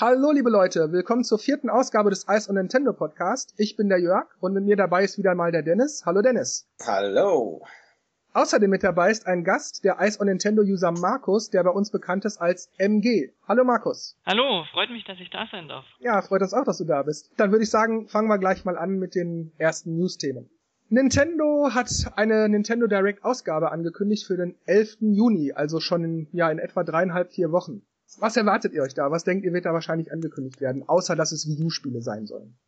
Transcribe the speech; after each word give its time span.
Hallo 0.00 0.32
liebe 0.32 0.50
Leute, 0.50 0.90
willkommen 0.90 1.22
zur 1.22 1.38
vierten 1.38 1.70
Ausgabe 1.70 2.10
des 2.10 2.26
Ice 2.28 2.50
on 2.50 2.56
Nintendo 2.56 2.92
Podcast. 2.92 3.54
Ich 3.58 3.76
bin 3.76 3.88
der 3.88 4.00
Jörg 4.00 4.26
und 4.40 4.52
mit 4.52 4.64
mir 4.64 4.74
dabei 4.74 5.04
ist 5.04 5.18
wieder 5.18 5.36
mal 5.36 5.52
der 5.52 5.62
Dennis. 5.62 6.02
Hallo 6.04 6.20
Dennis. 6.20 6.68
Hallo. 6.84 7.64
Außerdem 8.32 8.68
mit 8.70 8.82
dabei 8.82 9.12
ist 9.12 9.28
ein 9.28 9.44
Gast, 9.44 9.84
der 9.84 9.98
Ice 10.00 10.20
on 10.20 10.26
Nintendo 10.26 10.62
User 10.62 10.90
Markus, 10.90 11.50
der 11.50 11.62
bei 11.62 11.70
uns 11.70 11.92
bekannt 11.92 12.24
ist 12.24 12.38
als 12.38 12.72
MG. 12.76 13.30
Hallo 13.46 13.62
Markus. 13.62 14.18
Hallo, 14.26 14.64
freut 14.72 14.90
mich, 14.90 15.04
dass 15.04 15.20
ich 15.20 15.30
da 15.30 15.46
sein 15.52 15.68
darf. 15.68 15.84
Ja, 16.00 16.20
freut 16.22 16.42
uns 16.42 16.54
auch, 16.54 16.64
dass 16.64 16.78
du 16.78 16.84
da 16.84 17.04
bist. 17.04 17.30
Dann 17.36 17.52
würde 17.52 17.62
ich 17.62 17.70
sagen, 17.70 18.08
fangen 18.08 18.26
wir 18.26 18.38
gleich 18.38 18.64
mal 18.64 18.76
an 18.76 18.98
mit 18.98 19.14
den 19.14 19.52
ersten 19.58 19.96
News-Themen. 19.96 20.50
Nintendo 20.88 21.70
hat 21.72 21.88
eine 22.16 22.48
Nintendo 22.48 22.88
Direct 22.88 23.24
Ausgabe 23.24 23.70
angekündigt 23.70 24.26
für 24.26 24.36
den 24.36 24.56
11. 24.66 24.96
Juni, 25.02 25.52
also 25.52 25.78
schon 25.78 26.02
in, 26.02 26.28
ja, 26.32 26.50
in 26.50 26.58
etwa 26.58 26.82
dreieinhalb, 26.82 27.32
vier 27.32 27.52
Wochen. 27.52 27.82
Was 28.18 28.36
erwartet 28.36 28.72
ihr 28.72 28.82
euch 28.82 28.94
da? 28.94 29.10
Was 29.10 29.24
denkt 29.24 29.44
ihr, 29.44 29.52
wird 29.52 29.64
da 29.64 29.72
wahrscheinlich 29.72 30.12
angekündigt 30.12 30.60
werden, 30.60 30.88
außer 30.88 31.16
dass 31.16 31.32
es 31.32 31.48
Wii 31.48 31.64
U-Spiele 31.64 32.00
sein 32.02 32.26
sollen? 32.26 32.58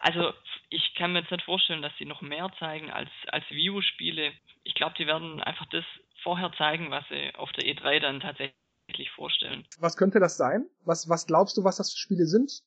Also, 0.00 0.32
ich 0.70 0.94
kann 0.96 1.12
mir 1.12 1.20
jetzt 1.20 1.30
nicht 1.30 1.44
vorstellen, 1.44 1.82
dass 1.82 1.92
sie 1.98 2.04
noch 2.04 2.22
mehr 2.22 2.50
zeigen 2.58 2.90
als, 2.90 3.10
als 3.28 3.44
Wii 3.50 3.70
U-Spiele. 3.70 4.32
Ich 4.62 4.74
glaube, 4.74 4.94
die 4.98 5.06
werden 5.06 5.42
einfach 5.42 5.66
das 5.70 5.84
vorher 6.22 6.52
zeigen, 6.56 6.90
was 6.90 7.04
sie 7.08 7.34
auf 7.34 7.50
der 7.52 7.64
E3 7.64 8.00
dann 8.00 8.20
tatsächlich 8.20 9.10
vorstellen. 9.14 9.66
Was 9.78 9.96
könnte 9.96 10.20
das 10.20 10.36
sein? 10.36 10.66
Was, 10.84 11.08
was 11.08 11.26
glaubst 11.26 11.56
du, 11.56 11.64
was 11.64 11.76
das 11.76 11.92
für 11.92 11.98
Spiele 11.98 12.26
sind? 12.26 12.62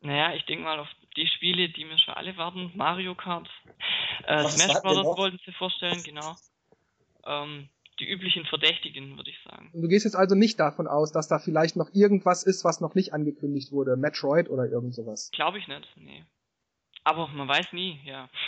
Naja, 0.00 0.34
ich 0.34 0.44
denke 0.44 0.64
mal 0.64 0.78
auf 0.78 0.88
die 1.16 1.26
Spiele, 1.26 1.70
die 1.70 1.84
mir 1.86 1.98
schon 1.98 2.14
alle 2.14 2.36
warten. 2.36 2.72
Mario 2.74 3.14
Kart, 3.14 3.48
äh, 4.26 4.46
Smash 4.48 4.82
Bros. 4.82 5.16
wollten 5.16 5.40
sie 5.44 5.52
vorstellen, 5.52 6.02
genau. 6.02 6.36
Ähm, 7.26 7.70
die 8.00 8.08
üblichen 8.08 8.44
Verdächtigen, 8.44 9.16
würde 9.16 9.30
ich 9.30 9.38
sagen. 9.44 9.70
Du 9.72 9.88
gehst 9.88 10.04
jetzt 10.04 10.16
also 10.16 10.34
nicht 10.34 10.58
davon 10.58 10.86
aus, 10.86 11.12
dass 11.12 11.28
da 11.28 11.38
vielleicht 11.38 11.76
noch 11.76 11.90
irgendwas 11.92 12.42
ist, 12.42 12.64
was 12.64 12.80
noch 12.80 12.94
nicht 12.94 13.12
angekündigt 13.12 13.72
wurde. 13.72 13.96
Metroid 13.96 14.50
oder 14.50 14.66
irgend 14.66 14.94
sowas. 14.94 15.30
Glaube 15.32 15.58
ich 15.58 15.68
nicht, 15.68 15.88
nee. 15.96 16.24
Aber 17.04 17.28
man 17.28 17.48
weiß 17.48 17.72
nie, 17.72 18.00
ja. 18.04 18.28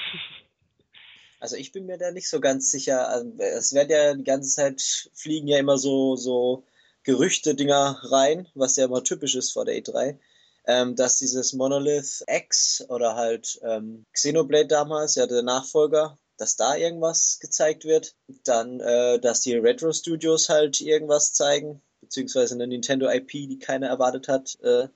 Also 1.38 1.56
ich 1.56 1.70
bin 1.70 1.84
mir 1.84 1.98
da 1.98 2.12
nicht 2.12 2.30
so 2.30 2.40
ganz 2.40 2.70
sicher. 2.70 3.10
Also, 3.10 3.30
es 3.38 3.74
werden 3.74 3.90
ja 3.90 4.14
die 4.14 4.24
ganze 4.24 4.48
Zeit 4.48 4.80
fliegen 5.12 5.46
ja 5.48 5.58
immer 5.58 5.76
so, 5.76 6.16
so 6.16 6.64
Gerüchte-Dinger 7.02 8.00
rein, 8.10 8.48
was 8.54 8.76
ja 8.76 8.86
immer 8.86 9.04
typisch 9.04 9.34
ist 9.34 9.52
vor 9.52 9.66
der 9.66 9.76
E3. 9.76 10.18
Ähm, 10.66 10.96
dass 10.96 11.18
dieses 11.18 11.52
Monolith 11.52 12.24
X 12.26 12.86
oder 12.88 13.16
halt 13.16 13.60
ähm, 13.62 14.06
Xenoblade 14.14 14.66
damals, 14.66 15.14
ja 15.14 15.26
der 15.26 15.42
Nachfolger, 15.42 16.18
dass 16.36 16.56
da 16.56 16.76
irgendwas 16.76 17.38
gezeigt 17.40 17.84
wird. 17.84 18.14
Dann, 18.44 18.80
äh, 18.80 19.18
dass 19.18 19.40
die 19.40 19.54
Retro 19.54 19.92
Studios 19.92 20.48
halt 20.48 20.80
irgendwas 20.80 21.32
zeigen, 21.32 21.82
beziehungsweise 22.00 22.54
eine 22.54 22.66
Nintendo 22.66 23.08
IP, 23.10 23.30
die 23.30 23.58
keiner 23.58 23.88
erwartet 23.88 24.28
hat. 24.28 24.58
Äh, 24.62 24.88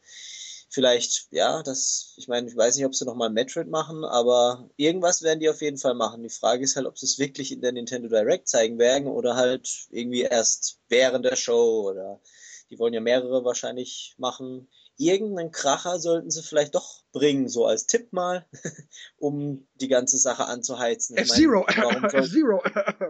vielleicht, 0.69 1.27
ja, 1.31 1.63
das, 1.63 2.15
ich 2.17 2.29
meine, 2.29 2.49
ich 2.49 2.57
weiß 2.57 2.77
nicht, 2.77 2.87
ob 2.87 2.95
sie 2.95 3.05
nochmal 3.05 3.31
Metroid 3.31 3.69
machen, 3.69 4.05
aber 4.05 4.71
irgendwas 4.77 5.23
werden 5.23 5.41
die 5.41 5.51
auf 5.51 5.61
jeden 5.61 5.79
Fall 5.79 5.95
machen. 5.95 6.23
Die 6.23 6.31
Frage 6.31 6.63
ist 6.65 6.77
halt, 6.77 6.87
ob 6.87 6.99
sie 6.99 7.07
es 7.07 7.19
wirklich 7.19 7.53
in 7.53 7.61
der 7.61 7.73
Nintendo 7.73 8.09
Direct 8.09 8.49
zeigen 8.49 8.79
werden 8.79 9.09
oder 9.09 9.35
halt 9.35 9.69
irgendwie 9.91 10.23
erst 10.23 10.79
während 10.89 11.25
der 11.25 11.37
Show 11.37 11.91
oder 11.91 12.21
die 12.71 12.79
wollen 12.79 12.95
ja 12.95 13.01
mehrere 13.01 13.45
wahrscheinlich 13.45 14.15
machen 14.17 14.69
irgendeinen 15.01 15.51
Kracher 15.51 15.99
sollten 15.99 16.31
sie 16.31 16.43
vielleicht 16.43 16.75
doch 16.75 17.03
bringen, 17.13 17.49
so 17.49 17.65
als 17.65 17.87
Tipp 17.87 18.13
mal, 18.13 18.47
um 19.17 19.67
die 19.75 19.89
ganze 19.89 20.19
Sache 20.19 20.47
anzuheizen. 20.47 21.17
F-Zero! 21.17 21.67
F-Zero! 21.69 22.63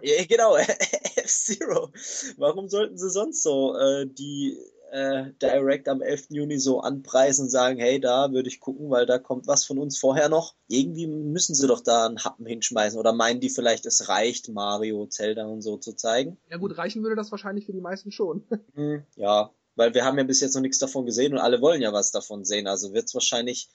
ja, 0.03 0.25
genau, 0.25 0.57
F-Zero. 1.17 1.91
Warum 2.37 2.69
sollten 2.69 2.97
sie 2.97 3.11
sonst 3.11 3.43
so 3.43 3.77
äh, 3.77 4.07
die 4.07 4.57
äh, 4.93 5.33
Direct 5.43 5.89
am 5.89 6.01
11. 6.01 6.27
Juni 6.31 6.59
so 6.59 6.81
anpreisen 6.81 7.45
und 7.45 7.51
sagen, 7.51 7.79
hey, 7.79 8.01
da 8.01 8.33
würde 8.33 8.49
ich 8.49 8.61
gucken, 8.61 8.91
weil 8.91 9.07
da 9.07 9.19
kommt 9.19 9.47
was 9.47 9.65
von 9.65 9.79
uns 9.79 9.99
vorher 9.99 10.29
noch. 10.29 10.55
Irgendwie 10.69 11.07
müssen 11.07 11.55
sie 11.55 11.67
doch 11.67 11.81
da 11.81 12.07
einen 12.07 12.25
Happen 12.25 12.47
hinschmeißen 12.47 12.99
oder 12.99 13.13
meinen 13.13 13.41
die 13.41 13.51
vielleicht, 13.51 13.87
es 13.87 14.09
reicht, 14.09 14.49
Mario, 14.49 15.07
Zelda 15.07 15.47
und 15.47 15.63
so 15.63 15.77
zu 15.77 15.95
zeigen? 15.95 16.39
Ja 16.51 16.57
gut, 16.57 16.77
reichen 16.77 17.03
würde 17.03 17.17
das 17.17 17.31
wahrscheinlich 17.31 17.67
für 17.67 17.73
die 17.73 17.81
meisten 17.81 18.13
schon. 18.13 18.45
hm, 18.75 19.05
ja, 19.17 19.53
weil 19.77 19.95
wir 19.95 20.05
haben 20.05 20.19
ja 20.19 20.25
bis 20.25 20.41
jetzt 20.41 20.55
noch 20.55 20.63
nichts 20.63 20.79
davon 20.79 21.07
gesehen 21.07 21.33
und 21.33 21.39
alle 21.39 21.61
wollen 21.61 21.83
ja 21.83 21.93
was 21.93 22.11
davon 22.11 22.45
sehen. 22.45 22.67
Also 22.67 22.93
wird 22.93 23.05
es 23.05 23.15
wahrscheinlich 23.15 23.69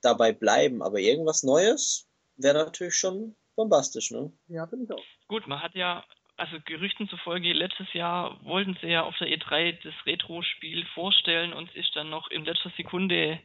dabei 0.00 0.32
bleiben. 0.32 0.82
Aber 0.82 0.98
irgendwas 0.98 1.42
Neues 1.42 2.08
wäre 2.36 2.64
natürlich 2.64 2.94
schon 2.94 3.36
bombastisch, 3.56 4.10
ne? 4.10 4.32
Ja, 4.48 4.66
finde 4.66 4.84
ich 4.84 4.92
auch. 4.92 5.04
Gut, 5.28 5.46
man 5.46 5.62
hat 5.62 5.74
ja, 5.74 6.04
also 6.36 6.56
Gerüchten 6.64 7.08
zufolge, 7.08 7.52
letztes 7.52 7.92
Jahr 7.92 8.42
wollten 8.44 8.76
sie 8.80 8.88
ja 8.88 9.02
auf 9.02 9.16
der 9.18 9.28
E3 9.28 9.78
das 9.82 9.94
Retro-Spiel 10.06 10.84
vorstellen 10.94 11.52
und 11.52 11.74
ist 11.74 11.94
dann 11.94 12.10
noch 12.10 12.30
in 12.30 12.44
letzter 12.44 12.72
Sekunde 12.76 13.40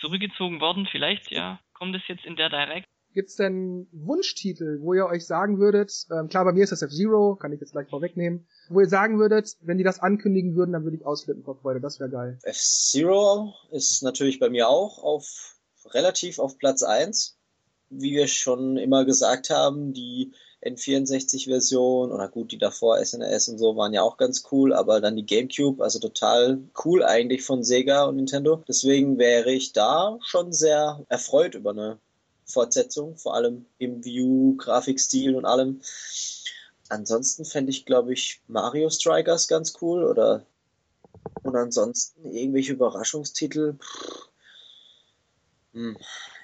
zurückgezogen 0.00 0.60
worden. 0.60 0.86
Vielleicht, 0.90 1.30
ja, 1.30 1.60
kommt 1.72 1.96
es 1.96 2.02
jetzt 2.08 2.24
in 2.24 2.36
der 2.36 2.50
Direct. 2.50 2.88
Gibt's 3.14 3.36
denn 3.36 3.86
Wunschtitel, 3.92 4.80
wo 4.80 4.92
ihr 4.92 5.06
euch 5.06 5.24
sagen 5.24 5.60
würdet, 5.60 6.06
ähm, 6.10 6.28
klar, 6.28 6.44
bei 6.44 6.52
mir 6.52 6.64
ist 6.64 6.72
das 6.72 6.82
F-Zero, 6.82 7.36
kann 7.36 7.52
ich 7.52 7.60
jetzt 7.60 7.70
gleich 7.70 7.88
vorwegnehmen, 7.88 8.46
wo 8.68 8.80
ihr 8.80 8.88
sagen 8.88 9.20
würdet, 9.20 9.56
wenn 9.60 9.78
die 9.78 9.84
das 9.84 10.00
ankündigen 10.00 10.56
würden, 10.56 10.72
dann 10.72 10.82
würde 10.82 10.96
ich 10.96 11.06
ausflippen 11.06 11.44
vor 11.44 11.54
Freude, 11.54 11.80
das 11.80 12.00
wäre 12.00 12.10
geil. 12.10 12.38
F-Zero 12.42 13.54
ist 13.70 14.02
natürlich 14.02 14.40
bei 14.40 14.50
mir 14.50 14.68
auch 14.68 14.98
auf 14.98 15.54
relativ 15.86 16.40
auf 16.40 16.58
Platz 16.58 16.82
eins, 16.82 17.38
Wie 17.88 18.12
wir 18.12 18.26
schon 18.26 18.76
immer 18.76 19.04
gesagt 19.04 19.48
haben, 19.50 19.92
die 19.92 20.32
N64-Version 20.64 22.10
oder 22.10 22.28
gut, 22.28 22.50
die 22.50 22.58
davor 22.58 22.98
SNES 23.04 23.48
und 23.48 23.58
so 23.58 23.76
waren 23.76 23.92
ja 23.92 24.02
auch 24.02 24.16
ganz 24.16 24.44
cool, 24.50 24.72
aber 24.72 25.00
dann 25.00 25.14
die 25.14 25.26
GameCube, 25.26 25.84
also 25.84 26.00
total 26.00 26.58
cool 26.84 27.04
eigentlich 27.04 27.42
von 27.42 27.62
Sega 27.62 28.06
und 28.06 28.16
Nintendo. 28.16 28.64
Deswegen 28.66 29.18
wäre 29.18 29.52
ich 29.52 29.72
da 29.72 30.18
schon 30.22 30.52
sehr 30.52 31.04
erfreut 31.08 31.54
über 31.54 31.70
eine 31.70 31.98
Fortsetzung, 32.54 33.16
vor 33.18 33.34
allem 33.34 33.66
im 33.78 34.04
View, 34.04 34.56
Grafikstil 34.56 35.36
und 35.36 35.44
allem. 35.44 35.82
Ansonsten 36.88 37.44
fände 37.44 37.70
ich, 37.70 37.84
glaube 37.84 38.12
ich, 38.12 38.40
Mario 38.46 38.88
Strikers 38.88 39.48
ganz 39.48 39.74
cool 39.82 40.04
oder 40.04 40.46
und 41.42 41.56
ansonsten 41.56 42.32
irgendwelche 42.34 42.72
Überraschungstitel. 42.72 43.76
Hm, 45.72 45.96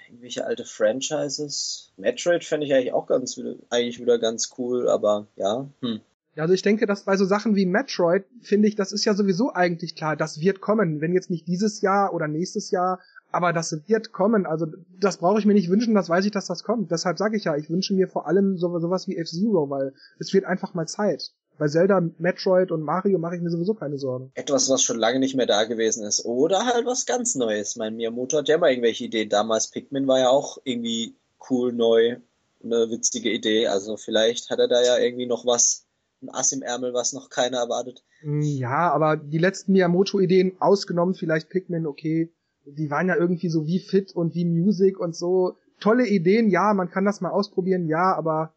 irgendwelche 0.09 0.45
alte 0.45 0.65
Franchises. 0.65 1.93
Metroid 1.97 2.45
fände 2.45 2.67
ich 2.67 2.75
eigentlich 2.75 2.93
auch 2.93 3.07
ganz 3.07 3.41
eigentlich 3.71 4.01
wieder 4.01 4.19
ganz 4.19 4.51
cool, 4.59 4.89
aber 4.89 5.27
ja. 5.37 5.69
Hm. 5.81 6.01
Ja, 6.37 6.45
also 6.45 6.55
ich 6.55 6.63
denke, 6.63 6.87
dass 6.87 7.05
bei 7.05 7.17
so 7.17 7.25
Sachen 7.25 7.57
wie 7.57 7.67
Metroid, 7.67 8.25
finde 8.41 8.69
ich, 8.69 8.77
das 8.77 8.93
ist 8.93 9.05
ja 9.05 9.15
sowieso 9.15 9.53
eigentlich 9.53 9.97
klar, 9.97 10.17
das 10.17 10.41
wird 10.41 10.61
kommen. 10.61 11.01
Wenn 11.01 11.13
jetzt 11.13 11.31
nicht 11.31 11.49
dieses 11.49 11.81
Jahr 11.81 12.15
oder 12.15 12.29
nächstes 12.29 12.71
Jahr, 12.71 13.01
aber 13.33 13.53
das 13.53 13.77
wird 13.87 14.13
kommen. 14.13 14.47
Also 14.47 14.67
das 14.99 15.19
brauche 15.19 15.39
ich 15.39 15.47
mir 15.47 15.55
nicht 15.55 15.71
wünschen, 15.71 15.95
das 15.95 16.09
weiß 16.09 16.25
ich, 16.25 16.31
dass 16.31 16.47
das 16.47 16.65
kommt. 16.65 16.91
Deshalb 16.91 17.19
sage 17.19 17.37
ich 17.37 17.45
ja, 17.45 17.57
ich 17.57 17.71
wünsche 17.71 17.95
mir 17.95 18.09
vor 18.09 18.27
allem 18.27 18.57
so, 18.57 18.79
sowas 18.79 19.09
wie 19.09 19.17
F-Zero, 19.17 19.71
weil 19.71 19.95
es 20.19 20.33
wird 20.33 20.45
einfach 20.45 20.75
mal 20.75 20.87
Zeit. 20.87 21.33
Bei 21.59 21.69
Zelda, 21.69 22.01
Metroid 22.19 22.73
und 22.73 22.83
Mario 22.83 23.19
mache 23.19 23.37
ich 23.37 23.43
mir 23.43 23.51
sowieso 23.51 23.75
keine 23.75 23.99
Sorgen. 23.99 24.33
Etwas, 24.35 24.71
was 24.71 24.83
schon 24.83 24.99
lange 24.99 25.19
nicht 25.19 25.37
mehr 25.37 25.45
da 25.45 25.65
gewesen 25.65 26.07
ist. 26.07 26.25
Oder 26.25 26.65
halt 26.65 26.87
was 26.87 27.05
ganz 27.05 27.35
Neues. 27.35 27.77
Mein 27.77 27.97
Miyamoto 27.97 28.39
hat 28.39 28.49
ja 28.49 28.57
immer 28.57 28.71
irgendwelche 28.71 29.05
Ideen. 29.05 29.29
Damals 29.29 29.69
Pikmin 29.69 30.07
war 30.07 30.19
ja 30.19 30.31
auch 30.31 30.59
irgendwie 30.65 31.17
cool, 31.51 31.73
neu, 31.75 32.17
eine 32.65 32.91
witzige 32.91 33.31
Idee. 33.31 33.67
Also 33.67 33.99
vielleicht 33.99 34.49
hat 34.49 34.59
er 34.59 34.69
da 34.69 34.83
ja 34.83 34.97
irgendwie 34.97 35.27
noch 35.27 35.45
was, 35.45 35.85
ein 36.23 36.31
Ass 36.31 36.53
im 36.53 36.63
Ärmel, 36.63 36.95
was 36.95 37.13
noch 37.13 37.29
keiner 37.29 37.59
erwartet. 37.59 38.03
Ja, 38.23 38.91
aber 38.91 39.19
die 39.19 39.39
letzten 39.39 39.73
Miyamoto-Ideen 39.73 40.61
ausgenommen, 40.61 41.15
vielleicht 41.15 41.51
Pikmin, 41.51 41.87
okay 41.87 42.33
die 42.75 42.91
waren 42.91 43.09
ja 43.09 43.17
irgendwie 43.17 43.49
so 43.49 43.67
wie 43.67 43.79
Fit 43.79 44.13
und 44.13 44.35
wie 44.35 44.45
Music 44.45 44.99
und 44.99 45.15
so. 45.15 45.57
Tolle 45.81 46.07
Ideen, 46.07 46.51
ja, 46.51 46.75
man 46.75 46.91
kann 46.91 47.05
das 47.05 47.21
mal 47.21 47.31
ausprobieren, 47.31 47.89
ja, 47.89 48.15
aber 48.15 48.55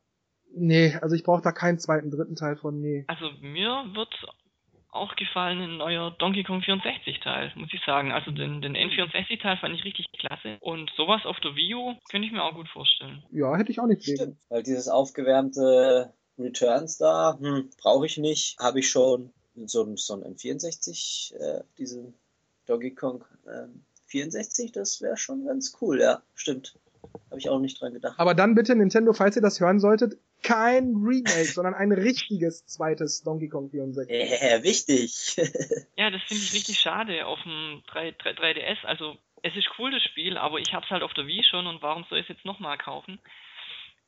nee, 0.54 0.96
also 1.02 1.16
ich 1.16 1.24
brauche 1.24 1.42
da 1.42 1.52
keinen 1.52 1.80
zweiten, 1.80 2.12
dritten 2.12 2.36
Teil 2.36 2.58
von, 2.58 2.80
nee. 2.80 3.06
Also 3.08 3.30
mir 3.42 3.86
wird 3.94 4.14
auch 4.94 5.16
gefallen 5.16 5.60
ein 5.60 5.78
neuer 5.78 6.12
Donkey 6.12 6.44
Kong 6.44 6.62
64 6.62 7.20
Teil, 7.20 7.52
muss 7.56 7.74
ich 7.74 7.82
sagen. 7.86 8.12
Also 8.12 8.32
den, 8.32 8.62
den 8.62 8.76
N64 8.76 9.42
Teil 9.42 9.58
fand 9.58 9.76
ich 9.76 9.84
richtig 9.84 10.08
klasse 10.12 10.58
und 10.60 10.92
sowas 10.96 11.26
auf 11.26 11.40
der 11.40 11.56
Wii 11.56 11.76
U 11.76 11.96
könnte 12.12 12.28
ich 12.28 12.34
mir 12.34 12.44
auch 12.44 12.54
gut 12.54 12.70
vorstellen. 12.70 13.24
Ja, 13.32 13.56
hätte 13.58 13.72
ich 13.72 13.80
auch 13.80 13.88
nicht 13.88 14.04
Stimmt, 14.04 14.38
weil 14.50 14.64
dieses 14.64 14.88
aufgewärmte 14.88 16.14
Returns 16.38 16.98
da, 16.98 17.38
hm, 17.40 17.70
brauche 17.82 18.06
ich 18.06 18.18
nicht, 18.18 18.58
habe 18.60 18.80
ich 18.80 18.90
schon 18.90 19.34
so, 19.66 19.96
so 19.96 20.14
ein 20.14 20.36
N64, 20.36 21.36
äh, 21.36 21.64
diesen 21.78 22.14
Donkey 22.66 22.92
Kong 22.92 23.24
ähm, 23.48 23.86
64, 24.14 24.72
das 24.72 25.02
wäre 25.02 25.18
schon 25.18 25.46
ganz 25.46 25.76
cool, 25.82 26.00
ja, 26.00 26.22
stimmt. 26.36 26.76
Habe 27.30 27.40
ich 27.40 27.50
auch 27.50 27.60
nicht 27.60 27.82
dran 27.82 27.94
gedacht. 27.94 28.18
Aber 28.20 28.34
dann 28.34 28.56
bitte 28.56 28.76
Nintendo, 28.76 29.12
falls 29.12 29.36
ihr 29.36 29.42
das 29.42 29.60
hören 29.60 29.80
solltet, 29.80 30.18
kein 30.44 30.96
Remake, 30.96 31.46
sondern 31.54 31.74
ein 31.74 31.92
richtiges 31.92 32.66
zweites 32.68 33.24
Donkey 33.24 33.50
Kong 33.50 33.70
64. 33.72 34.10
Äh, 34.10 34.64
wichtig. 34.64 35.36
ja, 35.98 36.12
das 36.12 36.22
finde 36.28 36.44
ich 36.44 36.54
richtig 36.54 36.80
schade 36.80 37.26
auf 37.26 37.42
dem 37.44 37.82
3, 37.88 38.12
3, 38.12 38.32
3DS. 38.32 38.86
Also 38.86 39.18
es 39.42 39.56
ist 39.56 39.68
cool 39.80 39.92
das 39.92 40.04
Spiel, 40.04 40.38
aber 40.38 40.60
ich 40.60 40.74
habe 40.74 40.86
es 40.86 40.92
halt 40.92 41.04
auf 41.04 41.14
der 41.14 41.26
Wii 41.26 41.44
schon 41.44 41.66
und 41.66 41.82
warum 41.82 42.06
soll 42.10 42.20
ich 42.20 42.30
es 42.30 42.36
jetzt 42.36 42.46
nochmal 42.46 42.78
kaufen? 42.78 43.20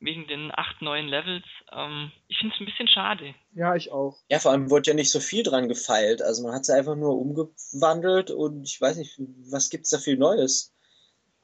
Wegen 0.00 0.26
den 0.26 0.50
acht 0.54 0.82
neuen 0.82 1.06
Levels. 1.06 1.44
Ähm, 1.72 2.12
ich 2.28 2.38
finde 2.38 2.54
es 2.54 2.60
ein 2.60 2.66
bisschen 2.66 2.88
schade. 2.88 3.34
Ja, 3.54 3.74
ich 3.74 3.90
auch. 3.92 4.18
Ja, 4.30 4.38
vor 4.38 4.52
allem 4.52 4.70
wurde 4.70 4.90
ja 4.90 4.94
nicht 4.94 5.10
so 5.10 5.20
viel 5.20 5.42
dran 5.42 5.68
gefeilt. 5.68 6.22
Also 6.22 6.42
man 6.42 6.54
hat 6.54 6.64
sie 6.64 6.74
einfach 6.74 6.96
nur 6.96 7.18
umgewandelt 7.18 8.30
und 8.30 8.64
ich 8.64 8.80
weiß 8.80 8.96
nicht, 8.96 9.20
was 9.50 9.70
gibt's 9.70 9.90
da 9.90 9.98
viel 9.98 10.16
Neues? 10.16 10.72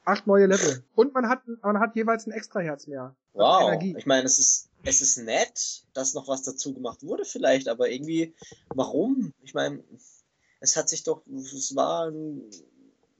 Acht 0.05 0.27
neue 0.27 0.47
Level. 0.47 0.83
Und 0.95 1.13
man 1.13 1.29
hat, 1.29 1.43
man 1.61 1.79
hat 1.79 1.95
jeweils 1.95 2.27
ein 2.27 2.31
extra 2.31 2.59
Herz 2.59 2.87
mehr. 2.87 3.15
Wow. 3.31 3.69
Energie. 3.69 3.95
Ich 3.97 4.05
meine, 4.05 4.25
es 4.25 4.37
ist, 4.37 4.69
es 4.83 5.01
ist 5.01 5.17
nett, 5.17 5.83
dass 5.93 6.13
noch 6.13 6.27
was 6.27 6.43
dazu 6.43 6.73
gemacht 6.73 7.03
wurde 7.03 7.25
vielleicht, 7.25 7.69
aber 7.69 7.89
irgendwie, 7.89 8.35
warum? 8.69 9.33
Ich 9.41 9.53
meine, 9.53 9.81
es 10.59 10.75
hat 10.75 10.89
sich 10.89 11.03
doch, 11.03 11.25
es 11.27 11.75
war 11.75 12.09
ein, 12.09 12.41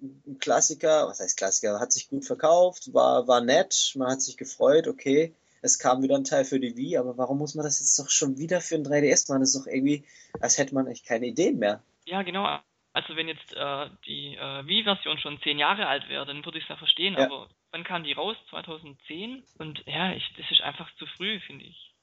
ein 0.03 0.38
Klassiker, 0.39 1.07
was 1.07 1.19
heißt 1.19 1.38
Klassiker, 1.38 1.79
hat 1.79 1.91
sich 1.91 2.09
gut 2.09 2.25
verkauft, 2.25 2.94
war, 2.94 3.27
war 3.27 3.41
nett, 3.41 3.94
man 3.95 4.11
hat 4.11 4.21
sich 4.21 4.38
gefreut, 4.38 4.88
okay. 4.88 5.33
Es 5.61 5.79
kam 5.79 6.03
wieder 6.03 6.15
ein 6.15 6.25
Teil 6.25 6.44
für 6.44 6.59
die 6.59 6.75
Wii, 6.75 6.97
aber 6.97 7.17
warum 7.17 7.38
muss 7.38 7.55
man 7.55 7.63
das 7.63 7.79
jetzt 7.79 7.97
doch 7.97 8.09
schon 8.09 8.38
wieder 8.38 8.59
für 8.59 8.75
ein 8.75 8.83
3DS 8.85 9.31
machen? 9.31 9.39
Das 9.39 9.55
ist 9.55 9.61
doch 9.61 9.71
irgendwie, 9.71 10.03
als 10.41 10.57
hätte 10.57 10.75
man 10.75 10.88
echt 10.88 11.05
keine 11.05 11.25
Ideen 11.25 11.57
mehr. 11.57 11.81
Ja, 12.05 12.21
genau. 12.21 12.59
Also 12.91 13.15
wenn 13.15 13.29
jetzt 13.29 13.53
äh, 13.53 13.89
die 14.05 14.35
äh, 14.35 14.67
Wii-Version 14.67 15.17
schon 15.19 15.39
zehn 15.41 15.57
Jahre 15.57 15.88
alt 15.88 16.09
wäre, 16.09 16.25
dann 16.25 16.44
würde 16.44 16.57
ich 16.57 16.65
es 16.65 16.69
ja 16.69 16.75
verstehen, 16.75 17.15
ja. 17.17 17.25
aber 17.25 17.50
wann 17.71 17.85
kam 17.85 18.03
die 18.03 18.11
raus? 18.11 18.35
2010? 18.50 19.44
Und 19.57 19.83
ja, 19.88 20.13
ich, 20.13 20.23
das 20.38 20.51
ist 20.51 20.61
einfach 20.61 20.94
zu 20.97 21.05
früh, 21.07 21.39
finde 21.39 21.65
ich. 21.65 21.94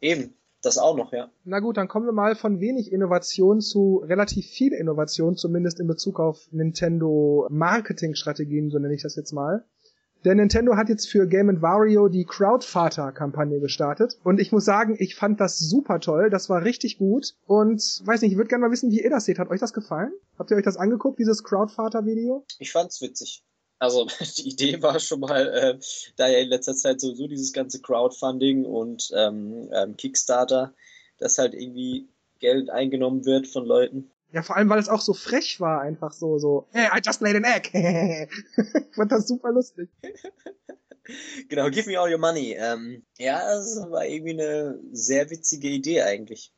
Eben, 0.00 0.34
das 0.62 0.78
auch 0.78 0.96
noch, 0.96 1.12
ja. 1.12 1.30
Na 1.44 1.60
gut, 1.60 1.76
dann 1.76 1.88
kommen 1.88 2.06
wir 2.06 2.12
mal 2.12 2.34
von 2.34 2.60
wenig 2.60 2.92
Innovation 2.92 3.60
zu 3.60 4.02
relativ 4.04 4.46
viel 4.46 4.72
Innovation, 4.72 5.36
zumindest 5.36 5.80
in 5.80 5.86
Bezug 5.86 6.18
auf 6.18 6.48
Nintendo 6.50 7.46
Marketingstrategien, 7.50 8.70
so 8.70 8.78
nenne 8.78 8.94
ich 8.94 9.02
das 9.02 9.16
jetzt 9.16 9.32
mal. 9.32 9.64
Denn 10.24 10.38
Nintendo 10.38 10.76
hat 10.76 10.88
jetzt 10.88 11.08
für 11.08 11.28
Game 11.28 11.62
Wario 11.62 12.08
die 12.08 12.24
Crowdvater-Kampagne 12.24 13.60
gestartet. 13.60 14.18
Und 14.24 14.40
ich 14.40 14.50
muss 14.50 14.64
sagen, 14.64 14.96
ich 14.98 15.14
fand 15.14 15.40
das 15.40 15.58
super 15.58 16.00
toll. 16.00 16.28
Das 16.28 16.50
war 16.50 16.64
richtig 16.64 16.98
gut. 16.98 17.36
Und 17.46 18.02
weiß 18.04 18.22
nicht, 18.22 18.32
ich 18.32 18.36
würde 18.36 18.48
gerne 18.48 18.64
mal 18.64 18.72
wissen, 18.72 18.90
wie 18.90 19.00
ihr 19.00 19.10
das 19.10 19.26
seht. 19.26 19.38
Hat 19.38 19.48
euch 19.48 19.60
das 19.60 19.72
gefallen? 19.72 20.12
Habt 20.36 20.50
ihr 20.50 20.56
euch 20.56 20.64
das 20.64 20.76
angeguckt, 20.76 21.20
dieses 21.20 21.44
Crowdvater-Video? 21.44 22.44
Ich 22.58 22.72
fand's 22.72 23.00
witzig. 23.00 23.44
Also 23.78 24.06
die 24.38 24.48
Idee 24.48 24.82
war 24.82 24.98
schon 25.00 25.20
mal, 25.20 25.48
äh, 25.48 25.78
da 26.16 26.28
ja 26.28 26.38
in 26.38 26.48
letzter 26.48 26.74
Zeit 26.74 27.00
sowieso 27.00 27.26
dieses 27.26 27.52
ganze 27.52 27.80
Crowdfunding 27.80 28.64
und 28.64 29.10
ähm, 29.14 29.70
ähm, 29.72 29.96
Kickstarter, 29.96 30.74
dass 31.18 31.38
halt 31.38 31.54
irgendwie 31.54 32.08
Geld 32.38 32.70
eingenommen 32.70 33.24
wird 33.24 33.46
von 33.46 33.64
Leuten. 33.64 34.10
Ja, 34.30 34.42
vor 34.42 34.56
allem, 34.56 34.68
weil 34.68 34.78
es 34.78 34.90
auch 34.90 35.00
so 35.00 35.14
frech 35.14 35.58
war, 35.58 35.80
einfach 35.80 36.12
so, 36.12 36.38
so, 36.38 36.66
hey, 36.72 36.88
I 36.94 37.00
just 37.04 37.22
laid 37.22 37.36
an 37.36 37.44
egg. 37.44 37.70
ich 37.72 38.94
fand 38.94 39.10
das 39.10 39.26
super 39.26 39.50
lustig. 39.52 39.88
genau, 41.48 41.70
give 41.70 41.88
me 41.88 41.98
all 41.98 42.12
your 42.12 42.18
money. 42.18 42.54
Ähm, 42.58 43.06
ja, 43.16 43.38
das 43.38 43.86
war 43.88 44.04
irgendwie 44.04 44.32
eine 44.32 44.78
sehr 44.92 45.30
witzige 45.30 45.68
Idee 45.68 46.02
eigentlich. 46.02 46.52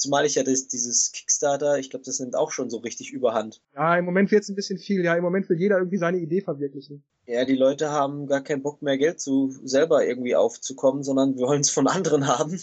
Zumal 0.00 0.24
ich 0.24 0.34
ja 0.34 0.42
das, 0.42 0.66
dieses 0.66 1.12
Kickstarter, 1.12 1.78
ich 1.78 1.90
glaube, 1.90 2.06
das 2.06 2.20
nimmt 2.20 2.34
auch 2.34 2.52
schon 2.52 2.70
so 2.70 2.78
richtig 2.78 3.12
überhand. 3.12 3.60
Ja, 3.74 3.98
im 3.98 4.06
Moment 4.06 4.30
wird 4.30 4.44
es 4.44 4.48
ein 4.48 4.54
bisschen 4.54 4.78
viel. 4.78 5.04
Ja, 5.04 5.14
im 5.14 5.22
Moment 5.22 5.50
will 5.50 5.60
jeder 5.60 5.76
irgendwie 5.76 5.98
seine 5.98 6.16
Idee 6.16 6.40
verwirklichen. 6.40 7.04
Ja, 7.26 7.44
die 7.44 7.54
Leute 7.54 7.90
haben 7.90 8.26
gar 8.26 8.40
keinen 8.40 8.62
Bock 8.62 8.80
mehr 8.80 8.96
Geld 8.96 9.20
zu 9.20 9.54
selber 9.62 10.06
irgendwie 10.06 10.36
aufzukommen, 10.36 11.02
sondern 11.02 11.36
wollen 11.38 11.60
es 11.60 11.68
von 11.68 11.86
anderen 11.86 12.26
haben. 12.26 12.58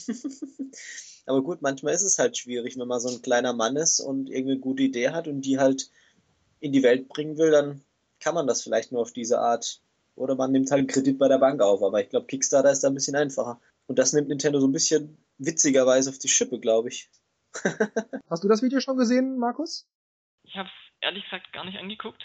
Aber 1.28 1.44
gut, 1.44 1.62
manchmal 1.62 1.94
ist 1.94 2.02
es 2.02 2.18
halt 2.18 2.38
schwierig, 2.38 2.76
wenn 2.80 2.88
man 2.88 3.00
so 3.00 3.10
ein 3.10 3.22
kleiner 3.22 3.54
Mann 3.54 3.76
ist 3.76 4.00
und 4.00 4.32
irgendeine 4.32 4.60
gute 4.60 4.82
Idee 4.82 5.10
hat 5.10 5.28
und 5.28 5.42
die 5.42 5.60
halt 5.60 5.92
in 6.60 6.72
die 6.72 6.82
Welt 6.82 7.08
bringen 7.08 7.38
will, 7.38 7.52
dann 7.52 7.84
kann 8.20 8.34
man 8.34 8.48
das 8.48 8.64
vielleicht 8.64 8.92
nur 8.92 9.02
auf 9.02 9.12
diese 9.12 9.38
Art. 9.38 9.84
Oder 10.16 10.34
man 10.34 10.52
nimmt 10.52 10.72
halt 10.72 10.80
einen 10.80 10.88
Kredit 10.88 11.20
bei 11.20 11.28
der 11.28 11.38
Bank 11.38 11.62
auf. 11.62 11.84
Aber 11.84 12.02
ich 12.02 12.10
glaube, 12.10 12.26
Kickstarter 12.26 12.72
ist 12.72 12.84
da 12.84 12.88
ein 12.88 12.96
bisschen 12.96 13.16
einfacher. 13.16 13.62
Und 13.86 14.00
das 14.00 14.14
nimmt 14.14 14.30
Nintendo 14.30 14.60
so 14.60 14.66
ein 14.66 14.72
bisschen 14.72 15.20
witzigerweise 15.38 16.10
auf 16.10 16.18
die 16.18 16.30
Schippe, 16.30 16.60
glaube 16.60 16.90
ich. 16.90 17.12
Hast 18.30 18.44
du 18.44 18.48
das 18.48 18.62
Video 18.62 18.80
schon 18.80 18.98
gesehen, 18.98 19.38
Markus? 19.38 19.88
Ich 20.44 20.56
habe 20.56 20.70
es 20.70 21.02
ehrlich 21.02 21.24
gesagt 21.24 21.52
gar 21.54 21.66
nicht 21.66 21.78
angeguckt. 21.78 22.24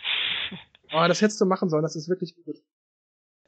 oh, 0.93 1.05
das 1.09 1.21
hättest 1.21 1.41
du 1.41 1.47
machen 1.47 1.69
sollen, 1.69 1.83
das 1.83 1.97
ist 1.97 2.09
wirklich 2.09 2.35
gut. 2.45 2.57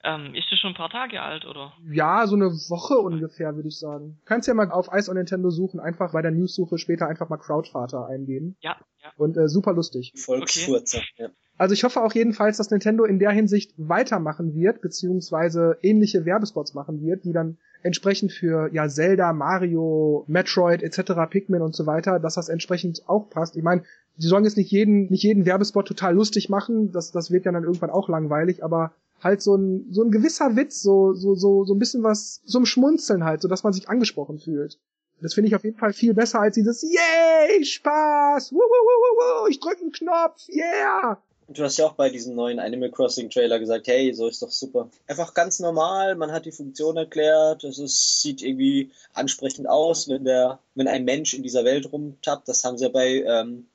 Ähm, 0.07 0.35
ist 0.35 0.47
das 0.51 0.59
schon 0.59 0.73
ein 0.73 0.77
paar 0.77 0.91
Tage 0.91 1.23
alt, 1.23 1.47
oder? 1.47 1.73
Ja, 1.91 2.27
so 2.27 2.37
eine 2.37 2.51
Woche 2.51 2.99
ungefähr, 2.99 3.57
würde 3.57 3.69
ich 3.69 3.79
sagen. 3.79 4.21
Kannst 4.27 4.47
ja 4.47 4.53
mal 4.53 4.71
auf 4.71 4.89
Ice 4.93 5.11
on 5.11 5.17
Nintendo 5.17 5.49
suchen, 5.49 5.81
einfach 5.81 6.13
bei 6.13 6.21
der 6.21 6.31
News-Suche 6.31 6.77
später 6.77 7.09
einfach 7.09 7.31
mal 7.31 7.39
Crowdvater 7.39 8.07
eingeben. 8.07 8.57
Ja, 8.61 8.77
ja. 9.03 9.13
Und 9.17 9.39
äh, 9.39 9.49
super 9.49 9.73
lustig. 9.73 10.13
Volksfurzer, 10.17 10.99
okay. 10.99 11.09
ja. 11.17 11.29
Also 11.57 11.73
ich 11.73 11.85
hoffe 11.85 12.03
auch 12.03 12.13
jedenfalls, 12.13 12.57
dass 12.57 12.71
Nintendo 12.71 13.05
in 13.05 13.19
der 13.19 13.31
Hinsicht 13.31 13.75
weitermachen 13.77 14.55
wird, 14.55 14.81
beziehungsweise 14.81 15.79
ähnliche 15.83 16.25
Werbespots 16.25 16.75
machen 16.75 17.01
wird, 17.01 17.25
die 17.25 17.33
dann 17.33 17.59
entsprechend 17.83 18.33
für 18.33 18.73
ja 18.73 18.89
Zelda, 18.89 19.33
Mario, 19.33 20.25
Metroid 20.27 20.83
etc., 20.83 21.13
Pikmin 21.31 21.63
und 21.63 21.77
so 21.77 21.87
weiter, 21.87 22.19
dass 22.19 22.35
das 22.35 22.49
entsprechend 22.49 23.03
auch 23.07 23.31
passt. 23.31 23.57
Ich 23.57 23.63
meine, 23.63 23.85
die 24.17 24.27
sollen 24.27 24.45
jetzt 24.45 24.57
nicht 24.57 24.71
jeden, 24.71 25.11
nicht 25.11 25.23
jeden 25.23 25.47
Werbespot 25.47 25.87
total 25.87 26.15
lustig 26.15 26.49
machen, 26.49 26.91
das, 26.93 27.13
das 27.13 27.31
wird 27.31 27.45
ja 27.45 27.53
dann 27.53 27.65
irgendwann 27.65 27.91
auch 27.91 28.09
langweilig, 28.09 28.65
aber 28.65 28.93
halt 29.23 29.43
so 29.43 29.57
ein, 29.57 29.87
so 29.91 30.03
ein 30.03 30.11
gewisser 30.11 30.57
Witz, 30.57 30.83
so, 30.83 31.13
so, 31.13 31.35
so, 31.35 31.65
so 31.65 31.75
ein 31.75 31.79
bisschen 31.79 32.03
was, 32.03 32.43
so 32.45 32.59
ein 32.59 32.67
Schmunzeln 32.67 33.25
halt, 33.25 33.43
so 33.43 33.49
dass 33.49 33.63
man 33.63 33.73
sich 33.73 33.89
angesprochen 33.89 34.39
fühlt. 34.39 34.79
Das 35.21 35.35
finde 35.35 35.49
ich 35.49 35.55
auf 35.55 35.65
jeden 35.65 35.79
Fall 35.79 35.93
viel 35.93 36.15
besser 36.15 36.41
als 36.41 36.55
dieses 36.55 36.83
Yay, 36.83 37.65
Spaß, 37.65 38.53
wuh, 38.53 38.57
wuh, 38.57 38.61
wuh, 38.61 39.45
wuh, 39.45 39.49
ich 39.49 39.61
drück 39.61 39.81
einen 39.81 39.93
Knopf, 39.93 40.49
yeah. 40.49 41.23
Du 41.49 41.63
hast 41.63 41.77
ja 41.77 41.87
auch 41.87 41.95
bei 41.95 42.09
diesem 42.09 42.35
neuen 42.35 42.59
Animal 42.59 42.91
Crossing 42.91 43.29
Trailer 43.29 43.59
gesagt, 43.59 43.87
hey, 43.87 44.13
so 44.15 44.29
ist 44.29 44.43
doch 44.43 44.51
super. 44.51 44.91
Einfach 45.07 45.35
ganz 45.35 45.61
normal, 45.61 46.15
man 46.15 46.33
hat 46.33 46.47
die 46.47 46.53
Funktion 46.53 46.97
erklärt, 46.97 47.65
es 47.65 47.79
ist, 47.79 48.23
sieht 48.23 48.41
irgendwie 48.41 48.91
ansprechend 49.13 49.69
aus, 49.69 50.09
wenn 50.09 50.25
der, 50.25 50.59
wenn 50.75 50.89
ein 50.89 51.05
Mensch 51.05 51.35
in 51.35 51.43
dieser 51.43 51.65
Welt 51.65 51.93
rumtappt. 51.93 52.49
Das 52.49 52.65
haben 52.65 52.79
sie 52.79 52.85
ja 52.85 52.91
bei 52.91 53.23
ähm, 53.27 53.67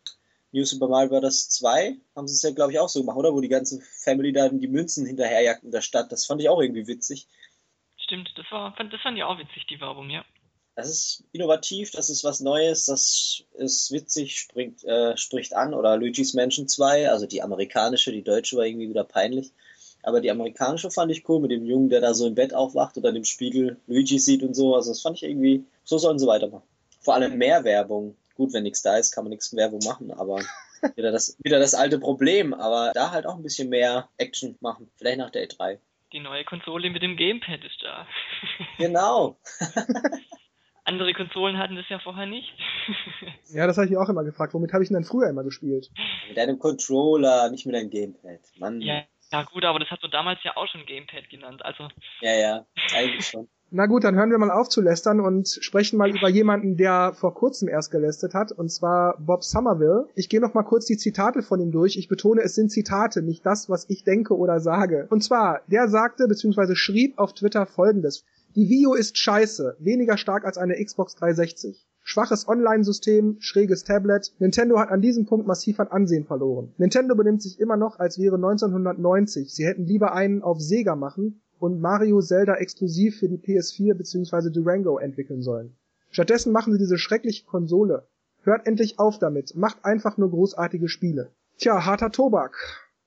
New 0.51 0.65
Super 0.65 0.87
Mario 0.87 1.19
Bros. 1.19 1.49
2 1.49 1.95
haben 2.15 2.27
sie 2.27 2.33
es 2.33 2.41
ja, 2.41 2.51
glaube 2.51 2.71
ich, 2.71 2.79
auch 2.79 2.89
so 2.89 3.01
gemacht, 3.01 3.17
oder? 3.17 3.33
Wo 3.33 3.41
die 3.41 3.49
ganze 3.49 3.81
Family 3.81 4.33
da 4.33 4.49
die 4.49 4.67
Münzen 4.67 5.05
hinterherjagt 5.05 5.63
in 5.63 5.71
der 5.71 5.81
Stadt. 5.81 6.11
Das 6.11 6.25
fand 6.25 6.41
ich 6.41 6.49
auch 6.49 6.61
irgendwie 6.61 6.87
witzig. 6.87 7.27
Stimmt, 7.97 8.31
das 8.35 8.45
war, 8.51 8.75
das 8.75 9.01
fand 9.01 9.17
ich 9.17 9.23
auch 9.23 9.37
witzig, 9.37 9.67
die 9.67 9.79
Werbung, 9.79 10.09
ja. 10.09 10.25
Das 10.79 10.89
ist 10.89 11.23
innovativ, 11.33 11.91
das 11.91 12.09
ist 12.09 12.23
was 12.23 12.39
Neues, 12.39 12.85
das 12.85 13.43
ist 13.55 13.91
witzig, 13.91 14.39
springt, 14.39 14.83
äh, 14.85 15.17
spricht 15.17 15.53
an. 15.53 15.73
Oder 15.73 15.97
Luigi's 15.97 16.33
Mansion 16.33 16.67
2, 16.67 17.09
also 17.09 17.25
die 17.25 17.41
amerikanische, 17.41 18.11
die 18.11 18.23
deutsche 18.23 18.55
war 18.55 18.65
irgendwie 18.65 18.89
wieder 18.89 19.03
peinlich. 19.03 19.51
Aber 20.03 20.21
die 20.21 20.31
amerikanische 20.31 20.89
fand 20.89 21.11
ich 21.11 21.27
cool, 21.27 21.41
mit 21.41 21.51
dem 21.51 21.65
Jungen, 21.65 21.89
der 21.89 21.99
da 21.99 22.13
so 22.13 22.25
im 22.25 22.35
Bett 22.35 22.53
aufwacht 22.53 22.97
oder 22.97 23.09
im 23.09 23.25
Spiegel 23.25 23.77
Luigi 23.87 24.19
sieht 24.19 24.41
und 24.41 24.55
so. 24.55 24.75
Also 24.75 24.91
das 24.91 25.01
fand 25.01 25.17
ich 25.17 25.23
irgendwie, 25.23 25.65
so 25.83 25.97
sollen 25.97 26.17
sie 26.17 26.27
weitermachen. 26.27 26.67
Vor 27.01 27.15
allem 27.15 27.37
mehr 27.37 27.65
Werbung 27.65 28.15
gut, 28.39 28.53
wenn 28.53 28.63
nichts 28.63 28.81
da 28.81 28.97
ist, 28.97 29.11
kann 29.11 29.25
man 29.25 29.31
nichts 29.31 29.53
Werbung 29.53 29.81
machen, 29.83 30.11
aber 30.11 30.39
wieder 30.95 31.11
das, 31.11 31.37
wieder 31.43 31.59
das 31.59 31.73
alte 31.73 31.99
Problem, 31.99 32.53
aber 32.53 32.93
da 32.93 33.11
halt 33.11 33.25
auch 33.25 33.35
ein 33.35 33.43
bisschen 33.43 33.67
mehr 33.67 34.07
Action 34.17 34.57
machen. 34.61 34.89
Vielleicht 34.95 35.17
nach 35.17 35.29
der 35.29 35.47
E3. 35.47 35.77
Die 36.13 36.21
neue 36.21 36.45
Konsole 36.45 36.89
mit 36.89 37.03
dem 37.03 37.17
Gamepad 37.17 37.63
ist 37.63 37.83
da. 37.83 38.07
Genau. 38.77 39.37
Andere 40.89 41.13
Konsolen 41.13 41.59
hatten 41.59 41.75
das 41.75 41.87
ja 41.87 41.99
vorher 41.99 42.25
nicht. 42.25 42.51
ja, 43.53 43.67
das 43.67 43.77
habe 43.77 43.87
ich 43.87 43.95
auch 43.95 44.09
immer 44.09 44.23
gefragt. 44.23 44.55
Womit 44.55 44.73
habe 44.73 44.81
ich 44.81 44.89
denn 44.89 44.95
dann 44.95 45.03
früher 45.03 45.29
immer 45.29 45.43
gespielt? 45.43 45.91
Mit 46.27 46.39
einem 46.39 46.57
Controller, 46.57 47.51
nicht 47.51 47.67
mit 47.67 47.75
einem 47.75 47.91
Gamepad. 47.91 48.39
Mann. 48.57 48.81
Ja, 48.81 49.03
ja 49.31 49.43
gut, 49.43 49.63
aber 49.65 49.77
das 49.77 49.91
hat 49.91 50.01
man 50.01 50.09
damals 50.09 50.39
ja 50.43 50.57
auch 50.57 50.67
schon 50.67 50.83
Gamepad 50.87 51.29
genannt. 51.29 51.63
Also. 51.63 51.89
Ja, 52.21 52.33
ja, 52.33 52.65
eigentlich 52.95 53.27
schon. 53.27 53.47
Na 53.69 53.85
gut, 53.85 54.03
dann 54.03 54.15
hören 54.15 54.31
wir 54.31 54.39
mal 54.39 54.49
auf 54.49 54.67
zu 54.67 54.81
lästern 54.81 55.19
und 55.19 55.47
sprechen 55.47 55.97
mal 55.97 56.09
über 56.09 56.27
jemanden, 56.27 56.75
der 56.75 57.13
vor 57.13 57.35
kurzem 57.35 57.69
erst 57.69 57.91
gelästet 57.91 58.33
hat, 58.33 58.51
und 58.51 58.69
zwar 58.69 59.15
Bob 59.19 59.43
Somerville. 59.43 60.07
Ich 60.15 60.27
gehe 60.27 60.41
noch 60.41 60.55
mal 60.55 60.63
kurz 60.63 60.87
die 60.87 60.97
Zitate 60.97 61.43
von 61.43 61.59
ihm 61.59 61.71
durch. 61.71 61.95
Ich 61.95 62.07
betone, 62.07 62.41
es 62.41 62.55
sind 62.55 62.71
Zitate, 62.71 63.21
nicht 63.21 63.45
das, 63.45 63.69
was 63.69 63.87
ich 63.87 64.03
denke 64.03 64.35
oder 64.35 64.59
sage. 64.59 65.05
Und 65.11 65.23
zwar, 65.23 65.61
der 65.67 65.87
sagte 65.87 66.27
bzw. 66.27 66.73
schrieb 66.73 67.19
auf 67.19 67.33
Twitter 67.33 67.67
folgendes. 67.67 68.25
Die 68.55 68.67
Vio 68.67 68.95
ist 68.95 69.15
scheiße, 69.15 69.77
weniger 69.79 70.17
stark 70.17 70.43
als 70.43 70.57
eine 70.57 70.83
Xbox 70.83 71.13
360. 71.15 71.85
Schwaches 72.01 72.47
Online-System, 72.47 73.37
schräges 73.39 73.83
Tablet. 73.83 74.33
Nintendo 74.39 74.79
hat 74.79 74.89
an 74.89 75.01
diesem 75.01 75.27
Punkt 75.27 75.45
massiv 75.45 75.79
an 75.79 75.89
Ansehen 75.89 76.25
verloren. 76.25 76.73
Nintendo 76.79 77.13
benimmt 77.13 77.43
sich 77.43 77.59
immer 77.59 77.77
noch, 77.77 77.99
als 77.99 78.17
wäre 78.17 78.37
1990. 78.37 79.53
Sie 79.53 79.67
hätten 79.67 79.85
lieber 79.85 80.13
einen 80.13 80.41
auf 80.41 80.59
Sega 80.59 80.95
machen 80.95 81.41
und 81.59 81.79
Mario 81.79 82.21
Zelda 82.21 82.55
exklusiv 82.55 83.19
für 83.19 83.29
die 83.29 83.37
PS4 83.37 83.93
bzw. 83.93 84.49
Durango 84.49 84.97
entwickeln 84.97 85.43
sollen. 85.43 85.75
Stattdessen 86.09 86.51
machen 86.51 86.73
sie 86.73 86.79
diese 86.79 86.97
schreckliche 86.97 87.45
Konsole. 87.45 88.07
Hört 88.41 88.65
endlich 88.65 88.97
auf 88.97 89.19
damit, 89.19 89.55
macht 89.55 89.85
einfach 89.85 90.17
nur 90.17 90.31
großartige 90.31 90.89
Spiele. 90.89 91.29
Tja, 91.59 91.85
harter 91.85 92.09
Tobak. 92.09 92.57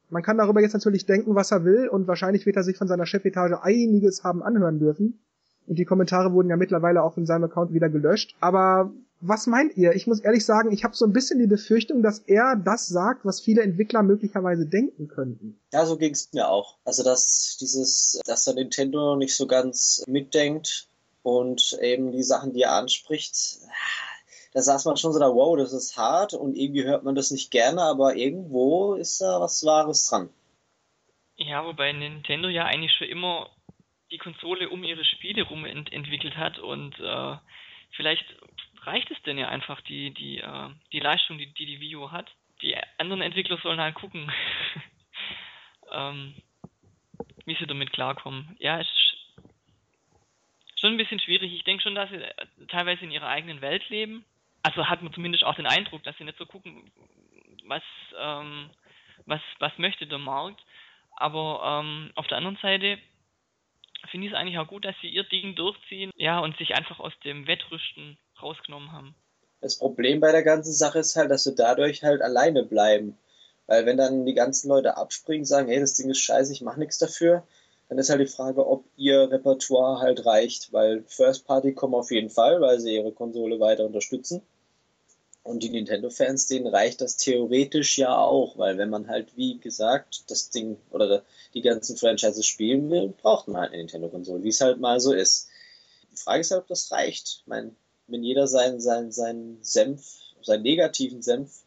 Man 0.09 0.23
kann 0.23 0.39
darüber 0.39 0.61
jetzt 0.61 0.75
natürlich 0.75 1.07
denken, 1.07 1.35
was 1.35 1.51
er 1.51 1.65
will, 1.65 1.89
und 1.89 2.07
wahrscheinlich 2.07 2.47
wird 2.47 2.57
er 2.57 2.63
sich 2.63 2.77
von 2.77 2.87
seiner 2.87 3.07
Chefetage 3.07 3.61
einiges 3.63 4.23
haben 4.23 4.43
anhören 4.45 4.79
dürfen. 4.79 5.19
Und 5.67 5.79
die 5.79 5.85
Kommentare 5.85 6.33
wurden 6.33 6.51
ja 6.51 6.57
mittlerweile 6.57 7.03
auch 7.03 7.17
in 7.17 7.27
seinem 7.27 7.45
Account 7.45 7.73
wieder 7.73 7.89
gelöscht. 7.89 8.35
Aber 8.41 8.93
Was 9.25 9.47
meint 9.47 9.77
ihr? 9.77 9.95
Ich 9.95 10.09
muss 10.09 10.19
ehrlich 10.19 10.45
sagen, 10.45 10.73
ich 10.73 10.83
habe 10.83 10.97
so 10.97 11.05
ein 11.05 11.13
bisschen 11.13 11.39
die 11.39 11.47
Befürchtung, 11.47 12.03
dass 12.03 12.19
er 12.19 12.57
das 12.57 12.89
sagt, 12.89 13.25
was 13.25 13.41
viele 13.41 13.63
Entwickler 13.63 14.03
möglicherweise 14.03 14.67
denken 14.67 15.07
könnten. 15.07 15.61
Ja, 15.73 15.87
so 15.87 15.97
ging 15.97 16.11
es 16.11 16.33
mir 16.33 16.49
auch. 16.49 16.77
Also 16.85 17.05
dass 17.05 17.57
dieses, 17.61 18.21
dass 18.27 18.45
der 18.47 18.55
Nintendo 18.55 19.15
nicht 19.15 19.37
so 19.37 19.47
ganz 19.47 20.03
mitdenkt 20.09 20.89
und 21.23 21.79
eben 21.81 22.11
die 22.11 22.25
Sachen, 22.25 22.53
die 22.53 22.63
er 22.63 22.73
anspricht, 22.73 23.61
da 24.55 24.61
saß 24.61 24.87
man 24.87 24.97
schon 24.97 25.13
so 25.13 25.21
da, 25.21 25.33
wow, 25.33 25.57
das 25.57 25.73
ist 25.73 25.97
hart 25.97 26.35
und 26.35 26.57
irgendwie 26.57 26.83
hört 26.83 27.05
man 27.05 27.15
das 27.15 27.31
nicht 27.31 27.53
gerne, 27.53 27.81
aber 27.83 28.17
irgendwo 28.17 28.95
ist 28.95 29.21
da 29.21 29.41
was 29.41 29.65
Wahres 29.65 30.05
dran. 30.07 30.31
Ja, 31.37 31.65
wobei 31.65 31.93
Nintendo 31.93 32.49
ja 32.49 32.65
eigentlich 32.65 32.93
schon 32.99 33.07
immer 33.07 33.51
die 34.13 34.19
Konsole 34.19 34.69
um 34.69 34.85
ihre 34.85 35.05
Spiele 35.05 35.43
rum 35.43 35.65
ent 35.65 35.93
entwickelt 35.93 36.37
hat 36.37 36.59
und 36.59 36.99
äh, 37.01 37.37
vielleicht 37.93 38.25
reicht 38.83 39.11
es 39.11 39.21
denn 39.23 39.39
ja 39.39 39.49
einfach 39.49 39.81
die, 39.81 40.13
die, 40.13 40.39
äh, 40.39 40.69
die 40.93 41.01
Leistung, 41.01 41.39
die, 41.39 41.53
die 41.55 41.67
die 41.67 41.81
Wii 41.81 41.97
U 41.97 42.11
hat. 42.11 42.31
Die 42.61 42.77
anderen 42.99 43.23
Entwickler 43.23 43.59
sollen 43.59 43.81
halt 43.81 43.95
gucken, 43.95 44.31
ähm, 45.93 46.35
wie 47.47 47.57
sie 47.57 47.67
damit 47.67 47.93
klarkommen. 47.93 48.55
Ja, 48.61 48.81
ist 48.81 48.89
schon 50.79 50.93
ein 50.93 50.99
bisschen 50.99 51.21
schwierig. 51.21 51.53
Ich 51.53 51.65
denke 51.65 51.83
schon, 51.83 51.95
dass 51.95 52.11
sie 52.11 52.17
äh, 52.17 52.47
teilweise 52.69 53.05
in 53.05 53.11
ihrer 53.11 53.29
eigenen 53.29 53.61
Welt 53.63 53.89
leben. 53.89 54.25
Also 54.63 54.89
hat 54.89 55.03
man 55.03 55.13
zumindest 55.13 55.45
auch 55.45 55.55
den 55.55 55.67
Eindruck, 55.67 56.05
dass 56.05 56.17
sie 56.19 56.25
nicht 56.25 56.39
so 56.39 56.47
gucken, 56.47 56.93
was, 57.65 57.83
ähm, 58.19 58.71
was, 59.27 59.41
was 59.59 59.77
möchte 59.79 60.07
der 60.07 60.19
Markt. 60.19 60.63
Aber 61.17 61.83
ähm, 61.83 62.13
auf 62.15 62.27
der 62.27 62.39
anderen 62.39 62.59
Seite 62.59 62.99
finde 64.11 64.27
ich 64.27 64.33
es 64.33 64.39
eigentlich 64.39 64.59
auch 64.59 64.69
gut, 64.69 64.85
dass 64.85 64.97
sie 65.01 65.09
ihr 65.09 65.25
Ding 65.25 65.55
durchziehen, 65.55 66.11
ja, 66.17 66.41
und 66.41 66.57
sich 66.57 66.75
einfach 66.75 67.01
aus 67.01 67.13
dem 67.25 67.47
Wettrüsten 67.47 68.19
rausgenommen 68.41 68.93
haben. 68.93 69.15
Das 69.61 69.79
Problem 69.79 70.21
bei 70.21 70.33
der 70.33 70.43
ganzen 70.43 70.73
Sache 70.73 70.99
ist 70.99 71.17
halt, 71.17 71.31
dass 71.31 71.45
sie 71.45 71.55
dadurch 71.55 72.03
halt 72.03 72.21
alleine 72.21 72.65
bleiben. 72.65 73.17
Weil 73.67 73.87
wenn 73.87 73.97
dann 73.97 74.27
die 74.27 74.35
ganzen 74.35 74.69
Leute 74.69 74.97
abspringen, 74.97 75.45
sagen, 75.45 75.69
hey, 75.69 75.79
das 75.79 75.95
Ding 75.95 76.11
ist 76.11 76.19
scheiße, 76.19 76.53
ich 76.53 76.63
mache 76.63 76.81
nichts 76.81 76.99
dafür, 76.99 77.47
dann 77.89 77.99
ist 77.99 78.11
halt 78.11 78.21
die 78.21 78.27
Frage, 78.27 78.67
ob 78.67 78.85
ihr 78.97 79.31
Repertoire 79.31 80.01
halt 80.01 80.27
reicht, 80.27 80.73
weil 80.73 81.05
First 81.07 81.47
Party 81.47 81.73
kommen 81.73 81.95
auf 81.95 82.11
jeden 82.11 82.31
Fall, 82.31 82.61
weil 82.61 82.81
sie 82.81 82.97
ihre 82.97 83.13
Konsole 83.13 83.61
weiter 83.61 83.85
unterstützen. 83.85 84.43
Und 85.45 85.63
die 85.65 85.71
Nintendo-Fans, 85.71 86.47
denen 86.47 86.69
reicht 86.69 87.01
das 87.01 87.17
theoretisch 87.17 87.99
ja 87.99 88.17
auch, 88.17 88.57
weil 88.59 88.79
wenn 88.79 88.91
man 88.91 89.09
halt, 89.09 89.37
wie 89.37 89.59
gesagt, 89.59 90.31
das 90.31 90.51
Ding 90.51 90.77
oder 90.91 91.25
die 91.55 91.63
ganzen 91.63 91.97
Franchises 91.97 92.47
spielen 92.47 92.91
will, 92.91 93.09
braucht 93.09 93.49
man 93.49 93.63
halt 93.63 93.73
eine 93.73 93.83
Nintendo-Konsole, 93.83 94.45
wie 94.45 94.51
es 94.51 94.61
halt 94.61 94.79
mal 94.79 95.01
so 95.01 95.13
ist. 95.13 95.49
Die 96.13 96.17
Frage 96.17 96.43
ist 96.43 96.53
halt, 96.53 96.63
ob 96.63 96.69
das 96.69 96.93
reicht. 96.93 97.41
Ich 97.41 97.47
meine, 97.47 97.75
wenn 98.07 98.23
jeder 98.23 98.47
seinen, 98.47 98.81
seinen, 98.81 99.11
seinen 99.11 99.59
Senf, 99.63 100.21
seinen 100.43 100.63
negativen 100.63 101.23
Senf 101.23 101.65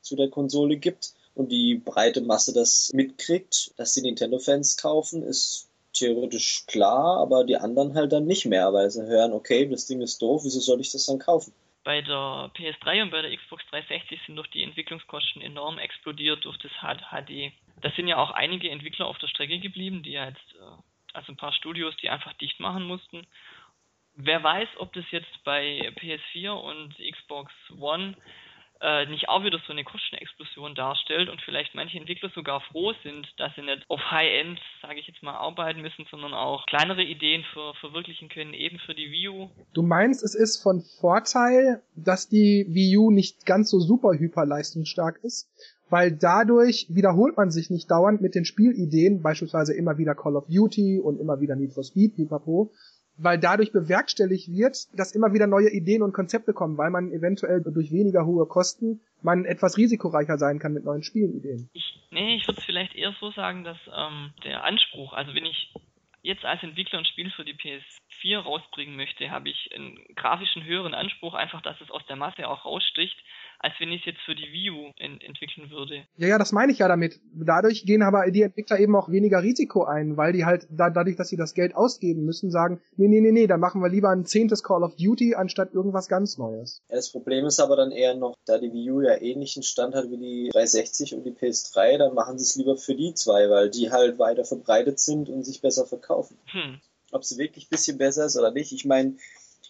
zu 0.00 0.16
der 0.16 0.30
Konsole 0.30 0.78
gibt 0.78 1.12
und 1.34 1.52
die 1.52 1.74
breite 1.74 2.22
Masse 2.22 2.54
das 2.54 2.90
mitkriegt, 2.94 3.72
dass 3.76 3.92
die 3.92 4.02
Nintendo-Fans 4.02 4.78
kaufen, 4.78 5.22
ist 5.22 5.68
theoretisch 5.92 6.64
klar, 6.66 7.18
aber 7.18 7.44
die 7.44 7.56
anderen 7.56 7.94
halt 7.94 8.12
dann 8.12 8.26
nicht 8.26 8.46
mehr, 8.46 8.72
weil 8.72 8.90
sie 8.90 9.06
hören, 9.06 9.32
okay, 9.32 9.66
das 9.68 9.86
Ding 9.86 10.00
ist 10.00 10.22
doof, 10.22 10.42
wieso 10.44 10.60
soll 10.60 10.80
ich 10.80 10.92
das 10.92 11.06
dann 11.06 11.18
kaufen? 11.18 11.52
Bei 11.84 12.02
der 12.02 12.50
PS3 12.54 13.02
und 13.02 13.10
bei 13.10 13.22
der 13.22 13.36
Xbox 13.36 13.64
360 13.70 14.20
sind 14.26 14.36
doch 14.36 14.46
die 14.48 14.62
Entwicklungskosten 14.62 15.40
enorm 15.42 15.78
explodiert 15.78 16.44
durch 16.44 16.58
das 16.58 16.72
HD. 16.72 17.52
Da 17.80 17.90
sind 17.92 18.08
ja 18.08 18.16
auch 18.16 18.30
einige 18.30 18.70
Entwickler 18.70 19.06
auf 19.06 19.18
der 19.18 19.28
Strecke 19.28 19.58
geblieben, 19.58 20.02
die 20.02 20.12
jetzt, 20.12 20.54
äh, 20.54 21.14
also 21.14 21.32
ein 21.32 21.36
paar 21.36 21.52
Studios, 21.52 21.96
die 21.96 22.10
einfach 22.10 22.32
dicht 22.34 22.60
machen 22.60 22.84
mussten 22.84 23.26
wer 24.18 24.42
weiß, 24.42 24.68
ob 24.78 24.92
das 24.92 25.04
jetzt 25.10 25.44
bei 25.44 25.92
PS4 25.96 26.50
und 26.50 26.94
Xbox 26.98 27.52
One 27.78 28.16
äh, 28.80 29.06
nicht 29.06 29.28
auch 29.28 29.42
wieder 29.44 29.58
so 29.66 29.72
eine 29.72 29.84
Kostenexplosion 29.84 30.74
darstellt 30.74 31.28
und 31.28 31.40
vielleicht 31.42 31.74
manche 31.74 31.98
Entwickler 31.98 32.30
sogar 32.34 32.60
froh 32.60 32.92
sind, 33.02 33.26
dass 33.36 33.54
sie 33.54 33.62
nicht 33.62 33.84
auf 33.88 34.00
High-End, 34.10 34.60
sage 34.82 35.00
ich 35.00 35.06
jetzt 35.06 35.22
mal, 35.22 35.34
arbeiten 35.34 35.80
müssen, 35.80 36.06
sondern 36.10 36.34
auch 36.34 36.66
kleinere 36.66 37.02
Ideen 37.02 37.44
für, 37.52 37.74
verwirklichen 37.74 38.28
können, 38.28 38.54
eben 38.54 38.78
für 38.78 38.94
die 38.94 39.10
Wii 39.10 39.28
U. 39.28 39.50
Du 39.74 39.82
meinst, 39.82 40.22
es 40.22 40.34
ist 40.34 40.62
von 40.62 40.82
Vorteil, 41.00 41.82
dass 41.96 42.28
die 42.28 42.66
Wii 42.68 42.96
U 42.98 43.10
nicht 43.10 43.46
ganz 43.46 43.70
so 43.70 43.80
super 43.80 44.12
hyperleistungsstark 44.12 45.18
ist, 45.22 45.50
weil 45.90 46.12
dadurch 46.12 46.86
wiederholt 46.88 47.36
man 47.36 47.50
sich 47.50 47.70
nicht 47.70 47.90
dauernd 47.90 48.20
mit 48.20 48.34
den 48.34 48.44
Spielideen, 48.44 49.22
beispielsweise 49.22 49.74
immer 49.74 49.98
wieder 49.98 50.14
Call 50.14 50.36
of 50.36 50.46
Duty 50.48 51.00
und 51.00 51.18
immer 51.18 51.40
wieder 51.40 51.56
Need 51.56 51.72
for 51.72 51.84
Speed, 51.84 52.16
pipapo, 52.16 52.70
weil 53.18 53.38
dadurch 53.38 53.72
bewerkstelligt 53.72 54.48
wird, 54.48 54.88
dass 54.98 55.12
immer 55.12 55.32
wieder 55.32 55.46
neue 55.46 55.70
Ideen 55.70 56.02
und 56.02 56.12
Konzepte 56.12 56.52
kommen, 56.52 56.78
weil 56.78 56.90
man 56.90 57.12
eventuell 57.12 57.60
durch 57.62 57.92
weniger 57.92 58.24
hohe 58.24 58.46
Kosten 58.46 59.00
man 59.20 59.44
etwas 59.44 59.76
risikoreicher 59.76 60.38
sein 60.38 60.58
kann 60.58 60.72
mit 60.72 60.84
neuen 60.84 61.02
Spielideen. 61.02 61.68
Ich, 61.72 62.00
nee, 62.10 62.36
ich 62.36 62.46
würde 62.46 62.60
es 62.60 62.64
vielleicht 62.64 62.94
eher 62.94 63.12
so 63.20 63.30
sagen, 63.32 63.64
dass 63.64 63.78
ähm, 63.94 64.30
der 64.44 64.64
Anspruch, 64.64 65.12
also 65.12 65.34
wenn 65.34 65.44
ich 65.44 65.74
jetzt 66.22 66.44
als 66.44 66.62
Entwickler 66.62 66.98
ein 66.98 67.04
Spiel 67.04 67.30
für 67.30 67.44
die 67.44 67.54
PS4 67.54 68.38
rausbringen 68.38 68.96
möchte, 68.96 69.30
habe 69.30 69.48
ich 69.48 69.70
einen 69.74 69.98
grafischen 70.16 70.64
höheren 70.64 70.94
Anspruch, 70.94 71.34
einfach, 71.34 71.62
dass 71.62 71.80
es 71.80 71.90
aus 71.90 72.02
der 72.08 72.16
Masse 72.16 72.48
auch 72.48 72.64
raussticht, 72.64 73.16
als 73.60 73.74
wenn 73.78 73.90
ich 73.90 74.00
es 74.00 74.06
jetzt 74.06 74.20
für 74.24 74.34
die 74.34 74.52
Wii 74.52 74.70
U 74.70 74.92
ent 74.98 75.22
entwickeln 75.24 75.70
würde. 75.70 76.06
Ja, 76.16 76.28
ja, 76.28 76.38
das 76.38 76.52
meine 76.52 76.72
ich 76.72 76.78
ja 76.78 76.88
damit. 76.88 77.18
Dadurch 77.34 77.84
gehen 77.84 78.02
aber 78.02 78.30
die 78.30 78.42
Entwickler 78.42 78.78
eben 78.78 78.94
auch 78.94 79.08
weniger 79.08 79.42
Risiko 79.42 79.84
ein, 79.84 80.16
weil 80.16 80.32
die 80.32 80.44
halt 80.44 80.66
da, 80.70 80.90
dadurch, 80.90 81.16
dass 81.16 81.28
sie 81.28 81.36
das 81.36 81.54
Geld 81.54 81.74
ausgeben 81.74 82.24
müssen, 82.24 82.50
sagen, 82.50 82.80
nee, 82.96 83.08
nee, 83.08 83.20
nee, 83.20 83.32
nee, 83.32 83.46
dann 83.46 83.60
machen 83.60 83.82
wir 83.82 83.88
lieber 83.88 84.10
ein 84.10 84.24
zehntes 84.24 84.62
Call 84.62 84.82
of 84.82 84.96
Duty 84.96 85.34
anstatt 85.34 85.72
irgendwas 85.74 86.08
ganz 86.08 86.38
Neues. 86.38 86.82
Ja, 86.88 86.96
das 86.96 87.10
Problem 87.10 87.46
ist 87.46 87.58
aber 87.58 87.76
dann 87.76 87.90
eher 87.90 88.14
noch, 88.14 88.36
da 88.46 88.58
die 88.58 88.72
Wii 88.72 88.90
U 88.90 89.00
ja 89.00 89.20
ähnlichen 89.20 89.62
Stand 89.62 89.94
hat 89.94 90.10
wie 90.10 90.18
die 90.18 90.48
360 90.52 91.14
und 91.14 91.24
die 91.24 91.32
PS3, 91.32 91.98
dann 91.98 92.14
machen 92.14 92.38
sie 92.38 92.44
es 92.44 92.56
lieber 92.56 92.76
für 92.76 92.94
die 92.94 93.14
zwei, 93.14 93.50
weil 93.50 93.70
die 93.70 93.90
halt 93.90 94.18
weiter 94.18 94.44
verbreitet 94.44 95.00
sind 95.00 95.28
und 95.28 95.42
sich 95.42 95.60
besser 95.60 95.86
verkaufen. 95.86 96.07
Hm. 96.46 96.80
Ob 97.12 97.24
sie 97.24 97.38
wirklich 97.38 97.66
ein 97.66 97.70
bisschen 97.70 97.98
besser 97.98 98.26
ist 98.26 98.36
oder 98.36 98.50
nicht, 98.50 98.72
ich 98.72 98.84
meine, 98.84 99.16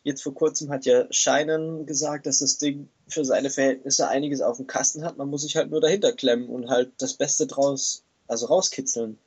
Jetzt 0.04 0.22
vor 0.22 0.34
kurzem 0.34 0.70
hat 0.70 0.86
ja 0.86 1.06
Scheinen 1.10 1.84
gesagt, 1.86 2.26
dass 2.26 2.38
das 2.38 2.58
Ding 2.58 2.88
für 3.08 3.24
seine 3.24 3.50
Verhältnisse 3.50 4.08
einiges 4.08 4.40
auf 4.40 4.56
dem 4.56 4.66
Kasten 4.66 5.04
hat. 5.04 5.16
Man 5.16 5.28
muss 5.28 5.42
sich 5.42 5.56
halt 5.56 5.70
nur 5.70 5.80
dahinter 5.80 6.12
klemmen 6.12 6.48
und 6.48 6.70
halt 6.70 6.92
das 6.98 7.14
Beste 7.14 7.46
draus, 7.46 8.04
also 8.26 8.46
rauskitzeln. 8.46 9.18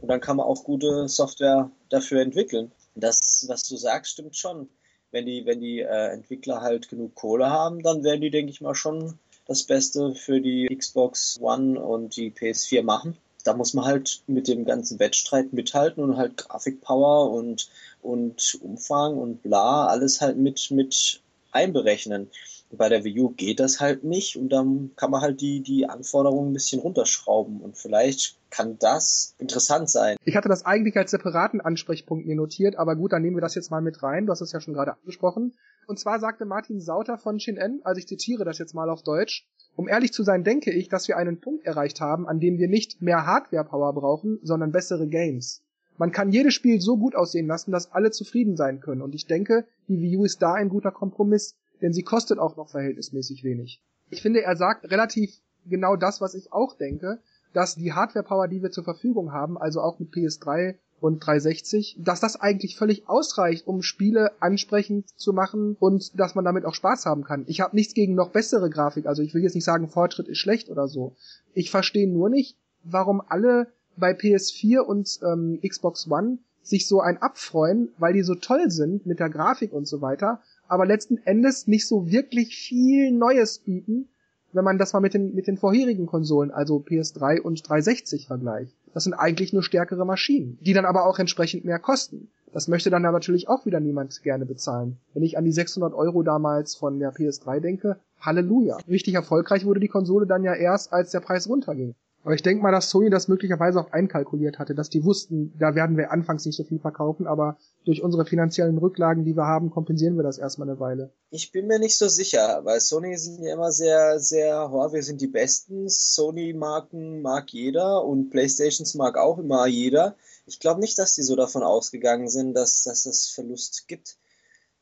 Und 0.00 0.08
dann 0.08 0.20
kann 0.20 0.36
man 0.36 0.46
auch 0.46 0.64
gute 0.64 1.08
Software 1.08 1.70
dafür 1.88 2.20
entwickeln. 2.20 2.72
Das, 2.94 3.46
was 3.48 3.64
du 3.68 3.76
sagst, 3.76 4.12
stimmt 4.12 4.36
schon. 4.36 4.68
Wenn 5.10 5.26
die, 5.26 5.44
wenn 5.44 5.60
die 5.60 5.80
äh, 5.80 6.12
Entwickler 6.12 6.60
halt 6.60 6.88
genug 6.88 7.14
Kohle 7.14 7.50
haben, 7.50 7.82
dann 7.82 8.04
werden 8.04 8.20
die, 8.20 8.30
denke 8.30 8.52
ich 8.52 8.60
mal, 8.60 8.74
schon 8.74 9.18
das 9.46 9.64
Beste 9.64 10.14
für 10.14 10.40
die 10.40 10.68
Xbox 10.74 11.38
One 11.40 11.80
und 11.80 12.16
die 12.16 12.30
PS4 12.30 12.82
machen 12.82 13.16
da 13.44 13.54
muss 13.54 13.74
man 13.74 13.84
halt 13.84 14.22
mit 14.26 14.48
dem 14.48 14.64
ganzen 14.64 14.98
Wettstreit 14.98 15.52
mithalten 15.52 16.02
und 16.02 16.16
halt 16.16 16.36
Grafikpower 16.36 17.30
und, 17.30 17.68
und 18.00 18.58
Umfang 18.62 19.18
und 19.18 19.42
bla, 19.42 19.86
alles 19.86 20.20
halt 20.20 20.36
mit, 20.36 20.70
mit 20.70 21.20
einberechnen. 21.50 22.30
Bei 22.76 22.88
der 22.88 23.04
Wii 23.04 23.20
U 23.20 23.28
geht 23.30 23.60
das 23.60 23.80
halt 23.80 24.02
nicht 24.02 24.36
und 24.36 24.48
dann 24.48 24.92
kann 24.96 25.10
man 25.10 25.20
halt 25.20 25.40
die, 25.40 25.62
die 25.62 25.88
Anforderungen 25.88 26.50
ein 26.50 26.54
bisschen 26.54 26.80
runterschrauben 26.80 27.60
und 27.60 27.76
vielleicht 27.76 28.38
kann 28.50 28.78
das 28.78 29.34
interessant 29.38 29.90
sein. 29.90 30.16
Ich 30.24 30.36
hatte 30.36 30.48
das 30.48 30.64
eigentlich 30.64 30.96
als 30.96 31.10
separaten 31.10 31.60
Ansprechpunkt 31.60 32.26
mir 32.26 32.36
notiert, 32.36 32.76
aber 32.76 32.96
gut, 32.96 33.12
dann 33.12 33.22
nehmen 33.22 33.36
wir 33.36 33.42
das 33.42 33.54
jetzt 33.54 33.70
mal 33.70 33.82
mit 33.82 34.02
rein. 34.02 34.26
Du 34.26 34.32
hast 34.32 34.40
es 34.40 34.52
ja 34.52 34.60
schon 34.60 34.74
gerade 34.74 34.94
angesprochen. 34.94 35.54
Und 35.86 35.98
zwar 35.98 36.20
sagte 36.20 36.44
Martin 36.44 36.80
Sauter 36.80 37.18
von 37.18 37.40
Shin-En, 37.40 37.80
also 37.84 37.98
ich 37.98 38.06
zitiere 38.06 38.44
das 38.44 38.58
jetzt 38.58 38.74
mal 38.74 38.88
auf 38.88 39.02
Deutsch, 39.02 39.46
um 39.74 39.88
ehrlich 39.88 40.12
zu 40.12 40.22
sein, 40.22 40.44
denke 40.44 40.70
ich, 40.70 40.88
dass 40.88 41.08
wir 41.08 41.16
einen 41.16 41.40
Punkt 41.40 41.64
erreicht 41.64 42.00
haben, 42.00 42.28
an 42.28 42.40
dem 42.40 42.58
wir 42.58 42.68
nicht 42.68 43.02
mehr 43.02 43.26
Hardware-Power 43.26 43.92
brauchen, 43.94 44.38
sondern 44.42 44.72
bessere 44.72 45.08
Games. 45.08 45.62
Man 45.98 46.12
kann 46.12 46.32
jedes 46.32 46.54
Spiel 46.54 46.80
so 46.80 46.96
gut 46.96 47.14
aussehen 47.14 47.46
lassen, 47.46 47.70
dass 47.70 47.92
alle 47.92 48.10
zufrieden 48.10 48.56
sein 48.56 48.80
können. 48.80 49.02
Und 49.02 49.14
ich 49.14 49.26
denke, 49.26 49.66
die 49.88 50.00
Wii 50.00 50.16
U 50.16 50.24
ist 50.24 50.42
da 50.42 50.54
ein 50.54 50.68
guter 50.68 50.90
Kompromiss, 50.90 51.56
denn 51.82 51.92
sie 51.92 52.02
kostet 52.02 52.38
auch 52.38 52.56
noch 52.56 52.70
verhältnismäßig 52.70 53.44
wenig. 53.44 53.82
Ich 54.10 54.22
finde, 54.22 54.42
er 54.42 54.56
sagt 54.56 54.90
relativ 54.90 55.38
genau 55.66 55.96
das, 55.96 56.20
was 56.20 56.34
ich 56.34 56.52
auch 56.52 56.76
denke, 56.76 57.18
dass 57.52 57.74
die 57.74 57.92
Hardware-Power, 57.92 58.48
die 58.48 58.62
wir 58.62 58.70
zur 58.70 58.84
Verfügung 58.84 59.32
haben, 59.32 59.58
also 59.58 59.80
auch 59.80 59.98
mit 59.98 60.12
PS3 60.12 60.76
und 61.00 61.18
360, 61.18 61.96
dass 61.98 62.20
das 62.20 62.40
eigentlich 62.40 62.76
völlig 62.76 63.08
ausreicht, 63.08 63.66
um 63.66 63.82
Spiele 63.82 64.30
ansprechend 64.40 65.08
zu 65.18 65.32
machen 65.32 65.76
und 65.80 66.18
dass 66.18 66.34
man 66.34 66.44
damit 66.44 66.64
auch 66.64 66.74
Spaß 66.74 67.06
haben 67.06 67.24
kann. 67.24 67.44
Ich 67.48 67.60
habe 67.60 67.74
nichts 67.74 67.94
gegen 67.94 68.14
noch 68.14 68.30
bessere 68.30 68.70
Grafik, 68.70 69.06
also 69.06 69.22
ich 69.22 69.34
will 69.34 69.42
jetzt 69.42 69.54
nicht 69.54 69.64
sagen, 69.64 69.88
Fortschritt 69.88 70.28
ist 70.28 70.38
schlecht 70.38 70.70
oder 70.70 70.86
so. 70.86 71.16
Ich 71.54 71.70
verstehe 71.70 72.08
nur 72.08 72.28
nicht, 72.28 72.56
warum 72.84 73.20
alle 73.26 73.66
bei 73.96 74.12
PS4 74.12 74.78
und 74.78 75.18
ähm, 75.22 75.58
Xbox 75.66 76.08
One 76.10 76.38
sich 76.62 76.86
so 76.86 77.00
ein 77.00 77.18
abfreuen, 77.18 77.88
weil 77.98 78.12
die 78.12 78.22
so 78.22 78.36
toll 78.36 78.70
sind 78.70 79.04
mit 79.04 79.18
der 79.18 79.28
Grafik 79.28 79.72
und 79.72 79.86
so 79.86 80.00
weiter, 80.00 80.40
aber 80.68 80.86
letzten 80.86 81.18
Endes 81.18 81.66
nicht 81.66 81.86
so 81.86 82.10
wirklich 82.10 82.56
viel 82.56 83.12
Neues 83.12 83.58
bieten, 83.58 84.08
wenn 84.52 84.64
man 84.64 84.78
das 84.78 84.92
mal 84.92 85.00
mit 85.00 85.14
den, 85.14 85.34
mit 85.34 85.46
den 85.46 85.56
vorherigen 85.56 86.06
Konsolen, 86.06 86.50
also 86.50 86.76
PS3 86.76 87.40
und 87.40 87.66
360 87.66 88.26
vergleicht. 88.26 88.76
Das 88.92 89.04
sind 89.04 89.14
eigentlich 89.14 89.52
nur 89.52 89.62
stärkere 89.62 90.04
Maschinen, 90.04 90.58
die 90.60 90.74
dann 90.74 90.84
aber 90.84 91.06
auch 91.06 91.18
entsprechend 91.18 91.64
mehr 91.64 91.78
kosten. 91.78 92.28
Das 92.52 92.68
möchte 92.68 92.90
dann 92.90 93.02
natürlich 93.02 93.48
auch 93.48 93.64
wieder 93.64 93.80
niemand 93.80 94.22
gerne 94.22 94.44
bezahlen. 94.44 94.98
Wenn 95.14 95.22
ich 95.22 95.38
an 95.38 95.44
die 95.44 95.52
600 95.52 95.94
Euro 95.94 96.22
damals 96.22 96.74
von 96.74 96.98
der 96.98 97.14
PS3 97.14 97.60
denke, 97.60 97.96
Halleluja. 98.20 98.76
Richtig 98.88 99.14
erfolgreich 99.14 99.64
wurde 99.64 99.80
die 99.80 99.88
Konsole 99.88 100.26
dann 100.26 100.44
ja 100.44 100.54
erst, 100.54 100.92
als 100.92 101.10
der 101.12 101.20
Preis 101.20 101.48
runterging. 101.48 101.94
Aber 102.24 102.34
ich 102.34 102.42
denke 102.42 102.62
mal, 102.62 102.70
dass 102.70 102.88
Sony 102.88 103.10
das 103.10 103.26
möglicherweise 103.26 103.80
auch 103.80 103.90
einkalkuliert 103.90 104.60
hatte, 104.60 104.76
dass 104.76 104.88
die 104.88 105.04
wussten, 105.04 105.52
da 105.58 105.74
werden 105.74 105.96
wir 105.96 106.12
anfangs 106.12 106.44
nicht 106.44 106.56
so 106.56 106.62
viel 106.62 106.78
verkaufen, 106.78 107.26
aber 107.26 107.58
durch 107.84 108.00
unsere 108.02 108.24
finanziellen 108.24 108.78
Rücklagen, 108.78 109.24
die 109.24 109.36
wir 109.36 109.46
haben, 109.46 109.70
kompensieren 109.70 110.16
wir 110.16 110.22
das 110.22 110.38
erstmal 110.38 110.68
eine 110.68 110.78
Weile. 110.78 111.12
Ich 111.30 111.50
bin 111.50 111.66
mir 111.66 111.80
nicht 111.80 111.96
so 111.96 112.06
sicher, 112.08 112.60
weil 112.64 112.80
Sony 112.80 113.16
sind 113.18 113.42
ja 113.42 113.54
immer 113.54 113.72
sehr, 113.72 114.20
sehr, 114.20 114.70
oh, 114.72 114.92
wir 114.92 115.02
sind 115.02 115.20
die 115.20 115.26
Besten. 115.26 115.88
Sony-Marken 115.88 117.22
mag 117.22 117.52
jeder 117.52 118.04
und 118.04 118.30
Playstations 118.30 118.94
mag 118.94 119.18
auch 119.18 119.38
immer 119.38 119.66
jeder. 119.66 120.14
Ich 120.46 120.60
glaube 120.60 120.80
nicht, 120.80 120.98
dass 120.98 121.14
die 121.14 121.22
so 121.22 121.34
davon 121.34 121.64
ausgegangen 121.64 122.28
sind, 122.28 122.54
dass, 122.54 122.84
dass 122.84 123.04
es 123.04 123.28
Verlust 123.28 123.88
gibt. 123.88 124.16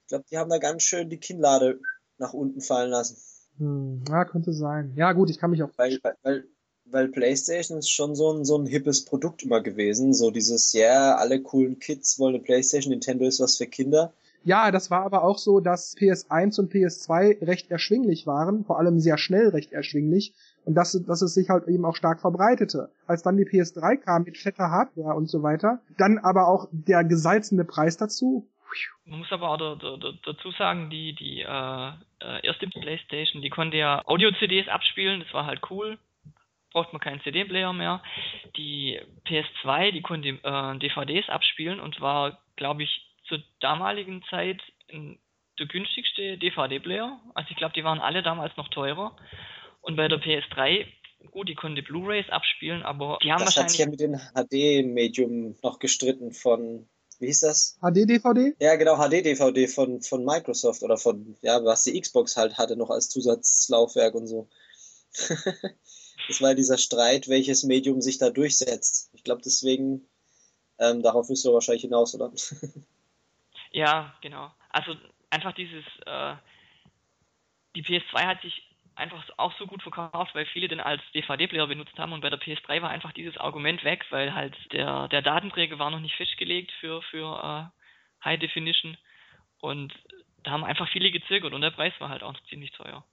Ich 0.02 0.08
glaube, 0.08 0.24
die 0.30 0.36
haben 0.36 0.50
da 0.50 0.58
ganz 0.58 0.82
schön 0.82 1.08
die 1.08 1.18
Kinnlade 1.18 1.80
nach 2.18 2.34
unten 2.34 2.60
fallen 2.60 2.90
lassen. 2.90 3.16
Hm, 3.58 4.04
ja, 4.08 4.26
könnte 4.26 4.52
sein. 4.52 4.92
Ja, 4.94 5.12
gut, 5.12 5.30
ich 5.30 5.38
kann 5.38 5.50
mich 5.50 5.62
auch. 5.62 5.70
Weil, 5.76 5.98
weil, 6.22 6.44
weil 6.92 7.08
PlayStation 7.08 7.78
ist 7.78 7.90
schon 7.90 8.14
so 8.14 8.32
ein, 8.32 8.44
so 8.44 8.58
ein 8.58 8.66
hippes 8.66 9.04
Produkt 9.04 9.42
immer 9.42 9.60
gewesen. 9.60 10.14
So 10.14 10.30
dieses, 10.30 10.72
ja, 10.72 10.80
yeah, 10.80 11.14
alle 11.16 11.40
coolen 11.40 11.78
Kids 11.78 12.18
wollen 12.18 12.34
eine 12.34 12.44
PlayStation, 12.44 12.90
Nintendo 12.90 13.24
ist 13.26 13.40
was 13.40 13.56
für 13.56 13.66
Kinder. 13.66 14.12
Ja, 14.42 14.70
das 14.70 14.90
war 14.90 15.02
aber 15.02 15.22
auch 15.22 15.36
so, 15.36 15.60
dass 15.60 15.94
PS1 15.96 16.58
und 16.58 16.72
PS2 16.72 17.46
recht 17.46 17.70
erschwinglich 17.70 18.26
waren, 18.26 18.64
vor 18.64 18.78
allem 18.78 18.98
sehr 18.98 19.18
schnell 19.18 19.48
recht 19.48 19.72
erschwinglich 19.72 20.32
und 20.64 20.74
dass, 20.74 20.92
dass 21.06 21.20
es 21.20 21.34
sich 21.34 21.50
halt 21.50 21.68
eben 21.68 21.84
auch 21.84 21.94
stark 21.94 22.20
verbreitete. 22.20 22.90
Als 23.06 23.22
dann 23.22 23.36
die 23.36 23.44
PS3 23.44 23.98
kam 23.98 24.22
mit 24.22 24.38
fetter 24.38 24.70
Hardware 24.70 25.14
und 25.14 25.28
so 25.28 25.42
weiter, 25.42 25.80
dann 25.98 26.18
aber 26.18 26.48
auch 26.48 26.68
der 26.72 27.04
gesalzene 27.04 27.66
Preis 27.66 27.98
dazu. 27.98 28.48
Man 29.04 29.18
muss 29.18 29.32
aber 29.32 29.50
auch 29.50 29.58
da, 29.58 29.74
da, 29.74 30.12
dazu 30.24 30.52
sagen, 30.52 30.88
die, 30.88 31.14
die 31.14 31.40
äh, 31.40 31.88
äh 32.20 32.46
erste 32.46 32.66
PlayStation, 32.68 33.42
die 33.42 33.50
konnte 33.50 33.76
ja 33.76 34.02
Audio-CDs 34.06 34.68
abspielen, 34.68 35.20
das 35.20 35.34
war 35.34 35.44
halt 35.44 35.60
cool 35.70 35.98
braucht 36.72 36.92
man 36.92 37.00
keinen 37.00 37.20
CD-Player 37.22 37.72
mehr. 37.72 38.02
Die 38.56 39.00
PS2, 39.26 39.92
die 39.92 40.02
konnte 40.02 40.28
äh, 40.28 40.78
DVDs 40.78 41.28
abspielen 41.28 41.80
und 41.80 42.00
war, 42.00 42.38
glaube 42.56 42.82
ich, 42.82 42.90
zur 43.28 43.42
damaligen 43.60 44.22
Zeit 44.30 44.60
der 44.92 45.66
günstigste 45.66 46.38
DVD-Player. 46.38 47.20
Also 47.34 47.50
ich 47.50 47.56
glaube, 47.56 47.74
die 47.74 47.84
waren 47.84 48.00
alle 48.00 48.22
damals 48.22 48.56
noch 48.56 48.68
teurer. 48.68 49.16
Und 49.82 49.96
bei 49.96 50.08
der 50.08 50.20
PS3, 50.20 50.86
gut, 51.30 51.48
die 51.48 51.54
konnte 51.54 51.82
Blu-rays 51.82 52.28
abspielen, 52.28 52.82
aber 52.82 53.18
die 53.22 53.32
haben 53.32 53.44
das 53.44 53.56
wahrscheinlich... 53.56 53.78
Das 53.78 53.86
hat 53.86 54.50
sich 54.50 54.60
ja 54.60 54.70
mit 54.70 54.80
dem 54.80 54.86
HD-Medium 54.88 55.56
noch 55.62 55.78
gestritten 55.78 56.32
von 56.32 56.88
wie 57.20 57.26
hieß 57.26 57.40
das? 57.40 57.78
HD-DVD? 57.82 58.54
Ja, 58.60 58.76
genau, 58.76 58.96
HD-DVD 58.96 59.68
von, 59.68 60.00
von 60.00 60.24
Microsoft 60.24 60.82
oder 60.82 60.96
von, 60.96 61.36
ja, 61.42 61.62
was 61.62 61.82
die 61.82 62.00
Xbox 62.00 62.38
halt 62.38 62.56
hatte 62.56 62.76
noch 62.76 62.88
als 62.88 63.10
Zusatzlaufwerk 63.10 64.14
und 64.14 64.26
so. 64.26 64.48
Das 66.28 66.40
war 66.40 66.54
dieser 66.54 66.78
Streit, 66.78 67.28
welches 67.28 67.64
Medium 67.64 68.00
sich 68.00 68.18
da 68.18 68.30
durchsetzt. 68.30 69.10
Ich 69.12 69.24
glaube 69.24 69.42
deswegen, 69.44 70.08
ähm, 70.78 71.02
darauf 71.02 71.28
wirst 71.28 71.44
du 71.44 71.52
wahrscheinlich 71.52 71.82
hinaus, 71.82 72.14
oder? 72.14 72.32
ja, 73.72 74.14
genau. 74.20 74.50
Also 74.70 74.96
einfach 75.30 75.52
dieses, 75.52 75.84
äh, 76.06 76.34
die 77.76 77.82
PS2 77.82 78.26
hat 78.26 78.42
sich 78.42 78.62
einfach 78.94 79.24
auch 79.38 79.56
so 79.58 79.66
gut 79.66 79.82
verkauft, 79.82 80.34
weil 80.34 80.46
viele 80.46 80.68
den 80.68 80.80
als 80.80 81.02
DVD-Player 81.14 81.66
benutzt 81.66 81.98
haben 81.98 82.12
und 82.12 82.20
bei 82.20 82.30
der 82.30 82.40
PS3 82.40 82.82
war 82.82 82.90
einfach 82.90 83.12
dieses 83.12 83.36
Argument 83.38 83.82
weg, 83.82 84.04
weil 84.10 84.34
halt 84.34 84.54
der, 84.72 85.08
der 85.08 85.22
Datenträger 85.22 85.78
war 85.78 85.90
noch 85.90 86.00
nicht 86.00 86.16
festgelegt 86.16 86.70
für, 86.80 87.02
für 87.02 87.72
äh, 87.72 88.24
High 88.24 88.38
Definition 88.38 88.96
und 89.60 89.92
da 90.42 90.52
haben 90.52 90.64
einfach 90.64 90.88
viele 90.90 91.10
gezögert 91.10 91.52
und 91.52 91.60
der 91.62 91.70
Preis 91.70 91.92
war 91.98 92.08
halt 92.08 92.22
auch 92.22 92.34
ziemlich 92.48 92.72
teuer. 92.72 93.04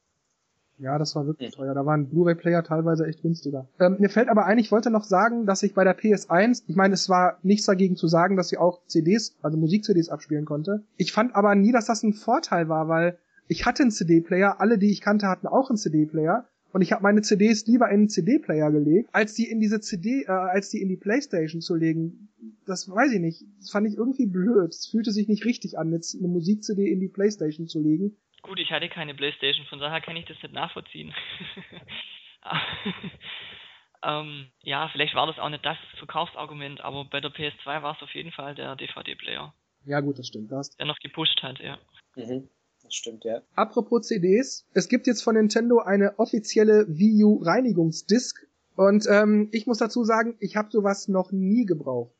Ja, 0.80 0.98
das 1.00 1.16
war 1.16 1.26
wirklich 1.26 1.52
teuer. 1.52 1.74
Da 1.74 1.86
waren 1.86 2.08
Blu-ray-Player 2.08 2.64
teilweise 2.64 3.08
echt 3.08 3.24
günstiger. 3.24 3.68
Ähm, 3.80 3.98
mir 4.00 4.10
fällt 4.10 4.30
aber 4.30 4.46
ein, 4.46 4.60
ich 4.60 4.72
wollte 4.72 4.92
noch 4.92 5.04
sagen, 5.04 5.46
dass 5.46 5.64
ich 5.64 5.74
bei 5.74 5.84
der 5.84 5.98
PS1, 5.98 6.64
ich 6.68 6.76
meine, 6.76 6.94
es 6.94 7.10
war 7.10 7.40
nichts 7.42 7.66
dagegen 7.66 7.96
zu 7.96 8.08
sagen, 8.08 8.38
dass 8.38 8.50
sie 8.50 8.58
auch 8.58 8.82
CDs, 8.86 9.36
also 9.42 9.58
Musik-CDs 9.58 10.10
abspielen 10.10 10.46
konnte. 10.46 10.84
Ich 10.98 11.12
fand 11.12 11.36
aber 11.36 11.56
nie, 11.56 11.72
dass 11.72 11.86
das 11.86 12.04
ein 12.04 12.14
Vorteil 12.14 12.70
war, 12.70 12.88
weil 12.88 13.18
ich 13.48 13.66
hatte 13.66 13.84
einen 13.84 13.92
CD-Player, 13.92 14.60
alle, 14.60 14.78
die 14.78 14.92
ich 14.92 15.02
kannte, 15.02 15.28
hatten 15.28 15.48
auch 15.48 15.70
einen 15.70 15.78
CD-Player. 15.78 16.46
Und 16.74 16.82
ich 16.82 16.92
habe 16.92 17.02
meine 17.02 17.22
CDs 17.22 17.66
lieber 17.66 17.88
in 17.88 17.94
einen 17.94 18.10
CD-Player 18.10 18.72
gelegt, 18.72 19.10
als 19.14 19.34
die 19.34 19.50
in 19.50 19.60
diese 19.60 19.80
CD, 19.80 20.24
äh, 20.24 20.32
als 20.32 20.70
die 20.70 20.82
in 20.82 20.90
die 20.90 20.98
Playstation 20.98 21.62
zu 21.62 21.76
legen. 21.76 22.30
Das 22.66 22.90
weiß 22.90 23.14
ich 23.14 23.20
nicht. 23.20 23.46
Das 23.60 23.72
fand 23.72 23.88
ich 23.88 23.98
irgendwie 23.98 24.28
blöd. 24.28 24.70
Es 24.70 24.86
fühlte 24.86 25.12
sich 25.12 25.28
nicht 25.28 25.46
richtig 25.46 25.80
an, 25.80 25.92
jetzt 25.92 26.16
eine 26.16 26.28
Musik-CD 26.28 26.92
in 26.92 27.00
die 27.00 27.08
Playstation 27.08 27.68
zu 27.68 27.82
legen. 27.82 28.18
Gut, 28.42 28.60
ich 28.60 28.72
hatte 28.72 28.90
keine 28.90 29.16
Playstation, 29.16 29.66
von 29.68 29.80
daher 29.80 30.02
kann 30.02 30.16
ich 30.16 30.26
das 30.26 30.42
nicht 30.42 30.54
nachvollziehen. 30.54 31.14
ähm, 34.04 34.48
ja, 34.62 34.90
vielleicht 34.90 35.16
war 35.16 35.28
das 35.28 35.40
auch 35.40 35.50
nicht 35.50 35.66
das 35.66 35.78
Verkaufsargument, 35.98 36.82
aber 36.82 37.06
bei 37.06 37.20
der 37.20 37.32
PS2 37.32 37.82
war 37.82 37.96
es 37.96 38.04
auf 38.04 38.14
jeden 38.14 38.32
Fall 38.32 38.56
der 38.56 38.76
DVD-Player. 38.76 39.54
Ja, 39.86 40.00
gut, 40.02 40.20
das 40.20 40.28
stimmt. 40.28 40.52
Das 40.52 40.76
der 40.78 40.86
noch 40.86 41.00
gepusht 41.00 41.42
hat, 41.42 41.60
ja. 41.60 41.78
Mhm. 42.16 42.50
Das 42.84 42.94
stimmt, 42.94 43.26
ja. 43.26 43.42
Apropos 43.56 44.08
CDs, 44.08 44.66
es 44.74 44.88
gibt 44.88 45.08
jetzt 45.08 45.24
von 45.24 45.36
Nintendo 45.36 45.80
eine 45.80 46.20
offizielle 46.20 46.86
Wii 46.88 47.24
U 47.24 47.42
Reinigungsdisk 47.44 48.48
und 48.76 49.06
ähm, 49.10 49.50
ich 49.52 49.66
muss 49.66 49.80
dazu 49.80 50.04
sagen, 50.04 50.38
ich 50.40 50.56
habe 50.56 50.70
sowas 50.72 51.08
noch 51.08 51.32
nie 51.32 51.66
gebraucht 51.66 52.17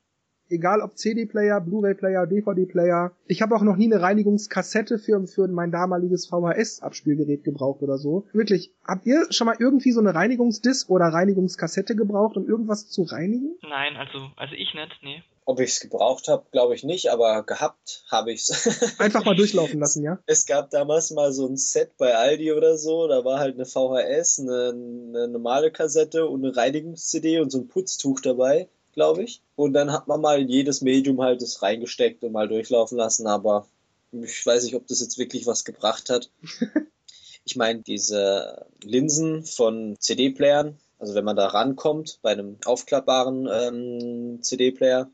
egal 0.50 0.80
ob 0.80 0.96
CD-Player, 0.96 1.60
Blu-ray-Player, 1.60 2.26
DVD-Player. 2.26 3.12
Ich 3.26 3.42
habe 3.42 3.54
auch 3.54 3.62
noch 3.62 3.76
nie 3.76 3.92
eine 3.92 4.02
Reinigungskassette 4.02 4.98
für, 4.98 5.26
für 5.26 5.48
mein 5.48 5.70
damaliges 5.70 6.26
VHS-Abspielgerät 6.26 7.44
gebraucht 7.44 7.82
oder 7.82 7.98
so. 7.98 8.26
Wirklich, 8.32 8.72
habt 8.84 9.06
ihr 9.06 9.26
schon 9.30 9.46
mal 9.46 9.56
irgendwie 9.58 9.92
so 9.92 10.00
eine 10.00 10.14
Reinigungsdisk 10.14 10.90
oder 10.90 11.06
Reinigungskassette 11.06 11.96
gebraucht, 11.96 12.36
um 12.36 12.48
irgendwas 12.48 12.88
zu 12.88 13.02
reinigen? 13.02 13.56
Nein, 13.62 13.96
also, 13.96 14.30
also 14.36 14.54
ich 14.54 14.74
nicht, 14.74 14.98
nee. 15.02 15.22
Ob 15.44 15.60
ich 15.60 15.70
es 15.70 15.80
gebraucht 15.80 16.28
habe, 16.28 16.44
glaube 16.52 16.74
ich 16.74 16.84
nicht, 16.84 17.10
aber 17.10 17.42
gehabt 17.42 18.04
habe 18.10 18.32
ich 18.32 18.42
es. 18.42 18.98
Einfach 19.00 19.24
mal 19.24 19.34
durchlaufen 19.34 19.80
lassen, 19.80 20.02
ja? 20.02 20.18
Es 20.26 20.44
gab 20.44 20.68
damals 20.68 21.10
mal 21.10 21.32
so 21.32 21.46
ein 21.46 21.56
Set 21.56 21.96
bei 21.96 22.14
Aldi 22.14 22.52
oder 22.52 22.76
so, 22.76 23.08
da 23.08 23.24
war 23.24 23.38
halt 23.38 23.54
eine 23.54 23.64
VHS, 23.64 24.40
eine, 24.40 24.74
eine 24.74 25.28
normale 25.28 25.70
Kassette 25.70 26.26
und 26.26 26.44
eine 26.44 26.54
Reinigungs-CD 26.54 27.40
und 27.40 27.50
so 27.50 27.60
ein 27.60 27.68
Putztuch 27.68 28.20
dabei 28.20 28.68
glaube 28.98 29.22
ich. 29.22 29.42
Und 29.54 29.74
dann 29.74 29.92
hat 29.92 30.08
man 30.08 30.20
mal 30.20 30.42
jedes 30.42 30.80
Medium 30.80 31.22
halt 31.22 31.40
das 31.40 31.62
reingesteckt 31.62 32.24
und 32.24 32.32
mal 32.32 32.48
durchlaufen 32.48 32.98
lassen, 32.98 33.28
aber 33.28 33.68
ich 34.10 34.44
weiß 34.44 34.64
nicht, 34.64 34.74
ob 34.74 34.88
das 34.88 35.00
jetzt 35.00 35.18
wirklich 35.18 35.46
was 35.46 35.64
gebracht 35.64 36.10
hat. 36.10 36.30
ich 37.44 37.54
meine, 37.54 37.82
diese 37.82 38.66
Linsen 38.82 39.44
von 39.44 39.96
CD-Playern, 40.00 40.78
also 40.98 41.14
wenn 41.14 41.24
man 41.24 41.36
da 41.36 41.46
rankommt 41.46 42.18
bei 42.22 42.32
einem 42.32 42.56
aufklappbaren 42.64 43.48
ähm, 43.48 44.42
CD-Player, 44.42 45.08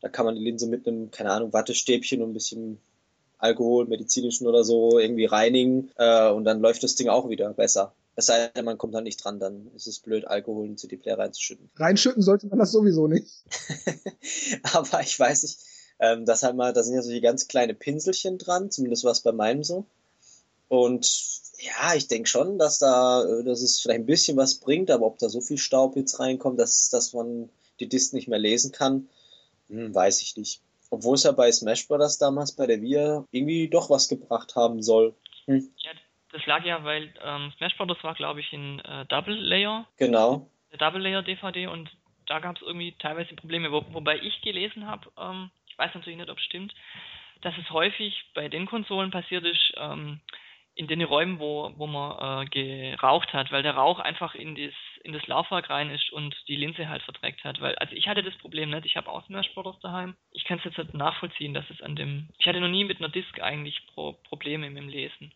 da 0.00 0.08
kann 0.08 0.26
man 0.26 0.34
die 0.34 0.42
Linse 0.42 0.66
mit 0.66 0.88
einem, 0.88 1.12
keine 1.12 1.30
Ahnung, 1.30 1.52
Wattestäbchen 1.52 2.22
und 2.22 2.30
ein 2.30 2.34
bisschen 2.34 2.80
Alkohol, 3.38 3.86
medizinischen 3.86 4.48
oder 4.48 4.64
so 4.64 4.98
irgendwie 4.98 5.26
reinigen 5.26 5.92
äh, 5.98 6.30
und 6.30 6.42
dann 6.42 6.60
läuft 6.60 6.82
das 6.82 6.96
Ding 6.96 7.08
auch 7.08 7.28
wieder 7.28 7.52
besser. 7.54 7.94
Es 8.16 8.26
sei 8.26 8.48
denn, 8.48 8.64
man 8.64 8.76
kommt 8.76 8.94
da 8.94 9.00
nicht 9.00 9.24
dran, 9.24 9.38
dann 9.38 9.70
ist 9.74 9.86
es 9.86 10.00
blöd, 10.00 10.26
Alkohol 10.26 10.66
in 10.66 10.76
CD-Player 10.76 11.18
reinzuschütten. 11.18 11.70
Reinschütten 11.76 12.22
sollte 12.22 12.48
man 12.48 12.58
das 12.58 12.72
sowieso 12.72 13.06
nicht. 13.06 13.44
Aber 14.74 15.00
ich 15.00 15.18
weiß 15.18 15.42
nicht, 15.42 15.58
ähm, 16.00 16.24
das 16.24 16.42
halt 16.42 16.56
mal, 16.56 16.72
da 16.72 16.82
sind 16.82 16.94
ja 16.94 17.02
so 17.02 17.10
die 17.10 17.20
ganz 17.20 17.46
kleine 17.48 17.74
Pinselchen 17.74 18.38
dran, 18.38 18.70
zumindest 18.70 19.04
war 19.04 19.12
es 19.12 19.20
bei 19.20 19.32
meinem 19.32 19.62
so. 19.62 19.86
Und 20.68 21.06
ja, 21.58 21.94
ich 21.94 22.08
denke 22.08 22.28
schon, 22.28 22.58
dass 22.58 22.78
da, 22.78 23.24
äh, 23.24 23.44
dass 23.44 23.60
es 23.60 23.80
vielleicht 23.80 24.00
ein 24.00 24.06
bisschen 24.06 24.36
was 24.36 24.56
bringt, 24.56 24.90
aber 24.90 25.06
ob 25.06 25.18
da 25.18 25.28
so 25.28 25.40
viel 25.40 25.58
Staub 25.58 25.96
jetzt 25.96 26.18
reinkommt, 26.18 26.58
dass, 26.58 26.90
dass 26.90 27.12
man 27.12 27.50
die 27.80 27.88
Disc 27.88 28.12
nicht 28.12 28.28
mehr 28.28 28.38
lesen 28.38 28.72
kann, 28.72 29.08
hm, 29.68 29.94
weiß 29.94 30.22
ich 30.22 30.36
nicht. 30.36 30.62
Obwohl 30.90 31.14
es 31.14 31.22
ja 31.22 31.32
bei 31.32 31.52
Smash 31.52 31.86
Bros. 31.86 32.18
damals 32.18 32.52
bei 32.52 32.66
der 32.66 32.80
Via 32.80 33.26
irgendwie 33.30 33.68
doch 33.68 33.90
was 33.90 34.08
gebracht 34.08 34.56
haben 34.56 34.82
soll. 34.82 35.14
Hm. 35.46 35.70
Ja, 35.76 35.92
das 36.32 36.44
lag 36.46 36.64
ja, 36.64 36.84
weil 36.84 37.12
ähm, 37.22 37.52
Smash 37.56 37.76
Bros. 37.76 38.02
war, 38.02 38.14
glaube 38.14 38.40
ich, 38.40 38.52
in 38.52 38.78
äh, 38.80 39.06
Double 39.06 39.34
Layer. 39.34 39.86
Genau. 39.98 40.48
Double 40.78 41.00
Layer 41.00 41.22
DVD 41.22 41.66
und 41.66 41.90
da 42.26 42.38
gab 42.38 42.56
es 42.56 42.62
irgendwie 42.62 42.92
teilweise 42.98 43.34
Probleme, 43.34 43.72
wo, 43.72 43.84
wobei 43.92 44.18
ich 44.18 44.40
gelesen 44.42 44.86
habe, 44.86 45.10
ähm, 45.18 45.50
ich 45.66 45.76
weiß 45.76 45.94
natürlich 45.94 46.18
nicht, 46.18 46.30
ob 46.30 46.38
es 46.38 46.44
stimmt, 46.44 46.74
dass 47.42 47.56
es 47.58 47.70
häufig 47.70 48.24
bei 48.34 48.48
den 48.48 48.66
Konsolen 48.66 49.10
passiert 49.10 49.44
ist, 49.44 49.72
ähm, 49.76 50.20
in 50.76 50.86
den 50.86 51.02
Räumen, 51.02 51.40
wo, 51.40 51.72
wo 51.76 51.86
man 51.86 52.46
äh, 52.46 52.94
geraucht 52.96 53.32
hat, 53.32 53.50
weil 53.50 53.62
der 53.62 53.74
Rauch 53.74 53.98
einfach 53.98 54.34
in 54.34 54.54
das, 54.54 54.72
in 55.02 55.12
das 55.12 55.26
Laufwerk 55.26 55.68
rein 55.68 55.90
ist 55.90 56.10
und 56.12 56.34
die 56.46 56.56
Linse 56.56 56.88
halt 56.88 57.02
verdreckt 57.02 57.42
hat. 57.44 57.60
Weil, 57.60 57.74
also 57.76 57.94
ich 57.94 58.06
hatte 58.08 58.22
das 58.22 58.36
Problem 58.36 58.70
nicht, 58.70 58.86
ich 58.86 58.96
habe 58.96 59.10
auch 59.10 59.26
Smash 59.26 59.52
Bros. 59.54 59.78
daheim. 59.80 60.16
Ich 60.30 60.44
kann 60.44 60.58
es 60.58 60.64
jetzt 60.64 60.78
nicht 60.78 60.94
nachvollziehen, 60.94 61.52
dass 61.52 61.68
es 61.70 61.82
an 61.82 61.96
dem. 61.96 62.28
Ich 62.38 62.46
hatte 62.46 62.60
noch 62.60 62.68
nie 62.68 62.84
mit 62.84 62.98
einer 62.98 63.08
Disk 63.08 63.40
eigentlich 63.40 63.84
Pro 63.88 64.12
Probleme 64.28 64.70
mit 64.70 64.78
dem 64.78 64.88
Lesen. 64.88 65.32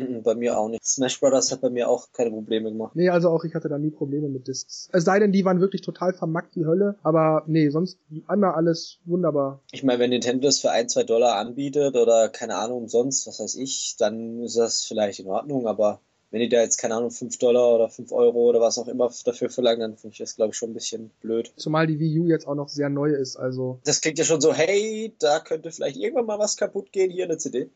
Mhm, 0.00 0.22
bei 0.22 0.34
mir 0.34 0.58
auch 0.58 0.68
nicht. 0.68 0.84
Smash 0.84 1.20
Brothers 1.20 1.52
hat 1.52 1.60
bei 1.60 1.70
mir 1.70 1.88
auch 1.88 2.12
keine 2.12 2.30
Probleme 2.30 2.70
gemacht. 2.70 2.96
Nee, 2.96 3.10
also 3.10 3.28
auch 3.28 3.44
ich 3.44 3.54
hatte 3.54 3.68
da 3.68 3.78
nie 3.78 3.90
Probleme 3.90 4.28
mit 4.28 4.48
Discs. 4.48 4.88
Es 4.92 5.04
sei 5.04 5.18
denn, 5.18 5.32
die 5.32 5.44
waren 5.44 5.60
wirklich 5.60 5.82
total 5.82 6.14
vermackt 6.14 6.56
wie 6.56 6.64
Hölle, 6.64 6.96
aber 7.02 7.44
nee, 7.46 7.68
sonst 7.68 7.98
einmal 8.26 8.52
alles 8.52 8.98
wunderbar. 9.04 9.60
Ich 9.72 9.82
meine, 9.82 9.98
wenn 9.98 10.10
Nintendo 10.10 10.46
das 10.46 10.60
für 10.60 10.70
ein, 10.70 10.88
zwei 10.88 11.02
Dollar 11.02 11.36
anbietet 11.36 11.96
oder 11.96 12.28
keine 12.28 12.56
Ahnung 12.56 12.78
umsonst, 12.78 13.26
was 13.26 13.40
weiß 13.40 13.56
ich, 13.56 13.96
dann 13.98 14.42
ist 14.42 14.56
das 14.56 14.84
vielleicht 14.84 15.20
in 15.20 15.26
Ordnung, 15.26 15.66
aber 15.66 16.00
wenn 16.30 16.40
die 16.40 16.48
da 16.48 16.60
jetzt, 16.60 16.78
keine 16.78 16.94
Ahnung, 16.94 17.10
5 17.10 17.38
Dollar 17.38 17.74
oder 17.74 17.88
5 17.88 18.12
Euro 18.12 18.48
oder 18.48 18.60
was 18.60 18.78
auch 18.78 18.86
immer 18.86 19.10
dafür 19.24 19.50
verlangen, 19.50 19.80
dann 19.80 19.96
finde 19.96 20.12
ich 20.12 20.18
das, 20.18 20.36
glaube 20.36 20.52
ich, 20.52 20.56
schon 20.56 20.70
ein 20.70 20.74
bisschen 20.74 21.10
blöd. 21.20 21.52
Zumal 21.56 21.88
die 21.88 21.98
Wii 21.98 22.20
U 22.20 22.28
jetzt 22.28 22.46
auch 22.46 22.54
noch 22.54 22.68
sehr 22.68 22.88
neu 22.88 23.10
ist, 23.10 23.36
also. 23.36 23.80
Das 23.84 24.00
klingt 24.00 24.18
ja 24.18 24.24
schon 24.24 24.40
so, 24.40 24.54
hey, 24.54 25.12
da 25.18 25.40
könnte 25.40 25.72
vielleicht 25.72 25.96
irgendwann 25.96 26.26
mal 26.26 26.38
was 26.38 26.56
kaputt 26.56 26.92
gehen, 26.92 27.10
hier 27.10 27.24
eine 27.24 27.38
CD. 27.38 27.68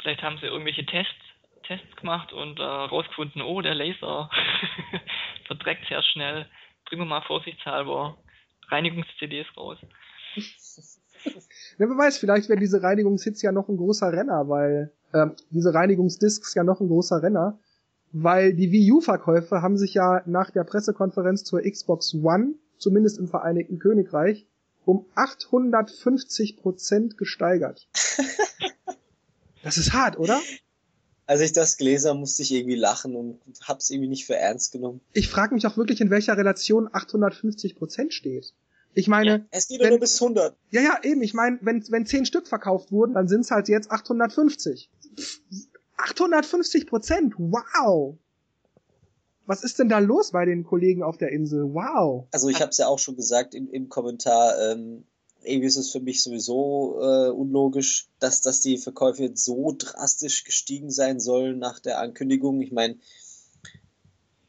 Vielleicht 0.00 0.22
haben 0.22 0.38
sie 0.40 0.46
irgendwelche 0.46 0.86
Tests, 0.86 1.12
Tests 1.68 1.96
gemacht 1.96 2.32
und 2.32 2.58
äh, 2.58 2.62
rausgefunden, 2.62 3.42
oh, 3.42 3.60
der 3.60 3.74
Laser 3.74 4.30
verdreckt 5.46 5.86
sehr 5.88 6.02
schnell. 6.02 6.46
Bringen 6.86 7.02
wir 7.02 7.06
mal 7.06 7.22
vorsichtshalber 7.22 8.16
Reinigungs-CDs 8.68 9.46
raus. 9.56 9.78
Ja, 11.24 11.32
wer 11.78 11.88
weiß, 11.88 12.18
vielleicht 12.18 12.48
wäre 12.48 12.58
diese 12.58 12.82
Reinigungshits 12.82 13.42
ja 13.42 13.52
noch 13.52 13.68
ein 13.68 13.76
großer 13.76 14.12
Renner, 14.12 14.48
weil 14.48 14.92
äh, 15.12 15.26
diese 15.50 15.74
Reinigungsdiscs 15.74 16.54
ja 16.54 16.64
noch 16.64 16.80
ein 16.80 16.88
großer 16.88 17.22
Renner, 17.22 17.58
weil 18.12 18.54
die 18.54 18.72
Wii 18.72 18.92
U-Verkäufe 18.92 19.60
haben 19.60 19.76
sich 19.76 19.94
ja 19.94 20.22
nach 20.26 20.50
der 20.50 20.64
Pressekonferenz 20.64 21.44
zur 21.44 21.60
Xbox 21.62 22.14
One, 22.14 22.54
zumindest 22.78 23.18
im 23.18 23.28
Vereinigten 23.28 23.78
Königreich, 23.78 24.46
um 24.84 25.06
850 25.14 26.56
Prozent 26.56 27.18
gesteigert. 27.18 27.88
das 29.62 29.76
ist 29.76 29.92
hart, 29.92 30.18
oder? 30.18 30.40
Als 31.28 31.42
ich 31.42 31.52
das 31.52 31.76
gelesen 31.76 32.08
habe, 32.08 32.18
musste 32.20 32.42
ich 32.42 32.52
irgendwie 32.52 32.74
lachen 32.74 33.14
und 33.14 33.38
hab's 33.62 33.90
irgendwie 33.90 34.08
nicht 34.08 34.24
für 34.24 34.34
ernst 34.34 34.72
genommen. 34.72 35.02
Ich 35.12 35.28
frage 35.28 35.54
mich 35.54 35.66
auch 35.66 35.76
wirklich, 35.76 36.00
in 36.00 36.08
welcher 36.08 36.38
Relation 36.38 36.88
850 36.90 37.76
Prozent 37.76 38.14
steht. 38.14 38.54
Ich 38.94 39.08
meine, 39.08 39.30
ja, 39.30 39.44
es 39.50 39.68
geht 39.68 39.80
wenn, 39.80 39.90
nur 39.90 40.00
bis 40.00 40.22
100. 40.22 40.56
Ja, 40.70 40.80
ja, 40.80 40.98
eben. 41.02 41.20
Ich 41.20 41.34
meine, 41.34 41.58
wenn 41.60 41.84
wenn 41.90 42.06
zehn 42.06 42.24
Stück 42.24 42.48
verkauft 42.48 42.92
wurden, 42.92 43.12
dann 43.12 43.28
sind 43.28 43.42
es 43.42 43.50
halt 43.50 43.68
jetzt 43.68 43.90
850. 43.90 44.90
850 45.98 46.86
Prozent. 46.86 47.34
Wow. 47.36 48.16
Was 49.44 49.64
ist 49.64 49.78
denn 49.78 49.90
da 49.90 49.98
los 49.98 50.30
bei 50.32 50.46
den 50.46 50.64
Kollegen 50.64 51.02
auf 51.02 51.18
der 51.18 51.30
Insel? 51.30 51.74
Wow. 51.74 52.26
Also 52.32 52.48
ich 52.48 52.62
habe 52.62 52.70
es 52.70 52.78
ja 52.78 52.86
auch 52.86 52.98
schon 52.98 53.16
gesagt 53.16 53.54
im, 53.54 53.70
im 53.70 53.90
Kommentar. 53.90 54.58
Ähm, 54.58 55.04
irgendwie 55.42 55.66
ist 55.66 55.76
es 55.76 55.90
für 55.90 56.00
mich 56.00 56.22
sowieso 56.22 56.98
äh, 57.00 57.30
unlogisch, 57.30 58.08
dass, 58.18 58.40
dass 58.40 58.60
die 58.60 58.78
Verkäufe 58.78 59.24
jetzt 59.24 59.44
so 59.44 59.74
drastisch 59.76 60.44
gestiegen 60.44 60.90
sein 60.90 61.20
sollen 61.20 61.58
nach 61.58 61.78
der 61.78 62.00
Ankündigung. 62.00 62.60
Ich 62.60 62.72
meine, 62.72 62.96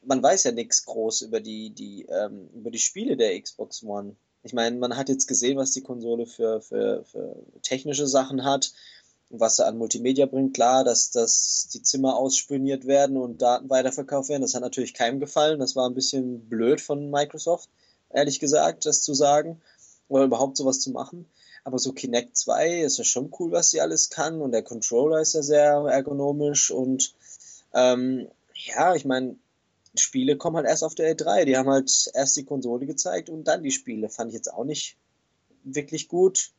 man 0.03 0.21
weiß 0.23 0.43
ja 0.45 0.51
nichts 0.51 0.85
groß 0.85 1.21
über 1.21 1.39
die, 1.39 1.69
die, 1.71 2.05
ähm, 2.09 2.49
über 2.53 2.71
die 2.71 2.79
Spiele 2.79 3.17
der 3.17 3.39
Xbox 3.39 3.83
One. 3.83 4.15
Ich 4.43 4.53
meine, 4.53 4.77
man 4.77 4.95
hat 4.95 5.09
jetzt 5.09 5.27
gesehen, 5.27 5.57
was 5.57 5.71
die 5.71 5.83
Konsole 5.83 6.25
für, 6.25 6.61
für, 6.61 7.03
für 7.05 7.35
technische 7.61 8.07
Sachen 8.07 8.43
hat 8.43 8.71
was 9.29 9.57
sie 9.57 9.65
an 9.65 9.77
Multimedia 9.77 10.25
bringt. 10.25 10.55
Klar, 10.55 10.83
dass, 10.83 11.11
dass 11.11 11.67
die 11.71 11.83
Zimmer 11.83 12.15
ausspioniert 12.15 12.87
werden 12.87 13.17
und 13.17 13.41
Daten 13.41 13.69
weiterverkauft 13.69 14.29
werden. 14.29 14.41
Das 14.41 14.55
hat 14.55 14.61
natürlich 14.61 14.93
keinem 14.93 15.19
gefallen. 15.19 15.59
Das 15.59 15.75
war 15.75 15.87
ein 15.87 15.93
bisschen 15.93 16.49
blöd 16.49 16.81
von 16.81 17.11
Microsoft, 17.11 17.69
ehrlich 18.09 18.39
gesagt, 18.39 18.85
das 18.85 19.01
zu 19.01 19.13
sagen 19.13 19.61
oder 20.09 20.25
überhaupt 20.25 20.57
sowas 20.57 20.79
zu 20.81 20.91
machen. 20.91 21.25
Aber 21.63 21.79
so 21.79 21.93
Kinect 21.93 22.35
2 22.35 22.81
ist 22.81 22.97
ja 22.97 23.03
schon 23.03 23.33
cool, 23.39 23.51
was 23.51 23.69
sie 23.69 23.81
alles 23.81 24.09
kann 24.09 24.41
und 24.41 24.51
der 24.51 24.63
Controller 24.63 25.21
ist 25.21 25.33
ja 25.33 25.43
sehr 25.43 25.71
ergonomisch 25.89 26.71
und 26.71 27.13
ähm, 27.73 28.27
ja, 28.55 28.95
ich 28.95 29.05
meine, 29.05 29.35
Spiele 29.95 30.37
kommen 30.37 30.57
halt 30.57 30.67
erst 30.67 30.83
auf 30.83 30.95
der 30.95 31.15
E3. 31.15 31.45
Die 31.45 31.57
haben 31.57 31.69
halt 31.69 32.11
erst 32.13 32.35
die 32.37 32.45
Konsole 32.45 32.85
gezeigt 32.85 33.29
und 33.29 33.47
dann 33.47 33.63
die 33.63 33.71
Spiele. 33.71 34.09
Fand 34.09 34.29
ich 34.29 34.35
jetzt 34.35 34.53
auch 34.53 34.65
nicht 34.65 34.97
wirklich 35.63 36.07
gut. 36.07 36.51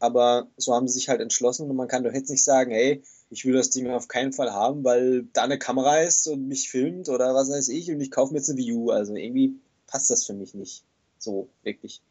Aber 0.00 0.48
so 0.56 0.74
haben 0.74 0.88
sie 0.88 0.94
sich 0.94 1.08
halt 1.08 1.20
entschlossen 1.20 1.70
und 1.70 1.76
man 1.76 1.88
kann 1.88 2.04
doch 2.04 2.12
jetzt 2.12 2.30
nicht 2.30 2.44
sagen, 2.44 2.72
hey, 2.72 3.02
ich 3.30 3.44
will 3.44 3.54
das 3.54 3.70
Ding 3.70 3.88
auf 3.88 4.08
keinen 4.08 4.32
Fall 4.32 4.52
haben, 4.52 4.84
weil 4.84 5.24
da 5.32 5.44
eine 5.44 5.58
Kamera 5.58 5.98
ist 5.98 6.26
und 6.26 6.46
mich 6.46 6.68
filmt 6.68 7.08
oder 7.08 7.34
was 7.34 7.48
weiß 7.48 7.68
ich 7.68 7.90
und 7.90 8.00
ich 8.00 8.10
kaufe 8.10 8.32
mir 8.32 8.38
jetzt 8.38 8.50
eine 8.50 8.60
U. 8.74 8.90
Also 8.90 9.14
irgendwie 9.14 9.54
passt 9.86 10.10
das 10.10 10.26
für 10.26 10.34
mich 10.34 10.54
nicht 10.54 10.84
so 11.18 11.48
wirklich. 11.62 12.02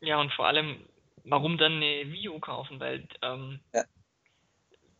Ja, 0.00 0.20
und 0.20 0.32
vor 0.32 0.46
allem, 0.46 0.84
warum 1.24 1.58
dann 1.58 1.74
eine 1.74 2.10
Wii 2.10 2.28
U 2.28 2.38
kaufen? 2.38 2.80
Weil 2.80 3.08
ähm, 3.22 3.60
ja. 3.74 3.84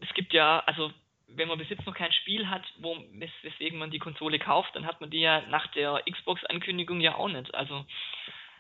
es 0.00 0.12
gibt 0.14 0.32
ja, 0.32 0.60
also 0.60 0.90
wenn 1.28 1.48
man 1.48 1.58
bis 1.58 1.68
jetzt 1.68 1.86
noch 1.86 1.94
kein 1.94 2.12
Spiel 2.12 2.48
hat, 2.48 2.62
wo, 2.78 2.96
wes 3.12 3.30
weswegen 3.42 3.78
man 3.78 3.90
die 3.90 3.98
Konsole 3.98 4.38
kauft, 4.38 4.74
dann 4.74 4.86
hat 4.86 5.00
man 5.00 5.10
die 5.10 5.20
ja 5.20 5.42
nach 5.48 5.66
der 5.72 6.02
Xbox-Ankündigung 6.10 7.00
ja 7.00 7.16
auch 7.16 7.28
nicht. 7.28 7.54
Also 7.54 7.84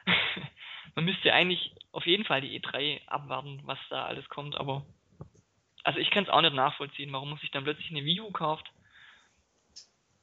man 0.94 1.04
müsste 1.04 1.32
eigentlich 1.32 1.74
auf 1.92 2.06
jeden 2.06 2.24
Fall 2.24 2.40
die 2.40 2.60
E3 2.60 3.06
abwarten, 3.06 3.60
was 3.64 3.78
da 3.88 4.04
alles 4.06 4.28
kommt, 4.28 4.56
aber 4.56 4.84
also 5.84 6.00
ich 6.00 6.10
kann 6.10 6.24
es 6.24 6.30
auch 6.30 6.42
nicht 6.42 6.54
nachvollziehen, 6.54 7.12
warum 7.12 7.30
man 7.30 7.38
sich 7.38 7.52
dann 7.52 7.62
plötzlich 7.62 7.90
eine 7.90 8.04
Wii 8.04 8.20
U 8.22 8.32
kauft. 8.32 8.66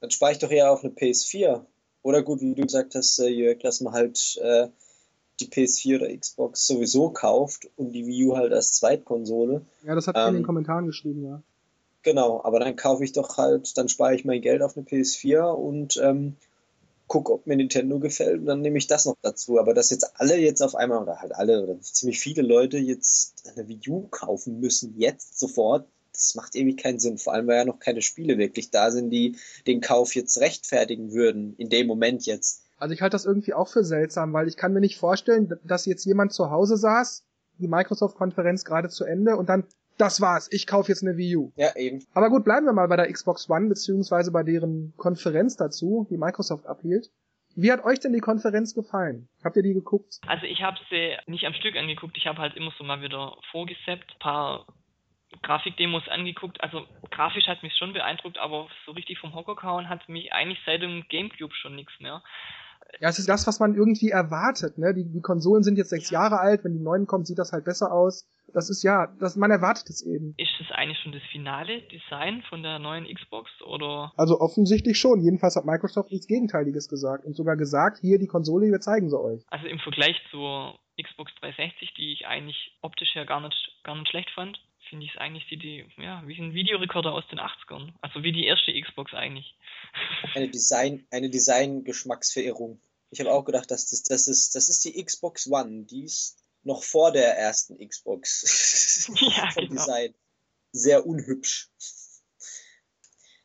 Dann 0.01 0.11
spare 0.11 0.33
ich 0.33 0.39
doch 0.39 0.51
eher 0.51 0.69
auf 0.69 0.83
eine 0.83 0.93
PS4. 0.93 1.65
Oder 2.01 2.21
gut, 2.21 2.41
wie 2.41 2.53
du 2.53 2.63
gesagt 2.63 2.95
hast, 2.95 3.17
äh, 3.19 3.29
Jörg, 3.29 3.59
dass 3.59 3.79
man 3.79 3.93
halt 3.93 4.37
äh, 4.41 4.67
die 5.39 5.47
PS4 5.47 5.95
oder 5.95 6.17
Xbox 6.17 6.67
sowieso 6.67 7.09
kauft 7.09 7.69
und 7.75 7.91
die 7.91 8.05
Wii 8.05 8.25
U 8.25 8.37
halt 8.37 8.53
als 8.53 8.73
Zweitkonsole. 8.73 9.61
Ja, 9.85 9.95
das 9.95 10.07
hat 10.07 10.15
ähm, 10.17 10.29
in 10.29 10.33
den 10.35 10.45
Kommentaren 10.45 10.85
geschrieben, 10.85 11.23
ja. 11.23 11.41
Genau, 12.03 12.43
aber 12.43 12.59
dann 12.59 12.75
kaufe 12.75 13.03
ich 13.03 13.13
doch 13.13 13.37
halt, 13.37 13.77
dann 13.77 13.87
spare 13.87 14.13
ich 14.13 14.25
mein 14.25 14.41
Geld 14.41 14.61
auf 14.61 14.75
eine 14.75 14.85
PS4 14.85 15.51
und 15.51 15.97
ähm, 16.03 16.35
gucke, 17.07 17.31
ob 17.31 17.47
mir 17.47 17.55
Nintendo 17.55 17.99
gefällt 17.99 18.39
und 18.39 18.45
dann 18.45 18.61
nehme 18.61 18.77
ich 18.77 18.87
das 18.87 19.05
noch 19.05 19.15
dazu. 19.21 19.59
Aber 19.59 19.73
dass 19.73 19.89
jetzt 19.89 20.19
alle 20.19 20.37
jetzt 20.37 20.61
auf 20.61 20.75
einmal, 20.75 21.01
oder 21.01 21.21
halt 21.21 21.33
alle, 21.33 21.63
oder 21.63 21.79
ziemlich 21.81 22.19
viele 22.19 22.41
Leute 22.41 22.77
jetzt 22.77 23.49
eine 23.55 23.67
Wii 23.67 23.89
U 23.89 24.07
kaufen 24.09 24.59
müssen, 24.59 24.95
jetzt 24.97 25.39
sofort, 25.39 25.87
das 26.11 26.35
macht 26.35 26.55
irgendwie 26.55 26.75
keinen 26.75 26.99
Sinn. 26.99 27.17
Vor 27.17 27.33
allem, 27.33 27.47
weil 27.47 27.57
ja 27.57 27.65
noch 27.65 27.79
keine 27.79 28.01
Spiele 28.01 28.37
wirklich 28.37 28.69
da 28.69 28.91
sind, 28.91 29.09
die 29.09 29.37
den 29.65 29.81
Kauf 29.81 30.13
jetzt 30.15 30.39
rechtfertigen 30.39 31.13
würden, 31.13 31.55
in 31.57 31.69
dem 31.69 31.87
Moment 31.87 32.25
jetzt. 32.25 32.62
Also 32.83 32.93
ich 32.93 33.01
halte 33.01 33.15
das 33.15 33.25
irgendwie 33.25 33.53
auch 33.53 33.69
für 33.69 33.85
seltsam, 33.85 34.33
weil 34.33 34.49
ich 34.49 34.57
kann 34.57 34.73
mir 34.73 34.81
nicht 34.81 34.97
vorstellen, 34.97 35.57
dass 35.63 35.85
jetzt 35.85 36.03
jemand 36.03 36.33
zu 36.33 36.51
Hause 36.51 36.75
saß, 36.75 37.25
die 37.59 37.69
Microsoft-Konferenz 37.69 38.65
gerade 38.65 38.89
zu 38.89 39.05
Ende 39.05 39.37
und 39.37 39.47
dann 39.47 39.63
das 39.97 40.19
war's, 40.19 40.49
ich 40.51 40.67
kaufe 40.67 40.89
jetzt 40.89 41.01
eine 41.01 41.15
Wii 41.15 41.37
U. 41.37 41.53
Ja, 41.55 41.73
eben. 41.77 42.03
Aber 42.13 42.29
gut, 42.29 42.43
bleiben 42.43 42.65
wir 42.65 42.73
mal 42.73 42.89
bei 42.89 42.97
der 42.97 43.09
Xbox 43.09 43.49
One, 43.49 43.69
beziehungsweise 43.69 44.33
bei 44.33 44.43
deren 44.43 44.93
Konferenz 44.97 45.55
dazu, 45.55 46.05
die 46.09 46.17
Microsoft 46.17 46.65
abhielt. 46.65 47.09
Wie 47.55 47.71
hat 47.71 47.85
euch 47.85 48.01
denn 48.01 48.11
die 48.11 48.19
Konferenz 48.19 48.73
gefallen? 48.73 49.29
Habt 49.45 49.55
ihr 49.55 49.63
die 49.63 49.73
geguckt? 49.73 50.19
Also 50.27 50.45
ich 50.45 50.61
habe 50.61 50.77
sie 50.89 51.15
nicht 51.25 51.45
am 51.45 51.53
Stück 51.53 51.77
angeguckt, 51.77 52.17
ich 52.17 52.27
habe 52.27 52.39
halt 52.39 52.57
immer 52.57 52.73
so 52.77 52.83
mal 52.83 53.01
wieder 53.01 53.37
vorgeseppt, 53.51 54.19
paar 54.19 54.65
Grafikdemos 55.41 56.09
angeguckt. 56.09 56.61
Also 56.61 56.85
grafisch 57.11 57.47
hat 57.47 57.63
mich 57.63 57.77
schon 57.77 57.93
beeindruckt, 57.93 58.39
aber 58.39 58.67
so 58.85 58.91
richtig 58.91 59.19
vom 59.19 59.33
Hocker 59.33 59.55
kauen 59.55 59.87
hat 59.87 60.09
mich 60.09 60.33
eigentlich 60.33 60.59
seit 60.65 60.81
dem 60.81 61.05
Gamecube 61.07 61.53
schon 61.55 61.75
nichts 61.75 61.93
mehr. 62.01 62.21
Ja, 62.99 63.09
es 63.09 63.19
ist 63.19 63.29
das, 63.29 63.47
was 63.47 63.59
man 63.59 63.75
irgendwie 63.75 64.09
erwartet. 64.09 64.77
Ne? 64.77 64.93
Die, 64.93 65.05
die 65.05 65.21
Konsolen 65.21 65.63
sind 65.63 65.77
jetzt 65.77 65.89
sechs 65.89 66.09
ja. 66.09 66.21
Jahre 66.21 66.39
alt, 66.39 66.63
wenn 66.63 66.73
die 66.73 66.83
neuen 66.83 67.07
kommen, 67.07 67.25
sieht 67.25 67.39
das 67.39 67.51
halt 67.51 67.65
besser 67.65 67.91
aus. 67.91 68.27
Das 68.53 68.69
ist 68.69 68.83
ja, 68.83 69.07
das, 69.19 69.35
man 69.35 69.51
erwartet 69.51 69.89
es 69.89 70.05
eben. 70.05 70.35
Ist 70.37 70.53
das 70.59 70.71
eigentlich 70.71 70.99
schon 70.99 71.11
das 71.11 71.23
finale 71.31 71.81
Design 71.83 72.43
von 72.49 72.61
der 72.61 72.79
neuen 72.79 73.05
Xbox 73.05 73.49
oder? 73.63 74.11
Also 74.15 74.39
offensichtlich 74.39 74.99
schon. 74.99 75.21
Jedenfalls 75.21 75.55
hat 75.55 75.65
Microsoft 75.65 76.11
nichts 76.11 76.27
Gegenteiliges 76.27 76.87
gesagt 76.87 77.25
und 77.25 77.35
sogar 77.35 77.57
gesagt, 77.57 77.99
hier 77.99 78.19
die 78.19 78.27
Konsole, 78.27 78.67
wir 78.67 78.79
zeigen 78.79 79.09
sie 79.09 79.19
euch. 79.19 79.43
Also 79.47 79.67
im 79.67 79.79
Vergleich 79.79 80.21
zur 80.29 80.77
Xbox 81.01 81.33
360, 81.39 81.93
die 81.95 82.13
ich 82.13 82.27
eigentlich 82.27 82.77
optisch 82.81 83.15
ja 83.15 83.23
gar 83.23 83.41
nicht, 83.41 83.71
gar 83.83 83.95
nicht 83.95 84.09
schlecht 84.09 84.29
fand, 84.31 84.59
finde 84.93 85.07
ich 85.07 85.13
es 85.15 85.19
eigentlich 85.19 85.47
sieht 85.49 85.63
die, 85.63 85.83
ja, 85.97 86.21
wie 86.27 86.39
ein 86.39 86.53
Videorekorder 86.53 87.13
aus 87.13 87.23
den 87.27 87.39
80ern. 87.39 87.93
Also 88.01 88.21
wie 88.21 88.31
die 88.31 88.45
erste 88.45 88.79
Xbox 88.79 89.15
eigentlich. 89.15 89.57
Eine 90.35 90.49
Design, 90.49 91.07
eine 91.09 91.31
Design-Geschmacksverirrung. 91.31 92.79
Ich 93.09 93.19
habe 93.19 93.31
auch 93.31 93.43
gedacht, 93.43 93.71
dass 93.71 93.89
das, 93.89 94.03
das 94.03 94.27
ist, 94.27 94.53
das 94.53 94.69
ist 94.69 94.85
die 94.85 95.03
Xbox 95.03 95.47
One. 95.47 95.85
Die 95.85 96.03
ist 96.03 96.37
noch 96.61 96.83
vor 96.83 97.11
der 97.11 97.35
ersten 97.35 97.77
Xbox 97.87 99.09
ja, 99.19 99.49
vom 99.53 99.67
genau. 99.67 99.81
Design. 99.81 100.13
Sehr 100.71 101.07
unhübsch. 101.07 101.71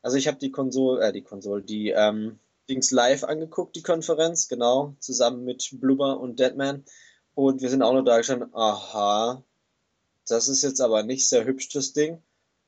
Also 0.03 0.17
ich 0.17 0.27
habe 0.27 0.37
die 0.37 0.51
Konsole, 0.51 1.07
äh, 1.07 1.11
die 1.11 1.23
Konsole, 1.23 1.63
die 1.63 1.89
ähm, 1.89 2.39
Dings 2.69 2.91
live 2.91 3.23
angeguckt, 3.23 3.75
die 3.75 3.81
Konferenz, 3.81 4.49
genau, 4.49 4.95
zusammen 4.99 5.45
mit 5.45 5.67
Blubber 5.73 6.19
und 6.19 6.39
Deadman. 6.39 6.85
Und 7.33 7.61
wir 7.61 7.69
sind 7.71 7.81
auch 7.81 7.93
nur 7.93 8.03
da 8.03 8.17
gestanden, 8.17 8.53
aha, 8.53 9.43
das 10.31 10.47
ist 10.47 10.63
jetzt 10.63 10.81
aber 10.81 11.03
nicht 11.03 11.27
sehr 11.27 11.45
hübsch, 11.45 11.69
das 11.69 11.93
Ding. 11.93 12.21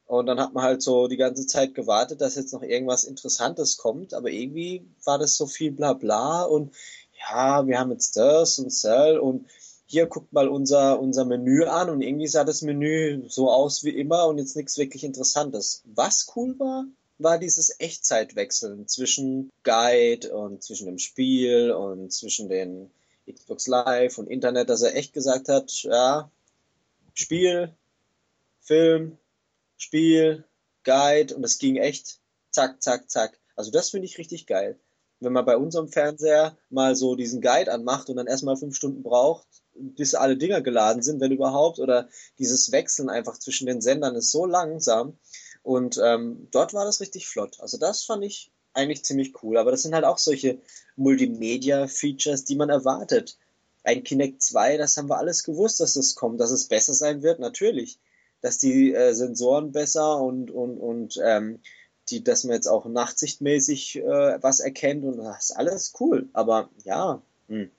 Und 0.05 0.25
dann 0.25 0.39
hat 0.41 0.53
man 0.53 0.63
halt 0.63 0.81
so 0.81 1.07
die 1.07 1.17
ganze 1.17 1.47
Zeit 1.47 1.73
gewartet, 1.73 2.19
dass 2.19 2.35
jetzt 2.35 2.51
noch 2.51 2.63
irgendwas 2.63 3.05
Interessantes 3.05 3.77
kommt, 3.77 4.13
aber 4.13 4.29
irgendwie 4.29 4.85
war 5.05 5.17
das 5.17 5.37
so 5.37 5.47
viel 5.47 5.71
Blabla 5.71 6.43
und 6.43 6.73
ja, 7.17 7.65
wir 7.65 7.79
haben 7.79 7.91
jetzt 7.91 8.17
das 8.17 8.59
und 8.59 8.71
Cell 8.71 9.19
und 9.19 9.47
hier 9.85 10.07
guckt 10.07 10.33
mal 10.33 10.47
unser, 10.47 10.99
unser 10.99 11.25
Menü 11.25 11.65
an 11.65 11.89
und 11.89 12.01
irgendwie 12.01 12.27
sah 12.27 12.43
das 12.43 12.61
Menü 12.61 13.23
so 13.29 13.49
aus 13.51 13.83
wie 13.83 13.97
immer 13.97 14.27
und 14.27 14.37
jetzt 14.37 14.55
nichts 14.55 14.77
wirklich 14.77 15.03
Interessantes. 15.03 15.81
Was 15.85 16.27
cool 16.35 16.57
war, 16.59 16.85
war 17.17 17.37
dieses 17.37 17.79
Echtzeitwechseln 17.79 18.87
zwischen 18.87 19.49
Guide 19.63 20.33
und 20.35 20.63
zwischen 20.63 20.87
dem 20.87 20.97
Spiel 20.97 21.71
und 21.71 22.11
zwischen 22.11 22.49
den 22.49 22.91
Xbox 23.31 23.67
Live 23.67 24.17
und 24.17 24.27
Internet, 24.27 24.69
dass 24.69 24.81
er 24.81 24.95
echt 24.95 25.13
gesagt 25.13 25.47
hat, 25.47 25.71
ja, 25.83 26.29
Spiel, 27.21 27.73
Film, 28.61 29.17
Spiel, 29.77 30.43
Guide 30.83 31.35
und 31.35 31.43
es 31.43 31.59
ging 31.59 31.77
echt 31.77 32.19
zack, 32.49 32.81
zack, 32.81 33.09
zack. 33.09 33.39
Also 33.55 33.71
das 33.71 33.89
finde 33.91 34.05
ich 34.05 34.17
richtig 34.17 34.47
geil. 34.47 34.79
Wenn 35.19 35.33
man 35.33 35.45
bei 35.45 35.55
unserem 35.55 35.87
Fernseher 35.87 36.57
mal 36.69 36.95
so 36.95 37.15
diesen 37.15 37.41
Guide 37.41 37.71
anmacht 37.71 38.09
und 38.09 38.15
dann 38.15 38.27
erstmal 38.27 38.57
fünf 38.57 38.75
Stunden 38.75 39.03
braucht, 39.03 39.45
bis 39.75 40.15
alle 40.15 40.35
Dinger 40.35 40.61
geladen 40.61 41.03
sind, 41.03 41.21
wenn 41.21 41.31
überhaupt, 41.31 41.79
oder 41.79 42.09
dieses 42.39 42.71
Wechseln 42.71 43.09
einfach 43.09 43.37
zwischen 43.37 43.67
den 43.67 43.81
Sendern 43.81 44.15
ist 44.15 44.31
so 44.31 44.45
langsam. 44.45 45.17
Und 45.61 45.99
ähm, 46.03 46.47
dort 46.51 46.73
war 46.73 46.85
das 46.85 47.01
richtig 47.01 47.27
flott. 47.27 47.59
Also 47.59 47.77
das 47.77 48.03
fand 48.03 48.23
ich 48.23 48.51
eigentlich 48.73 49.05
ziemlich 49.05 49.43
cool. 49.43 49.57
Aber 49.57 49.69
das 49.69 49.83
sind 49.83 49.93
halt 49.93 50.05
auch 50.05 50.17
solche 50.17 50.59
Multimedia-Features, 50.95 52.45
die 52.45 52.55
man 52.55 52.69
erwartet. 52.69 53.37
Ein 53.83 54.03
Kinect 54.03 54.41
2, 54.41 54.77
das 54.77 54.97
haben 54.97 55.09
wir 55.09 55.17
alles 55.17 55.43
gewusst, 55.43 55.79
dass 55.79 55.95
das 55.95 56.15
kommt, 56.15 56.39
dass 56.39 56.51
es 56.51 56.67
besser 56.67 56.93
sein 56.93 57.23
wird, 57.23 57.39
natürlich. 57.39 57.99
Dass 58.41 58.57
die 58.57 58.93
äh, 58.93 59.13
Sensoren 59.13 59.71
besser 59.71 60.19
und, 60.19 60.51
und, 60.51 60.77
und 60.77 61.19
ähm, 61.23 61.59
die, 62.09 62.23
dass 62.23 62.43
man 62.43 62.55
jetzt 62.55 62.67
auch 62.67 62.85
nachtsichtmäßig 62.85 63.97
äh, 63.97 64.41
was 64.41 64.59
erkennt 64.59 65.03
und 65.05 65.17
das 65.17 65.49
ist 65.49 65.51
alles 65.51 65.93
cool. 65.99 66.29
Aber 66.33 66.69
ja, 66.83 67.21
hm. 67.47 67.71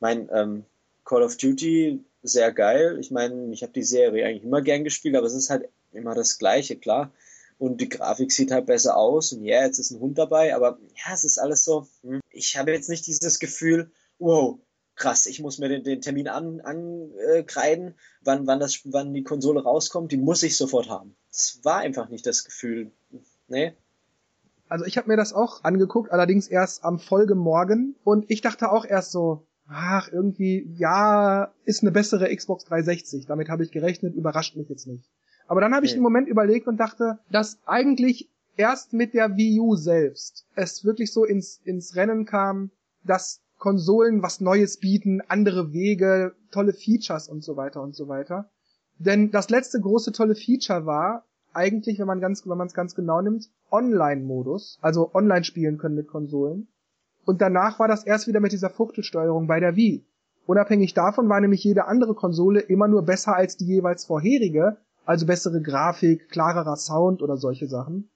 mein 0.00 0.28
ähm, 0.32 0.64
Call 1.04 1.22
of 1.22 1.36
Duty 1.36 2.02
sehr 2.22 2.52
geil. 2.52 2.98
Ich 3.00 3.10
meine, 3.10 3.52
ich 3.52 3.62
habe 3.62 3.72
die 3.72 3.82
Serie 3.82 4.26
eigentlich 4.26 4.44
immer 4.44 4.62
gern 4.62 4.84
gespielt, 4.84 5.16
aber 5.16 5.26
es 5.26 5.34
ist 5.34 5.50
halt 5.50 5.68
immer 5.92 6.14
das 6.14 6.38
Gleiche, 6.38 6.76
klar. 6.76 7.12
Und 7.58 7.80
die 7.80 7.88
Grafik 7.88 8.32
sieht 8.32 8.50
halt 8.50 8.66
besser 8.66 8.96
aus 8.96 9.32
und 9.32 9.44
ja, 9.44 9.64
jetzt 9.64 9.78
ist 9.78 9.90
ein 9.90 10.00
Hund 10.00 10.18
dabei, 10.18 10.54
aber 10.54 10.78
ja, 10.96 11.12
es 11.12 11.24
ist 11.24 11.38
alles 11.38 11.64
so. 11.64 11.86
Hm. 12.02 12.20
Ich 12.30 12.56
habe 12.56 12.72
jetzt 12.72 12.88
nicht 12.88 13.06
dieses 13.06 13.38
Gefühl, 13.38 13.90
wow, 14.18 14.58
krass, 14.96 15.26
ich 15.26 15.40
muss 15.40 15.58
mir 15.58 15.68
den, 15.68 15.82
den 15.82 16.00
Termin 16.00 16.28
ankreiden, 16.28 17.86
an, 17.86 17.92
äh, 17.92 17.94
wann, 18.22 18.46
wann, 18.46 18.60
das, 18.60 18.80
wann 18.84 19.12
die 19.12 19.22
Konsole 19.22 19.62
rauskommt, 19.62 20.12
die 20.12 20.16
muss 20.16 20.42
ich 20.42 20.56
sofort 20.56 20.88
haben. 20.88 21.16
Das 21.30 21.60
war 21.62 21.78
einfach 21.78 22.08
nicht 22.08 22.26
das 22.26 22.44
Gefühl. 22.44 22.90
Nee. 23.48 23.72
Also 24.68 24.84
ich 24.84 24.96
habe 24.96 25.08
mir 25.08 25.16
das 25.16 25.32
auch 25.32 25.62
angeguckt, 25.64 26.10
allerdings 26.10 26.48
erst 26.48 26.84
am 26.84 26.98
Folgemorgen 26.98 27.96
und 28.04 28.30
ich 28.30 28.40
dachte 28.40 28.70
auch 28.70 28.84
erst 28.84 29.12
so, 29.12 29.46
ach, 29.68 30.10
irgendwie, 30.10 30.68
ja, 30.76 31.52
ist 31.64 31.82
eine 31.82 31.92
bessere 31.92 32.34
Xbox 32.34 32.64
360. 32.64 33.26
Damit 33.26 33.48
habe 33.48 33.62
ich 33.62 33.72
gerechnet, 33.72 34.14
überrascht 34.14 34.56
mich 34.56 34.68
jetzt 34.68 34.86
nicht. 34.86 35.10
Aber 35.46 35.60
dann 35.60 35.74
habe 35.74 35.86
ich 35.86 35.92
einen 35.92 36.02
Moment 36.02 36.28
überlegt 36.28 36.66
und 36.66 36.78
dachte, 36.78 37.18
dass 37.30 37.58
eigentlich 37.66 38.30
erst 38.56 38.92
mit 38.92 39.14
der 39.14 39.36
Wii 39.36 39.60
U 39.60 39.76
selbst 39.76 40.46
es 40.54 40.84
wirklich 40.84 41.12
so 41.12 41.24
ins, 41.24 41.60
ins 41.64 41.96
Rennen 41.96 42.24
kam, 42.24 42.70
dass 43.02 43.40
Konsolen 43.64 44.22
was 44.22 44.42
Neues 44.42 44.76
bieten, 44.76 45.22
andere 45.26 45.72
Wege, 45.72 46.34
tolle 46.50 46.74
Features 46.74 47.30
und 47.30 47.42
so 47.42 47.56
weiter 47.56 47.80
und 47.80 47.96
so 47.96 48.08
weiter. 48.08 48.50
Denn 48.98 49.30
das 49.30 49.48
letzte 49.48 49.80
große 49.80 50.12
tolle 50.12 50.34
Feature 50.34 50.84
war 50.84 51.24
eigentlich, 51.54 51.98
wenn 51.98 52.06
man 52.06 52.20
ganz, 52.20 52.46
wenn 52.46 52.58
man 52.58 52.66
es 52.66 52.74
ganz 52.74 52.94
genau 52.94 53.22
nimmt, 53.22 53.48
Online-Modus, 53.70 54.78
also 54.82 55.14
online 55.14 55.44
spielen 55.44 55.78
können 55.78 55.94
mit 55.94 56.08
Konsolen. 56.08 56.68
Und 57.24 57.40
danach 57.40 57.78
war 57.78 57.88
das 57.88 58.04
erst 58.04 58.28
wieder 58.28 58.40
mit 58.40 58.52
dieser 58.52 58.68
Fuchtelsteuerung 58.68 59.46
bei 59.46 59.60
der 59.60 59.76
Wii. 59.76 60.04
Unabhängig 60.44 60.92
davon 60.92 61.30
war 61.30 61.40
nämlich 61.40 61.64
jede 61.64 61.86
andere 61.86 62.14
Konsole 62.14 62.60
immer 62.60 62.86
nur 62.86 63.00
besser 63.06 63.34
als 63.34 63.56
die 63.56 63.64
jeweils 63.64 64.04
vorherige, 64.04 64.76
also 65.06 65.24
bessere 65.24 65.62
Grafik, 65.62 66.28
klarerer 66.28 66.76
Sound 66.76 67.22
oder 67.22 67.38
solche 67.38 67.66
Sachen. 67.66 68.10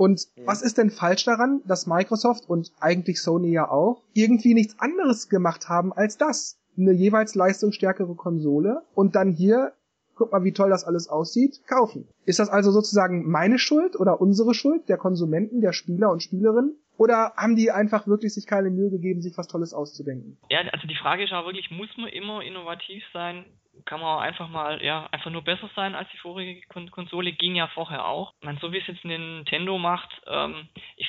Und 0.00 0.28
mhm. 0.34 0.46
was 0.46 0.62
ist 0.62 0.78
denn 0.78 0.88
falsch 0.88 1.26
daran, 1.26 1.60
dass 1.66 1.86
Microsoft 1.86 2.48
und 2.48 2.72
eigentlich 2.80 3.20
Sony 3.20 3.52
ja 3.52 3.70
auch 3.70 4.02
irgendwie 4.14 4.54
nichts 4.54 4.78
anderes 4.78 5.28
gemacht 5.28 5.68
haben 5.68 5.92
als 5.92 6.16
das? 6.16 6.58
Eine 6.78 6.92
jeweils 6.92 7.34
leistungsstärkere 7.34 8.14
Konsole 8.14 8.80
und 8.94 9.14
dann 9.14 9.30
hier, 9.30 9.74
guck 10.14 10.32
mal, 10.32 10.42
wie 10.42 10.54
toll 10.54 10.70
das 10.70 10.84
alles 10.84 11.08
aussieht, 11.08 11.60
kaufen. 11.66 12.08
Ist 12.24 12.38
das 12.38 12.48
also 12.48 12.70
sozusagen 12.70 13.30
meine 13.30 13.58
Schuld 13.58 13.94
oder 13.94 14.22
unsere 14.22 14.54
Schuld, 14.54 14.88
der 14.88 14.96
Konsumenten, 14.96 15.60
der 15.60 15.74
Spieler 15.74 16.10
und 16.10 16.22
Spielerinnen? 16.22 16.78
Oder 16.96 17.34
haben 17.36 17.54
die 17.54 17.70
einfach 17.70 18.06
wirklich 18.06 18.32
sich 18.32 18.46
keine 18.46 18.70
Mühe 18.70 18.88
gegeben, 18.88 19.20
sich 19.20 19.36
was 19.36 19.48
Tolles 19.48 19.74
auszudenken? 19.74 20.38
Ja, 20.48 20.60
also 20.72 20.86
die 20.86 20.96
Frage 20.96 21.24
ist 21.24 21.30
ja 21.30 21.44
wirklich, 21.44 21.70
muss 21.70 21.94
man 21.98 22.08
immer 22.08 22.42
innovativ 22.42 23.02
sein? 23.12 23.44
Kann 23.84 24.00
man 24.00 24.20
einfach 24.20 24.48
mal, 24.48 24.82
ja, 24.84 25.08
einfach 25.10 25.30
nur 25.30 25.42
besser 25.42 25.70
sein 25.74 25.94
als 25.94 26.08
die 26.10 26.18
vorige 26.18 26.60
Kon 26.68 26.90
Konsole? 26.90 27.32
Ging 27.32 27.54
ja 27.54 27.68
vorher 27.68 28.06
auch. 28.06 28.34
Man, 28.42 28.58
so 28.58 28.72
wie 28.72 28.78
es 28.78 28.86
jetzt 28.86 29.04
Nintendo 29.04 29.78
macht, 29.78 30.10
ähm, 30.26 30.68
ich 30.96 31.08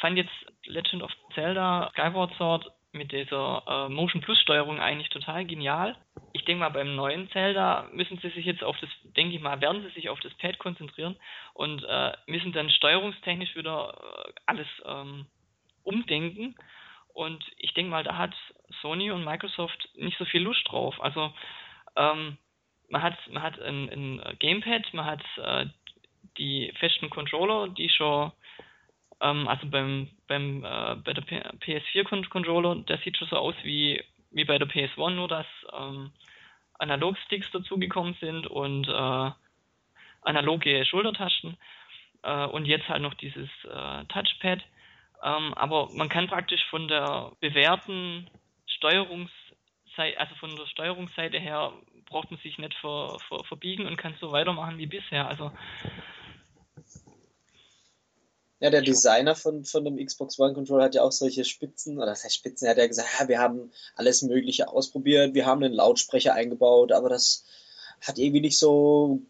fand 0.00 0.16
jetzt 0.16 0.32
Legend 0.64 1.02
of 1.02 1.12
Zelda 1.34 1.90
Skyward 1.92 2.34
Sword 2.36 2.72
mit 2.92 3.12
dieser 3.12 3.62
äh, 3.66 3.88
Motion 3.88 4.22
Plus 4.22 4.40
Steuerung 4.40 4.80
eigentlich 4.80 5.08
total 5.08 5.44
genial. 5.44 5.96
Ich 6.32 6.44
denke 6.44 6.60
mal, 6.60 6.70
beim 6.70 6.94
neuen 6.94 7.28
Zelda 7.30 7.88
müssen 7.92 8.18
sie 8.18 8.30
sich 8.30 8.46
jetzt 8.46 8.62
auf 8.62 8.76
das, 8.80 8.90
denke 9.16 9.34
ich 9.34 9.42
mal, 9.42 9.60
werden 9.60 9.82
sie 9.82 9.90
sich 9.90 10.08
auf 10.08 10.20
das 10.20 10.32
Pad 10.34 10.58
konzentrieren 10.58 11.16
und 11.52 11.84
äh, 11.84 12.12
müssen 12.26 12.52
dann 12.52 12.70
steuerungstechnisch 12.70 13.56
wieder 13.56 13.94
äh, 14.28 14.32
alles 14.46 14.68
ähm, 14.86 15.26
umdenken. 15.82 16.54
Und 17.12 17.44
ich 17.58 17.74
denke 17.74 17.90
mal, 17.90 18.04
da 18.04 18.16
hat 18.16 18.34
Sony 18.80 19.10
und 19.10 19.24
Microsoft 19.24 19.88
nicht 19.96 20.18
so 20.18 20.24
viel 20.24 20.42
Lust 20.42 20.62
drauf. 20.68 21.00
Also 21.00 21.32
ähm, 21.96 22.38
man 22.88 23.02
hat 23.02 23.16
man 23.30 23.42
hat 23.42 23.60
ein, 23.60 23.88
ein 23.90 24.36
Gamepad, 24.38 24.92
man 24.92 25.06
hat 25.06 25.22
äh, 25.38 25.66
die 26.38 26.72
festen 26.78 27.10
Controller, 27.10 27.68
die 27.68 27.88
schon 27.88 28.32
ähm, 29.20 29.48
also 29.48 29.66
beim, 29.68 30.08
beim 30.26 30.64
äh, 30.64 30.96
bei 30.96 31.12
der 31.12 31.24
PS4-Controller, 31.24 32.76
der 32.86 32.98
sieht 32.98 33.16
schon 33.16 33.28
so 33.28 33.36
aus 33.36 33.54
wie, 33.62 34.02
wie 34.30 34.44
bei 34.44 34.58
der 34.58 34.68
PS1, 34.68 35.10
nur 35.10 35.28
dass 35.28 35.46
ähm, 35.72 36.12
Analog-Sticks 36.78 37.50
dazugekommen 37.52 38.14
sind 38.20 38.46
und 38.46 38.88
äh, 38.88 39.30
analoge 40.22 40.84
Schultertasten 40.84 41.56
äh, 42.22 42.46
und 42.46 42.66
jetzt 42.66 42.88
halt 42.88 43.02
noch 43.02 43.14
dieses 43.14 43.48
äh, 43.64 44.04
Touchpad. 44.06 44.62
Ähm, 45.22 45.54
aber 45.54 45.88
man 45.94 46.08
kann 46.08 46.26
praktisch 46.26 46.64
von 46.68 46.88
der 46.88 47.32
bewährten 47.40 48.28
Steuerungsseite, 49.94 50.20
also 50.20 50.34
von 50.36 50.56
der 50.56 50.66
Steuerungsseite 50.66 51.38
her, 51.38 51.72
braucht 52.06 52.30
man 52.30 52.40
sich 52.40 52.58
nicht 52.58 52.74
ver, 52.74 53.18
ver, 53.28 53.44
verbiegen 53.44 53.86
und 53.86 53.96
kann 53.96 54.16
so 54.20 54.32
weitermachen 54.32 54.78
wie 54.78 54.86
bisher. 54.86 55.26
Also 55.28 55.50
ja, 58.60 58.70
der 58.70 58.82
Designer 58.82 59.34
von, 59.34 59.64
von 59.64 59.84
dem 59.84 60.04
Xbox 60.04 60.38
One 60.38 60.54
Controller 60.54 60.84
hat 60.84 60.94
ja 60.94 61.02
auch 61.02 61.12
solche 61.12 61.44
Spitzen, 61.44 61.98
oder 61.98 62.06
das 62.06 62.24
heißt 62.24 62.34
Spitzen, 62.34 62.68
hat 62.68 62.78
ja 62.78 62.86
gesagt, 62.86 63.08
ja, 63.20 63.28
wir 63.28 63.38
haben 63.38 63.72
alles 63.96 64.22
Mögliche 64.22 64.68
ausprobiert, 64.68 65.34
wir 65.34 65.44
haben 65.44 65.62
einen 65.62 65.74
Lautsprecher 65.74 66.34
eingebaut, 66.34 66.92
aber 66.92 67.08
das 67.08 67.44
hat 68.00 68.18
irgendwie 68.18 68.40
nicht 68.40 68.58
so 68.58 69.20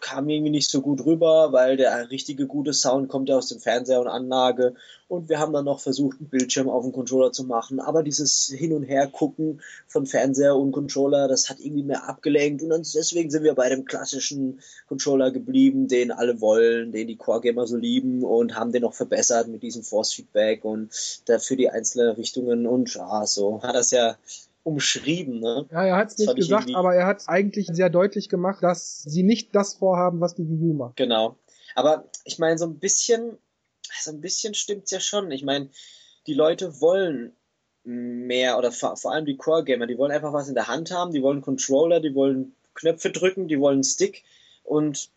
kam 0.00 0.28
irgendwie 0.28 0.50
nicht 0.50 0.70
so 0.70 0.80
gut 0.80 1.04
rüber, 1.04 1.52
weil 1.52 1.76
der 1.76 2.10
richtige 2.10 2.46
gute 2.46 2.72
Sound 2.72 3.08
kommt 3.08 3.28
ja 3.28 3.36
aus 3.36 3.48
dem 3.48 3.60
Fernseher 3.60 4.00
und 4.00 4.08
Anlage. 4.08 4.74
Und 5.08 5.28
wir 5.28 5.38
haben 5.38 5.52
dann 5.52 5.64
noch 5.64 5.80
versucht, 5.80 6.18
einen 6.18 6.28
Bildschirm 6.28 6.68
auf 6.68 6.84
dem 6.84 6.92
Controller 6.92 7.32
zu 7.32 7.44
machen. 7.44 7.80
Aber 7.80 8.02
dieses 8.02 8.46
Hin- 8.46 8.72
und 8.72 8.84
Her-Gucken 8.84 9.60
von 9.86 10.06
Fernseher 10.06 10.56
und 10.56 10.72
Controller, 10.72 11.28
das 11.28 11.50
hat 11.50 11.60
irgendwie 11.60 11.82
mehr 11.82 12.08
abgelenkt. 12.08 12.62
Und 12.62 12.94
deswegen 12.94 13.30
sind 13.30 13.44
wir 13.44 13.54
bei 13.54 13.68
dem 13.68 13.84
klassischen 13.84 14.60
Controller 14.88 15.30
geblieben, 15.30 15.88
den 15.88 16.12
alle 16.12 16.40
wollen, 16.40 16.92
den 16.92 17.08
die 17.08 17.16
Core-Gamer 17.16 17.66
so 17.66 17.76
lieben 17.76 18.22
und 18.24 18.54
haben 18.54 18.72
den 18.72 18.82
noch 18.82 18.94
verbessert 18.94 19.48
mit 19.48 19.62
diesem 19.62 19.82
Force-Feedback 19.82 20.64
und 20.64 20.90
dafür 21.26 21.56
die 21.56 21.70
einzelnen 21.70 22.14
Richtungen. 22.14 22.66
Und 22.66 22.94
ja, 22.94 23.26
so 23.26 23.62
hat 23.62 23.74
das 23.74 23.90
ja 23.90 24.16
umschrieben, 24.64 25.40
ne? 25.40 25.66
Ja, 25.70 25.84
er 25.84 25.96
hat 25.96 26.10
es 26.10 26.18
nicht 26.18 26.36
gesagt, 26.36 26.74
aber 26.74 26.94
er 26.94 27.06
hat 27.06 27.24
eigentlich 27.28 27.68
sehr 27.72 27.90
deutlich 27.90 28.28
gemacht, 28.28 28.62
dass 28.62 29.02
sie 29.02 29.22
nicht 29.22 29.54
das 29.54 29.74
vorhaben, 29.74 30.20
was 30.20 30.34
die 30.34 30.48
Wii 30.48 30.70
U 30.70 30.74
macht. 30.74 30.96
Genau. 30.96 31.36
Aber 31.74 32.04
ich 32.24 32.38
meine, 32.38 32.58
so 32.58 32.66
ein 32.66 32.78
bisschen, 32.78 33.38
so 34.00 34.10
ein 34.10 34.20
bisschen 34.20 34.54
stimmt's 34.54 34.90
ja 34.90 35.00
schon. 35.00 35.30
Ich 35.30 35.42
meine, 35.42 35.70
die 36.26 36.34
Leute 36.34 36.80
wollen 36.80 37.32
mehr 37.84 38.58
oder 38.58 38.70
vor, 38.70 38.96
vor 38.96 39.12
allem 39.12 39.26
die 39.26 39.36
Core-Gamer, 39.36 39.86
die 39.86 39.98
wollen 39.98 40.12
einfach 40.12 40.32
was 40.32 40.48
in 40.48 40.54
der 40.54 40.68
Hand 40.68 40.92
haben, 40.92 41.12
die 41.12 41.22
wollen 41.22 41.42
Controller, 41.42 42.00
die 42.00 42.14
wollen 42.14 42.54
Knöpfe 42.74 43.10
drücken, 43.10 43.48
die 43.48 43.58
wollen 43.58 43.82
Stick 43.82 44.22
und 44.62 45.10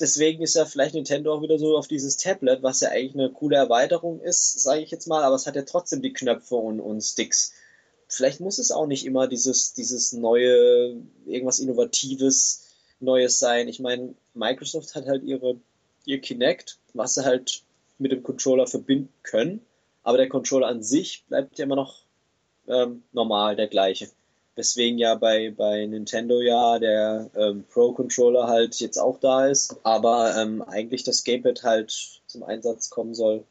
deswegen 0.00 0.42
ist 0.42 0.56
ja 0.56 0.64
vielleicht 0.64 0.94
Nintendo 0.94 1.32
auch 1.32 1.42
wieder 1.42 1.58
so 1.58 1.76
auf 1.76 1.86
dieses 1.86 2.16
Tablet, 2.16 2.62
was 2.62 2.80
ja 2.80 2.90
eigentlich 2.90 3.14
eine 3.14 3.30
coole 3.30 3.56
Erweiterung 3.56 4.20
ist, 4.20 4.60
sage 4.60 4.80
ich 4.80 4.90
jetzt 4.90 5.06
mal, 5.06 5.22
aber 5.22 5.36
es 5.36 5.46
hat 5.46 5.56
ja 5.56 5.62
trotzdem 5.62 6.02
die 6.02 6.12
Knöpfe 6.12 6.56
und, 6.56 6.80
und 6.80 7.00
Sticks 7.02 7.54
vielleicht 8.08 8.40
muss 8.40 8.58
es 8.58 8.70
auch 8.70 8.86
nicht 8.86 9.04
immer 9.04 9.28
dieses, 9.28 9.74
dieses 9.74 10.12
neue, 10.12 10.96
irgendwas 11.26 11.58
Innovatives, 11.58 12.62
Neues 13.00 13.38
sein. 13.38 13.68
Ich 13.68 13.78
meine, 13.78 14.14
Microsoft 14.34 14.94
hat 14.94 15.06
halt 15.06 15.22
ihre, 15.22 15.60
ihr 16.04 16.20
Kinect, 16.20 16.78
was 16.94 17.14
sie 17.14 17.24
halt 17.24 17.62
mit 17.98 18.12
dem 18.12 18.22
Controller 18.22 18.66
verbinden 18.66 19.12
können, 19.22 19.60
aber 20.02 20.18
der 20.18 20.28
Controller 20.28 20.68
an 20.68 20.82
sich 20.82 21.24
bleibt 21.28 21.58
ja 21.58 21.64
immer 21.64 21.76
noch 21.76 22.02
ähm, 22.68 23.02
normal, 23.12 23.56
der 23.56 23.68
gleiche. 23.68 24.08
Weswegen 24.54 24.98
ja 24.98 25.14
bei, 25.14 25.50
bei 25.50 25.84
Nintendo 25.84 26.40
ja 26.40 26.78
der 26.78 27.30
ähm, 27.36 27.64
Pro-Controller 27.70 28.46
halt 28.46 28.76
jetzt 28.80 28.96
auch 28.96 29.20
da 29.20 29.46
ist, 29.46 29.76
aber 29.82 30.34
ähm, 30.36 30.62
eigentlich 30.62 31.04
das 31.04 31.24
Gamepad 31.24 31.62
halt 31.62 32.22
zum 32.26 32.42
Einsatz 32.42 32.88
kommen 32.88 33.14
soll. 33.14 33.44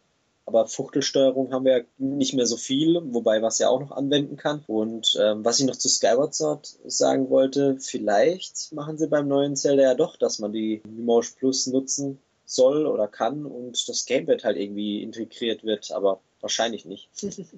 Aber 0.46 0.68
Fuchtelsteuerung 0.68 1.52
haben 1.52 1.66
wir 1.66 1.78
ja 1.80 1.84
nicht 1.98 2.36
mehr 2.36 2.46
so 2.46 2.56
viel, 2.56 3.02
wobei 3.06 3.42
was 3.42 3.58
ja 3.58 3.70
auch 3.70 3.80
noch 3.80 3.92
anwenden 3.92 4.38
kann. 4.38 4.64
Und 4.68 5.18
ähm, 5.20 5.44
was 5.44 5.60
ich 5.60 5.66
noch 5.66 5.76
zu 5.76 5.90
Skyward 5.90 6.36
Sword 6.36 6.68
sagen 6.86 7.30
wollte, 7.30 7.78
vielleicht 7.80 8.72
machen 8.72 8.98
sie 8.98 9.08
beim 9.08 9.28
neuen 9.28 9.56
Zelda 9.56 9.84
ja 9.84 9.96
doch, 9.96 10.18
dass 10.18 10.40
man 10.40 10.54
die 10.54 10.84
Mimosh 10.88 11.32
Plus 11.32 11.68
nutzen 11.68 12.20
soll 12.46 12.86
oder 12.86 13.08
kann 13.08 13.46
und 13.46 13.90
das 13.90 14.06
Gamepad 14.06 14.44
halt 14.44 14.58
irgendwie 14.58 15.02
integriert 15.02 15.64
wird, 15.64 15.92
aber 15.92 16.22
wahrscheinlich 16.42 16.86
nicht. 16.86 17.10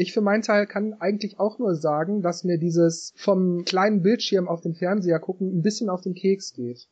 Ich 0.00 0.12
für 0.12 0.20
meinen 0.20 0.42
Teil 0.42 0.68
kann 0.68 0.94
eigentlich 1.00 1.40
auch 1.40 1.58
nur 1.58 1.74
sagen, 1.74 2.22
dass 2.22 2.44
mir 2.44 2.56
dieses 2.56 3.12
vom 3.16 3.64
kleinen 3.64 4.00
Bildschirm 4.00 4.46
auf 4.46 4.60
den 4.60 4.76
Fernseher 4.76 5.18
gucken 5.18 5.58
ein 5.58 5.62
bisschen 5.62 5.90
auf 5.90 6.02
den 6.02 6.14
Keks 6.14 6.54
geht. 6.54 6.86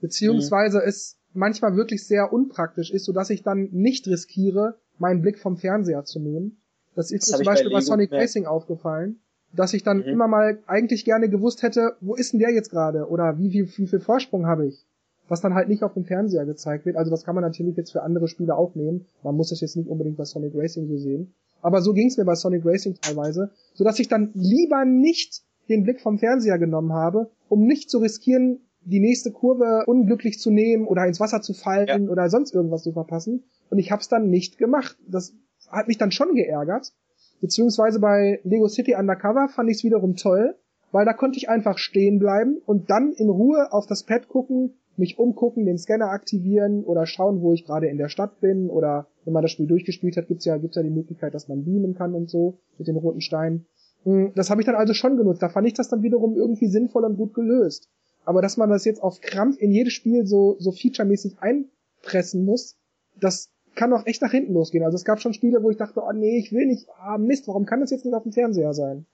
Beziehungsweise 0.00 0.78
mhm. 0.78 0.88
es 0.88 1.17
manchmal 1.34 1.76
wirklich 1.76 2.06
sehr 2.06 2.32
unpraktisch 2.32 2.90
ist, 2.90 3.04
sodass 3.04 3.30
ich 3.30 3.42
dann 3.42 3.68
nicht 3.72 4.06
riskiere, 4.08 4.76
meinen 4.98 5.22
Blick 5.22 5.38
vom 5.38 5.56
Fernseher 5.56 6.04
zu 6.04 6.20
nehmen. 6.20 6.58
Das 6.94 7.10
ist 7.10 7.30
das 7.30 7.38
mir 7.38 7.44
zum 7.44 7.52
Beispiel 7.52 7.70
bei, 7.70 7.76
bei 7.76 7.80
Sonic 7.80 8.10
mehr. 8.10 8.20
Racing 8.20 8.46
aufgefallen, 8.46 9.20
dass 9.54 9.74
ich 9.74 9.82
dann 9.82 9.98
mhm. 9.98 10.04
immer 10.04 10.28
mal 10.28 10.58
eigentlich 10.66 11.04
gerne 11.04 11.28
gewusst 11.28 11.62
hätte, 11.62 11.96
wo 12.00 12.14
ist 12.14 12.32
denn 12.32 12.40
der 12.40 12.52
jetzt 12.52 12.70
gerade? 12.70 13.08
Oder 13.08 13.38
wie, 13.38 13.52
wie, 13.52 13.66
wie 13.76 13.86
viel 13.86 14.00
Vorsprung 14.00 14.46
habe 14.46 14.66
ich? 14.66 14.84
Was 15.28 15.40
dann 15.40 15.54
halt 15.54 15.68
nicht 15.68 15.82
auf 15.82 15.94
dem 15.94 16.04
Fernseher 16.04 16.46
gezeigt 16.46 16.86
wird. 16.86 16.96
Also 16.96 17.10
das 17.10 17.24
kann 17.24 17.34
man 17.34 17.44
natürlich 17.44 17.76
jetzt 17.76 17.92
für 17.92 18.02
andere 18.02 18.28
Spiele 18.28 18.54
aufnehmen. 18.54 19.06
Man 19.22 19.36
muss 19.36 19.50
das 19.50 19.60
jetzt 19.60 19.76
nicht 19.76 19.88
unbedingt 19.88 20.16
bei 20.16 20.24
Sonic 20.24 20.52
Racing 20.54 20.88
so 20.88 20.96
sehen. 20.96 21.34
Aber 21.60 21.82
so 21.82 21.92
ging 21.92 22.08
es 22.08 22.16
mir 22.16 22.24
bei 22.24 22.34
Sonic 22.34 22.64
Racing 22.64 22.96
teilweise, 23.00 23.50
so 23.74 23.84
dass 23.84 23.98
ich 23.98 24.08
dann 24.08 24.30
lieber 24.34 24.84
nicht 24.84 25.42
den 25.68 25.82
Blick 25.82 26.00
vom 26.00 26.18
Fernseher 26.18 26.58
genommen 26.58 26.92
habe, 26.92 27.30
um 27.48 27.66
nicht 27.66 27.90
zu 27.90 27.98
riskieren, 27.98 28.60
die 28.88 29.00
nächste 29.00 29.32
Kurve 29.32 29.84
unglücklich 29.86 30.38
zu 30.38 30.50
nehmen 30.50 30.86
oder 30.86 31.06
ins 31.06 31.20
Wasser 31.20 31.42
zu 31.42 31.52
fallen 31.52 31.86
ja. 32.06 32.10
oder 32.10 32.30
sonst 32.30 32.54
irgendwas 32.54 32.82
zu 32.82 32.92
verpassen. 32.92 33.44
Und 33.70 33.78
ich 33.78 33.90
habe 33.90 34.00
es 34.00 34.08
dann 34.08 34.30
nicht 34.30 34.56
gemacht. 34.56 34.96
Das 35.06 35.34
hat 35.70 35.88
mich 35.88 35.98
dann 35.98 36.10
schon 36.10 36.34
geärgert. 36.34 36.92
Beziehungsweise 37.40 38.00
bei 38.00 38.40
Lego 38.44 38.66
City 38.68 38.94
Undercover 38.94 39.48
fand 39.48 39.70
ich 39.70 39.76
es 39.76 39.84
wiederum 39.84 40.16
toll, 40.16 40.56
weil 40.90 41.04
da 41.04 41.12
konnte 41.12 41.36
ich 41.38 41.48
einfach 41.48 41.78
stehen 41.78 42.18
bleiben 42.18 42.56
und 42.64 42.90
dann 42.90 43.12
in 43.12 43.28
Ruhe 43.28 43.72
auf 43.72 43.86
das 43.86 44.04
Pad 44.04 44.28
gucken, 44.28 44.74
mich 44.96 45.18
umgucken, 45.18 45.66
den 45.66 45.78
Scanner 45.78 46.10
aktivieren 46.10 46.82
oder 46.82 47.06
schauen, 47.06 47.40
wo 47.40 47.52
ich 47.52 47.64
gerade 47.64 47.86
in 47.86 47.98
der 47.98 48.08
Stadt 48.08 48.40
bin 48.40 48.68
oder 48.68 49.06
wenn 49.24 49.32
man 49.32 49.42
das 49.42 49.52
Spiel 49.52 49.66
durchgespielt 49.66 50.16
hat, 50.16 50.26
gibt's 50.26 50.44
ja, 50.44 50.56
gibt's 50.56 50.76
ja 50.76 50.82
die 50.82 50.90
Möglichkeit, 50.90 51.34
dass 51.34 51.46
man 51.46 51.64
beamen 51.64 51.94
kann 51.94 52.14
und 52.14 52.28
so 52.28 52.58
mit 52.78 52.88
den 52.88 52.96
roten 52.96 53.20
Steinen. 53.20 53.66
Hm, 54.04 54.32
das 54.34 54.50
habe 54.50 54.60
ich 54.60 54.66
dann 54.66 54.74
also 54.74 54.94
schon 54.94 55.16
genutzt. 55.16 55.42
Da 55.42 55.50
fand 55.50 55.66
ich 55.68 55.74
das 55.74 55.88
dann 55.88 56.02
wiederum 56.02 56.34
irgendwie 56.34 56.66
sinnvoll 56.66 57.04
und 57.04 57.16
gut 57.16 57.34
gelöst. 57.34 57.88
Aber 58.28 58.42
dass 58.42 58.58
man 58.58 58.68
das 58.68 58.84
jetzt 58.84 59.02
auf 59.02 59.22
Krampf 59.22 59.56
in 59.58 59.72
jedes 59.72 59.94
Spiel 59.94 60.26
so, 60.26 60.56
so 60.58 60.70
featuremäßig 60.70 61.38
einpressen 61.40 62.44
muss, 62.44 62.76
das 63.18 63.48
kann 63.74 63.90
auch 63.94 64.04
echt 64.04 64.20
nach 64.20 64.32
hinten 64.32 64.52
losgehen. 64.52 64.84
Also 64.84 64.96
es 64.96 65.06
gab 65.06 65.22
schon 65.22 65.32
Spiele, 65.32 65.62
wo 65.62 65.70
ich 65.70 65.78
dachte, 65.78 66.02
oh 66.02 66.12
nee, 66.12 66.36
ich 66.36 66.52
will 66.52 66.66
nicht, 66.66 66.90
ah 66.98 67.16
Mist, 67.16 67.48
warum 67.48 67.64
kann 67.64 67.80
das 67.80 67.90
jetzt 67.90 68.04
nicht 68.04 68.12
auf 68.12 68.24
dem 68.24 68.32
Fernseher 68.32 68.74
sein? 68.74 69.06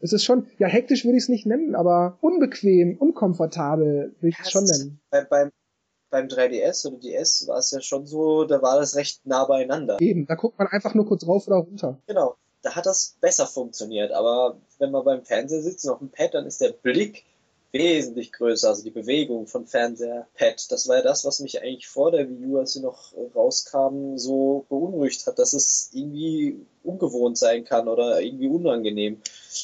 Es 0.00 0.14
ist 0.14 0.24
schon, 0.24 0.46
ja, 0.56 0.68
hektisch 0.68 1.04
würde 1.04 1.18
ich 1.18 1.24
es 1.24 1.28
nicht 1.28 1.44
nennen, 1.44 1.74
aber 1.74 2.16
unbequem, 2.22 2.96
unkomfortabel 2.96 4.14
würde 4.20 4.28
ich 4.28 4.38
es 4.40 4.50
schon 4.50 4.64
nennen. 4.64 5.00
Bei, 5.10 5.22
beim, 5.24 5.50
beim 6.08 6.28
3DS 6.28 6.86
oder 6.86 6.96
DS 6.96 7.46
war 7.48 7.58
es 7.58 7.72
ja 7.72 7.82
schon 7.82 8.06
so, 8.06 8.44
da 8.44 8.62
war 8.62 8.80
das 8.80 8.96
recht 8.96 9.26
nah 9.26 9.44
beieinander. 9.44 9.98
Eben, 10.00 10.24
da 10.24 10.34
guckt 10.34 10.58
man 10.58 10.68
einfach 10.68 10.94
nur 10.94 11.04
kurz 11.04 11.28
rauf 11.28 11.46
oder 11.46 11.56
runter. 11.56 11.98
Genau, 12.06 12.36
da 12.62 12.74
hat 12.74 12.86
das 12.86 13.18
besser 13.20 13.46
funktioniert, 13.46 14.12
aber 14.12 14.56
wenn 14.78 14.92
man 14.92 15.04
beim 15.04 15.24
Fernseher 15.26 15.60
sitzt 15.60 15.84
und 15.84 15.90
auf 15.92 15.98
dem 15.98 16.08
Pad, 16.08 16.32
dann 16.32 16.46
ist 16.46 16.62
der 16.62 16.72
Blick 16.72 17.26
wesentlich 17.72 18.32
größer, 18.32 18.68
also 18.68 18.82
die 18.82 18.90
Bewegung 18.90 19.46
von 19.46 19.66
Fernseher, 19.66 20.28
Pad. 20.34 20.70
Das 20.70 20.88
war 20.88 20.96
ja 20.96 21.02
das, 21.02 21.24
was 21.24 21.40
mich 21.40 21.62
eigentlich 21.62 21.88
vor 21.88 22.10
der 22.10 22.28
Wii 22.28 22.46
U, 22.46 22.58
als 22.58 22.74
sie 22.74 22.80
noch 22.80 23.12
rauskam, 23.34 24.18
so 24.18 24.66
beunruhigt 24.68 25.26
hat, 25.26 25.38
dass 25.38 25.54
es 25.54 25.88
irgendwie 25.92 26.66
ungewohnt 26.84 27.38
sein 27.38 27.64
kann 27.64 27.88
oder 27.88 28.20
irgendwie 28.20 28.48
unangenehm. 28.48 29.20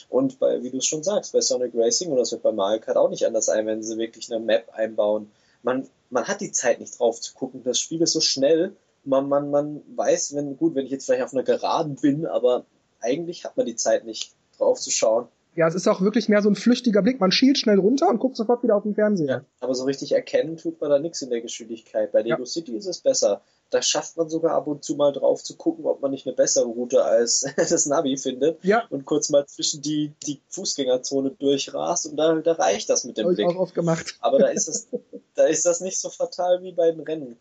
Und 0.08 0.38
bei, 0.38 0.62
wie 0.62 0.70
du 0.70 0.78
es 0.78 0.86
schon 0.86 1.02
sagst, 1.04 1.32
bei 1.32 1.42
Sonic 1.42 1.72
Racing 1.74 2.10
und 2.10 2.16
das 2.16 2.32
wird 2.32 2.42
bei 2.42 2.52
Mario 2.52 2.80
Kart 2.80 2.96
auch 2.96 3.10
nicht 3.10 3.26
anders 3.26 3.46
sein, 3.46 3.66
wenn 3.66 3.82
sie 3.82 3.98
wirklich 3.98 4.32
eine 4.32 4.42
Map 4.42 4.70
einbauen. 4.72 5.30
Man, 5.62 5.86
man 6.08 6.26
hat 6.26 6.40
die 6.40 6.52
Zeit 6.52 6.80
nicht 6.80 6.98
drauf 6.98 7.20
zu 7.20 7.34
gucken. 7.34 7.62
Das 7.62 7.78
Spiel 7.78 8.00
ist 8.00 8.12
so 8.12 8.20
schnell. 8.20 8.74
Man, 9.04 9.28
man, 9.28 9.50
man 9.50 9.82
weiß, 9.96 10.34
wenn, 10.34 10.56
gut, 10.56 10.74
wenn 10.74 10.86
ich 10.86 10.92
jetzt 10.92 11.04
vielleicht 11.04 11.24
auf 11.24 11.34
einer 11.34 11.42
Geraden 11.42 11.96
bin, 11.96 12.26
aber 12.26 12.64
eigentlich 13.00 13.44
hat 13.44 13.56
man 13.56 13.66
die 13.66 13.76
Zeit 13.76 14.04
nicht 14.04 14.32
drauf 14.56 14.80
zu 14.80 14.90
schauen. 14.90 15.28
Ja, 15.58 15.66
es 15.66 15.74
ist 15.74 15.88
auch 15.88 16.00
wirklich 16.00 16.28
mehr 16.28 16.40
so 16.40 16.48
ein 16.48 16.54
flüchtiger 16.54 17.02
Blick. 17.02 17.18
Man 17.18 17.32
schielt 17.32 17.58
schnell 17.58 17.80
runter 17.80 18.08
und 18.08 18.20
guckt 18.20 18.36
sofort 18.36 18.62
wieder 18.62 18.76
auf 18.76 18.84
den 18.84 18.94
Fernseher. 18.94 19.44
Aber 19.58 19.74
so 19.74 19.86
richtig 19.86 20.12
erkennen 20.12 20.56
tut 20.56 20.80
man 20.80 20.88
da 20.88 21.00
nichts 21.00 21.20
in 21.20 21.30
der 21.30 21.40
Geschwindigkeit. 21.40 22.12
Bei 22.12 22.22
Lego 22.22 22.38
ja. 22.38 22.46
City 22.46 22.76
ist 22.76 22.86
es 22.86 23.00
besser. 23.00 23.40
Da 23.70 23.82
schafft 23.82 24.16
man 24.16 24.28
sogar 24.28 24.54
ab 24.54 24.68
und 24.68 24.84
zu 24.84 24.94
mal 24.94 25.12
drauf 25.12 25.42
zu 25.42 25.56
gucken, 25.56 25.84
ob 25.84 26.00
man 26.00 26.12
nicht 26.12 26.28
eine 26.28 26.36
bessere 26.36 26.66
Route 26.66 27.02
als 27.02 27.44
das 27.56 27.86
Navi 27.86 28.16
findet. 28.16 28.62
Ja. 28.62 28.84
Und 28.88 29.04
kurz 29.04 29.30
mal 29.30 29.46
zwischen 29.46 29.82
die, 29.82 30.12
die 30.28 30.40
Fußgängerzone 30.48 31.32
durchrast 31.32 32.06
und 32.06 32.16
da, 32.16 32.36
da 32.36 32.52
reicht 32.52 32.88
das 32.88 33.02
mit 33.02 33.18
dem 33.18 33.26
Hab 33.26 33.34
Blick. 33.34 33.50
Ich 33.50 33.56
auch 33.56 33.60
oft 33.60 33.74
gemacht. 33.74 34.16
Aber 34.20 34.38
da 34.38 34.46
ist 34.46 34.68
das, 34.68 34.86
da 35.34 35.46
ist 35.46 35.66
das 35.66 35.80
nicht 35.80 35.98
so 35.98 36.08
fatal 36.08 36.62
wie 36.62 36.70
beim 36.70 37.00
Rennen. 37.00 37.36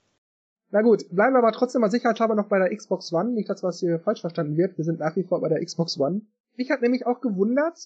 Na 0.71 0.81
gut, 0.81 1.07
bleiben 1.11 1.35
wir 1.35 1.43
aber 1.43 1.51
trotzdem 1.51 1.81
mal 1.81 1.91
sicherheitshalber 1.91 2.33
noch 2.33 2.47
bei 2.47 2.57
der 2.57 2.75
Xbox 2.75 3.13
One. 3.13 3.29
Nicht, 3.33 3.47
dass 3.47 3.61
was 3.61 3.79
hier 3.79 3.99
falsch 3.99 4.21
verstanden 4.21 4.57
wird. 4.57 4.75
Wir 4.75 4.85
sind 4.85 5.01
nach 5.01 5.15
wie 5.15 5.23
vor 5.23 5.39
bei 5.39 5.49
der 5.49 5.63
Xbox 5.63 5.99
One. 5.99 6.21
Mich 6.55 6.71
hat 6.71 6.81
nämlich 6.81 7.05
auch 7.05 7.21
gewundert, 7.21 7.77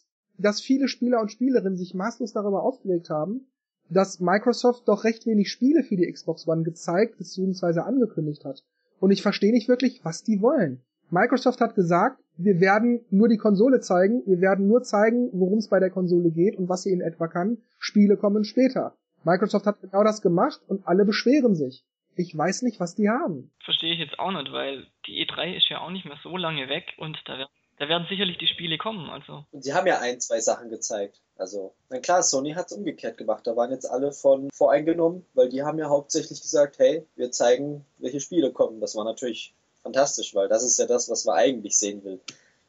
dass 0.42 0.62
viele 0.62 0.88
Spieler 0.88 1.22
und 1.22 1.32
Spielerinnen 1.32 1.78
sich 1.78 1.94
maßlos 1.94 2.34
darüber 2.34 2.64
aufgeregt 2.64 3.10
haben, 3.10 3.48
dass 3.90 4.20
Microsoft 4.20 4.88
doch 4.88 5.04
recht 5.04 5.26
wenig 5.26 5.52
Spiele 5.52 5.84
für 5.84 5.98
die 5.98 6.10
Xbox 6.12 6.48
One 6.48 6.64
gezeigt 6.64 7.18
bzw. 7.18 7.82
angekündigt 7.82 8.46
hat. 8.46 8.64
Und 9.00 9.12
ich 9.12 9.22
verstehe 9.22 9.52
nicht 9.52 9.68
wirklich, 9.68 10.04
was 10.04 10.24
die 10.24 10.42
wollen. 10.42 10.82
Microsoft 11.10 11.60
hat 11.60 11.76
gesagt, 11.76 12.22
wir 12.38 12.62
werden 12.62 13.04
nur 13.10 13.28
die 13.28 13.38
Konsole 13.38 13.82
zeigen, 13.82 14.24
wir 14.26 14.40
werden 14.40 14.68
nur 14.68 14.82
zeigen, 14.84 15.30
worum 15.34 15.60
es 15.60 15.68
bei 15.68 15.80
der 15.80 15.90
Konsole 15.90 16.32
geht 16.32 16.56
und 16.56 16.70
was 16.70 16.84
sie 16.84 16.92
in 16.92 17.02
etwa 17.02 17.28
kann. 17.28 17.58
Spiele 17.80 18.16
kommen 18.16 18.46
später. 18.46 18.96
Microsoft 19.24 19.66
hat 19.66 19.82
genau 19.82 20.04
das 20.04 20.22
gemacht 20.22 20.62
und 20.68 20.88
alle 20.88 21.06
beschweren 21.06 21.54
sich. 21.54 21.84
Ich 22.16 22.36
weiß 22.36 22.62
nicht, 22.64 22.80
was 22.80 22.96
die 22.96 23.10
haben. 23.10 23.52
Verstehe 23.64 23.94
ich 23.94 24.00
jetzt 24.00 24.20
auch 24.20 24.32
nicht, 24.32 24.52
weil 24.52 24.88
die 25.06 25.26
E3 25.26 25.56
ist 25.56 25.70
ja 25.70 25.80
auch 25.80 25.92
nicht 25.92 26.06
mehr 26.06 26.18
so 26.24 26.38
lange 26.38 26.70
weg 26.70 26.94
und 26.98 27.18
da 27.26 27.38
werden 27.38 27.52
da 27.82 27.90
werden 27.90 28.06
sicherlich 28.08 28.38
die 28.38 28.46
Spiele 28.46 28.78
kommen. 28.78 29.10
Also. 29.10 29.44
Und 29.52 29.64
sie 29.64 29.74
haben 29.74 29.88
ja 29.88 30.00
ein, 30.00 30.20
zwei 30.20 30.40
Sachen 30.40 30.70
gezeigt. 30.70 31.20
Also, 31.36 31.74
na 31.90 32.00
klar, 32.00 32.22
Sony 32.22 32.52
hat 32.52 32.68
es 32.68 32.78
umgekehrt 32.78 33.18
gemacht. 33.18 33.48
Da 33.48 33.56
waren 33.56 33.72
jetzt 33.72 33.90
alle 33.90 34.12
von 34.12 34.52
voreingenommen, 34.54 35.26
weil 35.34 35.50
die 35.50 35.64
haben 35.64 35.80
ja 35.80 35.90
hauptsächlich 35.90 36.44
gesagt, 36.44 36.78
hey, 36.78 37.08
wir 37.16 37.32
zeigen, 37.32 37.84
welche 37.98 38.20
Spiele 38.20 38.52
kommen. 38.52 38.80
Das 38.82 38.96
war 38.96 39.04
natürlich 39.04 39.56
fantastisch, 39.82 40.36
weil 40.36 40.48
das 40.48 40.64
ist 40.64 40.78
ja 40.78 40.86
das, 40.86 41.10
was 41.10 41.26
man 41.26 41.38
eigentlich 41.38 41.80
sehen 41.80 42.04
will. 42.04 42.20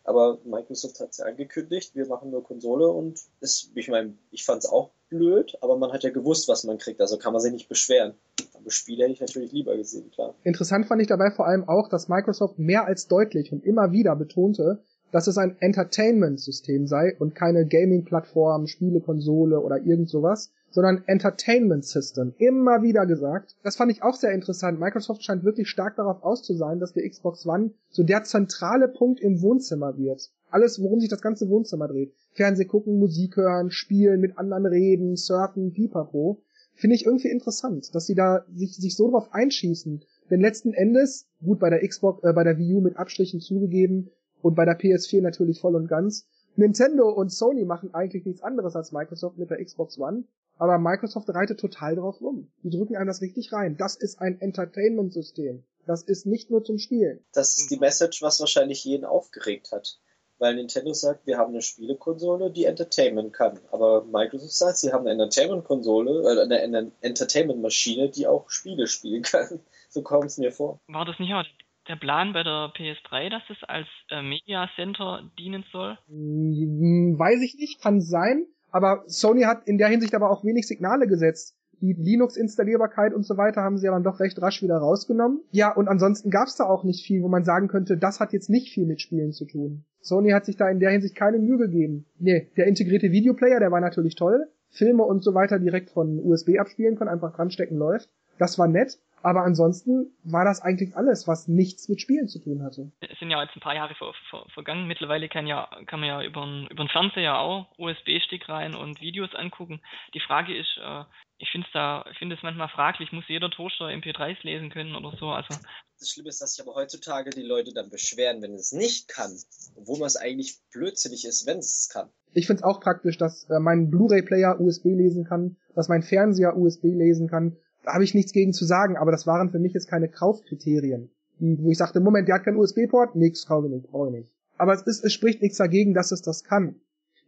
Aber 0.05 0.38
Microsoft 0.44 0.98
hat 0.98 1.11
es 1.11 1.18
ja 1.18 1.27
angekündigt, 1.27 1.94
wir 1.94 2.07
machen 2.07 2.31
nur 2.31 2.42
Konsole 2.42 2.88
und 2.88 3.20
ist, 3.40 3.70
ich 3.75 3.88
meine, 3.88 4.14
ich 4.31 4.44
fand 4.44 4.64
es 4.64 4.70
auch 4.70 4.90
blöd, 5.11 5.57
aber 5.61 5.77
man 5.77 5.92
hat 5.92 6.03
ja 6.03 6.11
gewusst, 6.11 6.48
was 6.48 6.64
man 6.64 6.79
kriegt, 6.79 7.01
also 7.01 7.18
kann 7.18 7.33
man 7.33 7.40
sich 7.40 7.53
nicht 7.53 7.68
beschweren. 7.68 8.14
Aber 8.55 8.70
Spiele 8.70 9.05
hätte 9.05 9.12
ich 9.12 9.20
natürlich 9.20 9.53
lieber 9.53 9.77
gesehen, 9.77 10.11
klar. 10.11 10.35
Interessant 10.42 10.87
fand 10.87 11.03
ich 11.03 11.07
dabei 11.07 11.31
vor 11.31 11.46
allem 11.46 11.68
auch, 11.68 11.88
dass 11.88 12.09
Microsoft 12.09 12.59
mehr 12.59 12.87
als 12.87 13.07
deutlich 13.07 13.53
und 13.53 13.64
immer 13.64 13.92
wieder 13.92 14.16
betonte, 14.16 14.83
dass 15.12 15.29
es 15.29 15.38
ein 15.38 15.57
Entertainment-System 15.61 16.88
sei 16.88 17.14
und 17.18 17.35
keine 17.35 17.66
Gaming-Plattform, 17.66 18.66
Spielekonsole 18.66 19.61
oder 19.61 19.77
irgend 19.77 20.09
sowas, 20.09 20.51
sondern 20.72 21.05
Entertainment 21.07 21.85
System. 21.85 22.35
Immer 22.38 22.83
wieder 22.83 23.07
gesagt. 23.07 23.55
Das 23.62 23.77
fand 23.77 23.92
ich 23.92 24.03
auch 24.03 24.16
sehr 24.16 24.33
interessant. 24.33 24.81
Microsoft 24.81 25.22
scheint 25.22 25.44
wirklich 25.44 25.68
stark 25.68 25.96
darauf 25.96 26.22
aus 26.25 26.42
zu 26.42 26.55
sein, 26.55 26.81
dass 26.81 26.94
die 26.94 27.07
Xbox 27.09 27.46
One 27.46 27.72
so 27.90 28.03
der 28.03 28.25
zentrale 28.25 28.88
Punkt 28.88 29.20
im 29.20 29.42
Wohnzimmer 29.42 29.96
wird. 29.98 30.31
Alles, 30.51 30.83
worum 30.83 31.01
sich 31.01 31.11
das 31.11 31.22
ganze 31.22 31.48
Wohnzimmer 31.48 31.88
dreht. 31.88 32.14
Fernseh 32.33 32.64
gucken, 32.64 32.98
Musik 32.98 33.37
hören, 33.37 33.70
spielen, 33.70 34.20
mit 34.20 34.38
anderen 34.38 34.66
reden, 34.66 35.16
surfen, 35.16 35.72
pipapo. 35.72 36.42
Finde 36.75 36.96
ich 36.96 37.05
irgendwie 37.05 37.29
interessant, 37.29 37.94
dass 37.94 38.07
sie 38.07 38.14
da 38.14 38.44
sich, 38.55 38.77
sich 38.77 38.96
so 38.96 39.11
drauf 39.11 39.29
einschießen. 39.33 40.03
Denn 40.31 40.40
letzten 40.40 40.72
Endes, 40.72 41.27
gut 41.44 41.59
bei 41.59 41.68
der 41.68 41.87
Xbox, 41.87 42.25
äh, 42.25 42.33
bei 42.33 42.44
der 42.44 42.57
Wii 42.57 42.75
U 42.75 42.81
mit 42.81 42.96
Abstrichen 42.96 43.40
zugegeben, 43.40 44.11
und 44.42 44.55
bei 44.55 44.64
der 44.64 44.78
PS4 44.78 45.22
natürlich 45.22 45.61
voll 45.61 45.76
und 45.76 45.88
ganz. 45.88 46.26
Nintendo 46.55 47.09
und 47.09 47.33
Sony 47.33 47.64
machen 47.64 47.94
eigentlich 47.94 48.26
nichts 48.26 48.42
anderes 48.42 48.76
als 48.76 48.92
Microsoft 48.92 49.38
mit 49.38 49.50
der 49.50 49.64
Xbox 49.64 49.98
One, 49.98 50.24
aber 50.59 50.78
Microsoft 50.78 51.31
reitet 51.31 51.59
total 51.59 51.96
drauf 51.96 52.20
rum. 52.20 52.50
Die 52.62 52.70
drücken 52.70 52.96
einem 52.96 53.07
das 53.07 53.22
richtig 53.22 53.52
rein. 53.52 53.76
Das 53.78 53.96
ist 53.96 54.20
ein 54.20 54.40
Entertainment-System. 54.40 55.64
Das 55.87 56.02
ist 56.02 56.26
nicht 56.26 56.50
nur 56.50 56.62
zum 56.62 56.78
Spielen. 56.78 57.24
Das 57.33 57.59
ist 57.59 57.70
die 57.70 57.78
Message, 57.78 58.22
was 58.22 58.38
wahrscheinlich 58.38 58.85
jeden 58.85 59.05
aufgeregt 59.05 59.72
hat. 59.72 59.98
Weil 60.38 60.57
Nintendo 60.57 60.92
sagt, 60.92 61.26
wir 61.26 61.38
haben 61.38 61.52
eine 61.52 61.62
Spielekonsole, 61.62 62.50
die 62.50 62.64
Entertainment 62.64 63.33
kann. 63.33 63.61
Aber 63.70 64.05
Microsoft 64.05 64.52
sagt, 64.52 64.76
sie 64.76 64.92
haben 64.92 65.07
eine 65.07 65.12
Entertainment-Konsole, 65.12 66.48
äh, 66.50 66.55
eine 66.55 66.92
Entertainment-Maschine, 67.00 68.11
die 68.11 68.26
auch 68.26 68.50
Spiele 68.50 68.87
spielen 68.87 69.22
kann. 69.22 69.61
So 69.92 70.00
kommt 70.00 70.25
es 70.25 70.38
mir 70.38 70.52
vor. 70.52 70.81
War 70.87 71.04
das 71.04 71.19
nicht 71.19 71.35
auch 71.35 71.44
der 71.88 71.96
Plan 71.96 72.33
bei 72.33 72.42
der 72.42 72.72
PS3, 72.74 73.30
dass 73.30 73.42
es 73.50 73.62
als 73.68 73.87
äh, 74.10 74.22
Media 74.22 74.68
Center 74.76 75.30
dienen 75.38 75.64
soll? 75.72 75.98
Hm, 76.08 77.18
weiß 77.18 77.42
ich 77.42 77.56
nicht, 77.56 77.80
kann 77.80 78.00
sein. 78.00 78.46
Aber 78.70 79.04
Sony 79.06 79.42
hat 79.42 79.66
in 79.66 79.78
der 79.78 79.88
Hinsicht 79.88 80.14
aber 80.14 80.30
auch 80.30 80.44
wenig 80.44 80.66
Signale 80.66 81.06
gesetzt. 81.06 81.56
Die 81.80 81.94
Linux-Installierbarkeit 81.94 83.12
und 83.12 83.24
so 83.24 83.37
weiter 83.37 83.62
haben 83.62 83.76
sie 83.76 83.87
ja 83.87 83.92
dann 83.92 84.04
doch 84.04 84.20
recht 84.20 84.40
rasch 84.40 84.62
wieder 84.62 84.76
rausgenommen. 84.76 85.40
Ja, 85.50 85.74
und 85.74 85.88
ansonsten 85.88 86.30
gab 86.30 86.46
es 86.46 86.54
da 86.54 86.64
auch 86.64 86.85
nicht 86.85 87.04
viel, 87.04 87.22
wo 87.22 87.28
man 87.28 87.44
sagen 87.44 87.66
könnte, 87.66 87.96
das 87.96 88.20
hat 88.20 88.33
jetzt 88.33 88.48
nicht 88.48 88.72
viel 88.72 88.87
mit 88.87 89.00
Spielen 89.00 89.33
zu 89.33 89.46
tun. 89.46 89.85
Sony 90.00 90.30
hat 90.30 90.44
sich 90.44 90.56
da 90.56 90.68
in 90.68 90.78
der 90.78 90.90
Hinsicht 90.90 91.16
keine 91.16 91.38
Mühe 91.38 91.58
gegeben. 91.58 92.06
Nee, 92.18 92.48
der 92.56 92.66
integrierte 92.66 93.10
Videoplayer, 93.10 93.58
der 93.58 93.72
war 93.72 93.80
natürlich 93.80 94.14
toll. 94.14 94.46
Filme 94.70 95.02
und 95.02 95.22
so 95.22 95.35
weiter 95.35 95.58
direkt 95.58 95.90
von 95.90 96.18
USB 96.20 96.58
abspielen 96.58 96.96
können, 96.96 97.10
einfach 97.10 97.35
dranstecken 97.35 97.76
läuft. 97.76 98.08
Das 98.38 98.58
war 98.58 98.68
nett. 98.68 98.98
Aber 99.23 99.42
ansonsten 99.42 100.12
war 100.25 100.44
das 100.44 100.60
eigentlich 100.60 100.96
alles, 100.96 101.29
was 101.29 101.48
nichts 101.48 101.88
mit 101.88 102.00
Spielen 102.00 102.29
zu 102.29 102.40
tun 102.40 102.62
hatte. 102.62 102.90
Es 103.00 103.18
sind 103.18 103.31
ja 103.31 103.42
jetzt 103.42 103.56
ein 103.56 103.60
paar 103.60 103.75
Jahre 103.75 103.94
ver 103.94 104.12
ver 104.31 104.44
vergangen. 104.52 104.87
Mittlerweile 104.87 105.29
kann, 105.29 105.46
ja, 105.46 105.68
kann 105.87 106.00
man 106.00 106.08
ja 106.08 106.23
über 106.23 106.44
den 106.44 106.88
Fernseher 106.88 107.38
auch 107.38 107.66
USB-Stick 107.79 108.48
rein 108.48 108.75
und 108.75 109.00
Videos 109.00 109.35
angucken. 109.35 109.81
Die 110.14 110.20
Frage 110.20 110.56
ist, 110.56 110.79
äh, 110.83 111.04
ich 111.38 111.50
finde 111.50 111.66
es 111.66 111.73
da, 111.73 112.04
ich 112.10 112.18
finde 112.18 112.37
es 112.37 112.42
manchmal 112.42 112.68
fraglich, 112.68 113.10
muss 113.12 113.25
jeder 113.29 113.50
Toaster 113.50 113.87
MP3s 113.87 114.38
lesen 114.42 114.70
können 114.70 114.94
oder 114.94 115.16
so. 115.18 115.31
Also 115.31 115.54
das 115.98 116.10
Schlimme 116.10 116.29
ist, 116.29 116.40
dass 116.40 116.54
sich 116.54 116.64
aber 116.64 116.75
heutzutage 116.75 117.31
die 117.31 117.42
Leute 117.42 117.73
dann 117.75 117.90
beschweren, 117.90 118.42
wenn 118.42 118.54
es 118.54 118.73
nicht 118.73 119.08
kann, 119.08 119.37
obwohl 119.77 119.98
man 119.98 120.06
es 120.06 120.16
eigentlich 120.16 120.58
blödsinnig 120.73 121.25
ist, 121.25 121.46
wenn 121.46 121.58
es 121.58 121.81
es 121.81 121.88
kann. 121.88 122.10
Ich 122.33 122.46
finde 122.46 122.60
es 122.60 122.64
auch 122.64 122.81
praktisch, 122.81 123.18
dass 123.18 123.48
äh, 123.50 123.58
mein 123.60 123.90
Blu-ray-Player 123.90 124.60
USB 124.60 124.87
lesen 124.87 125.25
kann, 125.25 125.56
dass 125.75 125.88
mein 125.88 126.02
Fernseher 126.02 126.56
USB 126.56 126.85
lesen 126.85 127.29
kann, 127.29 127.56
habe 127.87 128.04
ich 128.04 128.14
nichts 128.14 128.33
gegen 128.33 128.52
zu 128.52 128.64
sagen, 128.64 128.96
aber 128.96 129.10
das 129.10 129.26
waren 129.26 129.50
für 129.50 129.58
mich 129.58 129.72
jetzt 129.72 129.88
keine 129.88 130.08
Kaufkriterien, 130.08 131.10
wo 131.38 131.70
ich 131.70 131.78
sagte, 131.78 132.00
Moment, 132.00 132.28
der 132.28 132.37
hat 132.37 132.44
keinen 132.44 132.56
USB-Port, 132.56 133.16
nix, 133.16 133.46
kaufe 133.46 133.66
ich 133.66 133.72
nicht, 133.72 133.90
brauche 133.90 134.08
ich 134.08 134.14
nicht. 134.14 134.33
Aber 134.58 134.74
es, 134.74 134.83
ist, 134.83 135.04
es 135.04 135.12
spricht 135.12 135.42
nichts 135.42 135.58
dagegen, 135.58 135.94
dass 135.94 136.12
es 136.12 136.22
das 136.22 136.44
kann. 136.44 136.76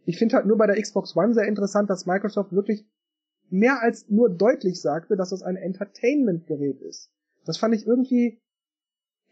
Ich 0.05 0.17
finde 0.17 0.35
halt 0.35 0.45
nur 0.45 0.57
bei 0.57 0.67
der 0.67 0.81
Xbox 0.81 1.15
One 1.15 1.33
sehr 1.33 1.47
interessant, 1.47 1.89
dass 1.89 2.05
Microsoft 2.05 2.53
wirklich 2.53 2.85
mehr 3.49 3.81
als 3.81 4.09
nur 4.09 4.29
deutlich 4.29 4.81
sagte, 4.81 5.15
dass 5.15 5.31
es 5.31 5.41
ein 5.41 5.55
Entertainment-Gerät 5.55 6.81
ist. 6.81 7.11
Das 7.45 7.57
fand 7.57 7.75
ich 7.75 7.85
irgendwie, 7.85 8.39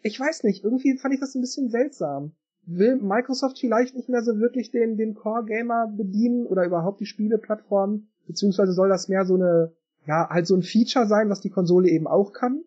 ich 0.02 0.20
weiß 0.20 0.44
nicht, 0.44 0.64
irgendwie 0.64 0.98
fand 0.98 1.14
ich 1.14 1.20
das 1.20 1.36
ein 1.36 1.42
bisschen 1.42 1.70
seltsam. 1.70 2.34
Will 2.66 2.96
Microsoft 2.98 3.60
vielleicht 3.60 3.96
nicht 3.96 4.10
mehr 4.10 4.24
so 4.24 4.40
wirklich 4.40 4.72
den, 4.72 4.98
den 4.98 5.16
Core-Gamer 5.16 5.94
bedienen 5.96 6.46
oder 6.46 6.66
überhaupt 6.66 7.00
die 7.02 7.06
Spieleplattform? 7.06 8.08
Beziehungsweise 8.28 8.74
soll 8.74 8.90
das 8.90 9.10
mehr 9.10 9.26
so 9.26 9.36
eine 9.36 9.74
ja, 10.06 10.30
halt 10.30 10.48
so 10.48 10.56
ein 10.56 10.64
Feature 10.64 11.06
sein, 11.06 11.30
was 11.30 11.42
die 11.42 11.50
Konsole 11.50 11.90
eben 11.90 12.08
auch 12.08 12.34
kann? 12.34 12.64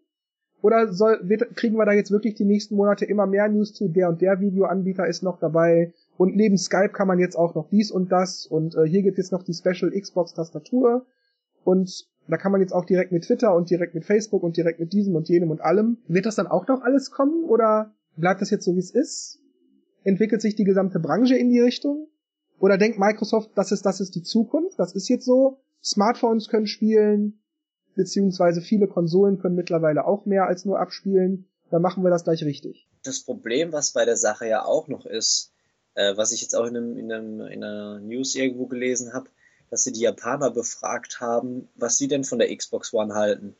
Oder 0.62 0.93
soll, 0.93 1.20
wird, 1.22 1.55
kriegen 1.55 1.76
wir 1.76 1.84
da 1.84 1.93
jetzt 1.93 2.11
wirklich 2.11 2.34
die 2.34 2.45
nächsten 2.45 2.76
Monate 2.76 3.05
immer 3.05 3.26
mehr 3.26 3.49
News 3.49 3.74
zu, 3.74 3.89
der 3.89 4.09
und 4.09 4.20
der 4.20 4.41
Videoanbieter 4.41 5.07
ist 5.07 5.22
noch 5.22 5.39
dabei 5.39 5.93
und 6.16 6.34
neben 6.34 6.57
Skype 6.57 6.89
kann 6.89 7.07
man 7.07 7.18
jetzt 7.18 7.37
auch 7.37 7.55
noch 7.55 7.68
dies 7.68 7.91
und 7.91 8.11
das 8.11 8.47
und 8.47 8.74
äh, 8.74 8.84
hier 8.84 9.03
gibt 9.03 9.18
es 9.18 9.30
noch 9.30 9.43
die 9.43 9.55
Special 9.55 9.91
Xbox 9.91 10.34
Tastatur 10.34 11.07
und 11.62 12.09
da 12.28 12.37
kann 12.37 12.53
man 12.53 12.61
jetzt 12.61 12.72
auch 12.72 12.84
direkt 12.84 13.12
mit 13.12 13.24
Twitter 13.24 13.55
und 13.55 13.70
direkt 13.70 13.95
mit 13.95 14.05
Facebook 14.05 14.43
und 14.43 14.57
direkt 14.57 14.80
mit 14.80 14.93
diesem 14.93 15.14
und 15.14 15.28
jenem 15.28 15.51
und 15.51 15.61
allem. 15.61 15.99
Wird 16.09 16.26
das 16.26 16.34
dann 16.34 16.49
auch 16.49 16.66
noch 16.66 16.82
alles 16.82 17.11
kommen 17.11 17.45
oder 17.45 17.95
bleibt 18.16 18.41
das 18.41 18.51
jetzt 18.51 18.64
so 18.64 18.74
wie 18.74 18.80
es 18.80 18.91
ist? 18.91 19.39
Entwickelt 20.03 20.41
sich 20.41 20.57
die 20.57 20.64
gesamte 20.64 20.99
Branche 20.99 21.37
in 21.37 21.51
die 21.51 21.61
Richtung? 21.61 22.09
Oder 22.59 22.78
denkt 22.78 22.99
Microsoft, 22.99 23.51
das 23.55 23.70
ist, 23.70 23.84
das 23.84 24.01
ist 24.01 24.14
die 24.14 24.22
Zukunft, 24.22 24.78
das 24.78 24.95
ist 24.95 25.09
jetzt 25.09 25.26
so 25.26 25.61
Smartphones 25.83 26.49
können 26.49 26.66
spielen, 26.66 27.41
beziehungsweise 27.95 28.61
viele 28.61 28.87
Konsolen 28.87 29.39
können 29.39 29.57
mittlerweile 29.57 30.05
auch 30.05 30.27
mehr 30.27 30.47
als 30.47 30.64
nur 30.64 30.79
abspielen. 30.79 31.49
Dann 31.70 31.83
machen 31.83 32.05
wir 32.05 32.11
das 32.11 32.24
gleich 32.24 32.45
richtig. 32.45 32.89
Das 33.03 33.20
Problem, 33.20 33.72
was 33.72 33.93
bei 33.93 34.05
der 34.05 34.16
Sache 34.16 34.47
ja 34.47 34.64
auch 34.64 34.89
noch 34.89 35.07
ist, 35.07 35.53
äh, 35.95 36.16
was 36.16 36.33
ich 36.33 36.43
jetzt 36.43 36.55
auch 36.55 36.66
in, 36.66 36.77
einem, 36.77 36.97
in, 36.97 37.12
einem, 37.12 37.41
in 37.41 37.64
einer 37.64 38.01
News 38.01 38.35
irgendwo 38.35 38.66
gelesen 38.66 39.12
habe, 39.12 39.29
dass 39.70 39.85
sie 39.85 39.93
die 39.93 40.01
Japaner 40.01 40.51
befragt 40.51 41.20
haben, 41.20 41.68
was 41.74 41.99
sie 41.99 42.09
denn 42.09 42.24
von 42.24 42.39
der 42.39 42.55
Xbox 42.55 42.93
One 42.93 43.14
halten. 43.14 43.57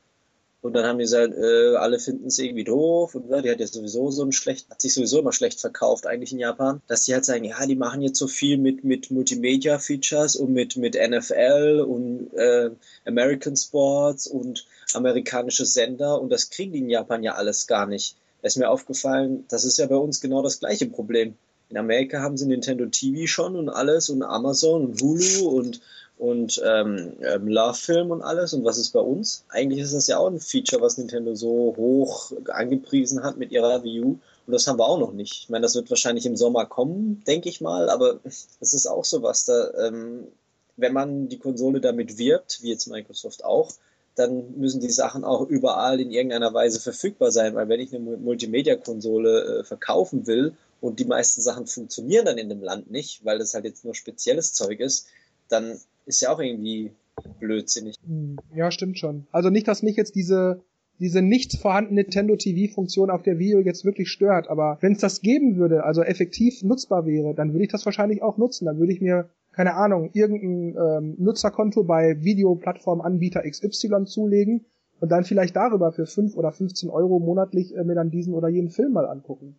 Und 0.63 0.73
dann 0.73 0.85
haben 0.85 0.99
die 0.99 1.05
gesagt, 1.05 1.35
äh, 1.35 1.77
alle 1.77 1.99
finden 1.99 2.27
es 2.27 2.39
irgendwie 2.39 2.65
doof 2.65 3.15
und 3.15 3.31
ja, 3.31 3.41
die 3.41 3.51
hat 3.51 3.61
ja 3.61 3.67
sowieso 3.67 4.11
so 4.11 4.25
ein 4.25 4.33
schlecht, 4.33 4.69
hat 4.71 4.81
sich 4.81 4.95
sowieso 4.95 5.21
immer 5.21 5.33
schlecht 5.33 5.61
verkauft 5.61 6.07
eigentlich 6.07 6.33
in 6.33 6.39
Japan, 6.39 6.81
dass 6.89 7.05
die 7.05 7.15
halt 7.15 7.25
sagen, 7.25 7.45
ja, 7.45 7.65
die 7.67 7.77
machen 7.77 8.03
jetzt 8.03 8.19
so 8.19 8.27
viel 8.27 8.59
mit, 8.59 8.83
mit 8.83 9.11
Multimedia-Features 9.11 10.37
und 10.37 10.53
mit, 10.53 10.77
mit 10.77 10.97
NFL 10.97 11.85
und 11.87 12.33
äh, 12.35 12.71
American 13.05 13.57
Sports 13.57 14.27
und 14.27 14.67
amerikanische 14.93 15.67
Sender 15.67 16.21
und 16.21 16.31
das 16.31 16.51
kriegen 16.51 16.73
die 16.73 16.81
in 16.81 16.91
Japan 16.91 17.23
ja 17.23 17.35
alles 17.35 17.67
gar 17.67 17.87
nicht. 17.87 18.17
Da 18.43 18.49
ist 18.49 18.57
mir 18.57 18.71
aufgefallen, 18.71 19.45
das 19.49 19.65
ist 19.65 19.79
ja 19.79 19.87
bei 19.87 19.97
uns 19.97 20.21
genau 20.21 20.43
das 20.43 20.59
gleiche 20.59 20.87
Problem. 20.87 21.37
In 21.69 21.79
Amerika 21.79 22.23
haben 22.23 22.37
sie 22.37 22.47
Nintendo 22.47 22.87
TV 22.87 23.27
schon 23.27 23.57
und 23.57 23.69
alles 23.69 24.09
und 24.09 24.23
Amazon 24.23 24.87
und 24.87 25.01
Hulu 25.01 25.49
und 25.49 25.81
und 26.19 26.63
ähm, 26.65 27.13
ähm, 27.21 27.49
Love-Film 27.49 28.11
und 28.11 28.23
alles. 28.23 28.55
Und 28.55 28.65
was 28.65 28.79
ist 28.79 28.93
bei 28.93 29.01
uns? 29.01 29.45
Eigentlich 29.49 29.81
ist 29.81 29.95
das 29.95 30.07
ja 30.07 30.19
auch 30.19 30.29
ein 30.29 30.41
Feature, 30.41 30.81
was 30.81 30.97
Nintendo 30.97 31.35
so 31.35 31.75
hoch 31.77 32.33
angepriesen 32.49 33.23
hat 33.23 33.37
mit 33.37 33.53
ihrer 33.53 33.83
Wii 33.83 34.01
U. 34.01 34.19
Und 34.47 34.53
das 34.53 34.67
haben 34.67 34.79
wir 34.79 34.87
auch 34.87 34.99
noch 34.99 35.13
nicht. 35.13 35.43
Ich 35.43 35.49
meine, 35.51 35.63
das 35.63 35.75
wird 35.75 35.91
wahrscheinlich 35.91 36.25
im 36.25 36.37
Sommer 36.37 36.67
kommen, 36.67 37.23
denke 37.27 37.49
ich 37.49 37.61
mal, 37.61 37.91
aber 37.91 38.21
das 38.25 38.75
ist 38.75 38.87
auch 38.87 39.05
sowas. 39.05 39.45
Da, 39.45 39.71
ähm, 39.87 40.29
wenn 40.77 40.93
man 40.93 41.29
die 41.29 41.39
Konsole 41.39 41.81
damit 41.81 42.19
wirbt, 42.19 42.63
wie 42.63 42.71
jetzt 42.71 42.87
Microsoft 42.87 43.45
auch, 43.45 43.73
dann 44.15 44.59
müssen 44.59 44.81
die 44.81 44.91
Sachen 44.91 45.25
auch 45.25 45.47
überall 45.47 46.01
in 46.01 46.11
irgendeiner 46.11 46.55
Weise 46.55 46.81
verfügbar 46.81 47.31
sein, 47.31 47.55
weil 47.55 47.69
wenn 47.69 47.81
ich 47.81 47.95
eine 47.95 48.17
Multimedia-Konsole 48.17 49.61
äh, 49.61 49.65
verkaufen 49.65 50.27
will 50.27 50.57
und 50.81 50.99
die 50.99 51.05
meisten 51.05 51.43
Sachen 51.43 51.67
funktionieren 51.67 52.25
dann 52.25 52.39
in 52.39 52.49
dem 52.49 52.63
Land 52.63 52.91
nicht, 52.91 53.25
weil 53.27 53.39
das 53.39 53.53
halt 53.53 53.67
jetzt 53.67 53.85
nur 53.85 53.95
spezielles 53.95 54.55
Zeug 54.55 54.81
ist, 54.81 55.07
dann 55.49 55.79
ist 56.07 56.21
ja 56.23 56.31
auch 56.31 56.41
irgendwie 56.41 56.93
blödsinnig. 57.41 57.97
Hm, 58.07 58.39
ja, 58.55 58.71
stimmt 58.71 58.99
schon. 58.99 59.27
Also 59.33 59.51
nicht, 59.51 59.69
dass 59.69 59.83
mich 59.83 59.97
jetzt 59.97 60.15
diese 60.15 60.63
diese 60.99 61.21
nicht 61.21 61.59
vorhandene 61.59 62.03
Nintendo 62.03 62.37
TV-Funktion 62.37 63.11
auf 63.11 63.23
der 63.23 63.39
Video 63.39 63.61
jetzt 63.61 63.85
wirklich 63.85 64.09
stört, 64.09 64.49
aber 64.49 64.79
wenn 64.81 64.93
es 64.93 65.01
das 65.01 65.21
geben 65.21 65.57
würde, 65.57 65.85
also 65.85 66.03
effektiv 66.03 66.63
nutzbar 66.63 67.07
wäre, 67.07 67.35
dann 67.35 67.53
würde 67.53 67.65
ich 67.65 67.71
das 67.71 67.85
wahrscheinlich 67.85 68.23
auch 68.23 68.39
nutzen. 68.39 68.65
Dann 68.65 68.79
würde 68.79 68.93
ich 68.93 69.01
mir, 69.01 69.29
keine 69.53 69.75
Ahnung, 69.75 70.11
irgendein 70.15 70.77
ähm, 70.83 71.15
Nutzerkonto 71.19 71.85
bei 71.85 72.23
Videoplattformanbieter 72.23 73.43
XY 73.43 74.05
zulegen 74.07 74.65
und 75.01 75.11
dann 75.11 75.25
vielleicht 75.25 75.57
darüber 75.57 75.93
für 75.93 76.07
5 76.07 76.35
oder 76.35 76.53
15 76.53 76.89
Euro 76.89 77.19
monatlich 77.19 77.77
äh, 77.77 77.85
mir 77.85 77.95
dann 77.95 78.11
diesen 78.11 78.33
oder 78.33 78.49
jenen 78.49 78.71
Film 78.71 78.93
mal 78.93 79.07
angucken. 79.07 79.59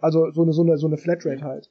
Also 0.00 0.30
so 0.30 0.42
eine, 0.42 0.52
so 0.52 0.62
eine, 0.62 0.78
so 0.78 0.86
eine 0.86 0.98
Flatrate 0.98 1.42
halt. 1.42 1.70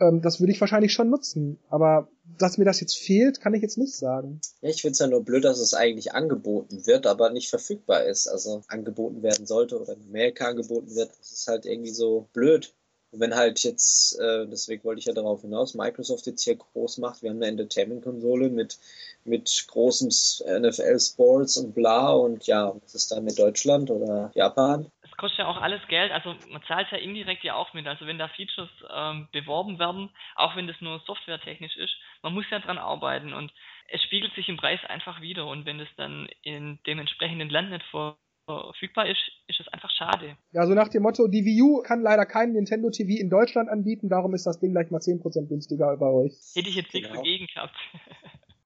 Ähm, 0.00 0.22
das 0.22 0.40
würde 0.40 0.52
ich 0.52 0.60
wahrscheinlich 0.60 0.92
schon 0.92 1.10
nutzen. 1.10 1.58
Aber 1.68 2.08
dass 2.38 2.58
mir 2.58 2.64
das 2.64 2.80
jetzt 2.80 2.96
fehlt, 2.96 3.40
kann 3.40 3.54
ich 3.54 3.62
jetzt 3.62 3.78
nicht 3.78 3.96
sagen. 3.96 4.40
Ja, 4.60 4.70
ich 4.70 4.82
finde 4.82 4.92
es 4.92 4.98
ja 4.98 5.06
nur 5.06 5.24
blöd, 5.24 5.44
dass 5.44 5.58
es 5.58 5.74
eigentlich 5.74 6.12
angeboten 6.12 6.86
wird, 6.86 7.06
aber 7.06 7.30
nicht 7.30 7.48
verfügbar 7.48 8.04
ist. 8.04 8.26
Also 8.26 8.62
angeboten 8.68 9.22
werden 9.22 9.46
sollte 9.46 9.80
oder 9.80 9.92
in 9.94 10.02
Amerika 10.08 10.48
angeboten 10.48 10.94
wird. 10.94 11.10
Das 11.18 11.32
ist 11.32 11.46
halt 11.46 11.66
irgendwie 11.66 11.92
so 11.92 12.28
blöd. 12.32 12.74
Und 13.14 13.20
wenn 13.20 13.36
halt 13.36 13.62
jetzt, 13.62 14.18
äh, 14.18 14.44
deswegen 14.48 14.82
wollte 14.82 14.98
ich 14.98 15.04
ja 15.04 15.12
darauf 15.12 15.42
hinaus, 15.42 15.74
Microsoft 15.74 16.26
jetzt 16.26 16.42
hier 16.42 16.56
groß 16.56 16.98
macht, 16.98 17.22
wir 17.22 17.30
haben 17.30 17.36
eine 17.36 17.46
Entertainment-Konsole 17.46 18.50
mit, 18.50 18.76
mit 19.24 19.66
großem 19.68 20.08
NFL-Sports 20.08 21.58
und 21.58 21.76
bla 21.76 22.10
und 22.10 22.44
ja, 22.48 22.74
was 22.82 22.96
ist 22.96 23.12
da 23.12 23.20
mit 23.20 23.38
Deutschland 23.38 23.92
oder 23.92 24.32
Japan? 24.34 24.86
Es 25.14 25.18
kostet 25.18 25.38
ja 25.38 25.46
auch 25.46 25.62
alles 25.62 25.80
Geld, 25.86 26.10
also 26.10 26.34
man 26.50 26.62
zahlt 26.64 26.90
ja 26.90 26.98
indirekt 26.98 27.44
ja 27.44 27.54
auch 27.54 27.72
mit. 27.72 27.86
Also 27.86 28.04
wenn 28.06 28.18
da 28.18 28.26
Features 28.26 28.68
ähm, 28.92 29.28
beworben 29.30 29.78
werden, 29.78 30.10
auch 30.34 30.56
wenn 30.56 30.66
das 30.66 30.80
nur 30.80 30.98
softwaretechnisch 31.06 31.76
ist, 31.76 31.94
man 32.22 32.34
muss 32.34 32.50
ja 32.50 32.58
dran 32.58 32.78
arbeiten 32.78 33.32
und 33.32 33.52
es 33.92 34.02
spiegelt 34.02 34.34
sich 34.34 34.48
im 34.48 34.56
Preis 34.56 34.80
einfach 34.88 35.20
wieder 35.20 35.46
und 35.46 35.66
wenn 35.66 35.78
das 35.78 35.86
dann 35.96 36.28
in 36.42 36.80
dem 36.88 36.98
entsprechenden 36.98 37.48
Land 37.48 37.70
nicht 37.70 37.86
vor 37.92 38.18
verfügbar 38.46 39.08
ist, 39.08 39.22
ist 39.46 39.60
es 39.60 39.68
einfach 39.68 39.90
schade. 39.90 40.36
Ja, 40.52 40.66
so 40.66 40.74
nach 40.74 40.88
dem 40.88 41.02
Motto, 41.02 41.28
die 41.28 41.46
Wii 41.46 41.62
U 41.62 41.82
kann 41.82 42.02
leider 42.02 42.26
kein 42.26 42.52
Nintendo 42.52 42.90
TV 42.90 43.18
in 43.18 43.30
Deutschland 43.30 43.70
anbieten, 43.70 44.10
darum 44.10 44.34
ist 44.34 44.44
das 44.44 44.60
Ding 44.60 44.72
gleich 44.72 44.90
mal 44.90 44.98
10% 44.98 45.48
günstiger 45.48 45.96
bei 45.96 46.08
euch. 46.08 46.34
Hätte 46.54 46.68
ich 46.68 46.74
jetzt 46.76 46.92
genau. 46.92 47.08
nichts 47.08 47.16
dagegen 47.16 47.46
gehabt. 47.46 47.74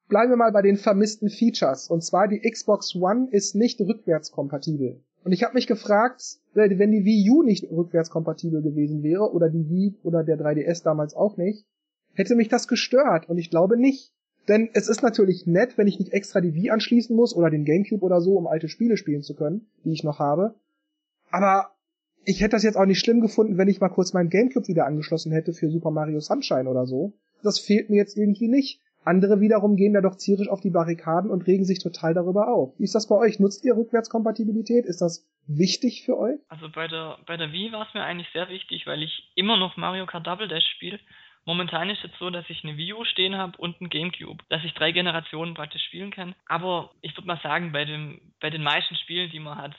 Bleiben 0.09 0.31
wir 0.31 0.37
mal 0.37 0.51
bei 0.51 0.63
den 0.63 0.79
vermissten 0.79 1.29
Features. 1.29 1.91
Und 1.91 2.01
zwar 2.01 2.27
die 2.27 2.41
Xbox 2.41 2.97
One 2.97 3.29
ist 3.31 3.55
nicht 3.55 3.79
rückwärtskompatibel. 3.81 5.05
Und 5.29 5.33
ich 5.35 5.43
habe 5.43 5.53
mich 5.53 5.67
gefragt, 5.67 6.39
wenn 6.55 6.91
die 6.91 7.05
Wii 7.05 7.29
U 7.29 7.43
nicht 7.43 7.71
rückwärtskompatibel 7.71 8.63
gewesen 8.63 9.03
wäre, 9.03 9.31
oder 9.31 9.51
die 9.51 9.69
Wii 9.69 9.99
oder 10.03 10.25
der 10.25 10.39
3DS 10.39 10.83
damals 10.83 11.13
auch 11.13 11.37
nicht, 11.37 11.67
hätte 12.15 12.35
mich 12.35 12.49
das 12.49 12.67
gestört. 12.67 13.29
Und 13.29 13.37
ich 13.37 13.51
glaube 13.51 13.77
nicht. 13.77 14.15
Denn 14.49 14.71
es 14.73 14.89
ist 14.89 15.03
natürlich 15.03 15.47
nett, 15.47 15.77
wenn 15.77 15.87
ich 15.87 15.99
nicht 15.99 16.15
extra 16.15 16.41
die 16.41 16.55
Wii 16.55 16.71
anschließen 16.71 17.15
muss 17.15 17.37
oder 17.37 17.51
den 17.51 17.67
Gamecube 17.67 18.03
oder 18.03 18.23
so, 18.23 18.39
um 18.39 18.47
alte 18.47 18.71
Spiele 18.71 18.97
spielen 18.97 19.21
zu 19.21 19.35
können, 19.35 19.67
die 19.85 19.93
ich 19.93 20.03
noch 20.03 20.19
habe. 20.19 20.55
Aber 21.31 21.73
ich 22.25 22.41
hätte 22.41 22.57
das 22.57 22.63
jetzt 22.63 22.79
auch 22.79 22.87
nicht 22.87 23.01
schlimm 23.01 23.21
gefunden, 23.21 23.59
wenn 23.59 23.69
ich 23.69 23.83
mal 23.83 23.91
kurz 23.91 24.15
meinen 24.15 24.31
Gamecube 24.31 24.67
wieder 24.67 24.87
angeschlossen 24.87 25.33
hätte 25.33 25.53
für 25.53 25.69
Super 25.69 25.91
Mario 25.91 26.21
Sunshine 26.21 26.71
oder 26.71 26.87
so. 26.87 27.13
Das 27.43 27.59
fehlt 27.59 27.91
mir 27.91 27.97
jetzt 27.97 28.17
irgendwie 28.17 28.49
nicht. 28.49 28.81
Andere 29.05 29.41
wiederum 29.41 29.77
gehen 29.77 29.95
da 29.95 30.01
doch 30.01 30.17
zierisch 30.17 30.49
auf 30.49 30.61
die 30.61 30.71
Barrikaden 30.71 31.31
und 31.31 31.47
regen 31.47 31.65
sich 31.65 31.79
total 31.79 32.15
darüber 32.15 32.49
auf. 32.49 32.79
Wie 32.79 32.85
ist 32.85 32.95
das 32.95 33.09
bei 33.09 33.17
euch? 33.17 33.41
Nutzt 33.41 33.65
ihr 33.65 33.77
Rückwärtskompatibilität? 33.77 34.85
Ist 34.85 35.01
das 35.01 35.27
wichtig 35.47 36.03
für 36.05 36.19
euch? 36.19 36.39
Also 36.49 36.69
bei 36.71 36.89
der, 36.89 37.19
bei 37.27 37.37
der 37.37 37.53
Wii 37.53 37.73
war 37.73 37.87
es 37.87 37.95
mir 37.95 38.05
eigentlich 38.05 38.29
sehr 38.33 38.49
wichtig, 38.49 38.87
weil 38.87 39.03
ich 39.03 39.31
immer 39.35 39.57
noch 39.57 39.77
Mario 39.77 40.07
Kart 40.07 40.27
Double 40.27 40.49
Dash 40.49 40.67
spiele. 40.75 40.99
Momentan 41.45 41.89
ist 41.89 42.05
es 42.05 42.11
so, 42.19 42.29
dass 42.29 42.45
ich 42.51 42.63
eine 42.63 42.77
Wii 42.77 42.93
U 42.93 43.05
stehen 43.05 43.39
habe 43.39 43.57
und 43.57 43.81
ein 43.81 43.89
Gamecube, 43.89 44.45
dass 44.51 44.63
ich 44.65 44.75
drei 44.75 44.93
Generationen 44.93 45.55
praktisch 45.55 45.83
spielen 45.85 46.11
kann. 46.11 46.35
Aber 46.47 46.91
ich 47.01 47.17
würde 47.17 47.27
mal 47.27 47.41
sagen, 47.43 47.73
bei, 47.73 47.87
dem, 47.87 48.21
bei 48.41 48.51
den 48.51 48.63
meisten 48.63 48.97
Spielen, 48.97 49.31
die 49.31 49.41
man 49.41 49.57
hat, 49.57 49.75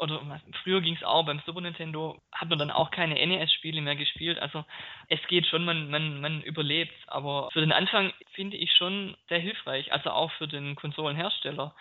oder 0.00 0.40
früher 0.62 0.80
ging 0.80 0.96
es 0.96 1.02
auch, 1.02 1.26
beim 1.26 1.42
Super 1.44 1.60
Nintendo 1.60 2.20
hat 2.32 2.48
man 2.48 2.58
dann 2.58 2.70
auch 2.70 2.90
keine 2.90 3.14
NES-Spiele 3.14 3.82
mehr 3.82 3.96
gespielt. 3.96 4.38
Also 4.38 4.64
es 5.08 5.20
geht 5.28 5.46
schon, 5.46 5.64
man, 5.64 5.90
man, 5.90 6.22
man 6.22 6.42
überlebt. 6.42 6.94
Aber 7.06 7.50
für 7.52 7.60
den 7.60 7.72
Anfang 7.72 8.12
finde 8.34 8.56
ich 8.56 8.72
schon 8.72 9.14
sehr 9.28 9.38
hilfreich, 9.40 9.92
also 9.92 10.10
auch 10.10 10.32
für 10.32 10.48
den 10.48 10.74
Konsolenhersteller. 10.74 11.74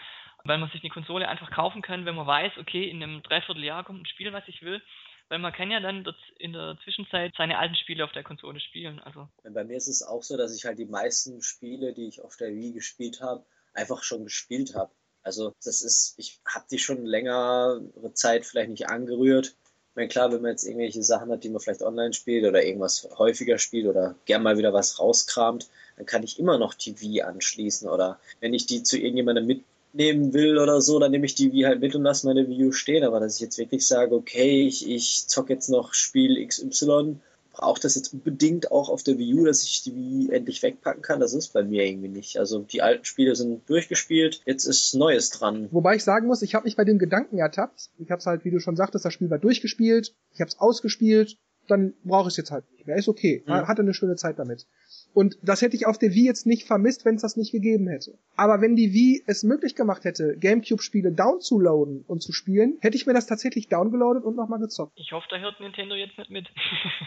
Weil 0.44 0.58
man 0.58 0.70
sich 0.70 0.82
eine 0.82 0.90
Konsole 0.90 1.28
einfach 1.28 1.50
kaufen 1.50 1.82
kann, 1.82 2.06
wenn 2.06 2.16
man 2.16 2.28
weiß, 2.28 2.58
okay, 2.58 2.90
in 2.90 3.02
einem 3.02 3.24
Dreivierteljahr 3.24 3.86
kommt 3.86 4.02
ein 4.02 4.06
Spiel, 4.06 4.34
was 4.34 4.48
ich 4.48 4.62
will. 4.64 4.82
Weil 5.30 5.40
man 5.40 5.54
kann 5.54 5.72
ja 5.72 5.80
dann 5.80 6.06
in 6.40 6.54
der 6.54 6.78
Zwischenzeit 6.84 7.34
seine 7.38 7.58
alten 7.58 7.76
Spiele 7.76 8.04
auf 8.04 8.12
der 8.12 8.24
Konsole 8.24 8.60
spielen. 8.60 9.00
Also. 9.00 9.30
Bei 9.44 9.64
mir 9.64 9.78
ist 9.78 9.88
es 9.88 10.04
auch 10.04 10.24
so, 10.24 10.36
dass 10.36 10.56
ich 10.56 10.66
halt 10.66 10.78
die 10.78 10.86
meisten 10.86 11.42
Spiele, 11.42 11.94
die 11.94 12.08
ich 12.08 12.22
auf 12.22 12.36
der 12.36 12.50
Wii 12.50 12.74
gespielt 12.74 13.22
habe, 13.22 13.46
einfach 13.74 14.04
schon 14.04 14.26
gespielt 14.26 14.76
habe. 14.76 14.92
Also 15.24 15.54
das 15.64 15.82
ist, 15.82 16.16
ich 16.18 16.40
habe 16.46 16.66
die 16.72 16.80
schon 16.80 17.06
längere 17.06 17.82
Zeit 18.14 18.46
vielleicht 18.46 18.70
nicht 18.70 18.90
angerührt. 18.90 19.48
Ich 19.48 19.96
meine, 19.96 20.08
klar, 20.08 20.32
wenn 20.32 20.42
man 20.42 20.52
jetzt 20.52 20.66
irgendwelche 20.66 21.04
Sachen 21.04 21.30
hat, 21.32 21.44
die 21.44 21.50
man 21.50 21.60
vielleicht 21.60 21.82
online 21.82 22.14
spielt 22.14 22.46
oder 22.46 22.64
irgendwas 22.64 23.08
häufiger 23.18 23.58
spielt 23.58 23.88
oder 23.88 24.16
gern 24.26 24.44
mal 24.44 24.58
wieder 24.58 24.72
was 24.72 25.00
rauskramt, 25.00 25.68
dann 25.98 26.06
kann 26.06 26.24
ich 26.24 26.40
immer 26.40 26.58
noch 26.58 26.76
Wii 26.78 27.22
anschließen. 27.24 27.90
Oder 27.90 28.20
wenn 28.40 28.54
ich 28.54 28.66
die 28.66 28.84
zu 28.84 28.98
irgendjemandem 28.98 29.46
mitnehmen 29.46 30.34
will 30.34 30.58
oder 30.58 30.80
so, 30.82 31.00
dann 31.00 31.12
nehme 31.12 31.26
ich 31.26 31.36
die 31.36 31.52
Wii 31.52 31.64
halt 31.64 31.82
mit 31.82 31.96
und 31.96 32.04
lasse 32.04 32.28
meine 32.28 32.48
U 32.48 32.72
stehen. 32.72 33.04
Aber 33.04 33.20
dass 33.20 33.36
ich 33.36 33.42
jetzt 33.42 33.58
wirklich 33.58 33.86
sage, 33.86 34.16
okay, 34.16 34.66
ich, 34.66 34.88
ich 34.90 35.28
zock 35.28 35.50
jetzt 35.50 35.70
noch 35.70 35.94
Spiel 35.94 36.46
XY 36.48 37.18
braucht 37.60 37.84
das 37.84 37.96
jetzt 37.96 38.14
unbedingt 38.14 38.72
auch 38.72 38.90
auf 38.90 39.04
der 39.04 39.18
Wii 39.18 39.34
U, 39.36 39.46
dass 39.46 39.64
ich 39.64 39.84
die 39.84 39.94
Wii 39.94 40.30
endlich 40.32 40.64
wegpacken 40.64 41.02
kann. 41.02 41.20
Das 41.20 41.34
ist 41.34 41.52
bei 41.52 41.62
mir 41.62 41.86
irgendwie 41.86 42.08
nicht. 42.08 42.38
Also 42.38 42.60
die 42.60 42.82
alten 42.82 43.04
Spiele 43.04 43.36
sind 43.36 43.70
durchgespielt, 43.70 44.42
jetzt 44.46 44.66
ist 44.66 44.96
Neues 44.96 45.30
dran. 45.30 45.68
Wobei 45.72 45.96
ich 45.96 46.04
sagen 46.04 46.28
muss, 46.28 46.42
ich 46.42 46.56
habe 46.56 46.64
mich 46.64 46.78
bei 46.78 46.86
dem 46.86 47.00
Gedanken 47.00 47.38
ertappt. 47.38 47.90
Ich 47.98 48.12
habe 48.12 48.20
es 48.20 48.26
halt, 48.26 48.46
wie 48.46 48.52
du 48.52 48.60
schon 48.60 48.78
sagtest, 48.78 49.04
das 49.04 49.14
Spiel 49.14 49.30
war 49.30 49.40
durchgespielt, 49.40 50.16
ich 50.32 50.40
habe 50.40 50.48
es 50.48 50.60
ausgespielt, 50.60 51.38
dann 51.68 51.94
brauche 52.04 52.30
ich 52.30 52.34
es 52.34 52.38
jetzt 52.38 52.52
halt 52.52 52.72
nicht 52.72 52.88
mehr. 52.88 52.96
Ist 52.96 53.10
okay. 53.10 53.44
Mhm. 53.46 53.68
Hatte 53.68 53.82
eine 53.82 53.94
schöne 53.94 54.16
Zeit 54.16 54.40
damit. 54.40 54.66
Und 55.14 55.38
das 55.42 55.62
hätte 55.62 55.76
ich 55.76 55.88
auf 55.88 55.98
der 55.98 56.14
Wii 56.14 56.26
jetzt 56.26 56.46
nicht 56.46 56.66
vermisst, 56.66 57.06
wenn 57.06 57.16
es 57.16 57.22
das 57.22 57.36
nicht 57.36 57.52
gegeben 57.52 57.88
hätte. 57.88 58.18
Aber 58.36 58.62
wenn 58.62 58.76
die 58.76 58.94
Wii 58.94 59.24
es 59.26 59.44
möglich 59.44 59.76
gemacht 59.76 60.06
hätte, 60.06 60.38
Gamecube-Spiele 60.38 61.12
downzuladen 61.12 62.04
und 62.08 62.22
zu 62.22 62.32
spielen, 62.32 62.78
hätte 62.82 62.96
ich 62.96 63.06
mir 63.06 63.14
das 63.14 63.26
tatsächlich 63.26 63.68
downgeloadet 63.68 64.24
und 64.24 64.36
nochmal 64.36 64.60
gezockt. 64.60 64.94
Ich 64.96 65.12
hoffe, 65.12 65.28
da 65.30 65.38
hört 65.38 65.60
Nintendo 65.60 65.96
jetzt 65.96 66.18
nicht 66.18 66.30
mit. 66.30 66.48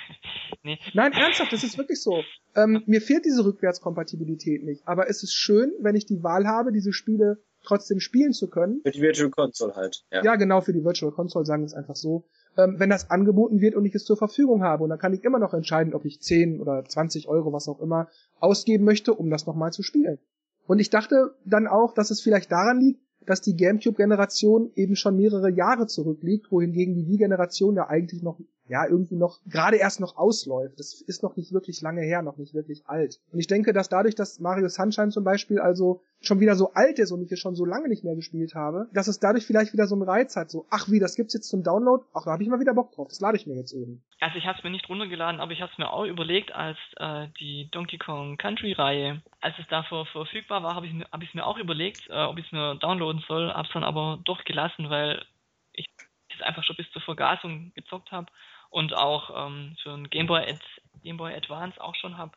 nee. 0.63 0.79
Nein, 0.95 1.13
ernsthaft, 1.13 1.53
das 1.53 1.65
ist 1.65 1.79
wirklich 1.79 2.03
so. 2.03 2.23
Ähm, 2.57 2.83
mir 2.87 3.01
fehlt 3.01 3.25
diese 3.25 3.45
Rückwärtskompatibilität 3.45 4.65
nicht. 4.65 4.87
Aber 4.87 5.09
es 5.09 5.23
ist 5.23 5.35
schön, 5.35 5.73
wenn 5.81 5.95
ich 5.95 6.07
die 6.07 6.23
Wahl 6.23 6.47
habe, 6.47 6.73
diese 6.73 6.93
Spiele 6.93 7.43
trotzdem 7.65 8.01
spielen 8.01 8.33
zu 8.33 8.51
können. 8.51 8.81
Für 8.83 8.91
die 8.91 9.01
Virtual 9.01 9.31
Console 9.31 9.75
halt. 9.75 10.05
Ja, 10.11 10.25
ja 10.25 10.37
genau, 10.37 10.61
für 10.61 10.73
die 10.73 10.85
Virtual 10.85 11.13
Console 11.13 11.45
sagen 11.45 11.63
wir 11.63 11.67
es 11.67 11.75
einfach 11.75 11.97
so 11.97 12.25
ähm, 12.57 12.77
wenn 12.79 12.91
das 12.91 13.11
angeboten 13.11 13.61
wird 13.61 13.75
und 13.75 13.85
ich 13.85 13.95
es 13.95 14.05
zur 14.05 14.17
Verfügung 14.17 14.63
habe. 14.63 14.85
Und 14.85 14.91
dann 14.91 14.99
kann 14.99 15.15
ich 15.15 15.25
immer 15.25 15.39
noch 15.39 15.55
entscheiden, 15.55 15.95
ob 15.95 16.05
ich 16.05 16.21
10 16.21 16.61
oder 16.61 16.85
20 16.85 17.29
Euro, 17.29 17.53
was 17.53 17.69
auch 17.69 17.81
immer, 17.81 18.09
ausgeben 18.41 18.85
möchte, 18.85 19.15
um 19.15 19.31
das 19.31 19.47
nochmal 19.47 19.73
zu 19.73 19.83
spielen. 19.83 20.19
Und 20.67 20.79
ich 20.79 20.91
dachte 20.91 21.35
dann 21.45 21.67
auch, 21.67 21.95
dass 21.95 22.11
es 22.11 22.21
vielleicht 22.21 22.53
daran 22.53 22.81
liegt, 22.81 23.01
dass 23.27 23.41
die 23.41 23.57
GameCube-Generation 23.57 24.73
eben 24.75 24.97
schon 24.97 25.17
mehrere 25.17 25.51
Jahre 25.51 25.87
zurückliegt, 25.87 26.51
wohingegen 26.51 26.95
die 26.95 27.07
Wii-Generation 27.07 27.77
ja 27.77 27.89
eigentlich 27.89 28.23
noch 28.23 28.39
ja, 28.69 28.87
irgendwie 28.89 29.17
noch, 29.17 29.39
gerade 29.47 29.77
erst 29.77 30.01
noch 30.01 30.17
ausläuft. 30.17 30.79
Das 30.79 31.01
ist 31.03 31.23
noch 31.23 31.37
nicht 31.37 31.53
wirklich 31.53 31.81
lange 31.83 32.03
her, 32.03 32.23
noch 32.23 32.37
nicht 32.37 32.55
wirklich 32.55 32.87
alt. 32.87 33.19
Und 33.33 33.41
ich 33.41 33.47
denke, 33.47 33.73
dass 33.73 33.89
dadurch, 33.89 34.15
dass 34.15 34.41
Mario 34.41 34.69
Sunshine 34.69 35.11
zum 35.11 35.25
Beispiel 35.25 35.59
also 35.59 36.03
schon 36.21 36.41
wieder 36.41 36.55
so 36.55 36.73
alt 36.73 36.99
ist 37.01 37.11
und 37.11 37.23
ich 37.23 37.33
es 37.33 37.41
schon 37.41 37.57
so 37.57 37.65
lange 37.65 37.89
nicht 37.89 38.05
mehr 38.05 38.15
gespielt 38.15 38.55
habe, 38.55 38.89
dass 38.93 39.09
es 39.09 39.19
dadurch 39.19 39.45
vielleicht 39.45 39.73
wieder 39.73 39.87
so 39.87 39.97
einen 39.97 40.09
Reiz 40.09 40.37
hat. 40.37 40.51
So, 40.51 40.67
ach 40.71 40.89
wie, 40.89 41.01
das 41.01 41.17
gibt's 41.17 41.35
jetzt 41.35 41.51
zum 41.51 41.65
Download? 41.65 42.05
Ach, 42.15 42.25
da 42.25 42.33
habe 42.33 42.43
ich 42.43 42.49
mal 42.49 42.61
wieder 42.61 42.75
Bock 42.75 42.93
drauf. 42.93 43.09
Das 43.09 43.21
lade 43.21 43.37
ich 43.37 43.47
mir 43.47 43.57
jetzt 43.57 43.73
eben. 43.73 44.05
Also 44.21 44.39
ich 44.39 44.47
habe 44.47 44.57
es 44.57 44.65
mir 44.65 44.71
nicht 44.71 44.89
runtergeladen, 44.89 45.41
aber 45.41 45.53
ich 45.53 45.61
habe 45.61 45.73
es 45.73 45.79
mir 45.79 45.91
auch 45.91 46.05
überlegt, 46.05 46.55
als 46.55 46.79
äh, 46.97 47.27
die 47.41 47.69
Donkey 47.73 47.99
Kong 47.99 48.37
Country 48.37 48.73
Reihe, 48.73 49.23
als 49.41 49.57
es 49.59 49.67
dafür 49.69 50.07
verfügbar 50.07 50.63
war, 50.63 50.77
habe 50.77 50.87
ich, 50.87 50.95
hab 51.11 51.23
ich 51.23 51.35
mir 51.35 51.45
auch 51.45 51.59
überlegt, 51.59 52.09
äh, 52.09 52.25
ob 52.25 52.39
ich 52.39 52.47
es 52.47 52.53
mir 52.53 52.77
downloaden 52.77 53.25
soll, 53.27 53.53
hab's 53.53 53.73
dann 53.73 53.85
aber 53.85 54.21
doch 54.25 54.45
gelassen, 54.45 54.89
weil 54.89 55.25
ich 55.73 55.87
es 56.35 56.43
einfach 56.43 56.63
schon 56.63 56.77
bis 56.77 56.91
zur 56.93 57.03
Vergasung 57.03 57.73
gezockt 57.75 58.13
habe 58.13 58.31
und 58.73 58.95
auch 58.95 59.47
ähm, 59.47 59.77
für 59.83 59.91
ein 59.91 60.09
Game 60.09 60.27
Boy, 60.27 60.43
Ad 60.43 60.59
Game 61.03 61.19
Boy 61.19 61.35
Advance 61.35 61.81
auch 61.81 61.95
schon 61.95 62.17
habe. 62.17 62.33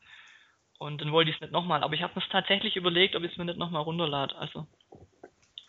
Und 0.78 1.02
dann 1.02 1.12
wollte 1.12 1.30
ich 1.32 1.38
es 1.38 1.42
nicht 1.42 1.54
nochmal. 1.54 1.82
Aber 1.82 1.94
ich 1.94 2.02
habe 2.02 2.14
mir 2.16 2.22
tatsächlich 2.30 2.76
überlegt, 2.76 3.16
ob 3.16 3.24
ich 3.24 3.32
es 3.32 3.38
mir 3.38 3.46
nicht 3.46 3.58
nochmal 3.58 3.84
runterlade. 3.84 4.36
Also, 4.36 4.68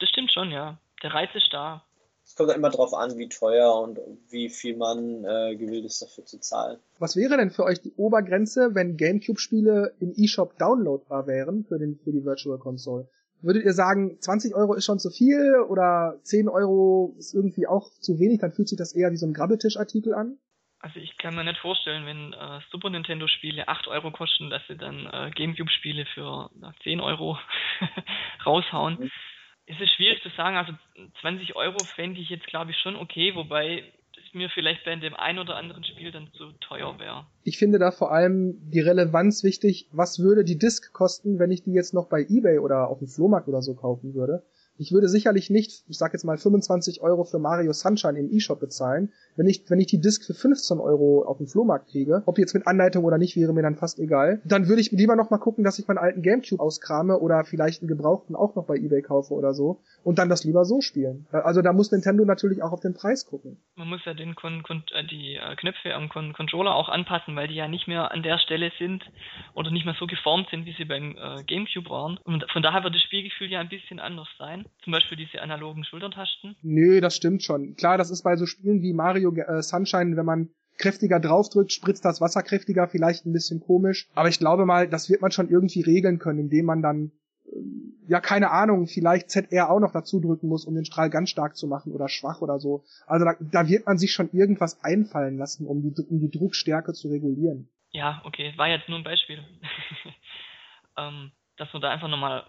das 0.01 0.09
stimmt 0.09 0.33
schon, 0.33 0.51
ja. 0.51 0.79
Der 1.03 1.15
Reiz 1.15 1.31
ist 1.35 1.53
da. 1.53 1.85
Es 2.25 2.35
kommt 2.35 2.51
immer 2.51 2.71
drauf 2.71 2.93
an, 2.93 3.17
wie 3.17 3.29
teuer 3.29 3.81
und 3.81 4.01
wie 4.29 4.49
viel 4.49 4.77
man 4.77 5.25
äh, 5.25 5.55
gewillt 5.55 5.85
ist, 5.85 6.03
dafür 6.03 6.25
zu 6.25 6.41
zahlen. 6.41 6.79
Was 6.99 7.15
wäre 7.15 7.37
denn 7.37 7.53
für 7.53 7.63
euch 7.63 7.81
die 7.81 7.93
Obergrenze, 7.93 8.75
wenn 8.75 8.97
GameCube-Spiele 8.97 9.95
im 10.01 10.13
eShop 10.17 10.59
downloadbar 10.59 11.29
wären 11.29 11.65
für, 11.65 11.79
den, 11.79 12.01
für 12.03 12.11
die 12.11 12.25
Virtual 12.25 12.59
Console? 12.59 13.09
Würdet 13.43 13.65
ihr 13.65 13.75
sagen, 13.75 14.21
20 14.21 14.57
Euro 14.57 14.75
ist 14.75 14.85
schon 14.85 14.99
zu 14.99 15.11
viel 15.11 15.61
oder 15.69 16.19
10 16.25 16.49
Euro 16.49 17.15
ist 17.17 17.33
irgendwie 17.33 17.69
auch 17.69 17.93
zu 18.01 18.19
wenig? 18.19 18.41
Dann 18.41 18.51
fühlt 18.51 18.69
sich 18.69 18.79
das 18.79 18.93
eher 18.93 19.13
wie 19.13 19.17
so 19.17 19.27
ein 19.27 19.35
Grabbeltisch-Artikel 19.35 20.13
an? 20.13 20.39
Also 20.87 21.01
ich 21.01 21.19
kann 21.19 21.35
mir 21.35 21.43
nicht 21.43 21.59
vorstellen, 21.59 22.07
wenn 22.07 22.33
äh, 22.33 22.61
Super 22.71 22.91
Nintendo 22.91 23.27
Spiele 23.27 23.67
8 23.67 23.89
Euro 23.89 24.13
kosten, 24.13 24.51
dass 24.51 24.63
sie 24.69 24.77
dann 24.77 25.07
äh, 25.07 25.33
Gamecube 25.35 25.69
Spiele 25.69 26.07
für 26.15 26.49
na, 26.61 26.73
10 26.85 27.01
Euro 27.01 27.37
raushauen. 28.47 28.97
Mhm. 29.01 29.11
Es 29.67 29.81
ist 29.81 29.91
schwierig 29.97 30.23
zu 30.23 30.29
sagen, 30.37 30.57
also 30.57 30.73
20 31.23 31.57
Euro 31.57 31.77
fände 31.97 32.21
ich 32.21 32.29
jetzt 32.29 32.47
glaube 32.47 32.71
ich 32.71 32.77
schon 32.79 32.95
okay, 32.95 33.35
wobei 33.35 33.83
es 34.13 34.33
mir 34.33 34.49
vielleicht 34.49 34.85
bei 34.85 34.95
dem 34.95 35.15
einen 35.15 35.41
oder 35.41 35.57
anderen 35.57 35.83
Spiel 35.83 36.13
dann 36.13 36.31
zu 36.35 36.53
teuer 36.61 36.97
wäre. 37.01 37.27
Ich 37.43 37.59
finde 37.59 37.81
da 37.81 37.91
vor 37.91 38.13
allem 38.13 38.55
die 38.71 38.79
Relevanz 38.79 39.43
wichtig, 39.43 39.89
was 39.91 40.21
würde 40.21 40.45
die 40.45 40.57
Disc 40.57 40.93
kosten, 40.93 41.41
wenn 41.41 41.51
ich 41.51 41.65
die 41.65 41.73
jetzt 41.73 41.95
noch 41.95 42.09
bei 42.09 42.21
Ebay 42.21 42.61
oder 42.61 42.87
auf 42.87 43.01
dem 43.01 43.09
Flohmarkt 43.09 43.49
oder 43.49 43.61
so 43.61 43.75
kaufen 43.75 44.15
würde. 44.15 44.45
Ich 44.79 44.93
würde 44.93 45.09
sicherlich 45.09 45.51
nicht, 45.51 45.85
ich 45.89 45.99
sag 45.99 46.13
jetzt 46.13 46.25
mal 46.25 46.37
25 46.37 47.01
Euro 47.01 47.25
für 47.25 47.39
Mario 47.39 47.73
Sunshine 47.73 48.19
im 48.19 48.31
E-Shop 48.31 48.61
bezahlen, 48.61 49.13
wenn 49.37 49.47
ich, 49.47 49.65
wenn 49.69 49.81
ich 49.81 49.87
die 49.87 50.01
Disc 50.01 50.25
für 50.25 50.35
15 50.35 50.79
Euro 50.79 51.25
auf 51.25 51.39
dem 51.39 51.47
Flohmarkt 51.47 51.89
kriege, 51.91 52.23
ob 52.27 52.39
jetzt 52.39 52.55
mit 52.55 52.67
Anleitung 52.67 53.05
oder 53.05 53.19
nicht, 53.19 53.37
wäre 53.37 53.53
mir 53.53 53.63
dann 53.63 53.77
fast 53.77 53.99
egal. 53.99 54.41
Dann 54.45 54.69
würde 54.69 54.81
ich 54.81 54.93
lieber 54.93 55.17
noch 55.17 55.31
mal 55.31 55.39
gucken, 55.39 55.65
dass 55.65 55.79
ich 55.79 55.89
meinen 55.89 55.99
alten 55.99 56.23
Gamecube 56.23 56.63
auskrame 56.63 57.19
oder 57.19 57.45
vielleicht 57.45 57.83
einen 57.83 57.89
gebrauchten 57.89 58.37
auch 58.37 58.55
noch 58.55 58.67
bei 58.67 58.77
eBay 58.77 59.03
kaufe 59.03 59.35
oder 59.35 59.55
so 59.55 59.81
und 60.05 60.19
dann 60.19 60.29
das 60.29 60.45
lieber 60.45 60.65
so 60.65 60.81
spielen. 60.81 61.27
Also 61.33 61.63
da 61.63 61.73
muss 61.73 61.91
Nintendo 61.91 62.25
natürlich 62.25 62.63
auch 62.63 62.73
auf 62.73 62.81
den 62.81 62.95
Preis 62.95 63.27
gucken. 63.27 63.59
Man 63.77 63.89
muss 63.89 64.05
ja 64.05 64.15
den 64.15 64.35
Kon 64.35 64.63
Kon 64.63 64.83
äh, 64.93 65.05
die 65.05 65.37
äh, 65.37 65.57
Knöpfe 65.57 65.95
am 65.95 66.09
Kon 66.09 66.33
Controller 66.33 66.75
auch 66.75 66.89
anpassen, 66.89 67.37
weil 67.37 67.49
die 67.49 67.55
ja 67.55 67.69
nicht 67.69 67.89
mehr 67.89 68.13
an 68.13 68.23
der 68.23 68.39
Stelle 68.39 68.71
sind 68.79 69.05
oder 69.55 69.71
nicht 69.71 69.85
mehr 69.85 69.97
so 69.99 70.07
geformt 70.07 70.49
sind, 70.51 70.67
wie 70.67 70.75
sie 70.75 70.85
beim 70.85 71.17
äh, 71.17 71.43
Gamecube 71.45 71.91
waren. 71.91 72.19
Und 72.25 72.45
von 72.53 72.63
daher 72.63 72.85
wird 72.85 72.95
das 72.95 73.03
Spielgefühl 73.03 73.51
ja 73.51 73.61
ein 73.61 73.69
bisschen 73.69 74.01
anders 74.01 74.29
sein. 74.39 74.66
Zum 74.83 74.93
Beispiel 74.93 75.17
diese 75.17 75.41
analogen 75.43 75.85
Schultertasten. 75.85 76.57
Nö, 76.63 77.01
das 77.01 77.17
stimmt 77.17 77.43
schon. 77.43 77.75
Klar, 77.77 77.99
das 77.99 78.11
ist 78.11 78.23
bei 78.23 78.37
so 78.37 78.47
Spielen 78.47 78.83
wie 78.83 78.93
Mario 78.93 79.35
äh, 79.35 79.63
Sunshine, 79.63 80.17
wenn 80.17 80.27
man 80.27 80.51
kräftiger 80.79 81.21
draufdrückt, 81.21 81.73
spritzt 81.73 82.05
das 82.05 82.21
Wasser 82.21 82.43
kräftiger, 82.43 82.89
vielleicht 82.89 83.27
ein 83.27 83.33
bisschen 83.33 83.61
komisch. 83.61 84.09
Aber 84.15 84.29
ich 84.29 84.39
glaube 84.39 84.67
mal, 84.67 84.89
das 84.89 85.09
wird 85.09 85.23
man 85.23 85.31
schon 85.31 85.49
irgendwie 85.49 85.81
regeln 85.83 86.19
können, 86.19 86.39
indem 86.39 86.67
man 86.67 86.83
dann, 86.83 87.13
äh, 87.47 88.09
ja, 88.09 88.21
keine 88.21 88.51
Ahnung, 88.51 88.87
vielleicht 88.87 89.31
ZR 89.31 89.71
auch 89.71 89.81
noch 89.81 89.93
dazu 89.93 90.21
drücken 90.21 90.49
muss, 90.49 90.65
um 90.65 90.75
den 90.75 90.85
Strahl 90.85 91.11
ganz 91.11 91.31
stark 91.31 91.57
zu 91.57 91.67
machen 91.67 91.93
oder 91.93 92.09
schwach 92.09 92.41
oder 92.41 92.59
so. 92.59 92.85
Also 93.07 93.25
da, 93.25 93.35
da 93.41 93.69
wird 93.69 93.87
man 93.87 93.99
sich 93.99 94.13
schon 94.13 94.31
irgendwas 94.33 94.83
einfallen 94.83 95.39
lassen, 95.39 95.67
um 95.67 95.83
die, 95.83 95.95
um 96.09 96.21
die 96.21 96.31
Druckstärke 96.31 96.93
zu 96.93 97.09
regulieren. 97.09 97.69
Ja, 97.93 98.21
okay, 98.25 98.53
war 98.57 98.69
jetzt 98.69 98.89
nur 98.89 98.99
ein 98.99 99.05
Beispiel. 99.05 99.39
ähm, 100.99 101.33
dass 101.57 101.73
man 101.73 101.83
da 101.83 101.91
einfach 101.91 102.09
nochmal 102.09 102.45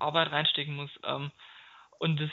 Arbeit 0.00 0.32
reinstecken 0.32 0.74
muss. 0.76 0.90
Ähm, 1.04 1.30
und 1.98 2.20
das 2.20 2.30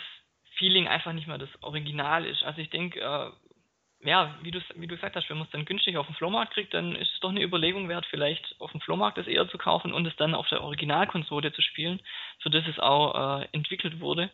Feeling 0.57 0.87
einfach 0.87 1.13
nicht 1.13 1.27
mehr 1.27 1.37
das 1.37 1.49
Original 1.61 2.25
ist. 2.25 2.43
Also 2.43 2.61
ich 2.61 2.69
denke, 2.69 2.99
äh, 2.99 3.31
ja, 4.07 4.35
wie 4.43 4.51
du, 4.51 4.59
wie 4.75 4.87
du 4.87 4.95
gesagt 4.95 5.15
hast, 5.15 5.29
wenn 5.29 5.37
man 5.37 5.47
es 5.47 5.51
dann 5.51 5.65
günstig 5.65 5.97
auf 5.97 6.05
dem 6.05 6.15
Flohmarkt 6.15 6.53
kriegt, 6.53 6.73
dann 6.73 6.95
ist 6.95 7.11
es 7.13 7.19
doch 7.21 7.29
eine 7.29 7.41
Überlegung 7.41 7.89
wert, 7.89 8.05
vielleicht 8.09 8.55
auf 8.59 8.71
dem 8.71 8.81
Flohmarkt 8.81 9.17
das 9.17 9.27
eher 9.27 9.49
zu 9.49 9.57
kaufen 9.57 9.93
und 9.93 10.05
es 10.05 10.15
dann 10.17 10.35
auf 10.35 10.47
der 10.49 10.61
Originalkonsole 10.61 11.51
zu 11.53 11.61
spielen, 11.61 11.99
das 12.43 12.63
es 12.69 12.79
auch 12.79 13.41
äh, 13.41 13.47
entwickelt 13.51 13.99
wurde. 13.99 14.29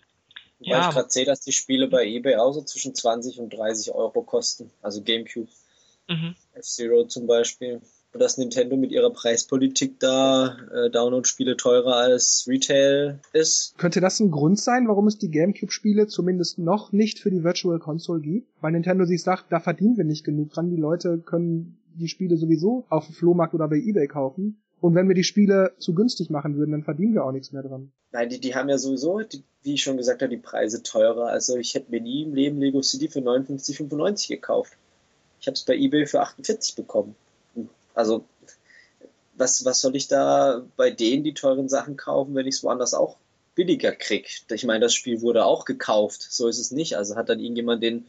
Weil 0.60 0.70
ja, 0.70 0.90
ich 0.90 0.96
gerade 0.96 1.10
sehe, 1.10 1.26
dass 1.26 1.42
die 1.42 1.54
Spiele 1.54 1.88
bei 1.88 2.06
eBay 2.06 2.36
auch 2.36 2.52
so 2.52 2.62
zwischen 2.62 2.94
20 2.94 3.40
und 3.40 3.52
30 3.52 3.94
Euro 3.94 4.22
kosten. 4.22 4.72
Also 4.82 5.02
Gamecube. 5.02 5.50
Mhm. 6.08 6.36
F-Zero 6.54 7.06
zum 7.06 7.26
Beispiel. 7.26 7.82
Dass 8.14 8.38
Nintendo 8.38 8.76
mit 8.76 8.92
ihrer 8.92 9.12
Preispolitik 9.12 10.00
da 10.00 10.58
äh, 10.74 10.90
Download-Spiele 10.90 11.58
teurer 11.58 11.96
als 11.96 12.46
Retail 12.48 13.20
ist. 13.34 13.78
Könnte 13.78 14.02
das 14.02 14.20
ein 14.20 14.32
Grund 14.32 14.60
sein, 14.60 14.88
warum 14.88 15.08
es 15.08 15.18
die 15.18 15.32
GameCube-Spiele 15.32 16.08
zumindest 16.08 16.60
noch 16.60 16.92
nicht 16.92 17.20
für 17.20 17.32
die 17.32 17.44
Virtual 17.44 17.80
Console 17.80 18.22
gibt? 18.22 18.50
Weil 18.62 18.74
Nintendo 18.74 19.06
sich 19.06 19.24
sagt, 19.24 19.46
da 19.50 19.60
verdienen 19.60 19.98
wir 19.98 20.04
nicht 20.04 20.24
genug 20.24 20.52
dran, 20.52 20.70
die 20.70 20.82
Leute 20.82 21.20
können 21.20 21.78
die 21.96 22.08
Spiele 22.08 22.38
sowieso 22.38 22.86
auf 22.90 23.06
dem 23.06 23.16
Flohmarkt 23.16 23.54
oder 23.54 23.68
bei 23.68 23.78
Ebay 23.78 24.08
kaufen. 24.08 24.62
Und 24.80 24.96
wenn 24.96 25.08
wir 25.08 25.16
die 25.16 25.24
Spiele 25.24 25.74
zu 25.78 25.94
günstig 25.94 26.32
machen 26.32 26.58
würden, 26.58 26.72
dann 26.72 26.84
verdienen 26.84 27.14
wir 27.14 27.24
auch 27.24 27.32
nichts 27.32 27.52
mehr 27.52 27.62
dran. 27.62 27.92
Nein, 28.12 28.30
die, 28.30 28.40
die 28.40 28.56
haben 28.56 28.68
ja 28.68 28.80
sowieso, 28.80 29.20
die, 29.20 29.44
wie 29.62 29.76
ich 29.76 29.84
schon 29.84 29.98
gesagt 29.98 30.22
habe, 30.22 30.36
die 30.36 30.42
Preise 30.42 30.82
teurer. 30.82 31.28
Also 31.28 31.56
ich 31.56 31.76
hätte 31.76 31.92
mir 31.92 32.02
nie 32.02 32.24
im 32.24 32.34
Leben 32.34 32.58
Lego 32.58 32.82
City 32.82 33.08
für 33.08 33.20
59,95 33.20 34.30
gekauft. 34.30 34.74
Ich 35.40 35.48
habe 35.48 35.54
es 35.54 35.64
bei 35.64 35.76
eBay 35.76 36.08
für 36.08 36.22
48 36.22 36.76
bekommen. 36.76 37.16
Also 37.94 38.26
was, 39.36 39.66
was 39.66 39.82
soll 39.82 39.96
ich 39.96 40.08
da 40.08 40.64
bei 40.78 40.92
denen 40.92 41.24
die 41.24 41.34
teuren 41.34 41.70
Sachen 41.70 41.98
kaufen, 41.98 42.36
wenn 42.36 42.48
ich 42.48 42.56
es 42.56 42.64
woanders 42.64 42.94
auch 42.94 43.18
billiger 43.56 43.92
krieg? 43.92 44.44
Ich 44.52 44.66
meine, 44.66 44.82
das 44.82 44.94
Spiel 44.94 45.22
wurde 45.22 45.46
auch 45.46 45.66
gekauft, 45.66 46.28
so 46.30 46.48
ist 46.48 46.60
es 46.60 46.72
nicht. 46.72 46.98
Also 46.98 47.16
hat 47.16 47.30
dann 47.30 47.40
irgendjemand 47.40 47.84
den 47.84 48.06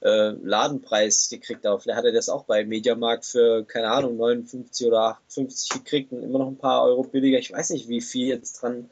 äh, 0.00 0.30
Ladenpreis 0.30 1.28
gekriegt 1.28 1.66
auf. 1.66 1.84
Der 1.84 1.96
hatte 1.96 2.12
das 2.12 2.28
auch 2.28 2.44
bei 2.44 2.64
Mediamarkt 2.64 3.24
für, 3.24 3.64
keine 3.64 3.88
Ahnung, 3.90 4.16
59 4.16 4.86
oder 4.86 5.18
58 5.26 5.70
gekriegt 5.70 6.12
und 6.12 6.22
immer 6.22 6.38
noch 6.38 6.48
ein 6.48 6.58
paar 6.58 6.84
Euro 6.84 7.02
billiger. 7.02 7.38
Ich 7.38 7.52
weiß 7.52 7.70
nicht, 7.70 7.88
wie 7.88 8.00
viel 8.00 8.28
jetzt 8.28 8.62
dran 8.62 8.90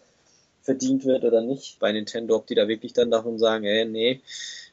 verdient 0.62 1.04
wird 1.04 1.24
oder 1.24 1.42
nicht 1.42 1.78
bei 1.78 1.92
Nintendo, 1.92 2.36
ob 2.36 2.46
die 2.46 2.54
da 2.54 2.66
wirklich 2.68 2.94
dann 2.94 3.10
davon 3.10 3.38
sagen, 3.38 3.64
ey, 3.64 3.84
nee, 3.84 4.20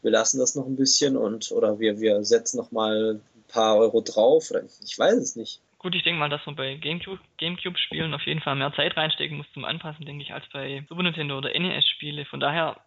wir 0.01 0.11
lassen 0.11 0.39
das 0.39 0.55
noch 0.55 0.65
ein 0.65 0.77
bisschen 0.77 1.17
und 1.17 1.51
oder 1.51 1.79
wir, 1.79 1.99
wir 1.99 2.23
setzen 2.23 2.57
noch 2.57 2.71
mal 2.71 3.19
ein 3.30 3.30
paar 3.51 3.77
Euro 3.77 4.01
drauf 4.01 4.49
oder 4.51 4.63
ich 4.63 4.97
weiß 4.97 5.15
es 5.15 5.35
nicht. 5.35 5.61
Gut, 5.77 5.95
ich 5.95 6.03
denke 6.03 6.19
mal, 6.19 6.29
dass 6.29 6.45
man 6.45 6.55
bei 6.55 6.75
GameCube, 6.75 7.19
GameCube-Spielen 7.37 8.13
auf 8.13 8.25
jeden 8.27 8.41
Fall 8.41 8.55
mehr 8.55 8.73
Zeit 8.73 8.95
reinstecken 8.95 9.37
muss 9.37 9.51
zum 9.53 9.65
Anpassen, 9.65 10.05
denke 10.05 10.23
ich, 10.23 10.33
als 10.33 10.47
bei 10.53 10.85
Super 10.87 11.03
Nintendo 11.03 11.37
oder 11.37 11.57
NES-Spiele. 11.57 12.25
Von 12.25 12.39
daher 12.39 12.79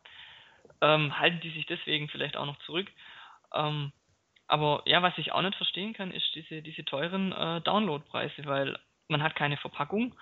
ähm, 0.81 1.19
halten 1.19 1.41
die 1.41 1.51
sich 1.51 1.67
deswegen 1.67 2.09
vielleicht 2.09 2.37
auch 2.37 2.47
noch 2.47 2.59
zurück. 2.61 2.87
Ähm, 3.53 3.93
aber 4.47 4.83
ja, 4.87 5.03
was 5.03 5.17
ich 5.19 5.33
auch 5.33 5.43
nicht 5.43 5.57
verstehen 5.57 5.93
kann, 5.93 6.13
ist 6.13 6.35
diese, 6.35 6.63
diese 6.63 6.85
teuren 6.85 7.33
äh, 7.33 7.61
Downloadpreise, 7.63 8.45
weil 8.45 8.79
man 9.09 9.23
hat 9.23 9.35
keine 9.35 9.57
Verpackung. 9.57 10.15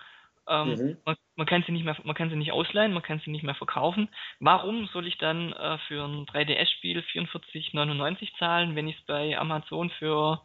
Ähm, 0.48 0.74
mhm. 0.74 0.96
man, 1.04 1.16
man, 1.36 1.46
kann 1.46 1.62
sie 1.66 1.72
nicht 1.72 1.84
mehr, 1.84 1.96
man 2.04 2.16
kann 2.16 2.30
sie 2.30 2.36
nicht 2.36 2.52
ausleihen, 2.52 2.92
man 2.92 3.02
kann 3.02 3.20
sie 3.24 3.30
nicht 3.30 3.44
mehr 3.44 3.54
verkaufen. 3.54 4.08
Warum 4.40 4.88
soll 4.92 5.06
ich 5.06 5.18
dann 5.18 5.52
äh, 5.52 5.78
für 5.86 6.04
ein 6.04 6.26
3DS-Spiel 6.26 7.00
44,99 7.00 8.28
zahlen, 8.38 8.74
wenn 8.74 8.88
ich 8.88 8.98
es 8.98 9.06
bei 9.06 9.38
Amazon 9.38 9.90
für 9.98 10.40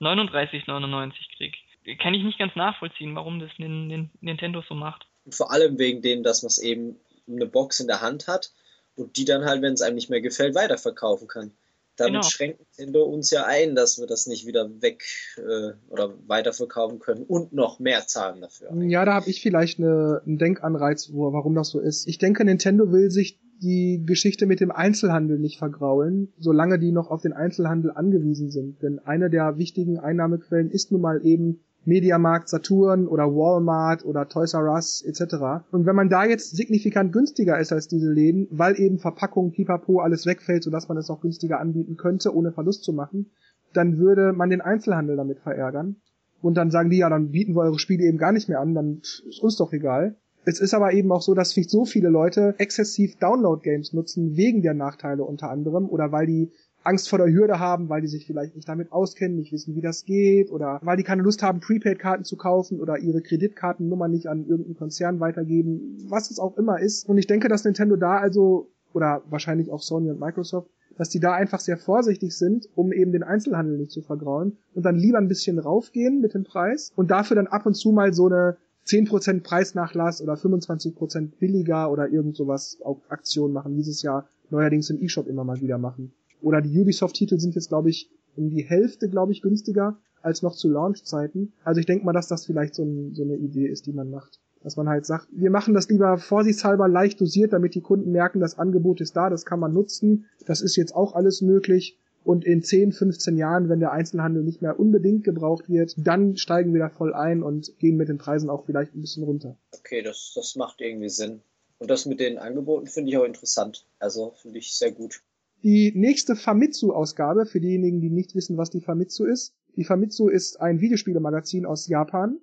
39,99 0.00 1.12
kriege? 1.36 1.56
Kann 1.98 2.14
ich 2.14 2.22
nicht 2.22 2.38
ganz 2.38 2.54
nachvollziehen, 2.56 3.14
warum 3.14 3.40
das 3.40 3.50
Nintendo 3.58 4.62
so 4.68 4.74
macht. 4.74 5.06
vor 5.30 5.50
allem 5.50 5.78
wegen 5.78 6.00
dem, 6.00 6.22
dass 6.22 6.42
man 6.42 6.48
es 6.48 6.58
eben 6.58 6.98
eine 7.28 7.46
Box 7.46 7.80
in 7.80 7.88
der 7.88 8.00
Hand 8.00 8.28
hat 8.28 8.52
und 8.94 9.16
die 9.16 9.24
dann 9.24 9.44
halt, 9.44 9.62
wenn 9.62 9.74
es 9.74 9.82
einem 9.82 9.96
nicht 9.96 10.10
mehr 10.10 10.20
gefällt, 10.20 10.54
weiterverkaufen 10.54 11.28
kann. 11.28 11.52
Damit 11.96 12.12
genau. 12.12 12.22
schränkt 12.22 12.60
Nintendo 12.60 13.04
uns 13.04 13.30
ja 13.30 13.44
ein, 13.44 13.74
dass 13.74 13.98
wir 13.98 14.06
das 14.06 14.26
nicht 14.26 14.46
wieder 14.46 14.70
weg 14.80 15.04
äh, 15.36 15.72
oder 15.90 16.14
weiterverkaufen 16.26 16.98
können 16.98 17.24
und 17.24 17.52
noch 17.52 17.78
mehr 17.80 18.06
zahlen 18.06 18.40
dafür. 18.40 18.74
Ja, 18.82 19.04
da 19.04 19.14
habe 19.14 19.28
ich 19.28 19.42
vielleicht 19.42 19.78
eine, 19.78 20.22
einen 20.24 20.38
Denkanreiz, 20.38 21.10
wo, 21.12 21.32
warum 21.32 21.54
das 21.54 21.68
so 21.68 21.80
ist. 21.80 22.08
Ich 22.08 22.18
denke, 22.18 22.44
Nintendo 22.44 22.90
will 22.92 23.10
sich 23.10 23.38
die 23.62 24.02
Geschichte 24.04 24.46
mit 24.46 24.60
dem 24.60 24.72
Einzelhandel 24.72 25.38
nicht 25.38 25.58
vergraulen, 25.58 26.32
solange 26.38 26.78
die 26.78 26.92
noch 26.92 27.10
auf 27.10 27.22
den 27.22 27.32
Einzelhandel 27.32 27.92
angewiesen 27.92 28.50
sind. 28.50 28.82
Denn 28.82 28.98
eine 28.98 29.30
der 29.30 29.56
wichtigen 29.58 29.98
Einnahmequellen 29.98 30.70
ist 30.70 30.90
nun 30.90 31.00
mal 31.00 31.24
eben 31.24 31.62
Mediamarkt, 31.84 32.48
Saturn 32.48 33.06
oder 33.08 33.34
Walmart 33.34 34.04
oder 34.04 34.28
Toys 34.28 34.54
R 34.54 34.72
Us 34.72 35.02
etc. 35.02 35.66
Und 35.72 35.86
wenn 35.86 35.96
man 35.96 36.08
da 36.08 36.24
jetzt 36.24 36.56
signifikant 36.56 37.12
günstiger 37.12 37.58
ist 37.58 37.72
als 37.72 37.88
diese 37.88 38.10
Läden, 38.10 38.46
weil 38.50 38.78
eben 38.78 38.98
Verpackung, 38.98 39.52
Pipapo, 39.52 40.00
alles 40.00 40.26
wegfällt, 40.26 40.62
sodass 40.62 40.88
man 40.88 40.96
es 40.96 41.10
auch 41.10 41.20
günstiger 41.20 41.60
anbieten 41.60 41.96
könnte, 41.96 42.34
ohne 42.34 42.52
Verlust 42.52 42.84
zu 42.84 42.92
machen, 42.92 43.30
dann 43.72 43.98
würde 43.98 44.32
man 44.32 44.50
den 44.50 44.60
Einzelhandel 44.60 45.16
damit 45.16 45.40
verärgern. 45.40 45.96
Und 46.40 46.56
dann 46.56 46.70
sagen 46.70 46.90
die, 46.90 46.98
ja, 46.98 47.08
dann 47.08 47.30
bieten 47.30 47.54
wir 47.54 47.62
eure 47.62 47.78
Spiele 47.78 48.04
eben 48.04 48.18
gar 48.18 48.32
nicht 48.32 48.48
mehr 48.48 48.60
an, 48.60 48.74
dann 48.74 48.98
ist 48.98 49.40
uns 49.42 49.56
doch 49.56 49.72
egal. 49.72 50.16
Es 50.44 50.60
ist 50.60 50.74
aber 50.74 50.92
eben 50.92 51.12
auch 51.12 51.22
so, 51.22 51.34
dass 51.34 51.52
so 51.52 51.84
viele 51.84 52.08
Leute 52.08 52.56
exzessiv 52.58 53.16
Download-Games 53.18 53.92
nutzen, 53.92 54.36
wegen 54.36 54.62
der 54.62 54.74
Nachteile 54.74 55.22
unter 55.22 55.50
anderem, 55.50 55.88
oder 55.88 56.10
weil 56.10 56.26
die 56.26 56.50
Angst 56.84 57.08
vor 57.08 57.18
der 57.18 57.32
Hürde 57.32 57.58
haben, 57.58 57.88
weil 57.88 58.00
die 58.00 58.08
sich 58.08 58.26
vielleicht 58.26 58.54
nicht 58.54 58.68
damit 58.68 58.92
auskennen, 58.92 59.36
nicht 59.36 59.52
wissen, 59.52 59.74
wie 59.74 59.80
das 59.80 60.04
geht 60.04 60.50
oder 60.50 60.80
weil 60.82 60.96
die 60.96 61.02
keine 61.02 61.22
Lust 61.22 61.42
haben, 61.42 61.60
Prepaid-Karten 61.60 62.24
zu 62.24 62.36
kaufen 62.36 62.80
oder 62.80 62.98
ihre 62.98 63.22
Kreditkartennummer 63.22 64.08
nicht 64.08 64.26
an 64.26 64.46
irgendeinen 64.46 64.76
Konzern 64.76 65.20
weitergeben, 65.20 65.96
was 66.08 66.30
es 66.30 66.38
auch 66.38 66.56
immer 66.56 66.80
ist. 66.80 67.08
Und 67.08 67.18
ich 67.18 67.26
denke, 67.26 67.48
dass 67.48 67.64
Nintendo 67.64 67.96
da 67.96 68.18
also, 68.18 68.70
oder 68.92 69.22
wahrscheinlich 69.30 69.70
auch 69.70 69.82
Sony 69.82 70.10
und 70.10 70.20
Microsoft, 70.20 70.70
dass 70.98 71.08
die 71.08 71.20
da 71.20 71.32
einfach 71.32 71.60
sehr 71.60 71.78
vorsichtig 71.78 72.36
sind, 72.36 72.68
um 72.74 72.92
eben 72.92 73.12
den 73.12 73.22
Einzelhandel 73.22 73.78
nicht 73.78 73.90
zu 73.90 74.02
vergrauen 74.02 74.58
und 74.74 74.84
dann 74.84 74.96
lieber 74.96 75.18
ein 75.18 75.28
bisschen 75.28 75.58
raufgehen 75.58 76.20
mit 76.20 76.34
dem 76.34 76.44
Preis 76.44 76.92
und 76.96 77.10
dafür 77.10 77.36
dann 77.36 77.46
ab 77.46 77.66
und 77.66 77.74
zu 77.74 77.92
mal 77.92 78.12
so 78.12 78.26
eine 78.26 78.56
10% 78.86 79.42
Preisnachlass 79.42 80.20
oder 80.22 80.34
25% 80.34 81.38
billiger 81.38 81.90
oder 81.90 82.08
irgend 82.08 82.36
sowas 82.36 82.78
auf 82.82 82.98
Aktion 83.08 83.52
machen, 83.52 83.76
dieses 83.76 84.02
Jahr 84.02 84.28
neuerdings 84.50 84.90
im 84.90 85.00
E-Shop 85.00 85.28
immer 85.28 85.44
mal 85.44 85.60
wieder 85.60 85.78
machen. 85.78 86.12
Oder 86.42 86.60
die 86.60 86.78
Ubisoft-Titel 86.78 87.38
sind 87.38 87.54
jetzt, 87.54 87.68
glaube 87.68 87.90
ich, 87.90 88.10
um 88.36 88.50
die 88.50 88.62
Hälfte, 88.62 89.08
glaube 89.08 89.32
ich, 89.32 89.42
günstiger 89.42 89.98
als 90.22 90.42
noch 90.42 90.54
zu 90.54 90.68
Launch-Zeiten. 90.68 91.52
Also 91.64 91.80
ich 91.80 91.86
denke 91.86 92.04
mal, 92.04 92.12
dass 92.12 92.28
das 92.28 92.46
vielleicht 92.46 92.74
so, 92.74 92.84
ein, 92.84 93.14
so 93.14 93.22
eine 93.22 93.36
Idee 93.36 93.66
ist, 93.66 93.86
die 93.86 93.92
man 93.92 94.10
macht. 94.10 94.40
Dass 94.62 94.76
man 94.76 94.88
halt 94.88 95.04
sagt, 95.04 95.26
wir 95.32 95.50
machen 95.50 95.74
das 95.74 95.88
lieber 95.88 96.18
vorsichtshalber 96.18 96.88
leicht 96.88 97.20
dosiert, 97.20 97.52
damit 97.52 97.74
die 97.74 97.80
Kunden 97.80 98.12
merken, 98.12 98.38
das 98.38 98.58
Angebot 98.58 99.00
ist 99.00 99.16
da, 99.16 99.28
das 99.28 99.44
kann 99.44 99.58
man 99.58 99.72
nutzen, 99.72 100.26
das 100.46 100.60
ist 100.60 100.76
jetzt 100.76 100.94
auch 100.94 101.14
alles 101.14 101.42
möglich. 101.42 101.98
Und 102.24 102.44
in 102.44 102.62
10, 102.62 102.92
15 102.92 103.36
Jahren, 103.36 103.68
wenn 103.68 103.80
der 103.80 103.90
Einzelhandel 103.90 104.44
nicht 104.44 104.62
mehr 104.62 104.78
unbedingt 104.78 105.24
gebraucht 105.24 105.68
wird, 105.68 105.94
dann 105.98 106.36
steigen 106.36 106.72
wir 106.72 106.78
da 106.78 106.88
voll 106.88 107.12
ein 107.12 107.42
und 107.42 107.76
gehen 107.80 107.96
mit 107.96 108.08
den 108.08 108.18
Preisen 108.18 108.48
auch 108.48 108.64
vielleicht 108.64 108.94
ein 108.94 109.00
bisschen 109.00 109.24
runter. 109.24 109.56
Okay, 109.72 110.02
das, 110.02 110.32
das 110.36 110.54
macht 110.54 110.80
irgendwie 110.80 111.08
Sinn. 111.08 111.40
Und 111.78 111.90
das 111.90 112.06
mit 112.06 112.20
den 112.20 112.38
Angeboten 112.38 112.86
finde 112.86 113.10
ich 113.10 113.18
auch 113.18 113.24
interessant. 113.24 113.86
Also 113.98 114.34
finde 114.40 114.60
ich 114.60 114.76
sehr 114.76 114.92
gut. 114.92 115.20
Die 115.62 115.92
nächste 115.94 116.34
Famitsu-Ausgabe, 116.34 117.46
für 117.46 117.60
diejenigen, 117.60 118.00
die 118.00 118.10
nicht 118.10 118.34
wissen, 118.34 118.56
was 118.56 118.70
die 118.70 118.80
Famitsu 118.80 119.24
ist. 119.24 119.54
Die 119.76 119.84
Famitsu 119.84 120.28
ist 120.28 120.60
ein 120.60 120.80
Videospielemagazin 120.80 121.66
aus 121.66 121.86
Japan. 121.86 122.38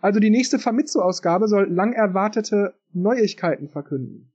Also 0.00 0.20
die 0.20 0.30
nächste 0.30 0.58
Famitsu-Ausgabe 0.58 1.48
soll 1.48 1.68
lang 1.72 1.92
erwartete 1.92 2.74
Neuigkeiten 2.92 3.68
verkünden. 3.68 4.32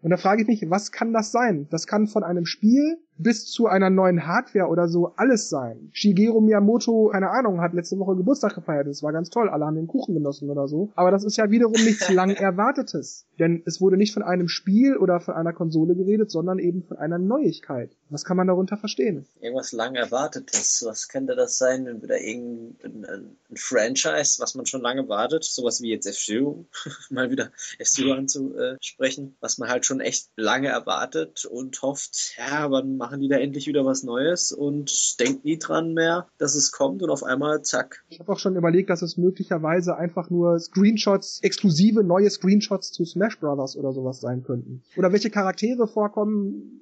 Und 0.00 0.10
da 0.10 0.16
frage 0.16 0.42
ich 0.42 0.48
mich, 0.48 0.70
was 0.70 0.90
kann 0.92 1.12
das 1.12 1.32
sein? 1.32 1.66
Das 1.70 1.86
kann 1.86 2.06
von 2.06 2.24
einem 2.24 2.46
Spiel 2.46 2.98
bis 3.16 3.46
zu 3.46 3.66
einer 3.66 3.90
neuen 3.90 4.26
Hardware 4.26 4.68
oder 4.68 4.88
so 4.88 5.12
alles 5.16 5.48
sein. 5.48 5.90
Shigeru 5.92 6.40
Miyamoto, 6.40 7.10
keine 7.12 7.30
Ahnung, 7.30 7.60
hat 7.60 7.74
letzte 7.74 7.98
Woche 7.98 8.16
Geburtstag 8.16 8.54
gefeiert. 8.54 8.86
Das 8.86 9.02
war 9.02 9.12
ganz 9.12 9.30
toll. 9.30 9.48
Alle 9.48 9.66
haben 9.66 9.76
den 9.76 9.86
Kuchen 9.86 10.14
genossen 10.14 10.50
oder 10.50 10.68
so. 10.68 10.90
Aber 10.94 11.10
das 11.10 11.24
ist 11.24 11.36
ja 11.36 11.50
wiederum 11.50 11.72
nichts 11.72 12.10
lang 12.10 12.30
Erwartetes. 12.34 13.26
Denn 13.38 13.62
es 13.66 13.80
wurde 13.80 13.96
nicht 13.96 14.14
von 14.14 14.22
einem 14.22 14.48
Spiel 14.48 14.96
oder 14.96 15.20
von 15.20 15.34
einer 15.34 15.52
Konsole 15.52 15.94
geredet, 15.94 16.30
sondern 16.30 16.58
eben 16.58 16.82
von 16.82 16.98
einer 16.98 17.18
Neuigkeit. 17.18 17.96
Was 18.10 18.24
kann 18.24 18.36
man 18.36 18.46
darunter 18.46 18.76
verstehen? 18.76 19.26
Irgendwas 19.40 19.72
lang 19.72 19.94
Erwartetes. 19.94 20.84
Was 20.86 21.08
könnte 21.08 21.34
das 21.34 21.58
sein? 21.58 21.86
Entweder 21.86 22.20
irgendein 22.20 23.04
ein 23.50 23.56
Franchise, 23.56 24.40
was 24.40 24.54
man 24.54 24.66
schon 24.66 24.82
lange 24.82 25.08
wartet. 25.08 25.44
Sowas 25.44 25.80
wie 25.80 25.90
jetzt 25.90 26.06
F-Zero. 26.06 26.64
Mal 27.10 27.30
wieder 27.30 27.50
F-Zero 27.78 28.12
anzusprechen. 28.14 29.36
Was 29.40 29.58
man 29.58 29.68
halt 29.68 29.86
schon 29.86 30.00
echt 30.00 30.30
lange 30.36 30.68
erwartet 30.68 31.44
und 31.44 31.80
hofft, 31.82 32.36
ja, 32.38 32.70
wann 32.70 32.96
machen 33.04 33.20
die 33.20 33.28
da 33.28 33.36
endlich 33.36 33.66
wieder 33.66 33.84
was 33.84 34.02
Neues 34.02 34.50
und 34.50 35.20
denken 35.20 35.42
nie 35.44 35.58
dran 35.58 35.92
mehr, 35.92 36.26
dass 36.38 36.54
es 36.54 36.72
kommt 36.72 37.02
und 37.02 37.10
auf 37.10 37.22
einmal 37.22 37.60
zack. 37.60 38.02
Ich 38.08 38.18
habe 38.18 38.32
auch 38.32 38.38
schon 38.38 38.56
überlegt, 38.56 38.88
dass 38.88 39.02
es 39.02 39.18
möglicherweise 39.18 39.98
einfach 39.98 40.30
nur 40.30 40.58
Screenshots, 40.58 41.42
exklusive 41.42 42.02
neue 42.02 42.30
Screenshots 42.30 42.92
zu 42.92 43.04
Smash 43.04 43.38
Brothers 43.38 43.76
oder 43.76 43.92
sowas 43.92 44.22
sein 44.22 44.42
könnten. 44.42 44.82
Oder 44.96 45.12
welche 45.12 45.28
Charaktere 45.28 45.86
vorkommen, 45.86 46.80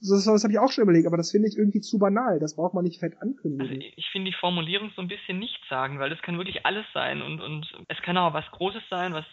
das, 0.00 0.24
das 0.24 0.42
habe 0.42 0.54
ich 0.54 0.58
auch 0.58 0.72
schon 0.72 0.84
überlegt, 0.84 1.06
aber 1.06 1.18
das 1.18 1.30
finde 1.30 1.48
ich 1.48 1.58
irgendwie 1.58 1.82
zu 1.82 1.98
banal. 1.98 2.38
Das 2.38 2.56
braucht 2.56 2.72
man 2.72 2.84
nicht 2.84 3.00
fett 3.00 3.20
ankündigen. 3.20 3.60
Also 3.60 3.92
ich 3.94 4.08
finde 4.12 4.30
die 4.30 4.36
Formulierung 4.40 4.90
so 4.96 5.02
ein 5.02 5.08
bisschen 5.08 5.38
nicht 5.38 5.60
sagen, 5.68 5.98
weil 5.98 6.08
das 6.08 6.22
kann 6.22 6.38
wirklich 6.38 6.64
alles 6.64 6.86
sein 6.94 7.20
und, 7.20 7.42
und 7.42 7.66
es 7.88 8.00
kann 8.00 8.16
auch 8.16 8.32
was 8.32 8.46
Großes 8.52 8.82
sein, 8.88 9.12
was 9.12 9.26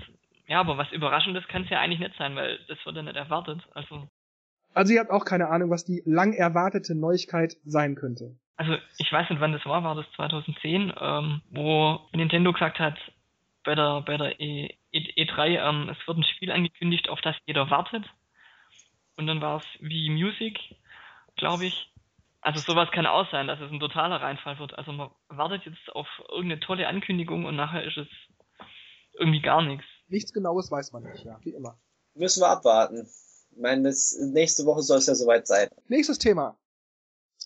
ja, 0.47 0.60
aber 0.60 0.78
was 0.78 0.91
Überraschendes 0.91 1.47
kann 1.47 1.64
es 1.64 1.70
ja 1.70 1.80
eigentlich 1.80 2.01
nicht 2.01 2.18
sein, 2.18 2.36
weil 2.36 2.60
das 2.68 2.78
wird 2.86 2.97
ja 2.97 3.04
nicht 3.04 3.16
erwartet. 3.16 3.62
Also 3.74 4.10
also 4.74 4.93
ihr 4.93 4.99
habt 4.99 5.11
auch 5.11 5.26
keine 5.26 5.49
Ahnung, 5.49 5.69
was 5.69 5.86
die 5.86 6.01
lang 6.05 6.34
erwartete 6.34 6.95
Neuigkeit 6.95 7.57
sein 7.65 7.95
könnte. 7.95 8.36
Also 8.55 8.76
ich 8.97 9.11
weiß 9.11 9.30
nicht, 9.30 9.39
wann 9.39 9.51
das 9.51 9.65
war, 9.65 9.84
war 9.84 9.95
das 9.95 10.05
2010, 10.15 10.93
ähm, 10.99 11.41
wo 11.49 11.99
Nintendo 12.13 12.53
gesagt 12.53 12.80
hat, 12.80 12.97
bei 13.63 13.76
der, 13.76 14.01
bei 14.01 14.17
der 14.17 14.39
e, 14.39 14.76
e, 14.91 15.26
E3, 15.26 15.69
ähm, 15.69 15.89
es 15.89 16.07
wird 16.07 16.17
ein 16.17 16.24
Spiel 16.24 16.51
angekündigt, 16.51 17.09
auf 17.09 17.21
das 17.21 17.36
jeder 17.45 17.69
wartet. 17.69 18.05
Und 19.15 19.28
dann 19.28 19.41
war 19.41 19.57
es 19.57 19.65
wie 19.80 20.09
Music, 20.09 20.59
glaube 21.36 21.65
ich. 21.65 21.91
Also 22.41 22.59
sowas 22.59 22.91
kann 22.91 23.05
auch 23.05 23.30
sein, 23.32 23.47
dass 23.47 23.61
es 23.61 23.71
ein 23.71 23.80
totaler 23.80 24.21
Reinfall 24.21 24.59
wird. 24.59 24.78
Also 24.78 24.91
man 24.91 25.11
wartet 25.30 25.65
jetzt 25.65 25.95
auf 25.95 26.07
irgendeine 26.30 26.59
tolle 26.59 26.88
Ankündigung 26.88 27.45
und 27.45 27.55
nachher 27.55 27.84
ist 27.86 27.97
es 27.97 28.07
irgendwie 29.17 29.41
gar 29.41 29.61
nichts. 29.61 29.86
Nichts 30.07 30.34
Genaues 30.34 30.69
weiß 30.69 30.91
man 30.91 31.03
nicht, 31.03 31.24
ja, 31.24 31.39
wie 31.43 31.51
immer. 31.51 31.78
Müssen 32.15 32.41
wir 32.41 32.49
abwarten. 32.49 33.07
Meine, 33.58 33.84
das, 33.84 34.18
nächste 34.20 34.66
Woche 34.66 34.82
soll 34.82 34.97
es 34.99 35.08
ja 35.08 35.16
soweit 35.16 35.47
sein. 35.47 35.68
Nächstes 35.88 36.20
Thema. 36.20 36.58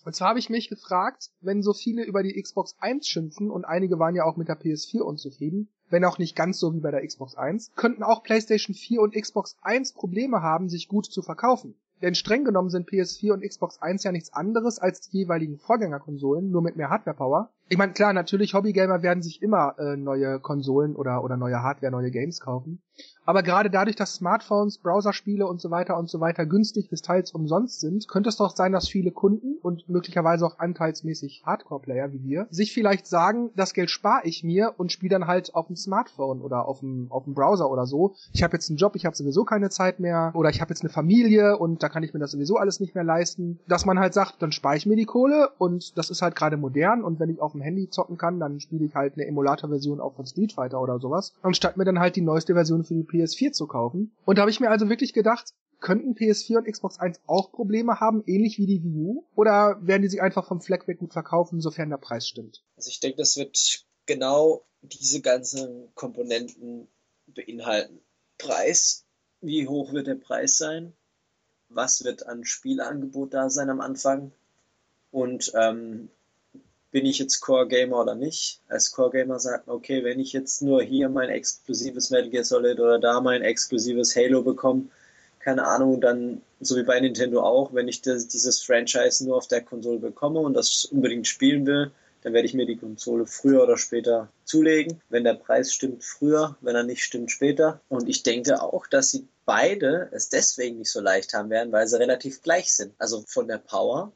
Und 0.04 0.14
zwar 0.14 0.30
habe 0.30 0.38
ich 0.38 0.48
mich 0.48 0.68
gefragt, 0.68 1.30
wenn 1.40 1.62
so 1.62 1.72
viele 1.72 2.04
über 2.04 2.22
die 2.22 2.40
Xbox 2.40 2.76
1 2.78 3.06
schimpfen 3.06 3.50
und 3.50 3.64
einige 3.64 3.98
waren 3.98 4.14
ja 4.14 4.24
auch 4.24 4.36
mit 4.36 4.48
der 4.48 4.58
PS4 4.58 5.00
unzufrieden, 5.00 5.68
wenn 5.90 6.04
auch 6.04 6.18
nicht 6.18 6.36
ganz 6.36 6.58
so 6.58 6.72
wie 6.74 6.80
bei 6.80 6.90
der 6.90 7.04
Xbox 7.06 7.34
1, 7.34 7.72
könnten 7.74 8.02
auch 8.02 8.22
PlayStation 8.22 8.74
4 8.74 9.00
und 9.00 9.14
Xbox 9.14 9.56
1 9.62 9.92
Probleme 9.92 10.40
haben, 10.42 10.68
sich 10.68 10.88
gut 10.88 11.06
zu 11.06 11.22
verkaufen. 11.22 11.74
Denn 12.00 12.14
streng 12.14 12.44
genommen 12.44 12.70
sind 12.70 12.88
PS4 12.88 13.32
und 13.32 13.42
Xbox 13.42 13.82
1 13.82 14.04
ja 14.04 14.12
nichts 14.12 14.32
anderes 14.32 14.78
als 14.78 15.00
die 15.00 15.18
jeweiligen 15.18 15.58
Vorgängerkonsolen, 15.58 16.50
nur 16.50 16.62
mit 16.62 16.76
mehr 16.76 16.90
Hardware-Power. 16.90 17.50
Ich 17.68 17.76
meine, 17.76 17.92
klar, 17.92 18.12
natürlich, 18.12 18.54
Hobbygamer 18.54 19.02
werden 19.02 19.22
sich 19.22 19.42
immer 19.42 19.74
äh, 19.78 19.96
neue 19.96 20.38
Konsolen 20.38 20.94
oder, 20.94 21.24
oder 21.24 21.36
neue 21.36 21.62
Hardware, 21.62 21.90
neue 21.90 22.12
Games 22.12 22.40
kaufen. 22.40 22.80
Aber 23.28 23.42
gerade 23.42 23.68
dadurch, 23.68 23.94
dass 23.94 24.14
Smartphones, 24.14 24.78
Browserspiele 24.78 25.46
und 25.46 25.60
so 25.60 25.70
weiter 25.70 25.98
und 25.98 26.08
so 26.08 26.18
weiter 26.18 26.46
günstig 26.46 26.88
bis 26.88 27.02
teils 27.02 27.32
umsonst 27.32 27.78
sind, 27.80 28.08
könnte 28.08 28.30
es 28.30 28.38
doch 28.38 28.56
sein, 28.56 28.72
dass 28.72 28.88
viele 28.88 29.10
Kunden 29.10 29.58
und 29.60 29.86
möglicherweise 29.86 30.46
auch 30.46 30.58
anteilsmäßig 30.58 31.42
Hardcore-Player 31.44 32.10
wie 32.12 32.22
wir 32.24 32.46
sich 32.48 32.72
vielleicht 32.72 33.06
sagen, 33.06 33.50
das 33.54 33.74
Geld 33.74 33.90
spare 33.90 34.22
ich 34.24 34.44
mir 34.44 34.72
und 34.78 34.92
spiele 34.92 35.10
dann 35.10 35.26
halt 35.26 35.54
auf 35.54 35.66
dem 35.66 35.76
Smartphone 35.76 36.40
oder 36.40 36.66
auf 36.66 36.80
dem, 36.80 37.08
auf 37.10 37.24
dem 37.24 37.34
Browser 37.34 37.70
oder 37.70 37.84
so. 37.84 38.14
Ich 38.32 38.42
habe 38.42 38.54
jetzt 38.54 38.70
einen 38.70 38.78
Job, 38.78 38.96
ich 38.96 39.04
habe 39.04 39.14
sowieso 39.14 39.44
keine 39.44 39.68
Zeit 39.68 40.00
mehr 40.00 40.32
oder 40.34 40.48
ich 40.48 40.62
habe 40.62 40.70
jetzt 40.70 40.80
eine 40.80 40.88
Familie 40.88 41.58
und 41.58 41.82
da 41.82 41.90
kann 41.90 42.02
ich 42.02 42.14
mir 42.14 42.20
das 42.20 42.30
sowieso 42.30 42.56
alles 42.56 42.80
nicht 42.80 42.94
mehr 42.94 43.04
leisten. 43.04 43.60
Dass 43.68 43.84
man 43.84 43.98
halt 43.98 44.14
sagt, 44.14 44.40
dann 44.40 44.52
spare 44.52 44.78
ich 44.78 44.86
mir 44.86 44.96
die 44.96 45.04
Kohle 45.04 45.50
und 45.58 45.98
das 45.98 46.08
ist 46.08 46.22
halt 46.22 46.34
gerade 46.34 46.56
modern 46.56 47.04
und 47.04 47.20
wenn 47.20 47.28
ich 47.28 47.42
auf 47.42 47.52
dem 47.52 47.60
Handy 47.60 47.90
zocken 47.90 48.16
kann, 48.16 48.40
dann 48.40 48.58
spiele 48.58 48.86
ich 48.86 48.94
halt 48.94 49.16
eine 49.16 49.26
Emulator-Version 49.26 50.00
auch 50.00 50.14
von 50.14 50.24
Street 50.24 50.54
Fighter 50.54 50.80
oder 50.80 50.98
sowas, 50.98 51.34
anstatt 51.42 51.76
mir 51.76 51.84
dann 51.84 51.98
halt 51.98 52.16
die 52.16 52.22
neueste 52.22 52.54
Version 52.54 52.84
für 52.88 52.94
die 52.94 53.04
PS4 53.04 53.52
zu 53.52 53.66
kaufen. 53.66 54.12
Und 54.24 54.38
da 54.38 54.42
habe 54.42 54.50
ich 54.50 54.60
mir 54.60 54.70
also 54.70 54.88
wirklich 54.88 55.12
gedacht, 55.12 55.54
könnten 55.80 56.14
PS4 56.14 56.58
und 56.58 56.70
Xbox 56.70 56.98
1 56.98 57.20
auch 57.26 57.52
Probleme 57.52 58.00
haben, 58.00 58.22
ähnlich 58.26 58.58
wie 58.58 58.66
die 58.66 58.82
Wii 58.82 58.96
U? 58.96 59.24
Oder 59.36 59.78
werden 59.80 60.02
die 60.02 60.08
sich 60.08 60.22
einfach 60.22 60.46
vom 60.46 60.60
Fleck 60.60 60.88
weg 60.88 60.98
gut 60.98 61.12
verkaufen, 61.12 61.60
sofern 61.60 61.90
der 61.90 61.98
Preis 61.98 62.26
stimmt? 62.26 62.62
Also 62.76 62.88
ich 62.88 63.00
denke, 63.00 63.18
das 63.18 63.36
wird 63.36 63.84
genau 64.06 64.64
diese 64.82 65.20
ganzen 65.20 65.94
Komponenten 65.94 66.88
beinhalten. 67.26 68.00
Preis, 68.38 69.04
wie 69.40 69.68
hoch 69.68 69.92
wird 69.92 70.06
der 70.06 70.14
Preis 70.16 70.56
sein? 70.56 70.94
Was 71.68 72.04
wird 72.04 72.26
an 72.26 72.44
Spieleangebot 72.44 73.34
da 73.34 73.50
sein 73.50 73.70
am 73.70 73.80
Anfang? 73.80 74.32
Und 75.10 75.52
ähm, 75.54 76.10
bin 76.90 77.06
ich 77.06 77.18
jetzt 77.18 77.40
Core 77.40 77.68
Gamer 77.68 78.00
oder 78.00 78.14
nicht. 78.14 78.60
Als 78.68 78.92
Core 78.92 79.10
Gamer 79.10 79.38
sagt 79.38 79.66
man, 79.66 79.76
okay, 79.76 80.04
wenn 80.04 80.20
ich 80.20 80.32
jetzt 80.32 80.62
nur 80.62 80.82
hier 80.82 81.08
mein 81.08 81.28
exklusives 81.28 82.10
Metal 82.10 82.30
Gear 82.30 82.44
Solid 82.44 82.80
oder 82.80 82.98
da 82.98 83.20
mein 83.20 83.42
exklusives 83.42 84.16
Halo 84.16 84.42
bekomme, 84.42 84.86
keine 85.40 85.66
Ahnung, 85.66 86.00
dann, 86.00 86.42
so 86.60 86.76
wie 86.76 86.82
bei 86.82 86.98
Nintendo 87.00 87.42
auch, 87.42 87.72
wenn 87.72 87.88
ich 87.88 88.02
das, 88.02 88.28
dieses 88.28 88.62
Franchise 88.62 89.24
nur 89.24 89.36
auf 89.36 89.48
der 89.48 89.62
Konsole 89.62 89.98
bekomme 89.98 90.40
und 90.40 90.54
das 90.54 90.86
unbedingt 90.86 91.26
spielen 91.26 91.66
will, 91.66 91.90
dann 92.22 92.32
werde 92.32 92.46
ich 92.46 92.54
mir 92.54 92.66
die 92.66 92.76
Konsole 92.76 93.26
früher 93.26 93.62
oder 93.62 93.78
später 93.78 94.28
zulegen. 94.44 95.00
Wenn 95.08 95.24
der 95.24 95.34
Preis 95.34 95.72
stimmt, 95.72 96.04
früher, 96.04 96.56
wenn 96.60 96.74
er 96.74 96.82
nicht 96.82 97.04
stimmt, 97.04 97.30
später. 97.30 97.80
Und 97.88 98.08
ich 98.08 98.22
denke 98.24 98.60
auch, 98.60 98.86
dass 98.86 99.10
sie 99.10 99.28
beide 99.44 100.08
es 100.12 100.28
deswegen 100.28 100.78
nicht 100.78 100.90
so 100.90 101.00
leicht 101.00 101.32
haben 101.34 101.50
werden, 101.50 101.72
weil 101.72 101.86
sie 101.86 101.98
relativ 101.98 102.42
gleich 102.42 102.72
sind. 102.74 102.92
Also 102.98 103.22
von 103.26 103.46
der 103.46 103.58
Power 103.58 104.12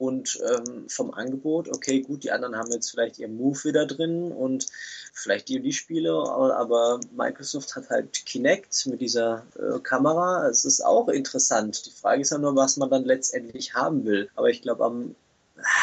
und 0.00 0.40
ähm, 0.50 0.88
vom 0.88 1.12
Angebot, 1.12 1.68
okay, 1.68 2.00
gut, 2.00 2.24
die 2.24 2.30
anderen 2.30 2.56
haben 2.56 2.72
jetzt 2.72 2.90
vielleicht 2.90 3.18
ihren 3.18 3.36
Move 3.36 3.64
wieder 3.64 3.84
drin 3.84 4.32
und 4.32 4.66
vielleicht 5.12 5.50
die 5.50 5.58
und 5.58 5.62
die 5.62 5.74
Spiele, 5.74 6.14
aber 6.14 7.00
Microsoft 7.14 7.76
hat 7.76 7.90
halt 7.90 8.24
Kinect 8.24 8.86
mit 8.86 9.02
dieser 9.02 9.44
äh, 9.58 9.78
Kamera. 9.80 10.48
Es 10.48 10.64
ist 10.64 10.80
auch 10.80 11.08
interessant. 11.08 11.84
Die 11.84 11.90
Frage 11.90 12.22
ist 12.22 12.30
ja 12.30 12.38
nur, 12.38 12.56
was 12.56 12.78
man 12.78 12.88
dann 12.88 13.04
letztendlich 13.04 13.74
haben 13.74 14.06
will. 14.06 14.30
Aber 14.36 14.48
ich 14.48 14.62
glaube, 14.62 14.86
am, 14.86 15.14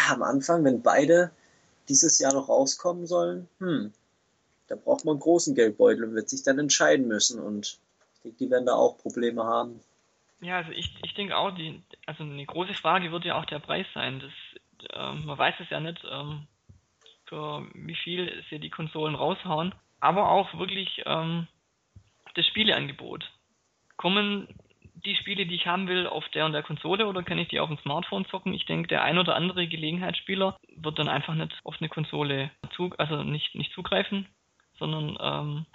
am 0.10 0.24
Anfang, 0.24 0.64
wenn 0.64 0.82
beide 0.82 1.30
dieses 1.88 2.18
Jahr 2.18 2.34
noch 2.34 2.50
rauskommen 2.50 3.06
sollen, 3.06 3.48
hm, 3.60 3.94
da 4.68 4.76
braucht 4.78 5.06
man 5.06 5.14
einen 5.14 5.22
großen 5.22 5.54
Geldbeutel 5.54 6.06
und 6.06 6.16
wird 6.16 6.28
sich 6.28 6.42
dann 6.42 6.58
entscheiden 6.58 7.08
müssen. 7.08 7.40
Und 7.40 7.78
ich 8.16 8.22
denke, 8.24 8.38
die 8.40 8.50
werden 8.50 8.66
da 8.66 8.74
auch 8.74 8.98
Probleme 8.98 9.44
haben. 9.44 9.80
Ja, 10.42 10.58
also 10.58 10.72
ich, 10.72 10.94
ich 11.04 11.14
denke 11.16 11.36
auch, 11.36 11.52
die, 11.52 11.82
also 12.06 12.24
eine 12.24 12.46
große 12.46 12.74
Frage 12.76 13.12
wird 13.12 13.26
ja 13.26 13.40
auch 13.40 13.46
der 13.46 13.60
Preis 13.60 13.88
sein. 13.94 14.20
Das, 14.20 14.32
ähm, 14.94 15.26
man 15.26 15.38
weiß 15.38 15.56
es 15.60 15.70
ja 15.70 15.80
nicht, 15.80 16.04
ähm, 16.10 16.48
für 17.26 17.68
wie 17.74 17.96
viel 17.96 18.44
sie 18.50 18.60
die 18.60 18.70
Konsolen 18.70 19.16
raushauen. 19.16 19.74
Aber 20.00 20.30
auch 20.30 20.54
wirklich 20.58 21.02
ähm, 21.06 21.48
das 22.36 22.46
Spieleangebot. 22.46 23.30
Kommen 23.98 24.48
die 25.06 25.16
Spiele, 25.16 25.46
die 25.46 25.56
ich 25.56 25.68
haben 25.68 25.88
will, 25.88 26.08
auf 26.08 26.28
der 26.30 26.46
und 26.46 26.54
der 26.54 26.64
Konsole 26.64 27.08
oder 27.08 27.24
kann 27.24 27.38
ich 27.38 27.48
die 27.48 27.60
auf 27.60 27.70
dem 27.70 27.78
Smartphone 27.80 28.26
zocken? 28.26 28.54
Ich 28.54 28.66
denke, 28.66 28.88
der 28.88 29.04
ein 29.04 29.18
oder 29.18 29.36
andere 29.36 29.68
Gelegenheitsspieler 29.68 30.58
wird 30.76 31.00
dann 31.00 31.08
einfach 31.08 31.34
nicht 31.34 31.54
auf 31.64 31.76
eine 31.80 31.90
Konsole 31.90 32.52
zug, 32.76 32.96
also 33.00 33.24
nicht, 33.24 33.56
nicht 33.56 33.74
zugreifen, 33.74 34.28
sondern 34.78 35.18
ähm, 35.20 35.66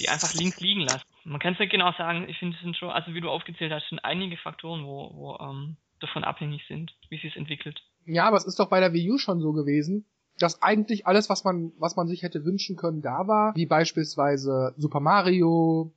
die 0.00 0.08
einfach 0.08 0.32
links 0.34 0.60
liegen 0.60 0.82
lassen. 0.82 1.06
Man 1.26 1.40
kann 1.40 1.54
es 1.54 1.58
nicht 1.58 1.72
genau 1.72 1.92
sagen, 1.98 2.28
ich 2.28 2.38
finde, 2.38 2.56
es 2.56 2.62
sind 2.62 2.76
schon, 2.76 2.90
also 2.90 3.12
wie 3.12 3.20
du 3.20 3.28
aufgezählt 3.28 3.72
hast, 3.72 3.88
sind 3.88 3.98
einige 4.04 4.36
Faktoren, 4.36 4.84
wo, 4.84 5.10
wo 5.12 5.36
ähm, 5.40 5.76
davon 6.00 6.22
abhängig 6.22 6.62
sind, 6.68 6.94
wie 7.10 7.18
sie 7.18 7.26
es 7.26 7.36
entwickelt. 7.36 7.82
Ja, 8.04 8.28
aber 8.28 8.36
es 8.36 8.46
ist 8.46 8.60
doch 8.60 8.68
bei 8.68 8.78
der 8.78 8.92
Wii 8.92 9.10
U 9.10 9.18
schon 9.18 9.40
so 9.40 9.52
gewesen, 9.52 10.06
dass 10.38 10.62
eigentlich 10.62 11.06
alles, 11.06 11.28
was 11.28 11.42
man, 11.42 11.72
was 11.78 11.96
man 11.96 12.06
sich 12.06 12.22
hätte 12.22 12.44
wünschen 12.44 12.76
können, 12.76 13.02
da 13.02 13.26
war, 13.26 13.56
wie 13.56 13.66
beispielsweise 13.66 14.72
Super 14.76 15.00
Mario, 15.00 15.95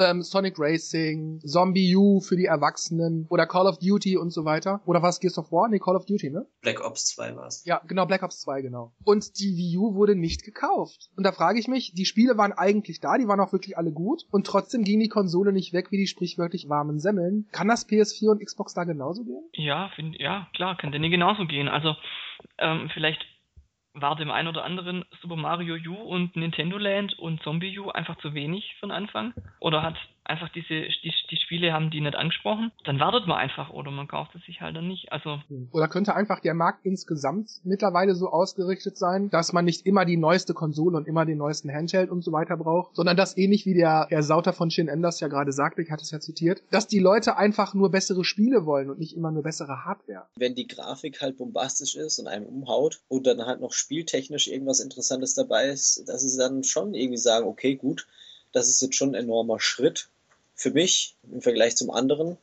ähm, 0.00 0.22
Sonic 0.22 0.54
Racing, 0.58 1.40
Zombie 1.40 1.94
U 1.94 2.20
für 2.20 2.36
die 2.36 2.46
Erwachsenen 2.46 3.26
oder 3.28 3.46
Call 3.46 3.66
of 3.66 3.78
Duty 3.78 4.16
und 4.16 4.30
so 4.30 4.44
weiter. 4.44 4.80
Oder 4.86 5.02
was 5.02 5.20
Gears 5.20 5.38
of 5.38 5.52
War? 5.52 5.68
Nee, 5.68 5.78
Call 5.78 5.96
of 5.96 6.06
Duty, 6.06 6.30
ne? 6.30 6.46
Black 6.62 6.84
Ops 6.84 7.06
2 7.14 7.36
war's. 7.36 7.64
Ja, 7.66 7.80
genau, 7.86 8.06
Black 8.06 8.22
Ops 8.22 8.40
2, 8.40 8.62
genau. 8.62 8.92
Und 9.04 9.38
die 9.38 9.56
Wii 9.56 9.76
U 9.78 9.94
wurde 9.94 10.16
nicht 10.16 10.42
gekauft. 10.42 11.10
Und 11.16 11.24
da 11.24 11.32
frage 11.32 11.60
ich 11.60 11.68
mich, 11.68 11.92
die 11.94 12.06
Spiele 12.06 12.38
waren 12.38 12.52
eigentlich 12.52 13.00
da, 13.00 13.18
die 13.18 13.28
waren 13.28 13.40
auch 13.40 13.52
wirklich 13.52 13.76
alle 13.76 13.92
gut 13.92 14.24
und 14.30 14.46
trotzdem 14.46 14.82
ging 14.82 14.98
die 15.00 15.08
Konsole 15.08 15.52
nicht 15.52 15.72
weg 15.72 15.90
wie 15.90 15.98
die 15.98 16.06
sprichwörtlich 16.06 16.68
warmen 16.68 16.98
Semmeln. 16.98 17.46
Kann 17.52 17.68
das 17.68 17.88
PS4 17.88 18.30
und 18.30 18.44
Xbox 18.44 18.74
da 18.74 18.84
genauso 18.84 19.24
gehen? 19.24 19.44
Ja, 19.52 19.90
find, 19.94 20.16
ja, 20.18 20.48
klar, 20.54 20.76
kann 20.76 20.92
denn 20.92 21.02
genauso 21.10 21.46
gehen. 21.46 21.68
Also 21.68 21.94
ähm, 22.58 22.90
vielleicht 22.94 23.20
war 23.94 24.16
dem 24.16 24.30
einen 24.30 24.48
oder 24.48 24.64
anderen 24.64 25.04
Super 25.20 25.36
Mario 25.36 25.76
U 25.90 25.94
und 25.94 26.36
Nintendo 26.36 26.78
Land 26.78 27.18
und 27.18 27.42
Zombie 27.42 27.78
U 27.78 27.90
einfach 27.90 28.16
zu 28.18 28.34
wenig 28.34 28.76
von 28.78 28.90
Anfang? 28.90 29.34
Oder 29.58 29.82
hat 29.82 29.96
einfach 30.30 30.48
diese, 30.48 30.88
die, 31.02 31.12
die 31.30 31.36
Spiele 31.36 31.72
haben 31.72 31.90
die 31.90 32.00
nicht 32.00 32.14
angesprochen, 32.14 32.70
dann 32.84 33.00
wartet 33.00 33.26
man 33.26 33.38
einfach 33.38 33.70
oder 33.70 33.90
man 33.90 34.08
kauft 34.08 34.34
es 34.36 34.44
sich 34.44 34.60
halt 34.60 34.76
dann 34.76 34.86
nicht. 34.86 35.12
Also. 35.12 35.40
Oder 35.72 35.88
könnte 35.88 36.14
einfach 36.14 36.40
der 36.40 36.54
Markt 36.54 36.86
insgesamt 36.86 37.50
mittlerweile 37.64 38.14
so 38.14 38.28
ausgerichtet 38.30 38.96
sein, 38.96 39.28
dass 39.30 39.52
man 39.52 39.64
nicht 39.64 39.84
immer 39.86 40.04
die 40.04 40.16
neueste 40.16 40.54
Konsole 40.54 40.96
und 40.96 41.08
immer 41.08 41.26
den 41.26 41.38
neuesten 41.38 41.70
Handheld 41.70 42.10
und 42.10 42.22
so 42.22 42.32
weiter 42.32 42.56
braucht, 42.56 42.94
sondern 42.94 43.16
dass 43.16 43.36
ähnlich 43.36 43.66
wie 43.66 43.74
der 43.74 44.06
Herr 44.08 44.22
Sauter 44.22 44.52
von 44.52 44.70
Shin 44.70 44.88
Enders 44.88 45.20
ja 45.20 45.28
gerade 45.28 45.52
sagte, 45.52 45.82
ich 45.82 45.90
hatte 45.90 46.02
es 46.02 46.10
ja 46.10 46.20
zitiert, 46.20 46.62
dass 46.70 46.86
die 46.86 47.00
Leute 47.00 47.36
einfach 47.36 47.74
nur 47.74 47.90
bessere 47.90 48.24
Spiele 48.24 48.64
wollen 48.64 48.90
und 48.90 48.98
nicht 48.98 49.16
immer 49.16 49.32
nur 49.32 49.42
bessere 49.42 49.84
Hardware. 49.84 50.26
Wenn 50.36 50.54
die 50.54 50.68
Grafik 50.68 51.20
halt 51.20 51.36
bombastisch 51.36 51.96
ist 51.96 52.18
und 52.20 52.28
einem 52.28 52.46
umhaut 52.46 53.00
und 53.08 53.26
dann 53.26 53.44
halt 53.44 53.60
noch 53.60 53.72
spieltechnisch 53.72 54.48
irgendwas 54.48 54.80
Interessantes 54.80 55.34
dabei 55.34 55.68
ist, 55.68 56.08
dass 56.08 56.22
sie 56.22 56.38
dann 56.38 56.62
schon 56.62 56.94
irgendwie 56.94 57.18
sagen, 57.18 57.46
okay, 57.46 57.74
gut, 57.74 58.06
das 58.52 58.68
ist 58.68 58.80
jetzt 58.80 58.96
schon 58.96 59.10
ein 59.10 59.24
enormer 59.24 59.60
Schritt 59.60 60.08
für 60.60 60.70
mich 60.70 61.16
im 61.32 61.40
Vergleich 61.40 61.74
zum 61.76 61.90
anderen. 61.90 62.36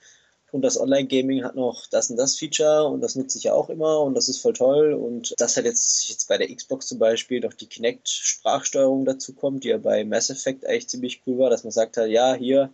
Und 0.51 0.61
das 0.61 0.79
Online-Gaming 0.79 1.43
hat 1.43 1.55
noch 1.55 1.87
das 1.87 2.09
und 2.09 2.17
das 2.17 2.37
Feature 2.37 2.87
und 2.87 3.01
das 3.01 3.15
nutze 3.15 3.37
ich 3.37 3.43
ja 3.43 3.53
auch 3.53 3.69
immer 3.69 3.99
und 4.01 4.15
das 4.15 4.29
ist 4.29 4.39
voll 4.39 4.53
toll. 4.53 4.93
Und 4.93 5.33
das 5.37 5.55
hat 5.57 5.65
jetzt, 5.65 6.09
jetzt 6.09 6.27
bei 6.27 6.37
der 6.37 6.53
Xbox 6.53 6.87
zum 6.87 6.99
Beispiel 6.99 7.41
noch 7.41 7.53
die 7.53 7.67
Kinect-Sprachsteuerung 7.67 9.05
dazu 9.05 9.33
kommt, 9.33 9.63
die 9.63 9.69
ja 9.69 9.77
bei 9.77 10.03
Mass 10.03 10.29
Effect 10.29 10.65
eigentlich 10.65 10.87
ziemlich 10.87 11.21
cool 11.27 11.37
war, 11.37 11.49
dass 11.49 11.63
man 11.63 11.71
sagt 11.71 11.97
halt, 11.97 12.11
ja, 12.11 12.33
hier, 12.33 12.71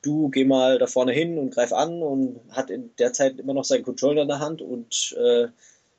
du 0.00 0.28
geh 0.28 0.44
mal 0.44 0.78
da 0.78 0.86
vorne 0.86 1.12
hin 1.12 1.38
und 1.38 1.50
greif 1.50 1.72
an 1.72 2.02
und 2.02 2.40
hat 2.50 2.70
in 2.70 2.94
der 2.98 3.12
Zeit 3.12 3.38
immer 3.38 3.52
noch 3.52 3.64
seinen 3.64 3.84
Controller 3.84 4.22
in 4.22 4.28
der 4.28 4.40
Hand 4.40 4.62
und 4.62 5.14
äh, 5.18 5.48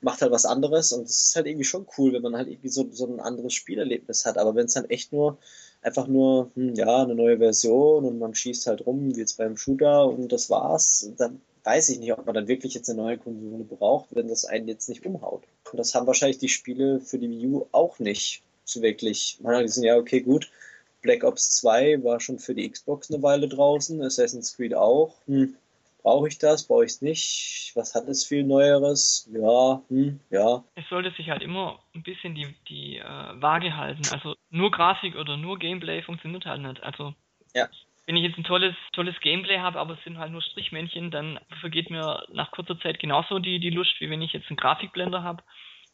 macht 0.02 0.22
halt 0.22 0.32
was 0.32 0.46
anderes. 0.46 0.94
Und 0.94 1.04
das 1.04 1.26
ist 1.26 1.36
halt 1.36 1.48
irgendwie 1.48 1.66
schon 1.66 1.86
cool, 1.98 2.14
wenn 2.14 2.22
man 2.24 2.38
halt 2.38 2.48
irgendwie 2.48 2.70
so, 2.70 2.88
so 2.92 3.06
ein 3.06 3.20
anderes 3.20 3.54
Spielerlebnis 3.54 4.26
hat. 4.26 4.38
Aber 4.38 4.56
wenn 4.56 4.66
es 4.66 4.74
dann 4.74 4.90
echt 4.90 5.12
nur 5.12 5.38
einfach 5.82 6.08
nur, 6.08 6.52
hm, 6.56 6.76
ja, 6.76 7.04
eine 7.04 7.16
neue 7.16 7.38
Version 7.38 8.06
und 8.06 8.20
man 8.20 8.36
schießt 8.36 8.68
halt 8.68 8.86
rum, 8.86 9.16
wie 9.16 9.20
jetzt 9.20 9.38
beim 9.38 9.58
Shooter 9.58 10.08
und 10.08 10.32
das 10.32 10.50
war's, 10.50 11.12
dann 11.18 11.42
weiß 11.64 11.90
ich 11.90 12.00
nicht, 12.00 12.12
ob 12.14 12.26
man 12.26 12.36
dann 12.36 12.48
wirklich 12.48 12.74
jetzt 12.74 12.90
eine 12.90 13.02
neue 13.02 13.18
Konsole 13.18 13.64
braucht, 13.64 14.16
wenn 14.16 14.28
das 14.28 14.46
einen 14.46 14.68
jetzt 14.68 14.90
nicht 14.90 15.06
umhaut. 15.06 15.44
Und 15.72 15.78
das 15.78 15.94
haben 15.94 16.08
wahrscheinlich 16.08 16.38
die 16.38 16.50
Spiele 16.50 17.00
für 17.00 17.20
die 17.20 17.30
Wii 17.30 17.48
U 17.48 17.68
auch 17.72 18.00
nicht 18.00 18.44
so 18.66 18.82
wirklich. 18.82 19.40
Man 19.42 19.56
hat 19.56 19.64
gesehen, 19.64 19.84
ja, 19.84 19.98
okay, 19.98 20.22
gut, 20.22 20.50
Black 21.02 21.24
Ops 21.24 21.52
2 21.58 22.04
war 22.04 22.20
schon 22.20 22.40
für 22.40 22.56
die 22.56 22.70
Xbox 22.70 23.12
eine 23.12 23.22
Weile 23.24 23.48
draußen, 23.48 24.02
Assassin's 24.02 24.56
Creed 24.56 24.74
auch. 24.74 25.16
Hm, 25.28 25.56
brauche 26.10 26.28
ich 26.28 26.39
das, 26.39 26.68
brauche 26.68 26.86
ich 26.86 26.93
es 26.93 27.01
nicht, 27.03 27.72
was 27.76 27.93
hat 27.93 28.07
es 28.07 28.26
viel 28.26 28.43
Neueres, 28.43 29.30
ja, 29.32 29.80
hm, 29.89 30.20
ja. 30.32 30.64
Es 30.74 30.89
sollte 30.89 31.12
sich 31.12 31.30
halt 31.30 31.43
immer 31.43 31.80
ein 31.93 32.01
bisschen 32.01 32.34
die, 32.34 32.47
die 32.68 32.97
äh, 32.97 33.03
Waage 33.03 33.78
halten. 33.78 34.01
Also 34.12 34.34
nur 34.49 34.72
Grafik 34.72 35.16
oder 35.16 35.38
nur 35.38 35.60
Gameplay 35.60 36.01
funktioniert 36.01 36.45
halt 36.45 36.64
nicht. 36.64 36.82
Also 36.82 37.14
ja. 37.53 37.68
wenn 38.07 38.18
ich 38.18 38.24
jetzt 38.24 38.39
ein 38.39 38.43
tolles, 38.43 38.76
tolles 38.93 39.20
Gameplay 39.20 39.60
habe, 39.60 39.80
aber 39.80 39.93
es 39.93 40.03
sind 40.03 40.18
halt 40.18 40.32
nur 40.32 40.41
Strichmännchen, 40.41 41.12
dann 41.12 41.39
vergeht 41.62 41.91
mir 41.91 42.26
nach 42.34 42.49
kurzer 42.49 42.80
Zeit 42.80 42.99
genauso 42.99 43.38
die, 43.38 43.60
die 43.60 43.70
Lust, 43.70 43.93
wie 43.99 44.10
wenn 44.10 44.24
ich 44.24 44.34
jetzt 44.34 44.49
einen 44.49 44.57
Grafikblender 44.57 45.22
habe 45.22 45.43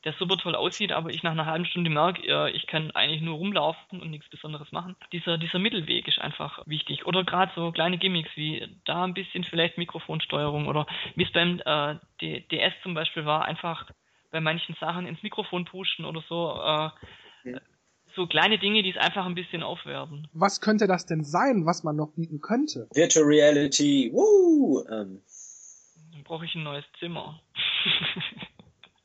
der 0.05 0.13
super 0.13 0.37
toll 0.37 0.55
aussieht, 0.55 0.91
aber 0.91 1.09
ich 1.09 1.23
nach 1.23 1.31
einer 1.31 1.47
halben 1.47 1.65
Stunde 1.65 1.89
merke, 1.89 2.21
äh, 2.27 2.51
ich 2.51 2.67
kann 2.67 2.91
eigentlich 2.91 3.21
nur 3.21 3.37
rumlaufen 3.37 3.99
und 4.01 4.11
nichts 4.11 4.29
Besonderes 4.29 4.71
machen. 4.71 4.95
Dieser, 5.11 5.37
dieser 5.39 5.57
Mittelweg 5.57 6.07
ist 6.07 6.19
einfach 6.19 6.61
wichtig. 6.67 7.07
Oder 7.07 7.23
gerade 7.23 7.51
so 7.55 7.71
kleine 7.71 7.97
Gimmicks 7.97 8.29
wie 8.35 8.67
da 8.85 9.03
ein 9.03 9.15
bisschen 9.15 9.43
vielleicht 9.43 9.77
Mikrofonsteuerung 9.79 10.67
oder 10.67 10.85
wie 11.15 11.23
es 11.23 11.31
beim 11.31 11.59
äh, 11.65 11.95
DS 12.21 12.73
zum 12.83 12.93
Beispiel 12.93 13.25
war, 13.25 13.45
einfach 13.45 13.89
bei 14.31 14.39
manchen 14.39 14.75
Sachen 14.79 15.07
ins 15.07 15.23
Mikrofon 15.23 15.65
pushen 15.65 16.05
oder 16.05 16.23
so. 16.29 16.61
Äh, 16.63 17.59
so 18.15 18.27
kleine 18.27 18.57
Dinge, 18.57 18.81
die 18.81 18.91
es 18.91 18.97
einfach 18.97 19.25
ein 19.25 19.35
bisschen 19.35 19.61
aufwerten. 19.61 20.27
Was 20.33 20.61
könnte 20.61 20.87
das 20.87 21.05
denn 21.05 21.23
sein, 21.23 21.65
was 21.65 21.83
man 21.83 21.95
noch 21.95 22.13
bieten 22.15 22.39
könnte? 22.41 22.87
Virtual 22.93 23.25
Reality, 23.25 24.09
woo! 24.13 24.83
Ähm. 24.89 25.21
Dann 26.13 26.23
brauche 26.23 26.45
ich 26.45 26.55
ein 26.55 26.63
neues 26.63 26.85
Zimmer. 26.99 27.41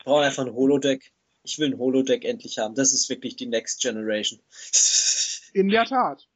brauche 0.05 0.23
einfach 0.23 0.47
ein 0.47 0.55
Holodeck. 0.55 1.13
Ich 1.43 1.59
will 1.59 1.73
ein 1.73 1.79
Holodeck 1.79 2.25
endlich 2.25 2.59
haben. 2.59 2.75
Das 2.75 2.93
ist 2.93 3.09
wirklich 3.09 3.37
die 3.37 3.47
Next 3.47 3.81
Generation. 3.81 4.41
In 5.53 5.69
der 5.69 5.85
Tat. 5.85 6.29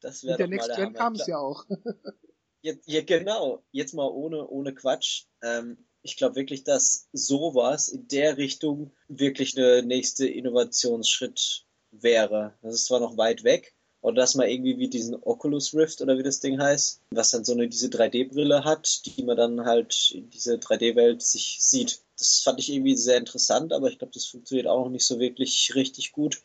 Das 0.00 0.24
wäre 0.24 0.32
Mit 0.32 0.40
der 0.40 0.48
Next 0.48 0.76
Gen 0.76 0.92
kam 0.92 1.14
es 1.14 1.26
ja 1.26 1.38
auch. 1.38 1.64
Jetzt, 2.62 2.88
ja, 2.88 3.02
genau. 3.02 3.62
Jetzt 3.70 3.94
mal 3.94 4.08
ohne, 4.08 4.46
ohne 4.46 4.74
Quatsch. 4.74 5.24
Ähm, 5.42 5.86
ich 6.02 6.16
glaube 6.16 6.36
wirklich, 6.36 6.64
dass 6.64 7.08
sowas 7.12 7.88
in 7.88 8.08
der 8.08 8.36
Richtung 8.36 8.92
wirklich 9.08 9.56
eine 9.56 9.82
nächste 9.82 10.26
Innovationsschritt 10.26 11.66
wäre. 11.90 12.54
Das 12.62 12.74
ist 12.74 12.86
zwar 12.86 13.00
noch 13.00 13.16
weit 13.16 13.44
weg, 13.44 13.74
oder 14.00 14.22
dass 14.22 14.34
man 14.34 14.48
irgendwie 14.48 14.78
wie 14.78 14.88
diesen 14.88 15.16
Oculus 15.22 15.74
Rift 15.74 16.00
oder 16.00 16.18
wie 16.18 16.22
das 16.22 16.40
Ding 16.40 16.60
heißt, 16.60 17.02
was 17.10 17.30
dann 17.30 17.44
so 17.44 17.52
eine 17.52 17.68
diese 17.68 17.88
3D-Brille 17.88 18.64
hat, 18.64 19.02
die 19.06 19.24
man 19.24 19.36
dann 19.36 19.64
halt 19.64 20.12
in 20.14 20.30
diese 20.30 20.54
3D-Welt 20.54 21.22
sich 21.22 21.58
sieht. 21.60 22.00
Das 22.18 22.40
fand 22.40 22.58
ich 22.58 22.72
irgendwie 22.72 22.96
sehr 22.96 23.16
interessant, 23.16 23.72
aber 23.72 23.88
ich 23.88 23.98
glaube, 23.98 24.12
das 24.12 24.26
funktioniert 24.26 24.66
auch 24.66 24.84
noch 24.84 24.90
nicht 24.90 25.06
so 25.06 25.18
wirklich 25.18 25.72
richtig 25.74 26.12
gut. 26.12 26.40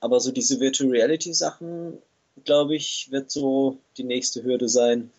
Aber 0.00 0.20
so 0.20 0.32
diese 0.32 0.60
Virtual 0.60 0.90
Reality 0.90 1.32
Sachen, 1.32 1.98
glaube 2.44 2.74
ich, 2.74 3.08
wird 3.10 3.30
so 3.30 3.78
die 3.96 4.04
nächste 4.04 4.42
Hürde 4.42 4.68
sein. 4.68 5.10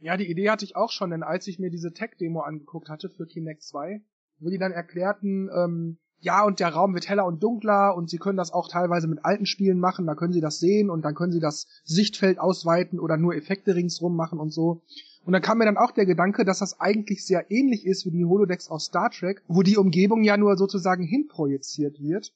Ja, 0.00 0.16
die 0.16 0.28
Idee 0.28 0.50
hatte 0.50 0.64
ich 0.64 0.76
auch 0.76 0.90
schon, 0.90 1.10
denn 1.10 1.22
als 1.22 1.46
ich 1.46 1.58
mir 1.58 1.70
diese 1.70 1.92
Tech-Demo 1.92 2.40
angeguckt 2.40 2.88
hatte 2.88 3.08
für 3.08 3.26
Kinect 3.26 3.62
2, 3.62 4.02
wo 4.40 4.50
die 4.50 4.58
dann 4.58 4.72
erklärten, 4.72 5.48
ähm, 5.54 5.98
ja, 6.18 6.44
und 6.44 6.60
der 6.60 6.68
Raum 6.68 6.94
wird 6.94 7.08
heller 7.08 7.26
und 7.26 7.42
dunkler 7.42 7.96
und 7.96 8.10
sie 8.10 8.18
können 8.18 8.36
das 8.36 8.52
auch 8.52 8.68
teilweise 8.68 9.08
mit 9.08 9.24
alten 9.24 9.46
Spielen 9.46 9.80
machen, 9.80 10.06
da 10.06 10.14
können 10.14 10.32
sie 10.32 10.40
das 10.40 10.60
sehen 10.60 10.88
und 10.90 11.02
dann 11.04 11.14
können 11.14 11.32
sie 11.32 11.40
das 11.40 11.66
Sichtfeld 11.84 12.38
ausweiten 12.38 13.00
oder 13.00 13.16
nur 13.16 13.34
Effekte 13.34 13.74
ringsrum 13.74 14.14
machen 14.14 14.38
und 14.38 14.52
so. 14.52 14.82
Und 15.24 15.32
dann 15.32 15.42
kam 15.42 15.58
mir 15.58 15.66
dann 15.66 15.76
auch 15.76 15.92
der 15.92 16.06
Gedanke, 16.06 16.44
dass 16.44 16.58
das 16.58 16.80
eigentlich 16.80 17.24
sehr 17.24 17.50
ähnlich 17.50 17.86
ist 17.86 18.04
wie 18.06 18.10
die 18.10 18.24
Holodecks 18.24 18.68
aus 18.70 18.86
Star 18.86 19.10
Trek, 19.10 19.42
wo 19.46 19.62
die 19.62 19.76
Umgebung 19.76 20.24
ja 20.24 20.36
nur 20.36 20.56
sozusagen 20.56 21.04
hinprojiziert 21.04 22.00
wird. 22.02 22.32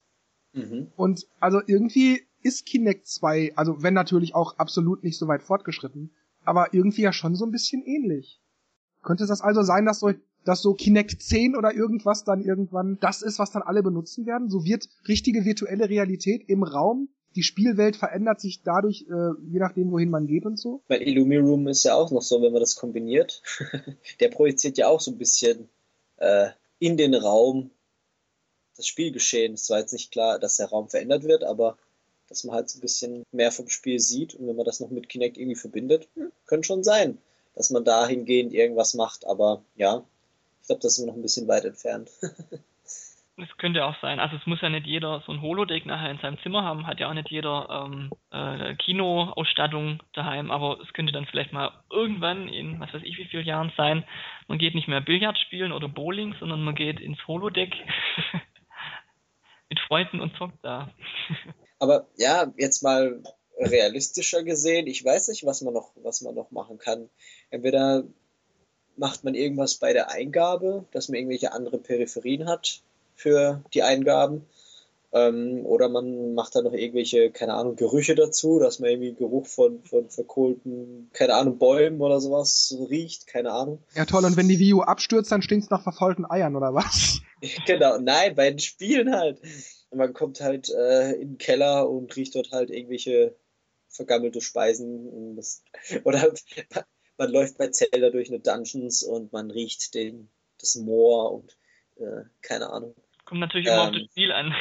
Mhm. 0.52 0.88
Und 0.96 1.26
also 1.40 1.60
irgendwie 1.66 2.22
ist 2.42 2.64
Kinect 2.64 3.06
2, 3.08 3.54
also 3.56 3.82
wenn 3.82 3.94
natürlich 3.94 4.34
auch 4.34 4.58
absolut 4.58 5.02
nicht 5.02 5.18
so 5.18 5.26
weit 5.26 5.42
fortgeschritten, 5.42 6.10
aber 6.44 6.72
irgendwie 6.72 7.02
ja 7.02 7.12
schon 7.12 7.34
so 7.34 7.44
ein 7.44 7.50
bisschen 7.50 7.82
ähnlich. 7.84 8.40
Könnte 9.02 9.26
das 9.26 9.40
also 9.40 9.62
sein, 9.62 9.84
dass 9.84 9.98
so 9.98 10.12
dass 10.46 10.62
so 10.62 10.74
Kinect 10.74 11.20
10 11.20 11.56
oder 11.56 11.74
irgendwas 11.74 12.24
dann 12.24 12.40
irgendwann 12.40 12.98
das 13.00 13.20
ist, 13.20 13.38
was 13.38 13.50
dann 13.50 13.62
alle 13.62 13.82
benutzen 13.82 14.26
werden. 14.26 14.48
So 14.48 14.64
wird 14.64 14.88
richtige 15.08 15.44
virtuelle 15.44 15.88
Realität 15.88 16.48
im 16.48 16.62
Raum. 16.62 17.08
Die 17.36 17.42
Spielwelt 17.42 17.96
verändert 17.96 18.40
sich 18.40 18.62
dadurch, 18.62 19.06
äh, 19.08 19.32
je 19.50 19.58
nachdem, 19.58 19.92
wohin 19.92 20.10
man 20.10 20.26
geht 20.26 20.46
und 20.46 20.58
so. 20.58 20.80
Weil 20.88 21.02
Illumiroom 21.02 21.68
ist 21.68 21.84
ja 21.84 21.94
auch 21.94 22.10
noch 22.10 22.22
so, 22.22 22.42
wenn 22.42 22.52
man 22.52 22.60
das 22.60 22.76
kombiniert. 22.76 23.42
Der 24.20 24.28
projiziert 24.28 24.78
ja 24.78 24.88
auch 24.88 25.00
so 25.00 25.10
ein 25.10 25.18
bisschen 25.18 25.68
äh, 26.16 26.48
in 26.78 26.96
den 26.96 27.14
Raum 27.14 27.70
das 28.76 28.86
Spielgeschehen. 28.86 29.54
Es 29.54 29.70
war 29.70 29.78
jetzt 29.78 29.92
nicht 29.92 30.10
klar, 30.10 30.38
dass 30.38 30.56
der 30.56 30.68
Raum 30.68 30.88
verändert 30.88 31.24
wird, 31.24 31.44
aber 31.44 31.76
dass 32.28 32.44
man 32.44 32.56
halt 32.56 32.68
so 32.68 32.78
ein 32.78 32.80
bisschen 32.82 33.24
mehr 33.32 33.52
vom 33.52 33.68
Spiel 33.68 34.00
sieht 34.00 34.34
und 34.34 34.48
wenn 34.48 34.56
man 34.56 34.64
das 34.64 34.80
noch 34.80 34.90
mit 34.90 35.08
Kinect 35.08 35.36
irgendwie 35.36 35.56
verbindet, 35.56 36.08
hm, 36.14 36.32
könnte 36.46 36.66
schon 36.66 36.82
sein, 36.82 37.18
dass 37.54 37.70
man 37.70 37.84
dahingehend 37.84 38.52
irgendwas 38.52 38.94
macht, 38.94 39.26
aber 39.26 39.62
ja, 39.76 40.04
ich 40.60 40.66
glaube, 40.66 40.82
das 40.82 40.98
ist 40.98 41.06
noch 41.06 41.14
ein 41.14 41.22
bisschen 41.22 41.48
weit 41.48 41.64
entfernt. 41.64 42.10
Das 43.38 43.48
könnte 43.58 43.84
auch 43.84 43.94
sein. 44.00 44.18
Also 44.18 44.36
es 44.36 44.46
muss 44.46 44.62
ja 44.62 44.70
nicht 44.70 44.86
jeder 44.86 45.22
so 45.26 45.32
ein 45.32 45.42
Holodeck 45.42 45.84
nachher 45.84 46.10
in 46.10 46.18
seinem 46.18 46.38
Zimmer 46.42 46.64
haben, 46.64 46.86
hat 46.86 47.00
ja 47.00 47.10
auch 47.10 47.14
nicht 47.14 47.30
jeder 47.30 47.84
ähm, 47.84 48.10
äh, 48.30 48.74
Kinoausstattung 48.76 50.02
daheim, 50.14 50.50
aber 50.50 50.80
es 50.80 50.90
könnte 50.94 51.12
dann 51.12 51.26
vielleicht 51.26 51.52
mal 51.52 51.70
irgendwann 51.90 52.48
in 52.48 52.80
was 52.80 52.94
weiß 52.94 53.02
ich 53.04 53.18
wie 53.18 53.26
vielen 53.26 53.44
Jahren 53.44 53.72
sein, 53.76 54.04
man 54.48 54.56
geht 54.56 54.74
nicht 54.74 54.88
mehr 54.88 55.02
Billard 55.02 55.38
spielen 55.38 55.72
oder 55.72 55.86
Bowling, 55.86 56.34
sondern 56.40 56.64
man 56.64 56.74
geht 56.74 56.98
ins 56.98 57.18
Holodeck 57.26 57.74
mit 59.68 59.80
Freunden 59.80 60.20
und 60.20 60.34
zockt 60.38 60.64
da. 60.64 60.90
aber 61.78 62.06
ja, 62.16 62.50
jetzt 62.56 62.82
mal 62.82 63.22
realistischer 63.58 64.44
gesehen, 64.44 64.86
ich 64.86 65.04
weiß 65.04 65.28
nicht, 65.28 65.44
was 65.44 65.60
man 65.60 65.74
noch, 65.74 65.90
was 65.96 66.22
man 66.22 66.34
noch 66.34 66.50
machen 66.52 66.78
kann. 66.78 67.10
Entweder 67.50 68.04
macht 68.96 69.24
man 69.24 69.34
irgendwas 69.34 69.74
bei 69.74 69.92
der 69.92 70.10
Eingabe, 70.10 70.86
dass 70.92 71.10
man 71.10 71.16
irgendwelche 71.16 71.52
andere 71.52 71.76
Peripherien 71.76 72.48
hat 72.48 72.80
für 73.16 73.64
die 73.74 73.82
Eingaben. 73.82 74.46
Ähm, 75.12 75.64
oder 75.64 75.88
man 75.88 76.34
macht 76.34 76.54
da 76.56 76.62
noch 76.62 76.72
irgendwelche, 76.72 77.30
keine 77.30 77.54
Ahnung, 77.54 77.76
Gerüche 77.76 78.14
dazu, 78.14 78.58
dass 78.58 78.80
man 78.80 78.90
irgendwie 78.90 79.14
Geruch 79.14 79.46
von, 79.46 79.82
von 79.84 80.10
verkohlten, 80.10 81.10
keine 81.12 81.34
Ahnung, 81.34 81.58
Bäumen 81.58 82.00
oder 82.00 82.20
sowas 82.20 82.76
riecht, 82.90 83.26
keine 83.26 83.52
Ahnung. 83.52 83.82
Ja, 83.94 84.04
toll. 84.04 84.24
Und 84.24 84.36
wenn 84.36 84.48
die 84.48 84.58
Wii 84.58 84.74
U 84.74 84.82
abstürzt, 84.82 85.32
dann 85.32 85.42
stinkt's 85.42 85.70
nach 85.70 85.82
verfaulten 85.82 86.28
Eiern, 86.28 86.56
oder 86.56 86.74
was? 86.74 87.20
genau, 87.66 87.98
nein, 87.98 88.34
bei 88.34 88.50
den 88.50 88.58
Spielen 88.58 89.14
halt. 89.14 89.40
Man 89.94 90.12
kommt 90.12 90.40
halt 90.40 90.68
äh, 90.70 91.12
in 91.12 91.30
den 91.30 91.38
Keller 91.38 91.88
und 91.88 92.14
riecht 92.16 92.34
dort 92.34 92.50
halt 92.52 92.70
irgendwelche 92.70 93.36
vergammelte 93.88 94.40
Speisen. 94.40 95.36
Das, 95.36 95.62
oder 96.04 96.32
man 97.16 97.30
läuft 97.30 97.58
bei 97.58 97.68
Zelda 97.68 98.10
durch 98.10 98.28
eine 98.28 98.40
Dungeons 98.40 99.02
und 99.02 99.32
man 99.32 99.50
riecht 99.50 99.94
den, 99.94 100.28
das 100.58 100.74
Moor 100.74 101.32
und 101.32 101.56
äh, 101.96 102.24
keine 102.42 102.70
Ahnung. 102.70 102.94
Kommt 103.26 103.40
natürlich 103.40 103.66
immer 103.66 103.82
ähm, 103.82 103.88
auf 103.88 103.92
das 103.92 104.02
Spiel 104.04 104.32
an. 104.32 104.54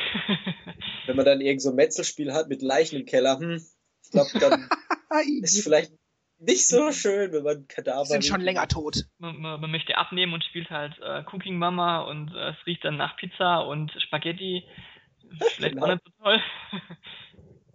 wenn 1.05 1.15
man 1.15 1.25
dann 1.25 1.39
irgend 1.39 1.61
so 1.61 1.69
ein 1.69 1.75
Metzelspiel 1.75 2.33
hat 2.33 2.49
mit 2.49 2.61
Leichen 2.61 2.99
im 2.99 3.05
Keller, 3.05 3.39
hm, 3.39 3.63
ich 4.03 4.11
glaube, 4.11 4.29
dann 4.39 4.69
ist 5.41 5.63
vielleicht 5.63 5.93
nicht 6.39 6.67
so 6.67 6.91
schön, 6.91 7.31
wenn 7.31 7.43
man 7.43 7.67
Kadaver. 7.67 8.05
sind 8.05 8.25
schon 8.25 8.41
länger 8.41 8.67
tot. 8.67 9.05
Man, 9.19 9.39
man, 9.39 9.61
man, 9.61 9.71
möchte 9.71 9.97
abnehmen 9.97 10.33
und 10.33 10.43
spielt 10.43 10.69
halt 10.71 10.99
äh, 10.99 11.23
Cooking 11.31 11.57
Mama 11.57 12.01
und 12.01 12.33
äh, 12.33 12.49
es 12.49 12.65
riecht 12.65 12.83
dann 12.83 12.97
nach 12.97 13.15
Pizza 13.17 13.59
und 13.59 13.91
Spaghetti. 13.99 14.63
Vielleicht 15.55 15.75
genau. 15.75 15.85
auch 15.85 15.91
nicht 15.91 16.03
so 16.03 16.23
toll. 16.23 16.41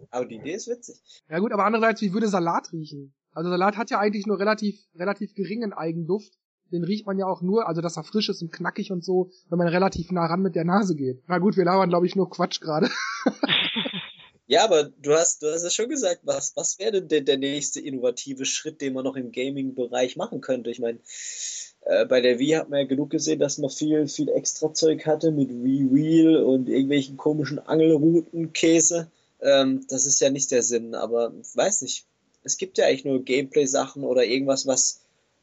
aber 0.09 0.25
die 0.25 0.35
Idee 0.35 0.53
ist 0.53 0.67
witzig. 0.67 0.97
Ja 1.29 1.39
gut, 1.39 1.53
aber 1.53 1.65
andererseits, 1.65 2.01
wie 2.01 2.13
würde 2.13 2.27
Salat 2.27 2.71
riechen? 2.73 3.15
Also 3.31 3.49
Salat 3.49 3.77
hat 3.77 3.89
ja 3.89 3.99
eigentlich 3.99 4.27
nur 4.27 4.39
relativ, 4.39 4.77
relativ 4.93 5.33
geringen 5.35 5.71
Eigenduft. 5.71 6.33
Den 6.71 6.83
riecht 6.83 7.05
man 7.05 7.17
ja 7.17 7.25
auch 7.25 7.41
nur, 7.41 7.67
also 7.67 7.81
dass 7.81 7.97
er 7.97 8.03
frisch 8.03 8.29
ist 8.29 8.41
und 8.41 8.51
knackig 8.51 8.91
und 8.91 9.03
so, 9.03 9.31
wenn 9.49 9.57
man 9.57 9.67
relativ 9.67 10.11
nah 10.11 10.25
ran 10.25 10.41
mit 10.41 10.55
der 10.55 10.63
Nase 10.63 10.95
geht. 10.95 11.21
Na 11.27 11.37
gut, 11.37 11.57
wir 11.57 11.65
labern, 11.65 11.89
glaube 11.89 12.05
ich, 12.05 12.15
nur 12.15 12.29
Quatsch 12.29 12.61
gerade. 12.61 12.89
ja, 14.47 14.63
aber 14.63 14.85
du 14.85 15.13
hast, 15.13 15.43
du 15.43 15.51
hast 15.51 15.63
es 15.63 15.73
schon 15.73 15.89
gesagt, 15.89 16.21
was, 16.23 16.55
was 16.55 16.79
wäre 16.79 17.01
denn 17.01 17.25
der 17.25 17.37
nächste 17.37 17.81
innovative 17.81 18.45
Schritt, 18.45 18.81
den 18.81 18.93
man 18.93 19.03
noch 19.03 19.15
im 19.15 19.31
Gaming-Bereich 19.31 20.15
machen 20.15 20.41
könnte? 20.41 20.69
Ich 20.69 20.79
meine, 20.79 20.99
äh, 21.81 22.05
bei 22.05 22.21
der 22.21 22.39
Wii 22.39 22.51
hat 22.51 22.69
man 22.69 22.79
ja 22.79 22.85
genug 22.85 23.09
gesehen, 23.09 23.39
dass 23.39 23.57
man 23.57 23.69
viel, 23.69 24.07
viel 24.07 24.29
extra 24.29 24.73
Zeug 24.73 25.05
hatte 25.05 25.31
mit 25.31 25.49
Wii 25.49 25.91
Wheel 25.91 26.37
und 26.37 26.69
irgendwelchen 26.69 27.17
komischen 27.17 27.59
Angelroutenkäse. 27.59 29.11
Ähm, 29.41 29.85
das 29.89 30.05
ist 30.05 30.21
ja 30.21 30.29
nicht 30.29 30.51
der 30.51 30.63
Sinn, 30.63 30.95
aber 30.95 31.33
weiß 31.55 31.81
nicht 31.81 32.05
es 32.43 32.57
gibt 32.57 32.77
ja 32.77 32.85
eigentlich 32.85 33.05
nur 33.05 33.23
Gameplay-Sachen 33.23 34.03
oder 34.03 34.25
irgendwas, 34.25 34.65
was, 34.65 35.01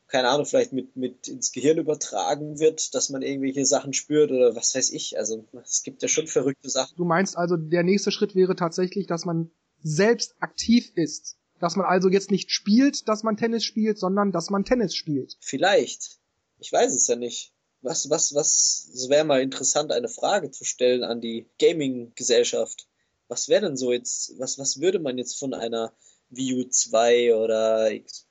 keine 0.08 0.28
Ahnung, 0.28 0.46
vielleicht 0.46 0.72
mit, 0.72 0.96
mit 0.96 1.28
ins 1.28 1.52
Gehirn 1.52 1.78
übertragen 1.78 2.58
wird, 2.58 2.94
dass 2.94 3.10
man 3.10 3.22
irgendwelche 3.22 3.66
Sachen 3.66 3.92
spürt 3.92 4.30
oder 4.30 4.56
was 4.56 4.74
weiß 4.74 4.90
ich. 4.90 5.18
Also 5.18 5.44
es 5.62 5.82
gibt 5.82 6.02
ja 6.02 6.08
schon 6.08 6.26
verrückte 6.26 6.70
Sachen. 6.70 6.96
Du 6.96 7.04
meinst 7.04 7.36
also, 7.36 7.56
der 7.56 7.82
nächste 7.82 8.10
Schritt 8.10 8.34
wäre 8.34 8.56
tatsächlich, 8.56 9.06
dass 9.06 9.26
man 9.26 9.50
selbst 9.82 10.34
aktiv 10.40 10.90
ist. 10.94 11.36
Dass 11.60 11.76
man 11.76 11.86
also 11.86 12.08
jetzt 12.08 12.30
nicht 12.30 12.50
spielt, 12.50 13.08
dass 13.08 13.22
man 13.22 13.36
Tennis 13.36 13.64
spielt, 13.64 13.98
sondern 13.98 14.32
dass 14.32 14.48
man 14.48 14.64
Tennis 14.64 14.94
spielt. 14.94 15.36
Vielleicht. 15.40 16.18
Ich 16.58 16.72
weiß 16.72 16.94
es 16.94 17.06
ja 17.06 17.16
nicht. 17.16 17.52
Was, 17.82 18.08
was, 18.10 18.34
was, 18.34 18.90
es 18.94 19.08
wäre 19.08 19.24
mal 19.24 19.42
interessant, 19.42 19.92
eine 19.92 20.08
Frage 20.08 20.50
zu 20.50 20.64
stellen 20.64 21.04
an 21.04 21.20
die 21.20 21.46
Gaming-Gesellschaft. 21.58 22.88
Was 23.28 23.48
wäre 23.48 23.66
denn 23.66 23.76
so 23.76 23.92
jetzt, 23.92 24.38
was, 24.38 24.58
was 24.58 24.80
würde 24.80 25.00
man 25.00 25.18
jetzt 25.18 25.38
von 25.38 25.52
einer 25.52 25.92
Wii 26.30 26.60
U 26.60 26.68
2 26.68 27.34
oder 27.34 27.90
Xbox 27.90 28.27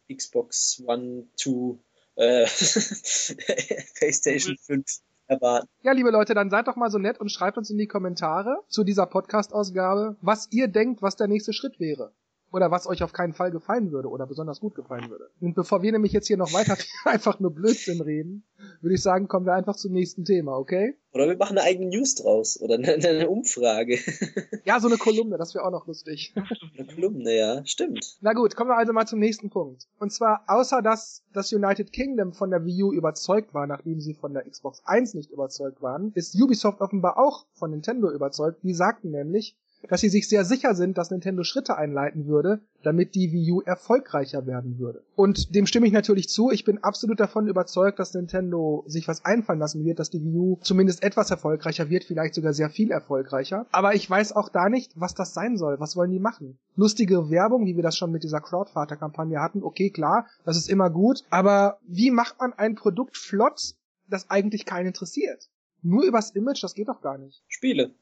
One 0.85 1.27
2 1.35 1.79
äh, 2.15 2.45
PlayStation 3.99 4.57
5 4.57 4.85
erwarten. 5.27 5.67
Ja, 5.83 5.91
liebe 5.91 6.09
Leute, 6.09 6.33
dann 6.33 6.49
seid 6.49 6.67
doch 6.67 6.75
mal 6.75 6.89
so 6.89 6.97
nett 6.97 7.19
und 7.19 7.31
schreibt 7.31 7.57
uns 7.57 7.69
in 7.69 7.77
die 7.77 7.87
Kommentare 7.87 8.63
zu 8.69 8.83
dieser 8.83 9.05
Podcast-Ausgabe, 9.05 10.17
was 10.21 10.47
ihr 10.51 10.67
denkt, 10.67 11.01
was 11.01 11.15
der 11.15 11.27
nächste 11.27 11.53
Schritt 11.53 11.79
wäre 11.79 12.13
oder 12.57 12.71
was 12.71 12.87
euch 12.87 13.03
auf 13.03 13.13
keinen 13.13 13.33
Fall 13.33 13.51
gefallen 13.51 13.91
würde 13.91 14.09
oder 14.09 14.25
besonders 14.25 14.59
gut 14.59 14.75
gefallen 14.75 15.09
würde. 15.09 15.29
Und 15.39 15.53
bevor 15.53 15.81
wir 15.81 15.91
nämlich 15.91 16.11
jetzt 16.11 16.27
hier 16.27 16.37
noch 16.37 16.51
weiter 16.53 16.75
einfach 17.05 17.39
nur 17.39 17.53
Blödsinn 17.53 18.01
reden, 18.01 18.43
würde 18.81 18.95
ich 18.95 19.01
sagen, 19.01 19.27
kommen 19.27 19.45
wir 19.45 19.53
einfach 19.53 19.75
zum 19.75 19.93
nächsten 19.93 20.25
Thema, 20.25 20.57
okay? 20.57 20.97
Oder 21.13 21.27
wir 21.27 21.37
machen 21.37 21.57
eine 21.57 21.67
eigene 21.67 21.89
News 21.89 22.15
draus 22.15 22.59
oder 22.59 22.75
eine, 22.75 22.93
eine 22.93 23.29
Umfrage. 23.29 23.99
ja, 24.65 24.79
so 24.79 24.87
eine 24.87 24.97
Kolumne, 24.97 25.37
das 25.37 25.55
wäre 25.55 25.65
auch 25.65 25.71
noch 25.71 25.87
lustig. 25.87 26.33
eine 26.77 26.87
Kolumne, 26.87 27.35
ja, 27.35 27.65
stimmt. 27.65 28.17
Na 28.21 28.33
gut, 28.33 28.55
kommen 28.55 28.69
wir 28.69 28.77
also 28.77 28.93
mal 28.93 29.05
zum 29.05 29.19
nächsten 29.19 29.49
Punkt. 29.49 29.87
Und 29.99 30.11
zwar, 30.11 30.43
außer 30.47 30.81
dass 30.81 31.23
das 31.33 31.53
United 31.53 31.93
Kingdom 31.93 32.33
von 32.33 32.49
der 32.49 32.65
Wii 32.65 32.83
U 32.83 32.91
überzeugt 32.91 33.53
war, 33.53 33.67
nachdem 33.67 33.99
sie 33.99 34.13
von 34.13 34.33
der 34.33 34.49
Xbox 34.49 34.81
1 34.85 35.13
nicht 35.13 35.31
überzeugt 35.31 35.81
waren, 35.81 36.11
ist 36.15 36.35
Ubisoft 36.35 36.81
offenbar 36.81 37.17
auch 37.17 37.45
von 37.53 37.71
Nintendo 37.71 38.11
überzeugt. 38.11 38.63
Die 38.63 38.73
sagten 38.73 39.11
nämlich, 39.11 39.55
dass 39.89 40.01
sie 40.01 40.09
sich 40.09 40.27
sehr 40.27 40.45
sicher 40.45 40.75
sind, 40.75 40.97
dass 40.97 41.11
Nintendo 41.11 41.43
Schritte 41.43 41.77
einleiten 41.77 42.27
würde, 42.27 42.61
damit 42.83 43.15
die 43.15 43.31
Wii 43.31 43.51
U 43.51 43.61
erfolgreicher 43.61 44.45
werden 44.45 44.79
würde. 44.79 45.03
Und 45.15 45.55
dem 45.55 45.65
stimme 45.65 45.87
ich 45.87 45.93
natürlich 45.93 46.29
zu. 46.29 46.51
Ich 46.51 46.63
bin 46.63 46.83
absolut 46.83 47.19
davon 47.19 47.47
überzeugt, 47.47 47.99
dass 47.99 48.13
Nintendo 48.13 48.83
sich 48.87 49.07
was 49.07 49.25
einfallen 49.25 49.59
lassen 49.59 49.83
wird, 49.85 49.99
dass 49.99 50.09
die 50.09 50.23
Wii 50.23 50.37
U 50.37 50.59
zumindest 50.61 51.03
etwas 51.03 51.31
erfolgreicher 51.31 51.89
wird, 51.89 52.03
vielleicht 52.03 52.33
sogar 52.33 52.53
sehr 52.53 52.69
viel 52.69 52.91
erfolgreicher. 52.91 53.65
Aber 53.71 53.95
ich 53.95 54.09
weiß 54.09 54.33
auch 54.33 54.49
da 54.49 54.69
nicht, 54.69 54.91
was 54.95 55.13
das 55.13 55.33
sein 55.33 55.57
soll. 55.57 55.79
Was 55.79 55.95
wollen 55.95 56.11
die 56.11 56.19
machen? 56.19 56.57
Lustige 56.75 57.29
Werbung, 57.29 57.65
wie 57.65 57.75
wir 57.75 57.83
das 57.83 57.97
schon 57.97 58.11
mit 58.11 58.23
dieser 58.23 58.41
Crowdvater-Kampagne 58.41 59.41
hatten. 59.41 59.63
Okay, 59.63 59.89
klar, 59.89 60.27
das 60.45 60.57
ist 60.57 60.69
immer 60.69 60.89
gut. 60.89 61.23
Aber 61.29 61.79
wie 61.87 62.11
macht 62.11 62.39
man 62.39 62.53
ein 62.53 62.75
Produkt 62.75 63.17
flott, 63.17 63.73
das 64.07 64.29
eigentlich 64.29 64.65
keinen 64.65 64.87
interessiert? 64.87 65.49
Nur 65.81 66.03
übers 66.03 66.31
Image, 66.31 66.63
das 66.63 66.73
geht 66.73 66.87
doch 66.87 67.01
gar 67.01 67.17
nicht. 67.17 67.43
Spiele. 67.47 67.93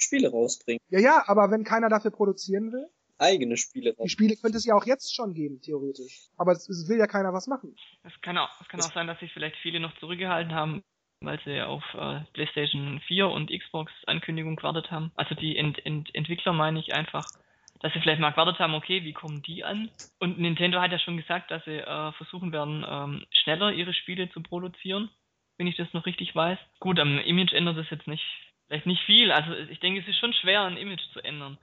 Spiele 0.00 0.30
rausbringen. 0.30 0.80
Ja, 0.88 1.00
ja, 1.00 1.22
aber 1.26 1.50
wenn 1.50 1.64
keiner 1.64 1.88
dafür 1.88 2.10
produzieren 2.10 2.72
will? 2.72 2.88
Eigene 3.18 3.58
Spiele. 3.58 3.94
Die 4.02 4.08
Spiele 4.08 4.34
könnte 4.36 4.56
es 4.56 4.64
ja 4.64 4.74
auch 4.74 4.86
jetzt 4.86 5.14
schon 5.14 5.34
geben, 5.34 5.60
theoretisch. 5.60 6.30
Aber 6.38 6.52
es, 6.52 6.68
es 6.68 6.88
will 6.88 6.98
ja 6.98 7.06
keiner 7.06 7.34
was 7.34 7.46
machen. 7.46 7.76
Es 8.02 8.18
kann 8.22 8.38
auch, 8.38 8.48
es 8.62 8.68
kann 8.68 8.80
auch 8.80 8.92
sein, 8.94 9.06
dass 9.06 9.20
sich 9.20 9.30
vielleicht 9.32 9.56
viele 9.56 9.78
noch 9.78 9.94
zurückgehalten 9.98 10.54
haben, 10.54 10.82
weil 11.20 11.38
sie 11.44 11.60
auf 11.60 11.84
äh, 11.92 12.20
PlayStation 12.32 13.00
4 13.06 13.28
und 13.28 13.50
Xbox 13.50 13.92
Ankündigung 14.06 14.56
gewartet 14.56 14.90
haben. 14.90 15.12
Also 15.16 15.34
die 15.34 15.56
Ent 15.56 15.84
Ent 15.84 16.14
Entwickler 16.14 16.54
meine 16.54 16.80
ich 16.80 16.94
einfach, 16.94 17.26
dass 17.80 17.92
sie 17.92 18.00
vielleicht 18.00 18.22
mal 18.22 18.30
gewartet 18.30 18.58
haben, 18.58 18.74
okay, 18.74 19.04
wie 19.04 19.12
kommen 19.12 19.42
die 19.42 19.64
an? 19.64 19.90
Und 20.18 20.38
Nintendo 20.38 20.80
hat 20.80 20.92
ja 20.92 20.98
schon 20.98 21.18
gesagt, 21.18 21.50
dass 21.50 21.62
sie 21.64 21.76
äh, 21.76 22.12
versuchen 22.12 22.52
werden, 22.52 22.86
ähm, 22.88 23.26
schneller 23.42 23.72
ihre 23.72 23.92
Spiele 23.92 24.30
zu 24.30 24.42
produzieren, 24.42 25.10
wenn 25.58 25.66
ich 25.66 25.76
das 25.76 25.92
noch 25.92 26.06
richtig 26.06 26.34
weiß. 26.34 26.58
Gut, 26.78 26.98
am 26.98 27.18
Image 27.18 27.52
ändert 27.52 27.76
es 27.76 27.90
jetzt 27.90 28.06
nicht 28.06 28.24
vielleicht 28.70 28.86
nicht 28.86 29.02
viel. 29.04 29.32
Also 29.32 29.52
ich 29.52 29.80
denke, 29.80 30.00
es 30.00 30.08
ist 30.08 30.18
schon 30.18 30.32
schwer, 30.32 30.62
ein 30.62 30.76
Image 30.76 31.02
zu 31.12 31.20
ändern. 31.20 31.58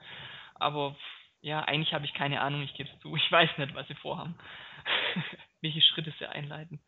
Aber 0.56 0.96
ja, 1.40 1.62
eigentlich 1.62 1.94
habe 1.94 2.06
ich 2.06 2.14
keine 2.14 2.42
Ahnung, 2.42 2.62
ich 2.62 2.74
gebe 2.76 2.90
es 2.94 3.00
zu. 3.00 3.16
Ich 3.16 3.32
weiß 3.32 3.50
nicht, 3.58 3.74
was 3.74 3.88
sie 3.88 3.96
vorhaben. 3.96 4.36
Welche 5.62 5.82
Schritte 5.82 6.14
sie 6.20 6.26
einleiten. 6.26 6.82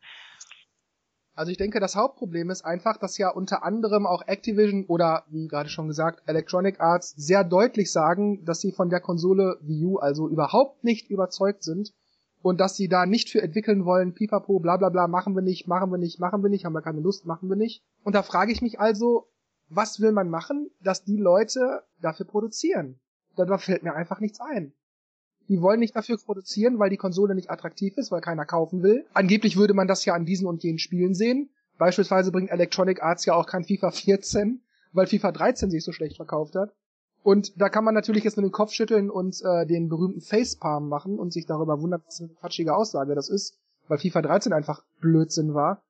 Also 1.34 1.52
ich 1.52 1.58
denke, 1.58 1.80
das 1.80 1.96
Hauptproblem 1.96 2.50
ist 2.50 2.64
einfach, 2.64 2.98
dass 2.98 3.16
ja 3.16 3.30
unter 3.30 3.62
anderem 3.62 4.04
auch 4.04 4.22
Activision 4.26 4.84
oder, 4.86 5.24
wie 5.30 5.48
gerade 5.48 5.70
schon 5.70 5.88
gesagt, 5.88 6.28
Electronic 6.28 6.80
Arts 6.80 7.12
sehr 7.12 7.44
deutlich 7.44 7.90
sagen, 7.90 8.44
dass 8.44 8.60
sie 8.60 8.72
von 8.72 8.90
der 8.90 9.00
Konsole 9.00 9.56
Wii 9.62 9.86
U 9.86 9.98
also 9.98 10.28
überhaupt 10.28 10.84
nicht 10.84 11.08
überzeugt 11.08 11.62
sind 11.62 11.94
und 12.42 12.60
dass 12.60 12.76
sie 12.76 12.88
da 12.88 13.06
nicht 13.06 13.30
für 13.30 13.42
entwickeln 13.42 13.86
wollen, 13.86 14.12
pipapo, 14.12 14.58
bla 14.58 14.76
bla 14.76 14.90
bla, 14.90 15.08
machen 15.08 15.34
wir 15.34 15.42
nicht, 15.42 15.66
machen 15.66 15.90
wir 15.90 15.98
nicht, 15.98 16.20
machen 16.20 16.42
wir 16.42 16.50
nicht, 16.50 16.64
haben 16.64 16.74
wir 16.74 16.82
keine 16.82 17.00
Lust, 17.00 17.24
machen 17.24 17.48
wir 17.48 17.56
nicht. 17.56 17.82
Und 18.02 18.14
da 18.14 18.22
frage 18.22 18.52
ich 18.52 18.60
mich 18.60 18.78
also, 18.80 19.29
was 19.70 20.00
will 20.00 20.12
man 20.12 20.28
machen, 20.28 20.70
dass 20.82 21.04
die 21.04 21.16
Leute 21.16 21.82
dafür 22.00 22.26
produzieren? 22.26 23.00
Da 23.36 23.56
fällt 23.56 23.82
mir 23.82 23.94
einfach 23.94 24.20
nichts 24.20 24.40
ein. 24.40 24.72
Die 25.48 25.62
wollen 25.62 25.80
nicht 25.80 25.96
dafür 25.96 26.18
produzieren, 26.18 26.78
weil 26.78 26.90
die 26.90 26.96
Konsole 26.96 27.34
nicht 27.34 27.50
attraktiv 27.50 27.96
ist, 27.96 28.10
weil 28.10 28.20
keiner 28.20 28.44
kaufen 28.44 28.82
will. 28.82 29.06
Angeblich 29.14 29.56
würde 29.56 29.74
man 29.74 29.88
das 29.88 30.04
ja 30.04 30.14
an 30.14 30.26
diesen 30.26 30.46
und 30.46 30.62
jenen 30.62 30.78
Spielen 30.78 31.14
sehen. 31.14 31.50
Beispielsweise 31.78 32.30
bringt 32.30 32.50
Electronic 32.50 33.02
Arts 33.02 33.24
ja 33.24 33.34
auch 33.34 33.46
kein 33.46 33.64
FIFA 33.64 33.90
14, 33.90 34.60
weil 34.92 35.06
FIFA 35.06 35.32
13 35.32 35.70
sich 35.70 35.82
so 35.82 35.92
schlecht 35.92 36.16
verkauft 36.16 36.54
hat. 36.54 36.74
Und 37.22 37.60
da 37.60 37.68
kann 37.68 37.84
man 37.84 37.94
natürlich 37.94 38.24
jetzt 38.24 38.36
nur 38.36 38.46
den 38.46 38.52
Kopf 38.52 38.72
schütteln 38.72 39.10
und 39.10 39.40
äh, 39.42 39.66
den 39.66 39.88
berühmten 39.88 40.20
Facepalm 40.20 40.88
machen 40.88 41.18
und 41.18 41.32
sich 41.32 41.46
darüber 41.46 41.80
wundern, 41.80 42.02
was 42.06 42.20
eine 42.20 42.30
quatschige 42.30 42.74
Aussage 42.74 43.14
das 43.14 43.28
ist, 43.28 43.58
weil 43.88 43.98
FIFA 43.98 44.22
13 44.22 44.52
einfach 44.52 44.84
Blödsinn 45.00 45.54
war. 45.54 45.82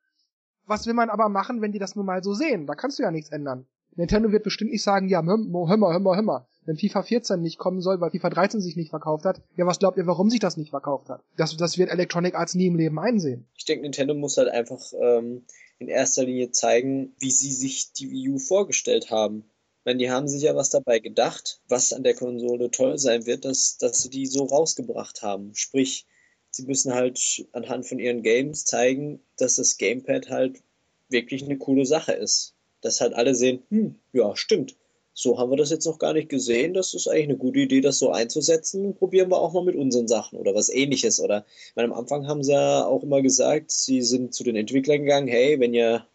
Was 0.71 0.87
will 0.87 0.95
man 0.95 1.11
aber 1.11 1.29
machen, 1.29 1.63
wenn 1.63 1.73
die 1.73 1.81
das 1.81 1.97
nun 1.97 2.07
mal 2.07 2.23
so 2.23 2.33
sehen? 2.33 2.69
Da 2.69 2.77
kannst 2.77 3.01
du 3.01 3.03
ja 3.03 3.11
nichts 3.11 3.31
ändern. 3.31 3.67
Nintendo 3.97 4.31
wird 4.31 4.45
bestimmt 4.45 4.71
nicht 4.71 4.85
sagen, 4.85 5.09
ja, 5.09 5.21
hör 5.21 5.37
mal, 5.37 5.69
hör 5.69 5.77
mal, 5.99 6.15
hör 6.15 6.23
mal. 6.23 6.47
Wenn 6.65 6.77
FIFA 6.77 7.03
14 7.03 7.43
nicht 7.43 7.59
kommen 7.59 7.81
soll, 7.81 8.01
weil 8.01 8.13
FIFA 8.13 8.31
13 8.31 8.61
sich 8.61 8.77
nicht 8.77 8.91
verkauft 8.91 9.25
hat, 9.25 9.43
ja, 9.57 9.67
was 9.67 9.81
glaubt 9.81 9.99
ihr, 9.99 10.07
warum 10.07 10.31
sich 10.31 10.39
das 10.39 10.57
nicht 10.57 10.71
verkauft 10.71 11.09
hat? 11.09 11.25
Das, 11.37 11.57
das 11.57 11.77
wird 11.77 11.91
Electronic 11.91 12.37
Arts 12.37 12.55
nie 12.55 12.69
im 12.69 12.77
Leben 12.77 13.01
einsehen. 13.01 13.49
Ich 13.57 13.65
denke, 13.65 13.83
Nintendo 13.83 14.15
muss 14.15 14.37
halt 14.37 14.49
einfach 14.49 14.81
ähm, 15.01 15.45
in 15.81 15.89
erster 15.89 16.23
Linie 16.23 16.53
zeigen, 16.53 17.17
wie 17.19 17.33
sie 17.33 17.53
sich 17.53 17.93
die 17.93 18.09
Wii 18.09 18.29
U 18.29 18.39
vorgestellt 18.39 19.11
haben. 19.11 19.51
Ich 19.81 19.87
meine, 19.87 19.99
die 19.99 20.13
haben 20.13 20.29
sich 20.29 20.43
ja 20.43 20.55
was 20.55 20.71
dabei 20.71 21.01
gedacht, 21.01 21.61
was 21.67 21.93
an 21.93 22.05
der 22.05 22.15
Konsole 22.15 22.71
toll 22.71 22.97
sein 22.97 23.27
wird, 23.27 23.45
dass, 23.45 23.77
dass 23.79 24.03
sie 24.03 24.11
die 24.11 24.27
so 24.27 24.45
rausgebracht 24.45 25.23
haben. 25.23 25.53
Sprich, 25.57 26.07
sie 26.51 26.65
müssen 26.65 26.95
halt 26.95 27.47
anhand 27.53 27.87
von 27.87 27.99
ihren 27.99 28.23
Games 28.23 28.65
zeigen, 28.65 29.21
dass 29.37 29.57
das 29.57 29.79
Gamepad 29.79 30.31
halt 30.31 30.63
wirklich 31.09 31.45
eine 31.45 31.59
coole 31.59 31.87
Sache 31.87 32.13
ist. 32.13 32.55
Dass 32.81 33.01
halt 33.01 33.15
alle 33.15 33.35
sehen, 33.35 33.63
hm, 33.71 33.97
ja, 34.13 34.37
stimmt. 34.37 34.77
So 35.13 35.39
haben 35.39 35.51
wir 35.51 35.57
das 35.57 35.71
jetzt 35.71 35.87
noch 35.87 35.99
gar 35.99 36.15
nicht 36.15 36.29
gesehen. 36.29 36.73
Das 36.73 36.95
ist 36.95 37.09
eigentlich 37.09 37.25
eine 37.25 37.37
gute 37.37 37.61
Idee, 37.61 37.81
das 37.81 37.99
so 37.99 38.11
einzusetzen. 38.11 38.95
Probieren 38.95 39.31
wir 39.31 39.39
auch 39.39 39.53
mal 39.53 39.65
mit 39.65 39.77
unseren 39.77 40.09
Sachen 40.09 40.39
oder 40.39 40.55
was 40.55 40.71
ähnliches. 40.71 41.21
Oder 41.21 41.45
meine, 41.75 41.93
am 41.93 41.99
Anfang 41.99 42.27
haben 42.27 42.43
sie 42.43 42.53
ja 42.53 42.87
auch 42.87 43.03
immer 43.03 43.21
gesagt, 43.21 43.71
sie 43.71 44.01
sind 44.03 44.33
zu 44.33 44.45
den 44.45 44.57
Entwicklern 44.57 45.03
gegangen, 45.03 45.29
hey, 45.29 45.61
wenn 45.61 45.75
ihr 45.75 46.07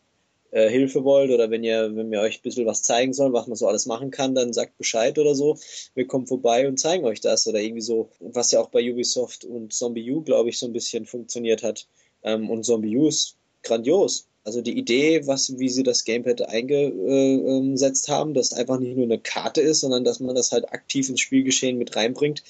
äh, 0.56 0.70
Hilfe 0.70 1.04
wollt 1.04 1.32
oder 1.32 1.52
wenn 1.52 1.66
ihr, 1.66 1.94
wenn 1.98 2.10
wir 2.12 2.22
euch 2.22 2.40
ein 2.40 2.42
bisschen 2.42 2.66
was 2.66 2.82
zeigen 2.82 3.14
sollen, 3.14 3.34
was 3.34 3.48
man 3.48 3.58
so 3.58 3.68
alles 3.68 3.86
machen 3.88 4.10
kann, 4.10 4.36
dann 4.36 4.54
sagt 4.54 4.78
Bescheid 4.78 5.20
oder 5.20 5.36
so. 5.36 5.58
Wir 5.96 6.08
kommen 6.08 6.28
vorbei 6.28 6.66
und 6.66 6.80
zeigen 6.80 7.04
euch 7.04 7.20
das 7.20 7.46
oder 7.46 7.60
irgendwie 7.60 7.82
so, 7.82 8.10
was 8.22 8.52
ja 8.52 8.62
auch 8.62 8.70
bei 8.70 8.90
Ubisoft 8.90 9.44
und 9.44 9.74
Zombie 9.74 10.10
U, 10.10 10.22
glaube 10.22 10.50
ich, 10.50 10.58
so 10.58 10.66
ein 10.66 10.72
bisschen 10.72 11.06
funktioniert 11.06 11.62
hat. 11.62 11.88
Ähm, 12.24 12.50
und 12.50 12.64
Zombie 12.64 12.96
U 12.96 13.08
ist 13.08 13.36
grandios. 13.64 14.28
Also 14.46 14.62
die 14.62 14.78
Idee, 14.78 15.28
was, 15.28 15.60
wie 15.60 15.68
sie 15.68 15.84
das 15.84 16.06
Gamepad 16.06 16.44
eingesetzt 16.44 18.08
haben, 18.08 18.34
dass 18.34 18.54
einfach 18.54 18.80
nicht 18.80 18.96
nur 18.96 19.06
eine 19.06 19.20
Karte 19.20 19.60
ist, 19.60 19.82
sondern 19.82 20.06
dass 20.06 20.22
man 20.22 20.36
das 20.36 20.54
halt 20.54 20.72
aktiv 20.72 21.10
ins 21.10 21.20
Spielgeschehen 21.20 21.78
mit 21.78 21.98
reinbringt, 21.98 22.44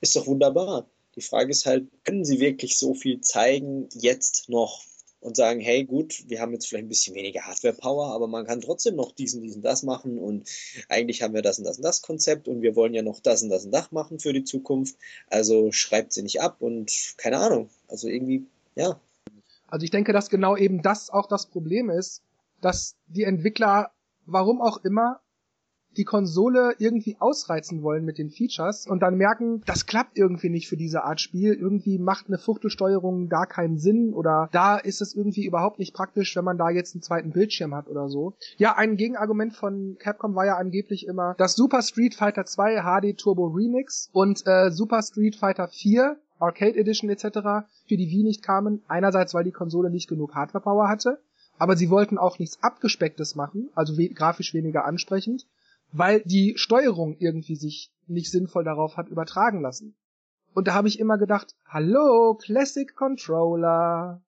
ist 0.00 0.14
doch 0.14 0.28
wunderbar. 0.28 0.86
Die 1.16 1.22
Frage 1.22 1.50
ist 1.50 1.66
halt, 1.66 1.88
können 2.04 2.24
sie 2.24 2.38
wirklich 2.38 2.78
so 2.78 2.94
viel 2.94 3.20
zeigen 3.20 3.88
jetzt 3.94 4.48
noch? 4.48 4.82
Und 5.20 5.36
sagen, 5.36 5.60
hey 5.60 5.84
gut, 5.84 6.24
wir 6.28 6.40
haben 6.40 6.52
jetzt 6.52 6.68
vielleicht 6.68 6.84
ein 6.84 6.88
bisschen 6.88 7.14
weniger 7.14 7.42
Hardware-Power, 7.42 8.14
aber 8.14 8.28
man 8.28 8.46
kann 8.46 8.60
trotzdem 8.60 8.96
noch 8.96 9.12
diesen, 9.12 9.42
diesen, 9.42 9.62
das 9.62 9.82
machen 9.82 10.18
und 10.18 10.48
eigentlich 10.88 11.22
haben 11.22 11.34
wir 11.34 11.42
das 11.42 11.58
und 11.58 11.64
das 11.64 11.78
und 11.78 11.84
das 11.84 12.02
Konzept 12.02 12.46
und 12.48 12.62
wir 12.62 12.76
wollen 12.76 12.94
ja 12.94 13.02
noch 13.02 13.20
das 13.20 13.42
und 13.42 13.48
das 13.48 13.64
und 13.64 13.72
das 13.72 13.90
machen 13.90 14.20
für 14.20 14.32
die 14.32 14.44
Zukunft. 14.44 14.96
Also 15.28 15.72
schreibt 15.72 16.12
sie 16.12 16.22
nicht 16.22 16.40
ab 16.40 16.56
und 16.60 17.14
keine 17.16 17.38
Ahnung. 17.38 17.68
Also 17.88 18.08
irgendwie, 18.08 18.46
ja. 18.74 19.00
Also 19.66 19.84
ich 19.84 19.90
denke, 19.90 20.12
dass 20.12 20.30
genau 20.30 20.56
eben 20.56 20.82
das 20.82 21.10
auch 21.10 21.26
das 21.26 21.46
Problem 21.46 21.90
ist, 21.90 22.22
dass 22.60 22.96
die 23.06 23.24
Entwickler, 23.24 23.90
warum 24.24 24.60
auch 24.60 24.84
immer, 24.84 25.20
die 25.98 26.04
Konsole 26.04 26.74
irgendwie 26.78 27.16
ausreizen 27.18 27.82
wollen 27.82 28.04
mit 28.04 28.18
den 28.18 28.30
Features 28.30 28.86
und 28.86 29.00
dann 29.00 29.16
merken, 29.16 29.62
das 29.66 29.86
klappt 29.86 30.16
irgendwie 30.16 30.48
nicht 30.48 30.68
für 30.68 30.76
diese 30.76 31.04
Art 31.04 31.20
Spiel. 31.20 31.52
Irgendwie 31.52 31.98
macht 31.98 32.28
eine 32.28 32.38
Fuchtelsteuerung 32.38 33.28
da 33.28 33.44
keinen 33.44 33.78
Sinn 33.78 34.14
oder 34.14 34.48
da 34.52 34.78
ist 34.78 35.02
es 35.02 35.14
irgendwie 35.14 35.44
überhaupt 35.44 35.78
nicht 35.78 35.92
praktisch, 35.92 36.34
wenn 36.36 36.44
man 36.44 36.56
da 36.56 36.70
jetzt 36.70 36.94
einen 36.94 37.02
zweiten 37.02 37.32
Bildschirm 37.32 37.74
hat 37.74 37.88
oder 37.88 38.08
so. 38.08 38.34
Ja, 38.56 38.76
ein 38.76 38.96
Gegenargument 38.96 39.54
von 39.54 39.96
Capcom 39.98 40.34
war 40.34 40.46
ja 40.46 40.56
angeblich 40.56 41.06
immer, 41.06 41.34
dass 41.36 41.54
Super 41.54 41.82
Street 41.82 42.14
Fighter 42.14 42.44
2 42.44 42.82
HD 42.82 43.18
Turbo 43.18 43.46
Remix 43.46 44.08
und 44.12 44.46
äh, 44.46 44.70
Super 44.70 45.02
Street 45.02 45.36
Fighter 45.36 45.68
4 45.68 46.16
Arcade 46.38 46.78
Edition 46.78 47.10
etc. 47.10 47.24
für 47.88 47.96
die 47.96 48.08
Wii 48.10 48.22
nicht 48.22 48.44
kamen. 48.44 48.82
Einerseits, 48.86 49.34
weil 49.34 49.42
die 49.42 49.50
Konsole 49.50 49.90
nicht 49.90 50.08
genug 50.08 50.36
Hardware 50.36 50.62
Power 50.62 50.88
hatte, 50.88 51.18
aber 51.58 51.76
sie 51.76 51.90
wollten 51.90 52.18
auch 52.18 52.38
nichts 52.38 52.62
abgespecktes 52.62 53.34
machen, 53.34 53.70
also 53.74 53.98
we 53.98 54.08
grafisch 54.08 54.54
weniger 54.54 54.84
ansprechend 54.84 55.46
weil 55.92 56.22
die 56.24 56.54
Steuerung 56.56 57.16
irgendwie 57.18 57.56
sich 57.56 57.92
nicht 58.06 58.30
sinnvoll 58.30 58.64
darauf 58.64 58.96
hat 58.96 59.08
übertragen 59.08 59.60
lassen. 59.60 59.94
Und 60.54 60.66
da 60.66 60.74
habe 60.74 60.88
ich 60.88 60.98
immer 60.98 61.18
gedacht, 61.18 61.54
hallo, 61.66 62.34
Classic 62.34 62.94
Controller. 62.94 64.22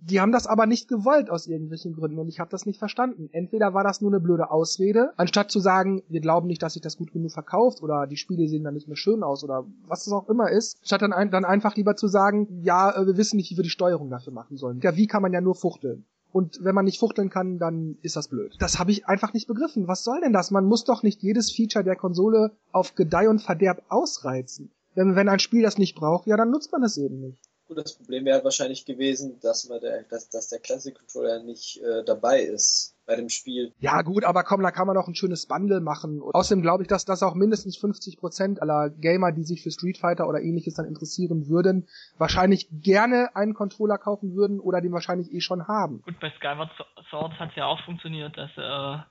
Die 0.00 0.20
haben 0.20 0.30
das 0.30 0.46
aber 0.46 0.66
nicht 0.66 0.88
gewollt 0.88 1.30
aus 1.30 1.48
irgendwelchen 1.48 1.92
Gründen 1.94 2.18
und 2.18 2.28
ich 2.28 2.38
habe 2.38 2.50
das 2.50 2.64
nicht 2.64 2.78
verstanden. 2.78 3.28
Entweder 3.32 3.74
war 3.74 3.82
das 3.82 4.00
nur 4.00 4.10
eine 4.10 4.20
blöde 4.20 4.50
Ausrede, 4.50 5.12
anstatt 5.16 5.50
zu 5.50 5.58
sagen, 5.58 6.02
wir 6.08 6.20
glauben 6.20 6.46
nicht, 6.46 6.62
dass 6.62 6.74
sich 6.74 6.82
das 6.82 6.96
gut 6.96 7.12
genug 7.12 7.32
verkauft 7.32 7.82
oder 7.82 8.06
die 8.06 8.16
Spiele 8.16 8.46
sehen 8.46 8.62
dann 8.62 8.74
nicht 8.74 8.86
mehr 8.86 8.96
schön 8.96 9.24
aus 9.24 9.42
oder 9.42 9.66
was 9.86 10.06
es 10.06 10.12
auch 10.12 10.28
immer 10.28 10.48
ist, 10.50 10.78
statt 10.86 11.02
dann, 11.02 11.12
ein, 11.12 11.30
dann 11.30 11.44
einfach 11.44 11.74
lieber 11.74 11.96
zu 11.96 12.06
sagen, 12.06 12.62
ja, 12.62 12.94
äh, 12.94 13.06
wir 13.06 13.16
wissen 13.16 13.36
nicht, 13.36 13.50
wie 13.50 13.56
wir 13.56 13.64
die 13.64 13.70
Steuerung 13.70 14.08
dafür 14.08 14.32
machen 14.32 14.56
sollen. 14.56 14.78
Ja, 14.80 14.96
wie 14.96 15.08
kann 15.08 15.22
man 15.22 15.32
ja 15.32 15.40
nur 15.40 15.56
fuchteln? 15.56 16.06
Und 16.36 16.62
wenn 16.62 16.74
man 16.74 16.84
nicht 16.84 17.00
fuchteln 17.00 17.30
kann, 17.30 17.58
dann 17.58 17.96
ist 18.02 18.14
das 18.14 18.28
blöd. 18.28 18.56
Das 18.58 18.78
habe 18.78 18.90
ich 18.90 19.06
einfach 19.06 19.32
nicht 19.32 19.46
begriffen. 19.46 19.88
Was 19.88 20.04
soll 20.04 20.20
denn 20.20 20.34
das? 20.34 20.50
Man 20.50 20.66
muss 20.66 20.84
doch 20.84 21.02
nicht 21.02 21.22
jedes 21.22 21.50
Feature 21.50 21.82
der 21.82 21.96
Konsole 21.96 22.50
auf 22.72 22.94
Gedeih 22.94 23.30
und 23.30 23.40
Verderb 23.40 23.82
ausreizen. 23.88 24.70
Wenn, 24.94 25.16
wenn 25.16 25.30
ein 25.30 25.38
Spiel 25.38 25.62
das 25.62 25.78
nicht 25.78 25.94
braucht, 25.94 26.26
ja, 26.26 26.36
dann 26.36 26.50
nutzt 26.50 26.72
man 26.72 26.82
es 26.82 26.98
eben 26.98 27.20
nicht. 27.20 27.40
Gut, 27.68 27.78
das 27.78 27.96
Problem 27.96 28.24
wäre 28.24 28.44
wahrscheinlich 28.44 28.84
gewesen, 28.84 29.40
dass 29.42 29.68
man 29.68 29.80
der, 29.80 30.04
dass, 30.04 30.28
dass 30.28 30.48
der 30.48 30.60
Classic 30.60 30.94
Controller 30.96 31.42
nicht 31.42 31.80
äh, 31.82 32.04
dabei 32.04 32.40
ist 32.40 32.96
bei 33.06 33.16
dem 33.16 33.28
Spiel. 33.28 33.72
Ja 33.80 34.02
gut, 34.02 34.24
aber 34.24 34.44
komm, 34.44 34.62
da 34.62 34.70
kann 34.70 34.86
man 34.86 34.96
auch 34.96 35.08
ein 35.08 35.14
schönes 35.14 35.46
Bundle 35.46 35.80
machen. 35.80 36.20
Und 36.20 36.34
außerdem 36.34 36.62
glaube 36.62 36.82
ich, 36.82 36.88
dass 36.88 37.04
das 37.04 37.22
auch 37.22 37.34
mindestens 37.34 37.76
50% 37.78 38.60
aller 38.60 38.90
Gamer, 38.90 39.32
die 39.32 39.42
sich 39.42 39.62
für 39.62 39.70
Street 39.70 39.98
Fighter 39.98 40.28
oder 40.28 40.40
ähnliches 40.40 40.74
dann 40.74 40.86
interessieren 40.86 41.48
würden, 41.48 41.88
wahrscheinlich 42.18 42.68
gerne 42.70 43.34
einen 43.34 43.54
Controller 43.54 43.98
kaufen 43.98 44.34
würden 44.34 44.60
oder 44.60 44.80
den 44.80 44.92
wahrscheinlich 44.92 45.32
eh 45.32 45.40
schon 45.40 45.66
haben. 45.66 46.02
Gut, 46.02 46.20
bei 46.20 46.30
Skyward 46.38 46.70
Sword 47.10 47.32
hat 47.38 47.50
es 47.50 47.56
ja 47.56 47.66
auch 47.66 47.80
funktioniert, 47.84 48.36
dass, 48.36 48.50
äh, 48.56 49.02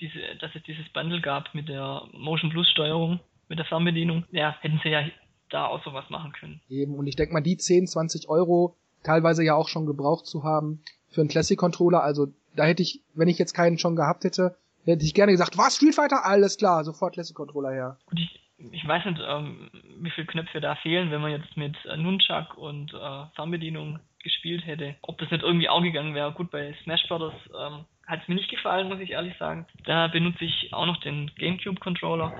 diese, 0.00 0.18
dass 0.40 0.54
es 0.54 0.62
dieses 0.64 0.88
Bundle 0.92 1.20
gab 1.20 1.52
mit 1.54 1.68
der 1.68 2.02
Motion 2.12 2.50
Plus 2.50 2.68
Steuerung, 2.70 3.20
mit 3.48 3.58
der 3.58 3.66
Fernbedienung. 3.66 4.24
Ja, 4.30 4.56
hätten 4.60 4.80
sie 4.82 4.90
ja 4.90 5.02
da 5.50 5.66
auch 5.66 5.82
sowas 5.84 6.08
machen 6.10 6.32
können. 6.32 6.60
Eben, 6.68 6.94
und 6.94 7.06
ich 7.06 7.16
denke 7.16 7.32
mal, 7.32 7.40
die 7.40 7.56
10, 7.56 7.86
20 7.86 8.28
Euro 8.28 8.76
teilweise 9.02 9.44
ja 9.44 9.54
auch 9.54 9.68
schon 9.68 9.86
gebraucht 9.86 10.26
zu 10.26 10.42
haben 10.44 10.82
für 11.10 11.20
einen 11.20 11.30
Classic-Controller, 11.30 12.02
also 12.02 12.26
da 12.56 12.64
hätte 12.64 12.82
ich, 12.82 13.02
wenn 13.14 13.28
ich 13.28 13.38
jetzt 13.38 13.52
keinen 13.52 13.78
schon 13.78 13.96
gehabt 13.96 14.24
hätte, 14.24 14.56
hätte 14.84 15.04
ich 15.04 15.14
gerne 15.14 15.32
gesagt, 15.32 15.56
was, 15.58 15.76
Street 15.76 15.94
Fighter? 15.94 16.24
Alles 16.24 16.56
klar, 16.56 16.84
sofort 16.84 17.14
Classic-Controller 17.14 17.70
her. 17.70 17.98
Gut, 18.06 18.20
ich, 18.20 18.40
ich 18.72 18.86
weiß 18.86 19.04
nicht, 19.04 19.20
ähm, 19.26 19.70
wie 19.98 20.10
viele 20.10 20.26
Knöpfe 20.26 20.60
da 20.60 20.74
fehlen, 20.76 21.10
wenn 21.10 21.20
man 21.20 21.30
jetzt 21.30 21.56
mit 21.56 21.76
äh, 21.84 21.96
Nunchuck 21.96 22.56
und 22.56 22.92
äh, 22.92 23.24
Fernbedienung 23.34 24.00
gespielt 24.22 24.66
hätte. 24.66 24.96
Ob 25.02 25.18
das 25.18 25.30
nicht 25.30 25.42
irgendwie 25.42 25.68
auch 25.68 25.82
gegangen 25.82 26.14
wäre. 26.14 26.32
Gut, 26.32 26.50
bei 26.50 26.74
Smash 26.82 27.06
Bros. 27.08 27.32
Ähm, 27.58 27.84
hat 28.06 28.20
es 28.22 28.28
mir 28.28 28.34
nicht 28.34 28.50
gefallen, 28.50 28.88
muss 28.88 29.00
ich 29.00 29.10
ehrlich 29.10 29.36
sagen. 29.38 29.66
Da 29.84 30.08
benutze 30.08 30.44
ich 30.44 30.72
auch 30.72 30.86
noch 30.86 31.00
den 31.00 31.30
GameCube-Controller. 31.36 32.34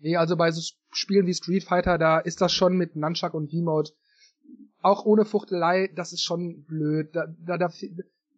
Nee, 0.00 0.16
also 0.16 0.36
bei 0.36 0.50
so 0.50 0.60
Spielen 0.92 1.26
wie 1.26 1.34
Street 1.34 1.64
Fighter, 1.64 1.98
da 1.98 2.18
ist 2.18 2.40
das 2.40 2.52
schon 2.52 2.76
mit 2.76 2.96
Nunchuck 2.96 3.34
und 3.34 3.50
V-Mode 3.50 3.90
auch 4.82 5.04
ohne 5.04 5.24
Fuchtelei, 5.24 5.90
das 5.94 6.12
ist 6.12 6.22
schon 6.22 6.64
blöd. 6.64 7.14
Da, 7.14 7.26
da, 7.46 7.58
da, 7.58 7.70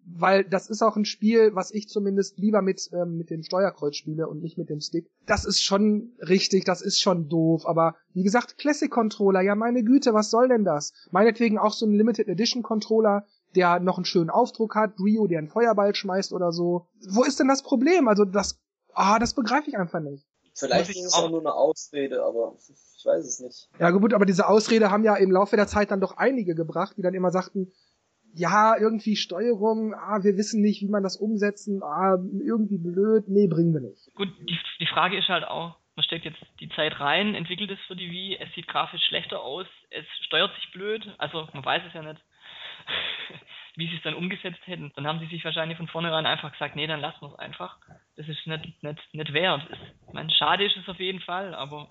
weil 0.04 0.44
das 0.44 0.68
ist 0.68 0.82
auch 0.82 0.96
ein 0.96 1.04
Spiel, 1.04 1.54
was 1.54 1.70
ich 1.70 1.88
zumindest 1.88 2.38
lieber 2.38 2.62
mit, 2.62 2.90
ähm, 2.92 3.16
mit 3.16 3.30
dem 3.30 3.42
Steuerkreuz 3.42 3.96
spiele 3.96 4.28
und 4.28 4.42
nicht 4.42 4.58
mit 4.58 4.68
dem 4.68 4.80
Stick. 4.80 5.08
Das 5.26 5.44
ist 5.44 5.62
schon 5.62 6.12
richtig, 6.18 6.64
das 6.64 6.82
ist 6.82 7.00
schon 7.00 7.28
doof, 7.28 7.66
aber 7.66 7.94
wie 8.12 8.24
gesagt, 8.24 8.58
Classic 8.58 8.90
Controller, 8.90 9.40
ja 9.40 9.54
meine 9.54 9.84
Güte, 9.84 10.12
was 10.12 10.30
soll 10.30 10.48
denn 10.48 10.64
das? 10.64 10.92
Meinetwegen 11.12 11.58
auch 11.58 11.72
so 11.72 11.86
ein 11.86 11.92
Limited 11.92 12.26
Edition 12.26 12.62
Controller, 12.62 13.26
der 13.54 13.78
noch 13.78 13.98
einen 13.98 14.04
schönen 14.04 14.30
Aufdruck 14.30 14.74
hat, 14.74 14.98
Rio, 14.98 15.26
der 15.28 15.38
einen 15.38 15.48
Feuerball 15.48 15.94
schmeißt 15.94 16.32
oder 16.32 16.50
so. 16.50 16.88
Wo 17.08 17.22
ist 17.22 17.38
denn 17.38 17.48
das 17.48 17.62
Problem? 17.62 18.08
Also 18.08 18.24
das, 18.24 18.60
ah, 18.94 19.18
das 19.20 19.34
begreife 19.34 19.68
ich 19.68 19.78
einfach 19.78 20.00
nicht. 20.00 20.26
Vielleicht 20.54 20.90
ist 20.90 21.04
es 21.04 21.14
auch 21.14 21.30
nur 21.30 21.40
eine 21.40 21.52
Ausrede, 21.52 22.22
aber 22.22 22.56
ich 22.58 23.04
weiß 23.04 23.24
es 23.24 23.40
nicht. 23.40 23.68
Ja 23.78 23.90
gut, 23.90 24.12
aber 24.12 24.26
diese 24.26 24.46
Ausrede 24.48 24.90
haben 24.90 25.04
ja 25.04 25.16
im 25.16 25.30
Laufe 25.30 25.56
der 25.56 25.66
Zeit 25.66 25.90
dann 25.90 26.00
doch 26.00 26.16
einige 26.16 26.54
gebracht, 26.54 26.94
die 26.96 27.02
dann 27.02 27.14
immer 27.14 27.30
sagten, 27.30 27.72
ja, 28.34 28.76
irgendwie 28.78 29.16
Steuerung, 29.16 29.94
ah, 29.94 30.22
wir 30.22 30.36
wissen 30.36 30.62
nicht, 30.62 30.80
wie 30.82 30.88
man 30.88 31.02
das 31.02 31.16
umsetzen, 31.16 31.82
ah, 31.82 32.16
irgendwie 32.16 32.78
blöd, 32.78 33.24
nee, 33.28 33.46
bringen 33.46 33.74
wir 33.74 33.80
nicht. 33.80 34.14
Gut, 34.14 34.28
die, 34.48 34.58
die 34.80 34.86
Frage 34.86 35.18
ist 35.18 35.28
halt 35.28 35.44
auch, 35.44 35.76
man 35.96 36.04
steckt 36.04 36.24
jetzt 36.24 36.40
die 36.60 36.70
Zeit 36.70 36.98
rein, 37.00 37.34
entwickelt 37.34 37.70
es 37.70 37.78
für 37.86 37.96
die 37.96 38.10
Wii, 38.10 38.38
es 38.40 38.48
sieht 38.54 38.68
grafisch 38.68 39.02
schlechter 39.04 39.40
aus, 39.40 39.66
es 39.90 40.06
steuert 40.26 40.54
sich 40.54 40.72
blöd, 40.72 41.06
also 41.18 41.48
man 41.52 41.64
weiß 41.64 41.82
es 41.86 41.94
ja 41.94 42.02
nicht. 42.02 42.20
Wie 43.76 43.88
sie 43.88 43.96
es 43.96 44.02
dann 44.02 44.14
umgesetzt 44.14 44.60
hätten, 44.64 44.92
dann 44.96 45.06
haben 45.06 45.20
sie 45.20 45.26
sich 45.26 45.44
wahrscheinlich 45.44 45.78
von 45.78 45.88
vornherein 45.88 46.26
einfach 46.26 46.52
gesagt, 46.52 46.76
nee, 46.76 46.86
dann 46.86 47.00
lassen 47.00 47.22
wir 47.22 47.28
es 47.28 47.38
einfach. 47.38 47.78
Das 48.16 48.28
ist 48.28 48.46
nicht, 48.46 48.82
nicht, 48.82 49.14
nicht 49.14 49.32
wert. 49.32 49.62
Ich 50.08 50.12
meine, 50.12 50.30
schade 50.30 50.64
ist 50.64 50.76
es 50.76 50.88
auf 50.88 50.98
jeden 50.98 51.20
Fall, 51.20 51.54
aber. 51.54 51.88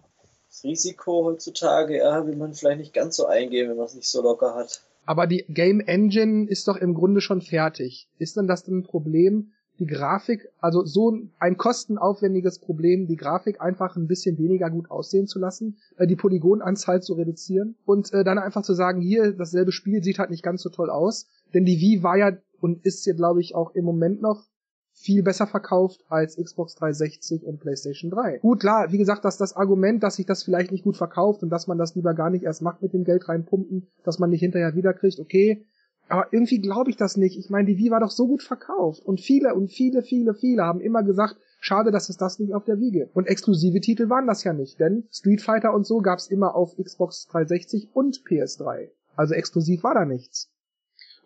Das 0.48 0.64
Risiko 0.64 1.26
heutzutage, 1.26 1.98
ja, 1.98 2.26
will 2.28 2.36
man 2.36 2.54
vielleicht 2.54 2.80
nicht 2.80 2.94
ganz 2.94 3.16
so 3.16 3.26
eingehen, 3.26 3.70
wenn 3.70 3.78
man 3.78 3.86
es 3.86 3.96
nicht 3.96 4.10
so 4.10 4.22
locker 4.22 4.54
hat. 4.54 4.82
Aber 5.06 5.26
die 5.26 5.46
Game 5.48 5.80
Engine 5.80 6.48
ist 6.48 6.68
doch 6.68 6.76
im 6.76 6.94
Grunde 6.94 7.22
schon 7.22 7.42
fertig. 7.42 8.08
Ist 8.20 8.38
denn 8.38 8.48
das 8.48 8.64
denn 8.64 8.80
ein 8.80 8.84
Problem, 8.84 9.54
die 9.82 9.88
Grafik, 9.88 10.48
also 10.60 10.86
so 10.86 11.12
ein 11.40 11.58
kostenaufwendiges 11.58 12.60
Problem, 12.60 13.08
die 13.08 13.16
Grafik 13.16 13.62
einfach 13.62 13.96
ein 13.96 14.08
bisschen 14.08 14.38
weniger 14.38 14.70
gut 14.70 14.92
aussehen 14.92 15.26
zu 15.26 15.40
lassen, 15.40 15.78
äh, 15.98 16.06
die 16.06 16.16
Polygonanzahl 16.16 17.02
zu 17.02 17.14
reduzieren 17.14 17.76
und 17.86 18.14
äh, 18.14 18.24
dann 18.24 18.38
einfach 18.38 18.62
zu 18.62 18.76
sagen, 18.76 19.02
hier, 19.02 19.32
dasselbe 19.32 19.72
Spiel 19.72 20.04
sieht 20.04 20.20
halt 20.20 20.30
nicht 20.30 20.44
ganz 20.44 20.62
so 20.62 20.70
toll 20.70 20.92
aus, 20.92 21.28
denn 21.54 21.66
die 21.66 21.80
Wii 21.80 22.04
war 22.04 22.18
ja 22.18 22.38
und 22.60 22.86
ist 22.86 23.06
ja, 23.06 23.14
glaube 23.14 23.42
ich, 23.42 23.56
auch 23.56 23.74
im 23.74 23.86
Moment 23.86 24.22
noch 24.22 24.48
viel 24.94 25.24
besser 25.24 25.48
verkauft 25.48 26.04
als 26.10 26.36
Xbox 26.36 26.76
360 26.76 27.46
und 27.46 27.60
PlayStation 27.60 28.12
3. 28.12 28.40
Gut, 28.40 28.60
klar, 28.60 28.92
wie 28.92 28.98
gesagt, 28.98 29.26
dass 29.26 29.38
das 29.38 29.56
Argument, 29.56 30.04
dass 30.04 30.18
sich 30.18 30.26
das 30.26 30.44
vielleicht 30.44 30.72
nicht 30.72 30.84
gut 30.84 30.98
verkauft 30.98 31.44
und 31.44 31.50
dass 31.50 31.68
man 31.68 31.78
das 31.78 31.96
lieber 31.96 32.14
gar 32.14 32.30
nicht 32.30 32.44
erst 32.44 32.62
macht 32.62 32.82
mit 32.82 32.94
dem 32.94 33.04
Geld 33.04 33.28
reinpumpen, 33.28 33.88
dass 34.04 34.20
man 34.20 34.30
nicht 34.30 34.42
hinterher 34.42 34.76
wiederkriegt, 34.76 35.20
okay, 35.20 35.66
aber 36.12 36.28
irgendwie 36.32 36.60
glaube 36.60 36.90
ich 36.90 36.98
das 36.98 37.16
nicht. 37.16 37.40
Ich 37.40 37.50
meine, 37.50 37.68
die 37.68 37.78
Wii 37.78 37.90
war 37.90 38.02
doch 38.02 38.12
so 38.12 38.28
gut 38.28 38.44
verkauft. 38.44 39.02
Und 39.06 39.22
viele 39.22 39.56
und 39.56 39.70
viele, 39.70 40.02
viele, 40.02 40.34
viele 40.34 40.64
haben 40.64 40.82
immer 40.82 41.04
gesagt, 41.04 41.38
schade, 41.62 41.90
dass 41.92 42.10
es 42.10 42.18
das 42.18 42.38
nicht 42.38 42.54
auf 42.54 42.66
der 42.66 42.80
Wii 42.80 42.92
gibt. 42.92 43.16
Und 43.16 43.28
exklusive 43.28 43.80
Titel 43.80 44.10
waren 44.10 44.28
das 44.28 44.44
ja 44.44 44.52
nicht, 44.52 44.78
denn 44.80 45.06
Street 45.10 45.42
Fighter 45.42 45.74
und 45.74 45.86
so 45.86 46.00
gab's 46.00 46.28
immer 46.28 46.54
auf 46.54 46.76
Xbox 46.76 47.28
360 47.28 47.92
und 47.94 48.24
PS3. 48.26 48.90
Also 49.16 49.36
exklusiv 49.36 49.84
war 49.84 49.94
da 49.94 50.04
nichts. 50.04 50.52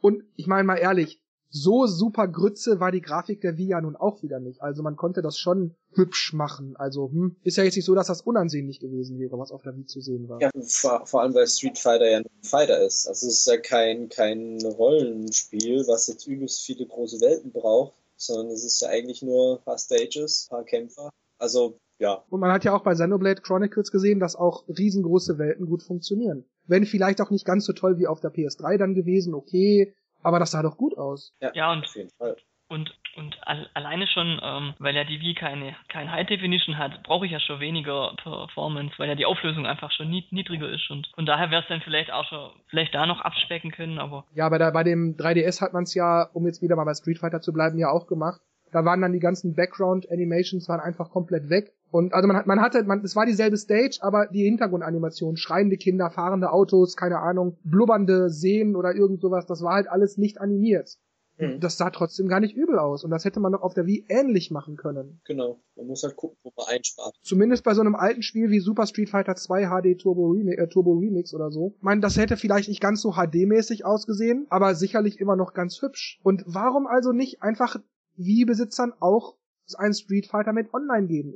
Und 0.02 0.24
ich 0.36 0.48
meine 0.48 0.64
mal 0.64 0.78
ehrlich, 0.78 1.20
so 1.50 1.88
super 1.88 2.28
Grütze 2.28 2.82
war 2.82 2.92
die 2.92 3.02
Grafik 3.02 3.40
der 3.40 3.58
Wii 3.58 3.70
ja 3.70 3.82
nun 3.82 3.96
auch 3.96 4.22
wieder 4.22 4.42
nicht. 4.42 4.62
Also 4.62 4.84
man 4.84 4.98
konnte 4.98 5.22
das 5.22 5.38
schon 5.38 5.74
hübsch 5.94 6.34
machen. 6.34 6.76
Also 6.76 7.10
hm, 7.10 7.38
ist 7.44 7.56
ja 7.56 7.64
jetzt 7.64 7.78
nicht 7.78 7.86
so, 7.86 7.96
dass 7.96 8.08
das 8.08 8.22
unansehnlich 8.22 8.82
gewesen 8.82 9.20
wäre, 9.20 9.40
was 9.40 9.52
auf 9.52 9.62
der 9.62 9.76
Wii 9.78 9.86
zu 9.86 10.02
sehen 10.02 10.28
war. 10.28 10.42
Ja, 10.42 10.50
vor, 10.62 11.06
vor 11.06 11.22
allem 11.22 11.34
weil 11.34 11.48
Street 11.48 11.78
Fighter 11.78 12.10
ja 12.10 12.18
ein 12.18 12.26
Fighter 12.42 12.86
ist. 12.86 13.08
Also 13.08 13.28
es 13.28 13.40
ist 13.40 13.48
ja 13.48 13.58
kein, 13.58 14.10
kein 14.10 14.60
Rollenspiel, 14.66 15.88
was 15.88 16.08
jetzt 16.08 16.28
übelst 16.28 16.62
viele 16.62 16.86
große 16.86 17.22
Welten 17.22 17.54
braucht, 17.54 17.94
sondern 18.18 18.48
es 18.48 18.66
ist 18.66 18.82
ja 18.82 18.90
eigentlich 18.90 19.22
nur 19.22 19.58
ein 19.58 19.64
paar 19.64 19.78
Stages, 19.78 20.48
ein 20.48 20.58
paar 20.58 20.66
Kämpfer. 20.66 21.10
Also 21.38 21.80
ja. 22.00 22.22
Und 22.30 22.42
man 22.42 22.52
hat 22.52 22.66
ja 22.66 22.76
auch 22.76 22.84
bei 22.84 22.94
Xenoblade 22.94 23.42
Chronicles 23.42 23.92
gesehen, 23.92 24.20
dass 24.20 24.36
auch 24.36 24.66
riesengroße 24.68 25.38
Welten 25.38 25.66
gut 25.66 25.84
funktionieren. 25.84 26.44
Wenn 26.68 26.86
vielleicht 26.86 27.22
auch 27.22 27.32
nicht 27.32 27.46
ganz 27.46 27.66
so 27.66 27.74
toll 27.74 27.98
wie 27.98 28.08
auf 28.08 28.22
der 28.22 28.32
PS3 28.32 28.78
dann 28.78 28.94
gewesen, 28.94 29.34
okay, 29.34 29.94
aber 30.24 30.40
das 30.40 30.52
sah 30.52 30.64
doch 30.64 30.78
gut 30.78 30.98
aus. 30.98 31.34
Ja, 31.40 31.52
ja 31.54 31.72
und, 31.72 31.86
auf 31.86 31.96
jeden 31.96 32.10
Fall. 32.18 32.36
Und, 32.68 32.92
und 33.16 33.38
alleine 33.46 34.08
schon, 34.08 34.40
ähm, 34.42 34.74
weil 34.80 34.96
ja 34.96 35.04
die 35.04 35.20
Wii 35.20 35.36
keine, 35.36 35.76
kein 35.88 36.12
High 36.12 36.26
Definition 36.26 36.80
hat, 36.80 37.04
brauche 37.04 37.28
ich 37.28 37.32
ja 37.32 37.40
schon 37.40 37.60
weniger 37.60 38.16
Performance, 38.24 38.96
weil 38.98 39.08
ja 39.08 39.14
die 39.14 39.28
Auflösung 39.28 39.68
einfach 39.68 39.92
schon 39.92 40.10
niedriger 40.10 40.68
ist 40.70 40.90
und 40.90 41.08
von 41.14 41.28
daher 41.28 41.52
wäre 41.52 41.62
es 41.62 41.68
dann 41.68 41.82
vielleicht 41.82 42.12
auch 42.12 42.26
schon, 42.26 42.50
vielleicht 42.68 42.96
da 42.96 43.06
noch 43.06 43.22
abspecken 43.22 43.72
können, 43.72 44.00
aber. 44.00 44.26
Ja, 44.34 44.50
bei, 44.50 44.58
der, 44.58 44.72
bei 44.72 44.84
dem 44.84 45.16
3DS 45.16 45.62
hat 45.62 45.74
man 45.74 45.84
es 45.84 45.94
ja, 45.94 46.28
um 46.34 46.48
jetzt 46.48 46.64
wieder 46.64 46.76
mal 46.76 46.86
bei 46.86 46.96
Street 46.96 47.20
Fighter 47.20 47.40
zu 47.40 47.54
bleiben, 47.54 47.78
ja 47.78 47.92
auch 47.92 48.08
gemacht. 48.08 48.42
Da 48.72 48.84
waren 48.84 49.00
dann 49.00 49.14
die 49.14 49.20
ganzen 49.20 49.56
Background 49.56 50.12
Animations 50.12 50.68
waren 50.68 50.80
einfach 50.80 51.12
komplett 51.12 51.50
weg. 51.50 51.72
Und 51.96 52.14
also 52.14 52.28
man 52.28 52.36
hat, 52.36 52.46
man 52.46 52.60
hatte, 52.60 52.84
man, 52.84 53.06
es 53.06 53.16
war 53.16 53.26
dieselbe 53.26 53.56
Stage, 53.56 54.00
aber 54.02 54.28
die 54.28 54.44
Hintergrundanimation, 54.44 55.38
schreiende 55.38 55.78
Kinder, 55.78 56.12
fahrende 56.12 56.52
Autos, 56.52 56.98
keine 56.98 57.20
Ahnung, 57.20 57.58
blubbernde 57.64 58.30
Seen 58.30 58.76
oder 58.76 58.94
irgend 58.94 59.22
sowas, 59.22 59.46
das 59.46 59.62
war 59.62 59.76
halt 59.76 59.88
alles 59.88 60.18
nicht 60.18 60.42
animiert. 60.42 60.98
Mhm. 61.38 61.62
Das 61.62 61.78
sah 61.78 61.92
trotzdem 61.92 62.28
gar 62.28 62.42
nicht 62.42 62.54
übel 62.54 62.80
aus. 62.80 63.06
Und 63.06 63.12
das 63.12 63.24
hätte 63.24 63.40
man 63.40 63.54
doch 63.54 63.62
auf 63.62 63.74
der 63.74 63.86
Wii 63.86 64.08
ähnlich 64.10 64.52
machen 64.52 64.76
können. 64.76 65.22
Genau. 65.24 65.62
Man 65.78 65.88
muss 65.88 66.04
halt 66.04 66.18
gucken, 66.18 66.38
wo 66.44 66.52
man 66.58 66.66
einspart. 66.68 67.16
Zumindest 67.22 67.64
bei 67.64 67.74
so 67.74 67.80
einem 67.80 67.96
alten 67.96 68.24
Spiel 68.24 68.52
wie 68.52 68.60
Super 68.60 68.88
Street 68.88 69.10
Fighter 69.10 69.38
2 69.38 69.68
HD 69.68 69.98
Turbo, 69.98 70.32
Remix, 70.32 70.62
äh, 70.62 70.68
Turbo 70.68 70.96
Remix 70.96 71.34
oder 71.34 71.50
so. 71.50 71.76
Ich 71.78 71.82
meine, 71.82 72.02
das 72.02 72.18
hätte 72.18 72.36
vielleicht 72.36 72.68
nicht 72.68 72.82
ganz 72.82 73.02
so 73.02 73.12
HD-mäßig 73.12 73.86
ausgesehen, 73.86 74.48
aber 74.50 74.76
sicherlich 74.76 75.22
immer 75.22 75.38
noch 75.38 75.54
ganz 75.54 75.82
hübsch. 75.82 76.20
Und 76.24 76.44
warum 76.46 76.88
also 76.88 77.14
nicht 77.14 77.42
einfach 77.42 77.78
Wii-Besitzern 78.18 78.92
auch 79.00 79.38
ein 79.74 79.94
Street 79.94 80.28
Fighter 80.28 80.54
mit 80.54 80.74
online 80.74 81.08
geben? 81.08 81.34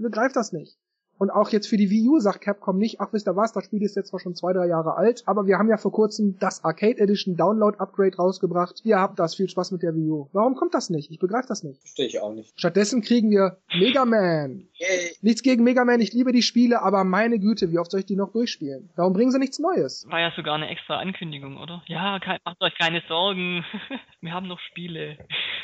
begreift 0.00 0.36
das 0.36 0.52
nicht. 0.52 0.76
Und 1.18 1.30
auch 1.30 1.50
jetzt 1.50 1.68
für 1.68 1.76
die 1.76 1.88
Wii 1.88 2.08
U 2.08 2.18
sagt 2.18 2.40
Capcom 2.40 2.78
nicht, 2.78 3.00
ach 3.00 3.12
wisst 3.12 3.28
ihr 3.28 3.36
was, 3.36 3.52
das 3.52 3.66
Spiel 3.66 3.82
ist 3.82 3.94
jetzt 3.94 4.08
zwar 4.08 4.18
schon 4.18 4.34
zwei, 4.34 4.52
drei 4.52 4.66
Jahre 4.66 4.96
alt, 4.96 5.22
aber 5.26 5.46
wir 5.46 5.56
haben 5.56 5.68
ja 5.68 5.76
vor 5.76 5.92
kurzem 5.92 6.36
das 6.40 6.64
Arcade 6.64 6.98
Edition 6.98 7.36
Download 7.36 7.78
Upgrade 7.78 8.16
rausgebracht. 8.16 8.80
Ihr 8.82 8.98
habt 8.98 9.20
das, 9.20 9.36
viel 9.36 9.48
Spaß 9.48 9.70
mit 9.70 9.82
der 9.82 9.94
Wii 9.94 10.10
U. 10.10 10.28
Warum 10.32 10.56
kommt 10.56 10.74
das 10.74 10.90
nicht? 10.90 11.12
Ich 11.12 11.20
begreife 11.20 11.46
das 11.46 11.62
nicht. 11.62 11.80
Verstehe 11.80 12.06
ich 12.06 12.20
auch 12.20 12.32
nicht. 12.32 12.58
Stattdessen 12.58 13.02
kriegen 13.02 13.30
wir 13.30 13.58
Mega 13.72 14.04
Man. 14.04 14.66
Yay. 14.72 15.12
Nichts 15.20 15.42
gegen 15.42 15.62
Mega 15.62 15.84
Man, 15.84 16.00
ich 16.00 16.12
liebe 16.12 16.32
die 16.32 16.42
Spiele, 16.42 16.82
aber 16.82 17.04
meine 17.04 17.38
Güte, 17.38 17.70
wie 17.70 17.78
oft 17.78 17.92
soll 17.92 18.00
ich 18.00 18.06
die 18.06 18.16
noch 18.16 18.32
durchspielen? 18.32 18.90
Warum 18.96 19.12
bringen 19.12 19.30
sie 19.30 19.38
nichts 19.38 19.60
Neues? 19.60 20.04
War 20.08 20.18
ja 20.18 20.32
sogar 20.34 20.56
eine 20.56 20.70
extra 20.70 20.98
Ankündigung, 20.98 21.56
oder? 21.56 21.84
Ja, 21.86 22.18
kein, 22.18 22.40
macht 22.44 22.60
euch 22.62 22.76
keine 22.76 23.00
Sorgen. 23.06 23.64
Wir 24.20 24.32
haben 24.32 24.48
noch 24.48 24.58
Spiele. 24.58 25.18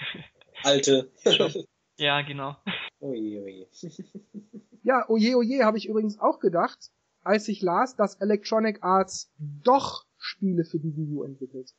Alte. 0.62 1.10
Ja, 1.98 2.22
genau. 2.22 2.56
Ui, 3.00 3.38
ui. 3.38 3.66
Ja, 4.84 5.04
oje, 5.08 5.36
oje, 5.36 5.64
habe 5.64 5.76
ich 5.76 5.86
übrigens 5.86 6.18
auch 6.18 6.38
gedacht, 6.38 6.90
als 7.22 7.46
ich 7.48 7.60
las, 7.60 7.94
dass 7.96 8.14
Electronic 8.14 8.78
Arts 8.82 9.30
doch 9.36 10.06
Spiele 10.16 10.64
für 10.64 10.78
die 10.78 10.96
Wii 10.96 11.12
U 11.12 11.24
entwickelt. 11.24 11.74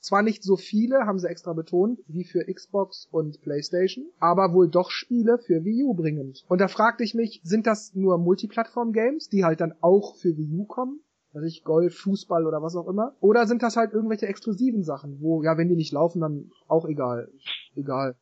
Zwar 0.00 0.22
nicht 0.22 0.42
so 0.42 0.56
viele, 0.56 1.06
haben 1.06 1.20
sie 1.20 1.28
extra 1.28 1.52
betont, 1.52 2.00
wie 2.08 2.24
für 2.24 2.44
Xbox 2.52 3.06
und 3.12 3.40
PlayStation, 3.42 4.06
aber 4.18 4.52
wohl 4.52 4.68
doch 4.68 4.90
Spiele 4.90 5.38
für 5.38 5.64
Wii 5.64 5.84
U 5.84 5.94
bringend. 5.94 6.44
Und 6.48 6.60
da 6.60 6.66
fragte 6.66 7.04
ich 7.04 7.14
mich, 7.14 7.40
sind 7.44 7.68
das 7.68 7.94
nur 7.94 8.18
Multiplattform-Games, 8.18 9.28
die 9.28 9.44
halt 9.44 9.60
dann 9.60 9.74
auch 9.80 10.16
für 10.16 10.36
Wii 10.36 10.52
U 10.56 10.64
kommen? 10.64 11.00
weiß 11.32 11.44
ich, 11.44 11.62
Golf, 11.62 11.96
Fußball 11.98 12.46
oder 12.46 12.62
was 12.62 12.74
auch 12.74 12.88
immer. 12.88 13.14
Oder 13.20 13.46
sind 13.46 13.62
das 13.62 13.76
halt 13.76 13.92
irgendwelche 13.92 14.26
exklusiven 14.26 14.82
Sachen, 14.82 15.20
wo, 15.20 15.42
ja, 15.42 15.56
wenn 15.56 15.68
die 15.68 15.76
nicht 15.76 15.92
laufen, 15.92 16.20
dann 16.20 16.50
auch 16.66 16.86
egal. 16.86 17.30
Egal. 17.76 18.16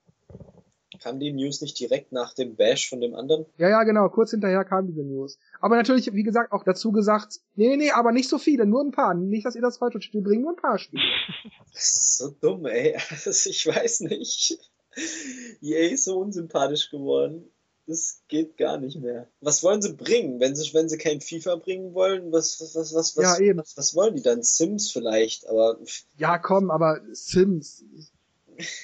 Kam 1.03 1.19
die 1.21 1.33
News 1.33 1.61
nicht 1.61 1.79
direkt 1.79 2.13
nach 2.13 2.35
dem 2.35 2.57
Bash 2.57 2.89
von 2.89 3.01
dem 3.01 3.15
anderen? 3.15 3.47
Ja, 3.57 3.69
ja, 3.69 3.83
genau, 3.85 4.09
kurz 4.09 4.31
hinterher 4.33 4.65
kam 4.65 4.87
diese 4.87 5.03
News. 5.03 5.39
Aber 5.61 5.77
natürlich, 5.77 6.13
wie 6.13 6.23
gesagt, 6.23 6.53
auch 6.53 6.65
dazu 6.65 6.93
gesagt, 6.93 7.41
nee, 7.55 7.69
nee, 7.69 7.77
nee, 7.77 7.91
aber 7.91 8.13
nicht 8.13 8.29
so 8.29 8.39
viele, 8.39 8.67
nur 8.67 8.83
ein 8.85 8.91
paar. 8.91 9.15
Nicht, 9.15 9.47
dass 9.47 9.55
ihr 9.57 9.63
das 9.63 9.79
falsch 9.79 9.93
versteht, 9.93 10.15
wir 10.15 10.23
bringen 10.23 10.43
nur 10.43 10.53
ein 10.53 10.57
paar 10.57 10.79
Spiele. 10.79 11.03
Das 11.73 11.85
ist 11.85 12.19
so 12.19 12.31
dumm, 12.41 12.67
ey. 12.67 12.97
Also, 13.11 13.31
ich 13.51 13.67
weiß 13.67 14.01
nicht. 14.01 14.59
EA 15.63 15.91
ist 15.93 16.05
so 16.05 16.19
unsympathisch 16.19 16.91
geworden. 16.91 17.51
Das 17.87 18.21
geht 18.29 18.57
gar 18.59 18.79
nicht 18.79 19.01
mehr. 19.01 19.29
Was 19.41 19.63
wollen 19.63 19.81
sie 19.81 19.95
bringen? 19.95 20.41
Wenn 20.41 20.55
sie, 20.55 20.75
wenn 20.75 20.89
sie 20.91 20.99
kein 20.99 21.21
FIFA 21.23 21.57
bringen 21.57 21.95
wollen, 21.95 22.33
was, 22.33 22.61
was, 22.61 22.75
was, 22.93 23.17
was, 23.17 23.17
Ja, 23.17 23.39
eben. 23.39 23.61
was, 23.61 23.77
was 23.77 23.95
wollen 23.95 24.17
die 24.17 24.23
dann? 24.23 24.43
Sims 24.43 24.91
vielleicht, 24.91 25.49
aber 25.49 25.79
Ja, 26.17 26.37
komm, 26.39 26.71
aber 26.71 27.01
Sims. 27.13 27.85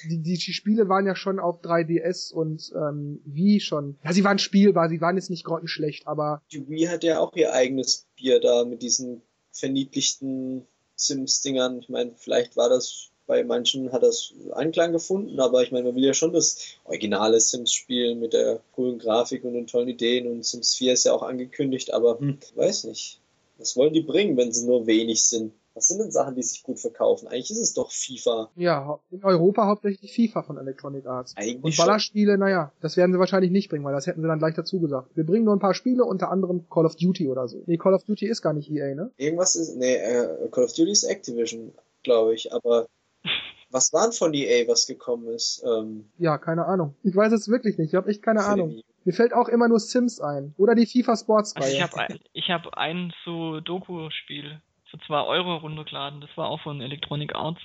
Die, 0.09 0.21
die, 0.21 0.37
Spiele 0.37 0.87
waren 0.87 1.05
ja 1.05 1.15
schon 1.15 1.39
auf 1.39 1.61
3DS 1.61 2.33
und 2.33 2.71
ähm, 2.75 3.21
Wii 3.25 3.59
schon. 3.59 3.97
Ja, 4.03 4.13
sie 4.13 4.23
waren 4.23 4.39
spielbar, 4.39 4.89
sie 4.89 5.01
waren 5.01 5.17
jetzt 5.17 5.29
nicht 5.29 5.43
grottenschlecht, 5.43 6.07
aber 6.07 6.41
die 6.51 6.67
Wii 6.67 6.85
hat 6.85 7.03
ja 7.03 7.19
auch 7.19 7.35
ihr 7.35 7.53
eigenes 7.53 8.07
Bier 8.15 8.39
da 8.39 8.63
mit 8.63 8.81
diesen 8.81 9.21
verniedlichten 9.51 10.65
Sims-Dingern. 10.95 11.79
Ich 11.79 11.89
meine, 11.89 12.13
vielleicht 12.15 12.55
war 12.55 12.69
das 12.69 13.11
bei 13.27 13.43
manchen 13.43 13.91
hat 13.91 14.03
das 14.03 14.33
Anklang 14.51 14.91
gefunden, 14.91 15.39
aber 15.39 15.63
ich 15.63 15.71
meine, 15.71 15.85
man 15.85 15.95
will 15.95 16.05
ja 16.05 16.13
schon 16.13 16.33
das 16.33 16.57
originale 16.83 17.39
Sims 17.39 17.73
spielen 17.73 18.19
mit 18.19 18.33
der 18.33 18.59
coolen 18.73 18.99
Grafik 18.99 19.43
und 19.43 19.53
den 19.53 19.67
tollen 19.67 19.87
Ideen 19.87 20.27
und 20.27 20.45
Sims 20.45 20.75
4 20.75 20.93
ist 20.93 21.05
ja 21.05 21.13
auch 21.13 21.23
angekündigt, 21.23 21.93
aber 21.93 22.19
hm, 22.19 22.37
weiß 22.55 22.85
nicht. 22.85 23.19
Was 23.57 23.75
wollen 23.77 23.93
die 23.93 24.01
bringen, 24.01 24.37
wenn 24.37 24.51
sie 24.51 24.65
nur 24.65 24.85
wenig 24.85 25.23
sind? 25.23 25.53
Was 25.75 25.87
sind 25.89 25.99
denn 25.99 26.09
Sachen, 26.11 26.35
die 26.35 26.41
sich 26.41 26.63
gut 26.63 26.79
verkaufen? 26.79 27.27
Eigentlich 27.27 27.51
ist 27.51 27.59
es 27.59 27.73
doch 27.73 27.91
FIFA. 27.91 28.49
ja, 28.55 28.97
in 29.11 29.23
Europa 29.23 29.67
hauptsächlich 29.67 30.13
FIFA 30.15 30.41
von 30.43 30.57
Electronic 30.57 31.05
Arts. 31.05 31.35
Eigentlich 31.37 31.63
Und 31.63 31.73
schon. 31.73 31.85
Ballerspiele, 31.85 32.37
naja, 32.37 32.71
das 32.81 32.95
werden 32.97 33.11
sie 33.11 33.19
wahrscheinlich 33.19 33.51
nicht 33.51 33.69
bringen, 33.69 33.83
weil 33.85 33.93
das 33.93 34.07
hätten 34.07 34.21
sie 34.21 34.27
dann 34.27 34.39
gleich 34.39 34.55
dazu 34.55 34.79
gesagt. 34.79 35.09
Wir 35.15 35.25
bringen 35.25 35.43
nur 35.45 35.53
ein 35.55 35.59
paar 35.59 35.73
Spiele, 35.73 36.05
unter 36.05 36.31
anderem 36.31 36.67
Call 36.69 36.85
of 36.85 36.95
Duty 36.95 37.27
oder 37.27 37.47
so. 37.47 37.61
Nee, 37.67 37.77
Call 37.77 37.93
of 37.93 38.03
Duty 38.05 38.25
ist 38.25 38.41
gar 38.41 38.53
nicht 38.53 38.71
EA, 38.71 38.95
ne? 38.95 39.11
Irgendwas 39.17 39.55
ist, 39.55 39.75
nee, 39.75 39.95
äh, 39.95 40.47
Call 40.49 40.63
of 40.63 40.73
Duty 40.73 40.91
ist 40.91 41.03
Activision, 41.03 41.73
glaube 42.03 42.33
ich, 42.35 42.53
aber 42.53 42.87
was 43.69 43.91
war 43.91 44.03
denn 44.03 44.13
von 44.13 44.33
EA, 44.33 44.67
was 44.69 44.87
gekommen 44.87 45.27
ist? 45.27 45.61
Ähm, 45.67 46.05
Ja, 46.17 46.37
keine 46.37 46.65
Ahnung. 46.67 46.95
Ich 47.03 47.15
weiß 47.15 47.33
es 47.33 47.49
wirklich 47.49 47.77
nicht. 47.77 47.89
Ich 47.89 47.95
habe 47.95 48.09
echt 48.09 48.23
keine 48.23 48.45
Ahnung. 48.45 48.81
Mir 49.03 49.13
fällt 49.13 49.33
auch 49.33 49.49
immer 49.49 49.67
nur 49.67 49.79
Sims 49.79 50.19
ein. 50.21 50.55
Oder 50.57 50.73
die 50.73 50.85
FIFA 50.87 51.15
Sports 51.17 51.55
Also 51.55 51.67
ich 51.67 51.75
Reihe. 51.75 51.83
habe 51.83 51.97
ein, 52.13 52.19
ich 52.33 52.49
hab 52.49 52.73
ein 52.77 53.11
so 53.25 53.59
Doku-Spiel 53.59 54.61
für 54.89 54.99
2 54.99 55.21
Euro 55.23 55.57
runtergeladen. 55.57 56.21
Das 56.21 56.29
war 56.35 56.49
auch 56.49 56.61
von 56.61 56.81
Electronic 56.81 57.35
Arts. 57.35 57.61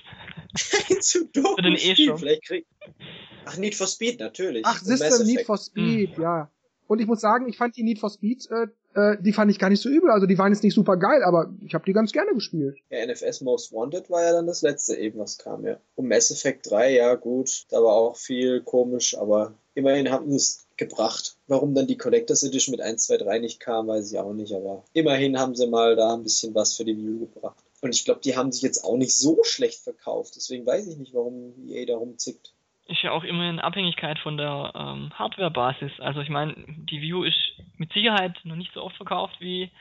Zu 1.01 1.27
doof. 1.27 1.55
Für 1.55 1.61
den 1.61 1.75
E-Shop. 1.75 2.19
Vielleicht 2.19 2.45
krieg... 2.45 2.65
Ach, 3.45 3.57
Need 3.57 3.75
for 3.75 3.87
Speed, 3.87 4.19
natürlich. 4.19 4.63
Ach, 4.65 4.79
System 4.79 5.25
Need 5.25 5.45
for 5.45 5.57
Speed, 5.57 6.17
ja. 6.17 6.49
Und 6.87 6.99
ich 6.99 7.07
muss 7.07 7.21
sagen, 7.21 7.47
ich 7.47 7.57
fand 7.57 7.77
die 7.77 7.83
Need 7.83 7.99
for 7.99 8.09
Speed, 8.09 8.49
äh, 8.51 8.67
äh, 8.93 9.17
die 9.21 9.31
fand 9.31 9.49
ich 9.49 9.59
gar 9.59 9.69
nicht 9.69 9.81
so 9.81 9.89
übel. 9.89 10.11
Also 10.11 10.27
die 10.27 10.37
waren 10.37 10.51
jetzt 10.51 10.63
nicht 10.63 10.73
super 10.73 10.97
geil, 10.97 11.23
aber 11.23 11.53
ich 11.65 11.73
habe 11.73 11.85
die 11.85 11.93
ganz 11.93 12.11
gerne 12.11 12.33
gespielt. 12.33 12.77
Ja, 12.89 13.05
NFS 13.05 13.41
Most 13.41 13.73
Wanted 13.73 14.09
war 14.09 14.23
ja 14.23 14.33
dann 14.33 14.47
das 14.47 14.61
letzte 14.61 14.95
eben, 14.95 15.19
was 15.19 15.37
kam, 15.37 15.65
ja. 15.65 15.77
Und 15.95 16.07
Mass 16.07 16.31
Effect 16.31 16.69
3, 16.69 16.93
ja 16.93 17.15
gut, 17.15 17.65
da 17.69 17.77
war 17.77 17.93
auch 17.93 18.17
viel 18.17 18.61
komisch, 18.61 19.17
aber 19.17 19.53
immerhin 19.73 20.11
haben 20.11 20.29
sie 20.29 20.35
es 20.35 20.67
gebracht. 20.81 21.37
Warum 21.47 21.75
dann 21.75 21.87
die 21.87 21.97
Collectors 21.97 22.43
Edition 22.43 22.71
mit 22.71 22.81
1, 22.81 23.05
2, 23.05 23.17
3 23.17 23.39
nicht 23.39 23.59
kam, 23.59 23.87
weiß 23.87 24.11
ich 24.11 24.19
auch 24.19 24.33
nicht, 24.33 24.53
aber 24.53 24.83
immerhin 24.93 25.39
haben 25.39 25.55
sie 25.55 25.67
mal 25.67 25.95
da 25.95 26.13
ein 26.15 26.23
bisschen 26.23 26.55
was 26.55 26.75
für 26.75 26.85
die 26.85 26.95
U 26.95 27.19
gebracht. 27.19 27.63
Und 27.81 27.95
ich 27.95 28.03
glaube, 28.03 28.21
die 28.23 28.35
haben 28.35 28.51
sich 28.51 28.63
jetzt 28.63 28.83
auch 28.83 28.97
nicht 28.97 29.15
so 29.15 29.43
schlecht 29.43 29.79
verkauft, 29.83 30.35
deswegen 30.35 30.65
weiß 30.65 30.87
ich 30.87 30.97
nicht, 30.97 31.13
warum 31.13 31.53
EA 31.67 31.85
da 31.85 31.95
rumzickt. 31.95 32.53
Ist 32.87 33.03
ja 33.03 33.11
auch 33.11 33.23
immer 33.23 33.49
in 33.49 33.59
Abhängigkeit 33.59 34.19
von 34.19 34.37
der 34.37 34.73
ähm, 34.75 35.11
Hardware-Basis. 35.13 35.99
Also 35.99 36.19
ich 36.19 36.29
meine, 36.29 36.55
die 36.67 37.13
U 37.13 37.23
ist 37.23 37.53
mit 37.77 37.93
Sicherheit 37.93 38.37
noch 38.43 38.55
nicht 38.55 38.73
so 38.73 38.81
oft 38.81 38.97
verkauft 38.97 39.35
wie 39.39 39.71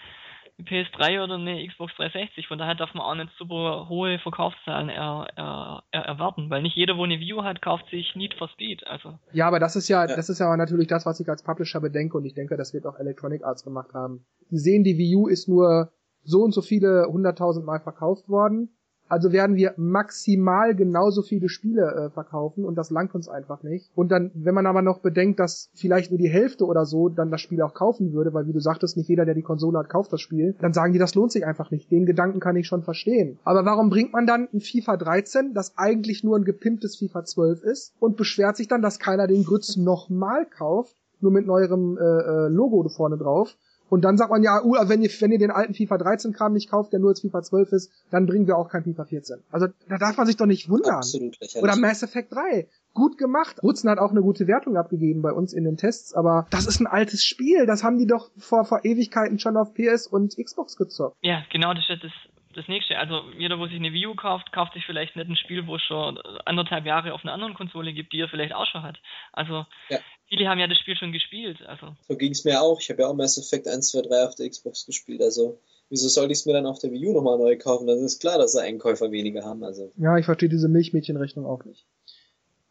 PS3 0.64 1.22
oder 1.24 1.34
eine 1.34 1.66
Xbox 1.66 1.94
360. 1.96 2.46
Von 2.48 2.58
daher 2.58 2.74
darf 2.74 2.94
man 2.94 3.02
auch 3.04 3.14
nicht 3.14 3.30
super 3.38 3.88
hohe 3.88 4.18
Verkaufszahlen 4.18 4.88
er, 4.88 5.26
er, 5.36 5.82
er, 5.90 6.02
erwarten, 6.02 6.50
weil 6.50 6.62
nicht 6.62 6.76
jeder, 6.76 6.96
wo 6.96 7.04
eine 7.04 7.18
U 7.34 7.42
hat, 7.42 7.62
kauft 7.62 7.88
sich 7.90 8.14
Need 8.16 8.34
for 8.34 8.48
Speed. 8.48 8.86
Also 8.86 9.18
Ja, 9.32 9.46
aber 9.48 9.60
das 9.60 9.76
ist 9.76 9.88
ja, 9.88 10.06
Ja. 10.06 10.16
das 10.16 10.28
ist 10.28 10.38
ja 10.38 10.56
natürlich 10.56 10.86
das, 10.86 11.06
was 11.06 11.20
ich 11.20 11.28
als 11.28 11.42
Publisher 11.42 11.80
bedenke 11.80 12.16
und 12.16 12.24
ich 12.24 12.34
denke, 12.34 12.56
das 12.56 12.74
wird 12.74 12.86
auch 12.86 12.98
Electronic 12.98 13.44
Arts 13.44 13.64
gemacht 13.64 13.94
haben. 13.94 14.24
Die 14.50 14.58
sehen, 14.58 14.84
die 14.84 15.16
U 15.16 15.28
ist 15.28 15.48
nur 15.48 15.92
so 16.22 16.40
und 16.40 16.52
so 16.52 16.62
viele 16.62 17.06
hunderttausend 17.08 17.64
Mal 17.64 17.80
verkauft 17.80 18.28
worden. 18.28 18.70
Also 19.10 19.32
werden 19.32 19.56
wir 19.56 19.74
maximal 19.76 20.74
genauso 20.76 21.22
viele 21.22 21.48
Spiele 21.48 21.82
äh, 21.82 22.10
verkaufen 22.10 22.64
und 22.64 22.76
das 22.76 22.90
langt 22.90 23.12
uns 23.14 23.28
einfach 23.28 23.64
nicht. 23.64 23.90
Und 23.96 24.12
dann, 24.12 24.30
wenn 24.34 24.54
man 24.54 24.66
aber 24.66 24.82
noch 24.82 25.00
bedenkt, 25.00 25.40
dass 25.40 25.68
vielleicht 25.74 26.12
nur 26.12 26.18
die 26.18 26.28
Hälfte 26.28 26.64
oder 26.64 26.84
so 26.84 27.08
dann 27.08 27.32
das 27.32 27.40
Spiel 27.40 27.60
auch 27.60 27.74
kaufen 27.74 28.12
würde, 28.12 28.32
weil 28.32 28.46
wie 28.46 28.52
du 28.52 28.60
sagtest, 28.60 28.96
nicht 28.96 29.08
jeder, 29.08 29.24
der 29.24 29.34
die 29.34 29.42
Konsole 29.42 29.80
hat, 29.80 29.88
kauft 29.88 30.12
das 30.12 30.20
Spiel, 30.20 30.54
dann 30.60 30.72
sagen 30.72 30.92
die, 30.92 31.00
das 31.00 31.16
lohnt 31.16 31.32
sich 31.32 31.44
einfach 31.44 31.72
nicht. 31.72 31.90
Den 31.90 32.06
Gedanken 32.06 32.38
kann 32.38 32.54
ich 32.54 32.68
schon 32.68 32.84
verstehen. 32.84 33.40
Aber 33.42 33.64
warum 33.64 33.90
bringt 33.90 34.12
man 34.12 34.26
dann 34.26 34.48
ein 34.52 34.60
FIFA 34.60 34.96
13, 34.96 35.54
das 35.54 35.76
eigentlich 35.76 36.22
nur 36.22 36.36
ein 36.36 36.44
gepimptes 36.44 36.96
FIFA 36.96 37.24
12 37.24 37.62
ist 37.64 37.94
und 37.98 38.16
beschwert 38.16 38.56
sich 38.56 38.68
dann, 38.68 38.80
dass 38.80 39.00
keiner 39.00 39.26
den 39.26 39.44
Grütz 39.44 39.76
nochmal 39.76 40.46
kauft, 40.46 40.94
nur 41.20 41.32
mit 41.32 41.46
neuerem 41.46 41.98
äh, 41.98 42.00
äh, 42.00 42.48
Logo 42.48 42.88
vorne 42.88 43.18
drauf? 43.18 43.56
Und 43.90 44.02
dann 44.02 44.16
sagt 44.16 44.30
man 44.30 44.42
ja, 44.42 44.62
uh, 44.64 44.76
wenn 44.88 45.02
ihr, 45.02 45.10
wenn 45.20 45.32
ihr 45.32 45.38
den 45.38 45.50
alten 45.50 45.74
FIFA 45.74 45.98
13 45.98 46.32
Kram 46.32 46.52
nicht 46.52 46.70
kauft, 46.70 46.92
der 46.92 47.00
nur 47.00 47.10
als 47.10 47.20
FIFA 47.20 47.42
12 47.42 47.72
ist, 47.72 47.92
dann 48.10 48.26
bringen 48.26 48.46
wir 48.46 48.56
auch 48.56 48.68
kein 48.68 48.84
FIFA 48.84 49.04
14. 49.04 49.38
Also 49.50 49.66
da 49.88 49.98
darf 49.98 50.16
man 50.16 50.26
sich 50.26 50.36
doch 50.36 50.46
nicht 50.46 50.70
wundern. 50.70 50.94
Absolut 50.94 51.38
lächerlich. 51.40 51.62
Oder 51.62 51.76
Mass 51.76 52.02
Effect 52.02 52.32
3. 52.32 52.68
Gut 52.94 53.18
gemacht. 53.18 53.60
Hudson 53.62 53.90
hat 53.90 53.98
auch 53.98 54.12
eine 54.12 54.22
gute 54.22 54.46
Wertung 54.46 54.76
abgegeben 54.76 55.22
bei 55.22 55.32
uns 55.32 55.52
in 55.52 55.64
den 55.64 55.76
Tests, 55.76 56.14
aber 56.14 56.46
das 56.50 56.66
ist 56.66 56.80
ein 56.80 56.86
altes 56.86 57.24
Spiel. 57.24 57.66
Das 57.66 57.84
haben 57.84 57.98
die 57.98 58.06
doch 58.06 58.30
vor, 58.38 58.64
vor 58.64 58.84
Ewigkeiten 58.84 59.38
schon 59.38 59.56
auf 59.56 59.74
PS 59.74 60.06
und 60.06 60.36
Xbox 60.36 60.76
gezockt. 60.76 61.16
ja, 61.20 61.42
genau, 61.52 61.74
das 61.74 61.84
ist 61.90 62.30
das, 62.54 62.68
nächste. 62.68 62.98
Also 62.98 63.22
jeder, 63.38 63.58
wo 63.58 63.66
sich 63.66 63.76
eine 63.76 63.92
Wii 63.92 64.06
U 64.08 64.14
kauft, 64.14 64.52
kauft 64.52 64.74
sich 64.74 64.84
vielleicht 64.84 65.16
nicht 65.16 65.28
ein 65.28 65.36
Spiel, 65.36 65.66
wo 65.66 65.76
es 65.76 65.82
schon 65.82 66.18
anderthalb 66.44 66.86
Jahre 66.86 67.12
auf 67.14 67.22
einer 67.24 67.32
anderen 67.32 67.54
Konsole 67.54 67.92
gibt, 67.92 68.12
die 68.12 68.20
er 68.20 68.28
vielleicht 68.28 68.54
auch 68.54 68.66
schon 68.66 68.82
hat. 68.82 68.98
Also 69.32 69.66
Ja. 69.88 69.98
viele 70.28 70.48
haben 70.48 70.58
ja 70.58 70.66
das 70.66 70.78
Spiel 70.78 70.96
schon 70.96 71.12
gespielt. 71.12 71.62
Also 71.66 71.94
So 72.08 72.16
ging 72.16 72.32
es 72.32 72.44
mir 72.44 72.60
auch. 72.60 72.80
Ich 72.80 72.90
habe 72.90 73.02
ja 73.02 73.08
auch 73.08 73.14
Mass 73.14 73.38
Effect 73.38 73.68
1, 73.68 73.90
2, 73.90 74.02
3 74.02 74.24
auf 74.26 74.34
der 74.34 74.48
Xbox 74.48 74.86
gespielt. 74.86 75.22
Also, 75.22 75.60
wieso 75.88 76.08
sollte 76.08 76.32
ich 76.32 76.38
es 76.38 76.46
mir 76.46 76.52
dann 76.52 76.66
auf 76.66 76.78
der 76.78 76.90
Wii 76.92 77.06
U 77.08 77.12
nochmal 77.12 77.38
neu 77.38 77.56
kaufen? 77.56 77.86
Dann 77.86 77.98
ist 77.98 78.20
klar, 78.20 78.38
dass 78.38 78.52
sie 78.52 78.62
einen 78.62 78.78
Käufer 78.78 79.10
weniger 79.10 79.44
haben. 79.44 79.62
Also, 79.64 79.92
Ja, 79.96 80.16
ich 80.18 80.24
verstehe 80.24 80.48
diese 80.48 80.68
Milchmädchenrechnung 80.68 81.46
auch 81.46 81.64
nicht. 81.64 81.86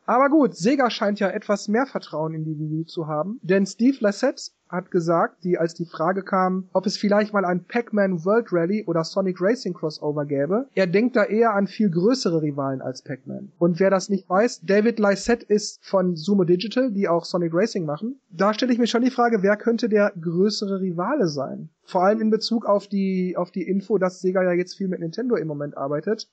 Aber 0.10 0.30
gut, 0.30 0.56
Sega 0.56 0.90
scheint 0.90 1.20
ja 1.20 1.30
etwas 1.30 1.68
mehr 1.68 1.86
Vertrauen 1.86 2.34
in 2.34 2.44
die 2.44 2.58
Wii 2.58 2.88
zu 2.88 3.06
haben, 3.06 3.40
denn 3.44 3.68
Steve 3.68 3.98
Lassette 4.00 4.50
hat 4.68 4.90
gesagt, 4.90 5.44
die 5.44 5.60
als 5.60 5.76
die 5.76 5.86
Frage 5.86 6.24
kam, 6.24 6.68
ob 6.74 6.88
es 6.88 6.98
vielleicht 6.98 7.32
mal 7.32 7.46
ein 7.46 7.66
Pac-Man 7.66 8.26
World 8.26 8.52
Rally 8.52 8.86
oder 8.88 9.04
Sonic 9.04 9.40
Racing 9.40 9.76
Crossover 9.76 10.26
gäbe, 10.26 10.68
er 10.74 10.88
denkt 10.88 11.16
da 11.16 11.26
eher 11.26 11.54
an 11.54 11.68
viel 11.68 11.92
größere 11.92 12.42
Rivalen 12.42 12.82
als 12.82 13.04
Pac-Man. 13.04 13.52
Und 13.60 13.80
wer 13.80 13.92
das 13.92 14.10
nicht 14.10 14.28
weiß, 14.28 14.62
David 14.62 14.98
Lysette 14.98 15.46
ist 15.46 15.86
von 15.86 16.16
Sumo 16.16 16.44
Digital, 16.44 16.92
die 16.92 17.08
auch 17.08 17.24
Sonic 17.24 17.54
Racing 17.54 17.86
machen. 17.86 18.20
Da 18.32 18.56
stelle 18.56 18.74
ich 18.74 18.80
mir 18.80 18.88
schon 18.88 19.04
die 19.04 19.12
Frage, 19.12 19.44
wer 19.44 19.58
könnte 19.58 19.90
der 19.90 20.12
größere 20.20 20.82
Rivale 20.82 21.28
sein? 21.28 21.70
Vor 21.84 22.04
allem 22.04 22.22
in 22.22 22.32
Bezug 22.32 22.66
auf 22.66 22.88
die, 22.88 23.38
auf 23.38 23.52
die 23.52 23.68
Info, 23.68 24.00
dass 24.00 24.22
Sega 24.22 24.42
ja 24.42 24.54
jetzt 24.54 24.76
viel 24.76 24.88
mit 24.88 25.02
Nintendo 25.02 25.36
im 25.36 25.48
Moment 25.48 25.78
arbeitet. 25.78 26.30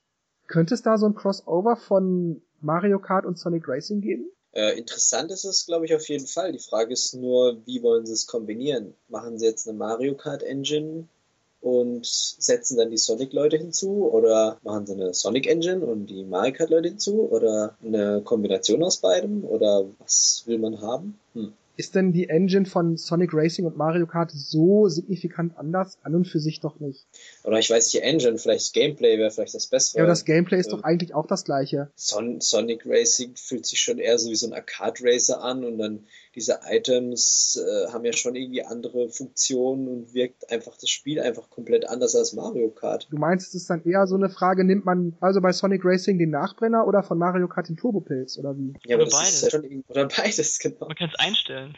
Könnte 0.47 0.73
es 0.73 0.81
da 0.81 0.97
so 0.97 1.05
ein 1.05 1.15
Crossover 1.15 1.75
von 1.75 2.41
Mario 2.61 2.99
Kart 2.99 3.25
und 3.25 3.37
Sonic 3.37 3.67
Racing 3.67 4.01
geben? 4.01 4.31
Äh, 4.53 4.77
interessant 4.77 5.31
ist 5.31 5.43
es, 5.43 5.65
glaube 5.65 5.85
ich, 5.85 5.93
auf 5.93 6.07
jeden 6.09 6.25
Fall. 6.25 6.51
Die 6.51 6.59
Frage 6.59 6.93
ist 6.93 7.13
nur, 7.13 7.57
wie 7.65 7.83
wollen 7.83 8.05
sie 8.05 8.13
es 8.13 8.27
kombinieren? 8.27 8.95
Machen 9.07 9.37
sie 9.37 9.45
jetzt 9.45 9.67
eine 9.67 9.77
Mario 9.77 10.15
Kart 10.15 10.41
Engine 10.41 11.07
und 11.61 12.05
setzen 12.05 12.77
dann 12.77 12.89
die 12.89 12.97
Sonic-Leute 12.97 13.57
hinzu 13.57 14.09
oder 14.11 14.57
machen 14.63 14.85
sie 14.85 14.93
eine 14.93 15.13
Sonic 15.13 15.47
Engine 15.47 15.85
und 15.85 16.07
die 16.07 16.23
Mario 16.23 16.53
Kart-Leute 16.53 16.89
hinzu 16.89 17.29
oder 17.29 17.75
eine 17.83 18.21
Kombination 18.21 18.83
aus 18.83 18.97
beidem 18.97 19.43
oder 19.43 19.85
was 19.99 20.43
will 20.45 20.59
man 20.59 20.81
haben? 20.81 21.19
Hm. 21.33 21.53
Ist 21.77 21.93
denn 21.93 22.11
die 22.11 22.27
Engine 22.27 22.65
von 22.65 22.97
Sonic 22.97 23.29
Racing 23.33 23.65
und 23.65 23.77
Mario 23.77 24.07
Kart 24.07 24.31
so 24.31 24.89
signifikant 24.89 25.55
anders? 25.57 25.99
An 26.01 26.15
und 26.15 26.25
für 26.27 26.39
sich 26.39 26.59
doch 26.59 26.79
nicht. 26.79 27.05
Oder 27.43 27.59
ich 27.59 27.69
weiß 27.69 27.85
nicht, 27.85 27.93
die 27.93 28.07
Engine, 28.07 28.39
vielleicht 28.39 28.61
das 28.61 28.71
Gameplay 28.71 29.19
wäre 29.19 29.29
vielleicht 29.29 29.53
das 29.53 29.67
Bessere. 29.67 29.99
Ja, 29.99 30.03
aber 30.03 30.09
das 30.09 30.25
Gameplay 30.25 30.59
ist 30.59 30.67
äh, 30.67 30.71
doch 30.71 30.83
eigentlich 30.83 31.13
auch 31.13 31.27
das 31.27 31.43
gleiche. 31.43 31.91
Son 31.95 32.41
Sonic 32.41 32.81
Racing 32.85 33.35
fühlt 33.35 33.67
sich 33.67 33.79
schon 33.79 33.99
eher 33.99 34.17
so 34.17 34.31
wie 34.31 34.35
so 34.35 34.47
ein 34.47 34.53
Arcade 34.53 35.01
Racer 35.03 35.43
an 35.43 35.63
und 35.63 35.77
dann 35.77 36.07
diese 36.37 36.59
Items 36.69 37.59
äh, 37.59 37.91
haben 37.91 38.05
ja 38.05 38.13
schon 38.13 38.35
irgendwie 38.35 38.63
andere 38.63 39.09
Funktionen 39.09 39.87
und 39.87 40.13
wirkt 40.13 40.51
einfach 40.51 40.77
das 40.79 40.91
Spiel 40.91 41.19
einfach 41.19 41.49
komplett 41.49 41.89
anders 41.89 42.15
als 42.15 42.33
Mario 42.33 42.69
Kart. 42.69 43.07
Du 43.09 43.17
meinst, 43.17 43.47
es 43.47 43.55
ist 43.55 43.69
dann 43.71 43.83
eher 43.83 44.05
so 44.05 44.15
eine 44.15 44.29
Frage, 44.29 44.63
nimmt 44.63 44.85
man 44.85 45.17
also 45.19 45.41
bei 45.41 45.51
Sonic 45.51 45.83
Racing 45.83 46.19
den 46.19 46.29
Nachbrenner 46.29 46.85
oder 46.85 47.01
von 47.01 47.17
Mario 47.17 47.47
Kart 47.47 47.69
den 47.69 47.75
Turbopilz 47.75 48.37
oder 48.37 48.55
wie? 48.55 48.73
Ja, 48.85 48.97
oder 48.97 49.05
beides. 49.05 49.41
Ja 49.41 49.49
schon, 49.49 49.83
oder 49.87 50.07
beides, 50.07 50.59
genau. 50.61 50.85
Man 50.87 50.95
kann 50.95 51.09
es 51.11 51.19
einstellen. 51.19 51.75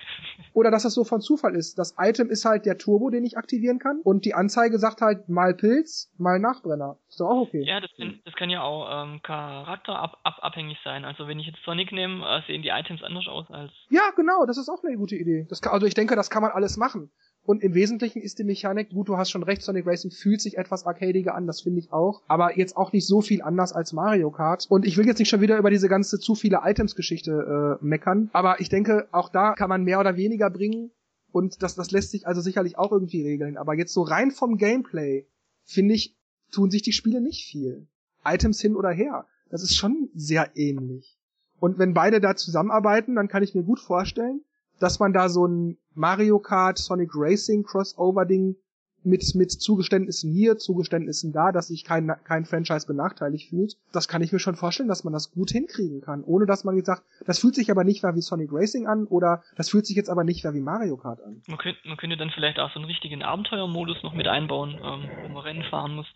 Oder 0.54 0.72
dass 0.72 0.84
das 0.84 0.94
so 0.94 1.06
von 1.06 1.22
Zufall 1.22 1.56
ist. 1.56 1.80
Das 1.80 1.96
Item 1.98 2.30
ist 2.30 2.44
halt 2.44 2.66
der 2.66 2.78
Turbo, 2.78 3.10
den 3.10 3.24
ich 3.24 3.38
aktivieren 3.38 3.80
kann 3.80 4.02
und 4.04 4.26
die 4.26 4.34
Anzeige 4.34 4.78
sagt 4.78 5.00
halt 5.00 5.30
mal 5.30 5.54
Pilz, 5.54 6.12
mal 6.18 6.38
Nachbrenner. 6.38 6.98
Ist 7.20 7.26
auch 7.26 7.42
okay. 7.42 7.64
Ja, 7.66 7.82
das 7.82 7.92
kann, 7.98 8.20
das 8.24 8.34
kann 8.36 8.50
ja 8.50 8.62
auch 8.62 9.04
ähm, 9.04 9.22
charakterabhängig 9.22 10.78
sein. 10.84 11.04
Also 11.04 11.28
wenn 11.28 11.40
ich 11.40 11.48
jetzt 11.48 11.60
Sonic 11.66 11.92
nehme, 11.92 12.26
äh, 12.26 12.42
sehen 12.48 12.62
die 12.62 12.70
Items 12.70 13.04
anders 13.04 13.28
aus 13.28 13.50
als... 13.50 13.72
Ja, 13.90 14.12
genau, 14.16 14.46
das 14.46 14.58
ist 14.58 14.70
auch 14.70 14.82
eine 14.84 14.96
gute 14.96 15.16
Idee. 15.16 15.46
Das 15.50 15.62
kann, 15.62 15.74
also 15.74 15.86
ich 15.86 15.94
denke, 15.94 16.16
das 16.16 16.30
kann 16.30 16.42
man 16.42 16.52
alles 16.52 16.78
machen. 16.78 17.12
Und 17.44 17.64
im 17.64 17.74
Wesentlichen 17.74 18.22
ist 18.22 18.40
die 18.40 18.44
Mechanik, 18.44 18.90
gut, 18.92 19.10
du 19.10 19.18
hast 19.18 19.32
schon 19.32 19.44
recht, 19.44 19.64
Sonic 19.64 19.86
Racing 19.86 20.12
fühlt 20.12 20.40
sich 20.40 20.58
etwas 20.58 20.86
arcadiger 20.86 21.36
an, 21.36 21.48
das 21.48 21.62
finde 21.62 21.80
ich 21.80 21.92
auch. 21.92 22.22
Aber 22.28 22.58
jetzt 22.58 22.78
auch 22.78 22.94
nicht 22.94 23.08
so 23.08 23.22
viel 23.22 23.42
anders 23.42 23.74
als 23.74 23.92
Mario 23.92 24.32
Kart. 24.32 24.66
Und 24.70 24.86
ich 24.86 24.98
will 24.98 25.06
jetzt 25.06 25.20
nicht 25.20 25.30
schon 25.30 25.42
wieder 25.42 25.58
über 25.58 25.70
diese 25.70 25.90
ganze 25.90 26.20
zu 26.20 26.36
viele 26.36 26.62
Items-Geschichte 26.64 27.80
äh, 27.82 27.86
meckern. 27.86 28.30
Aber 28.34 28.60
ich 28.60 28.70
denke, 28.70 29.08
auch 29.12 29.30
da 29.30 29.54
kann 29.54 29.70
man 29.70 29.84
mehr 29.84 30.00
oder 30.00 30.16
weniger 30.16 30.50
bringen. 30.50 30.92
Und 31.32 31.64
das, 31.64 31.76
das 31.76 31.92
lässt 31.92 32.12
sich 32.12 32.28
also 32.28 32.42
sicherlich 32.42 32.78
auch 32.78 32.92
irgendwie 32.92 33.24
regeln. 33.24 33.58
Aber 33.58 33.74
jetzt 33.74 33.94
so 33.94 34.04
rein 34.04 34.32
vom 34.32 34.58
Gameplay, 34.58 35.26
finde 35.64 35.96
ich, 35.96 36.19
tun 36.52 36.72
sich 36.72 36.82
die 36.82 36.94
Spiele 36.94 37.22
nicht 37.22 37.46
viel. 37.46 37.88
Items 38.26 38.60
hin 38.62 38.76
oder 38.76 38.92
her. 38.92 39.26
Das 39.50 39.64
ist 39.64 39.76
schon 39.76 40.10
sehr 40.14 40.56
ähnlich. 40.56 41.18
Und 41.60 41.78
wenn 41.78 41.94
beide 41.94 42.22
da 42.22 42.36
zusammenarbeiten, 42.36 43.16
dann 43.16 43.28
kann 43.28 43.44
ich 43.44 43.56
mir 43.56 43.64
gut 43.64 43.80
vorstellen, 43.80 44.42
dass 44.80 45.00
man 45.00 45.14
da 45.14 45.30
so 45.30 45.46
ein 45.46 45.78
Mario 45.94 46.40
Kart 46.40 46.78
Sonic 46.78 47.12
Racing 47.14 47.64
Crossover 47.64 48.26
Ding 48.26 48.56
mit, 49.04 49.24
mit 49.36 49.52
Zugeständnissen 49.52 50.32
hier, 50.32 50.58
Zugeständnissen 50.58 51.32
da, 51.32 51.52
dass 51.52 51.68
sich 51.68 51.84
kein, 51.84 52.12
kein 52.24 52.46
Franchise 52.46 52.88
benachteiligt 52.88 53.50
fühlt. 53.50 53.78
Das 53.92 54.08
kann 54.08 54.22
ich 54.22 54.32
mir 54.32 54.40
schon 54.40 54.56
vorstellen, 54.56 54.90
dass 54.90 55.04
man 55.04 55.14
das 55.14 55.32
gut 55.32 55.52
hinkriegen 55.52 56.02
kann, 56.02 56.24
ohne 56.24 56.46
dass 56.46 56.64
man 56.64 56.76
jetzt 56.76 56.88
sagt, 56.88 57.04
das 57.26 57.40
fühlt 57.40 57.56
sich 57.56 57.72
aber 57.72 57.84
nicht 57.84 58.04
mehr 58.04 58.16
wie 58.16 58.22
Sonic 58.22 58.50
Racing 58.52 58.88
an 58.88 59.06
oder 59.06 59.44
das 59.56 59.70
fühlt 59.70 59.86
sich 59.86 59.96
jetzt 59.96 60.10
aber 60.10 60.24
nicht 60.24 60.44
mehr 60.44 60.54
wie 60.54 60.62
Mario 60.62 60.98
Kart 60.98 61.22
an. 61.22 61.42
Man 61.48 61.58
könnte, 61.58 61.80
man 61.86 61.98
könnte 61.98 62.18
dann 62.18 62.32
vielleicht 62.32 62.60
auch 62.60 62.72
so 62.72 62.80
einen 62.80 62.86
richtigen 62.86 63.24
Abenteuermodus 63.24 64.04
noch 64.04 64.14
mit 64.14 64.28
einbauen, 64.28 64.72
ähm, 64.72 65.10
wo 65.24 65.28
man 65.30 65.44
Rennen 65.44 65.64
fahren 65.64 65.96
muss. 65.96 66.08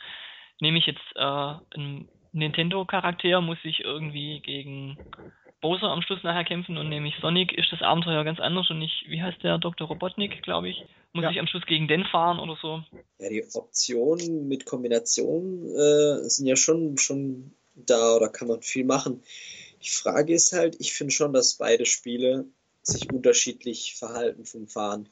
Nehme 0.60 0.77
ich 0.77 0.85
jetzt 0.85 1.01
äh, 1.15 1.22
einen 1.76 2.10
Nintendo-Charakter, 2.31 3.41
muss 3.41 3.60
ich 3.64 3.81
irgendwie 3.81 4.41
gegen 4.41 4.97
Bowser 5.64 5.88
am 5.88 6.02
Schluss 6.02 6.22
nachher 6.23 6.44
kämpfen 6.44 6.77
und 6.77 6.90
nämlich 6.90 7.15
Sonic 7.22 7.53
ist 7.53 7.72
das 7.72 7.81
Abenteuer 7.81 8.26
ganz 8.26 8.40
anders 8.41 8.69
und 8.69 8.80
nicht, 8.80 9.06
wie 9.07 9.22
heißt 9.22 9.41
der, 9.44 9.57
Dr. 9.57 9.88
Robotnik, 9.88 10.44
glaube 10.44 10.68
ich, 10.69 10.84
muss 11.14 11.23
ja. 11.23 11.31
ich 11.31 11.40
am 11.40 11.48
Schluss 11.48 11.65
gegen 11.65 11.88
den 11.88 12.03
fahren 12.03 12.38
oder 12.38 12.57
so. 12.61 12.84
Ja, 13.18 13.30
die 13.30 13.45
Optionen 13.53 14.49
mit 14.49 14.65
Kombinationen 14.65 15.65
äh, 15.73 16.30
sind 16.30 16.48
ja 16.48 16.57
schon, 16.57 16.98
schon 16.98 17.53
da 17.76 18.18
oder 18.18 18.27
kann 18.27 18.49
man 18.49 18.61
viel 18.61 18.84
machen. 18.84 19.23
Die 19.81 19.90
Frage 19.90 20.34
ist 20.34 20.52
halt, 20.52 20.76
ich 20.80 20.94
finde 20.94 21.14
schon, 21.14 21.31
dass 21.31 21.56
beide 21.56 21.85
Spiele 21.85 22.45
sich 22.81 23.10
unterschiedlich 23.10 23.95
verhalten 23.95 24.45
vom 24.45 24.68
Fahren. 24.68 25.07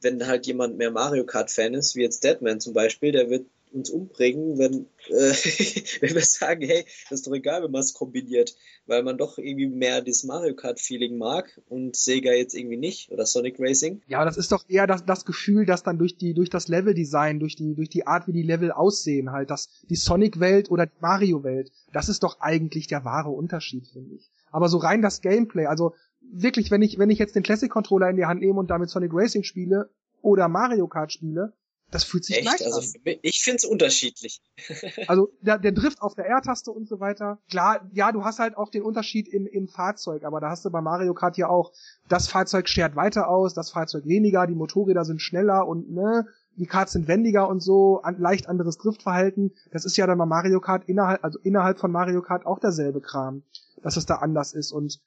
Wenn 0.00 0.26
halt 0.26 0.48
jemand 0.48 0.78
mehr 0.78 0.90
Mario 0.90 1.24
Kart-Fan 1.24 1.74
ist, 1.74 1.94
wie 1.94 2.02
jetzt 2.02 2.24
Deadman 2.24 2.60
zum 2.60 2.74
Beispiel, 2.74 3.12
der 3.12 3.30
wird 3.30 3.46
uns 3.72 3.90
umbringen, 3.90 4.58
wenn, 4.58 4.86
äh, 5.08 5.32
wenn 6.00 6.14
wir 6.14 6.22
sagen, 6.22 6.62
hey, 6.62 6.84
das 7.08 7.20
ist 7.20 7.26
doch 7.26 7.32
egal, 7.32 7.62
wenn 7.62 7.70
man 7.70 7.80
es 7.80 7.94
kombiniert, 7.94 8.56
weil 8.86 9.02
man 9.02 9.18
doch 9.18 9.38
irgendwie 9.38 9.68
mehr 9.68 10.02
das 10.02 10.24
Mario 10.24 10.54
Kart-Feeling 10.54 11.16
mag 11.16 11.60
und 11.68 11.96
Sega 11.96 12.32
jetzt 12.32 12.54
irgendwie 12.54 12.76
nicht 12.76 13.10
oder 13.10 13.26
Sonic 13.26 13.56
Racing. 13.58 14.02
Ja, 14.06 14.24
das 14.24 14.36
ist 14.36 14.52
doch 14.52 14.64
eher 14.68 14.86
das, 14.86 15.04
das 15.04 15.24
Gefühl, 15.24 15.66
dass 15.66 15.82
dann 15.82 15.98
durch 15.98 16.16
die 16.16 16.34
durch 16.34 16.50
das 16.50 16.68
Level-Design, 16.68 17.38
durch 17.38 17.56
die 17.56 17.74
durch 17.74 17.88
die 17.88 18.06
Art, 18.06 18.26
wie 18.26 18.32
die 18.32 18.42
Level 18.42 18.72
aussehen, 18.72 19.30
halt, 19.30 19.50
dass 19.50 19.68
die 19.88 19.96
Sonic-Welt 19.96 20.70
oder 20.70 20.86
die 20.86 21.00
Mario-Welt, 21.00 21.70
das 21.92 22.08
ist 22.08 22.22
doch 22.22 22.40
eigentlich 22.40 22.86
der 22.86 23.04
wahre 23.04 23.30
Unterschied, 23.30 23.86
finde 23.86 24.14
ich. 24.16 24.30
Aber 24.50 24.68
so 24.68 24.78
rein 24.78 25.02
das 25.02 25.20
Gameplay, 25.20 25.66
also 25.66 25.94
wirklich, 26.20 26.70
wenn 26.70 26.82
ich 26.82 26.98
wenn 26.98 27.10
ich 27.10 27.18
jetzt 27.18 27.36
den 27.36 27.42
Classic 27.42 27.70
Controller 27.70 28.10
in 28.10 28.16
die 28.16 28.26
Hand 28.26 28.40
nehme 28.40 28.58
und 28.58 28.70
damit 28.70 28.90
Sonic 28.90 29.12
Racing 29.14 29.42
spiele 29.42 29.90
oder 30.22 30.48
Mario 30.48 30.86
Kart 30.86 31.12
spiele, 31.12 31.52
das 31.90 32.04
fühlt 32.04 32.24
sich 32.24 32.36
Echt? 32.38 32.46
gleich 32.46 32.64
also 32.64 32.80
an. 32.80 33.16
Ich 33.22 33.42
find's 33.42 33.64
unterschiedlich. 33.64 34.40
also 35.08 35.30
der, 35.40 35.58
der 35.58 35.72
Drift 35.72 36.02
auf 36.02 36.14
der 36.14 36.26
R-Taste 36.26 36.70
und 36.70 36.88
so 36.88 37.00
weiter. 37.00 37.38
Klar, 37.50 37.88
ja, 37.92 38.12
du 38.12 38.24
hast 38.24 38.38
halt 38.38 38.56
auch 38.56 38.70
den 38.70 38.82
Unterschied 38.82 39.28
im, 39.28 39.46
im 39.46 39.68
Fahrzeug, 39.68 40.24
aber 40.24 40.40
da 40.40 40.50
hast 40.50 40.64
du 40.64 40.70
bei 40.70 40.80
Mario 40.80 41.14
Kart 41.14 41.36
ja 41.36 41.48
auch, 41.48 41.72
das 42.08 42.28
Fahrzeug 42.28 42.68
schert 42.68 42.96
weiter 42.96 43.28
aus, 43.28 43.54
das 43.54 43.70
Fahrzeug 43.70 44.06
weniger, 44.06 44.46
die 44.46 44.54
Motorräder 44.54 45.04
sind 45.04 45.20
schneller 45.20 45.66
und 45.66 45.90
ne, 45.90 46.26
die 46.56 46.66
Karts 46.66 46.92
sind 46.92 47.08
wendiger 47.08 47.48
und 47.48 47.60
so, 47.60 48.00
an, 48.02 48.18
leicht 48.18 48.48
anderes 48.48 48.78
Driftverhalten. 48.78 49.52
Das 49.72 49.84
ist 49.84 49.96
ja 49.96 50.06
dann 50.06 50.18
bei 50.18 50.26
Mario 50.26 50.60
Kart 50.60 50.84
innerhalb, 50.88 51.24
also 51.24 51.38
innerhalb 51.40 51.78
von 51.78 51.90
Mario 51.90 52.22
Kart 52.22 52.46
auch 52.46 52.58
derselbe 52.58 53.00
Kram, 53.00 53.42
dass 53.82 53.96
es 53.96 54.06
da 54.06 54.16
anders 54.16 54.52
ist. 54.52 54.72
Und 54.72 55.00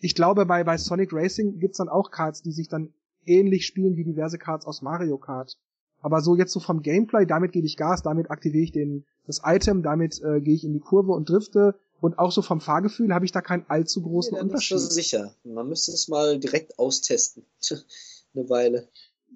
ich 0.00 0.14
glaube, 0.14 0.46
bei, 0.46 0.64
bei 0.64 0.76
Sonic 0.76 1.12
Racing 1.12 1.58
gibt's 1.58 1.78
dann 1.78 1.88
auch 1.88 2.10
Karts, 2.10 2.42
die 2.42 2.52
sich 2.52 2.68
dann 2.68 2.92
ähnlich 3.26 3.66
spielen 3.66 3.96
wie 3.96 4.04
diverse 4.04 4.38
Karts 4.38 4.66
aus 4.66 4.82
Mario 4.82 5.18
Kart. 5.18 5.56
Aber 6.06 6.20
so 6.20 6.36
jetzt 6.36 6.52
so 6.52 6.60
vom 6.60 6.82
Gameplay, 6.82 7.26
damit 7.26 7.50
gebe 7.50 7.66
ich 7.66 7.76
Gas, 7.76 8.00
damit 8.00 8.30
aktiviere 8.30 8.62
ich 8.62 8.70
den, 8.70 9.04
das 9.26 9.40
Item, 9.44 9.82
damit 9.82 10.22
äh, 10.22 10.40
gehe 10.40 10.54
ich 10.54 10.62
in 10.62 10.72
die 10.72 10.78
Kurve 10.78 11.10
und 11.10 11.28
drifte. 11.28 11.74
Und 12.00 12.20
auch 12.20 12.30
so 12.30 12.42
vom 12.42 12.60
Fahrgefühl 12.60 13.12
habe 13.12 13.24
ich 13.24 13.32
da 13.32 13.40
keinen 13.40 13.64
allzu 13.66 14.02
großen 14.02 14.34
nee, 14.34 14.40
Unterschied. 14.40 14.76
Nicht 14.76 14.86
so 14.86 14.92
sicher. 14.92 15.34
Man 15.42 15.68
müsste 15.68 15.90
es 15.90 16.06
mal 16.06 16.38
direkt 16.38 16.78
austesten. 16.78 17.42
Eine 18.36 18.48
Weile. 18.48 18.88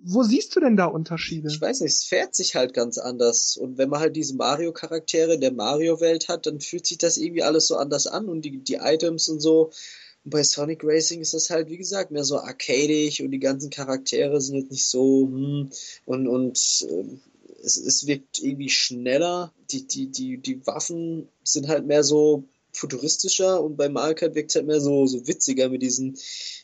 Wo 0.05 0.23
siehst 0.23 0.55
du 0.55 0.61
denn 0.61 0.77
da 0.77 0.85
Unterschiede? 0.85 1.49
Ich 1.49 1.61
weiß 1.61 1.81
nicht, 1.81 1.91
es 1.91 2.05
fährt 2.05 2.37
sich 2.37 2.55
halt 2.55 2.73
ganz 2.73 2.99
anders. 2.99 3.57
Und 3.57 3.77
wenn 3.77 3.89
man 3.89 3.99
halt 3.99 4.15
diese 4.15 4.37
Mario-Charaktere 4.37 5.41
der 5.41 5.53
Mario-Welt 5.53 6.29
hat, 6.29 6.47
dann 6.47 6.61
fühlt 6.61 6.87
sich 6.87 6.99
das 6.99 7.19
irgendwie 7.19 7.43
alles 7.43 7.67
so 7.67 7.79
anders 7.79 8.07
an 8.07 8.29
und 8.29 8.43
die, 8.43 8.59
die 8.63 8.75
Items 8.75 9.29
und 9.29 9.41
so. 9.41 9.73
Und 10.25 10.31
bei 10.31 10.43
Sonic 10.43 10.83
Racing 10.85 11.21
ist 11.21 11.35
das 11.35 11.51
halt, 11.51 11.69
wie 11.69 11.79
gesagt, 11.79 12.11
mehr 12.11 12.25
so 12.25 12.39
arcadisch 12.39 13.21
und 13.21 13.31
die 13.31 13.39
ganzen 13.39 13.71
Charaktere 13.71 14.41
sind 14.41 14.57
jetzt 14.57 14.71
nicht 14.71 14.87
so, 14.87 15.27
hm, 15.27 15.71
und, 16.05 16.29
und 16.29 16.87
äh, 16.89 17.05
es, 17.63 17.77
es 17.77 18.07
wirkt 18.07 18.39
irgendwie 18.39 18.71
schneller. 18.71 19.53
Die, 19.71 19.87
die, 19.87 20.07
die, 20.07 20.39
die 20.39 20.67
Waffen 20.67 21.29
sind 21.45 21.69
halt 21.69 21.87
mehr 21.87 22.05
so 22.05 22.45
futuristischer 22.73 23.63
und 23.63 23.77
bei 23.77 23.89
Mario 23.89 24.15
Kart 24.15 24.35
wirkt 24.35 24.51
es 24.51 24.55
halt 24.57 24.67
mehr 24.67 24.81
so, 24.81 25.07
so 25.07 25.27
witziger 25.27 25.69
mit 25.69 25.83
diesen, 25.83 26.17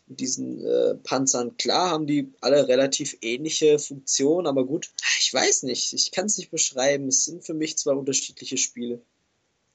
mit 0.06 0.20
diesen 0.20 0.64
äh, 0.64 0.94
Panzern. 0.94 1.56
Klar 1.56 1.90
haben 1.90 2.06
die 2.06 2.32
alle 2.40 2.68
relativ 2.68 3.16
ähnliche 3.22 3.78
Funktionen, 3.78 4.46
aber 4.46 4.64
gut, 4.64 4.90
ich 5.20 5.32
weiß 5.32 5.64
nicht, 5.64 5.92
ich 5.92 6.12
kann 6.12 6.26
es 6.26 6.38
nicht 6.38 6.50
beschreiben. 6.50 7.08
Es 7.08 7.24
sind 7.24 7.44
für 7.44 7.54
mich 7.54 7.76
zwei 7.76 7.92
unterschiedliche 7.92 8.56
Spiele. 8.56 9.00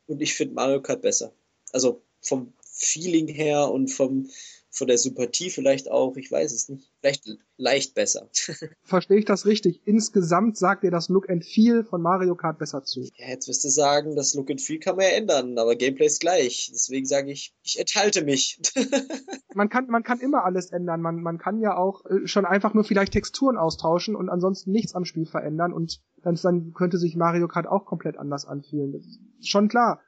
Und 0.08 0.22
ich 0.22 0.34
finde 0.34 0.56
Mario 0.56 0.82
Kart 0.82 1.02
besser. 1.02 1.34
Also 1.74 2.02
vom 2.22 2.54
Feeling 2.82 3.28
her 3.28 3.72
und 3.72 3.90
vom, 3.90 4.28
von 4.72 4.88
der 4.88 4.98
Sympathie 4.98 5.50
vielleicht 5.50 5.92
auch, 5.92 6.16
ich 6.16 6.32
weiß 6.32 6.54
es 6.54 6.70
nicht. 6.70 6.90
Vielleicht 7.02 7.30
leicht 7.58 7.94
besser. 7.94 8.30
Verstehe 8.84 9.18
ich 9.20 9.26
das 9.26 9.46
richtig? 9.46 9.82
Insgesamt 9.86 10.58
sagt 10.58 10.84
dir 10.84 10.92
das 10.92 11.10
Look 11.10 11.30
and 11.30 11.46
Feel 11.46 11.84
von 11.84 12.02
Mario 12.02 12.36
Kart 12.36 12.58
besser 12.58 12.84
zu. 12.84 13.02
Ja, 13.18 13.28
jetzt 13.28 13.48
wirst 13.50 13.66
du 13.66 13.70
sagen, 13.70 14.16
das 14.16 14.34
Look 14.34 14.50
and 14.50 14.62
Feel 14.62 14.80
kann 14.80 14.96
man 14.96 15.06
ja 15.06 15.12
ändern, 15.12 15.58
aber 15.58 15.76
Gameplay 15.76 16.06
ist 16.06 16.22
gleich. 16.22 16.70
Deswegen 16.74 17.06
sage 17.06 17.32
ich, 17.32 17.54
ich 17.64 17.80
enthalte 17.80 18.24
mich. 18.24 18.62
man 19.54 19.68
kann, 19.70 19.88
man 19.88 20.04
kann 20.04 20.22
immer 20.22 20.46
alles 20.46 20.72
ändern. 20.72 21.02
Man, 21.02 21.22
man 21.22 21.38
kann 21.38 21.60
ja 21.60 21.76
auch 21.76 22.06
äh, 22.06 22.26
schon 22.26 22.46
einfach 22.46 22.74
nur 22.74 22.86
vielleicht 22.86 23.14
Texturen 23.14 23.58
austauschen 23.58 24.16
und 24.16 24.30
ansonsten 24.30 24.72
nichts 24.72 24.96
am 24.96 25.06
Spiel 25.06 25.26
verändern 25.26 25.74
und 25.74 26.00
dann, 26.24 26.36
dann 26.42 26.74
könnte 26.74 26.98
sich 26.98 27.16
Mario 27.16 27.48
Kart 27.48 27.68
auch 27.68 27.86
komplett 27.86 28.18
anders 28.18 28.46
anfühlen. 28.46 29.04
schon 29.42 29.68
klar. 29.68 30.02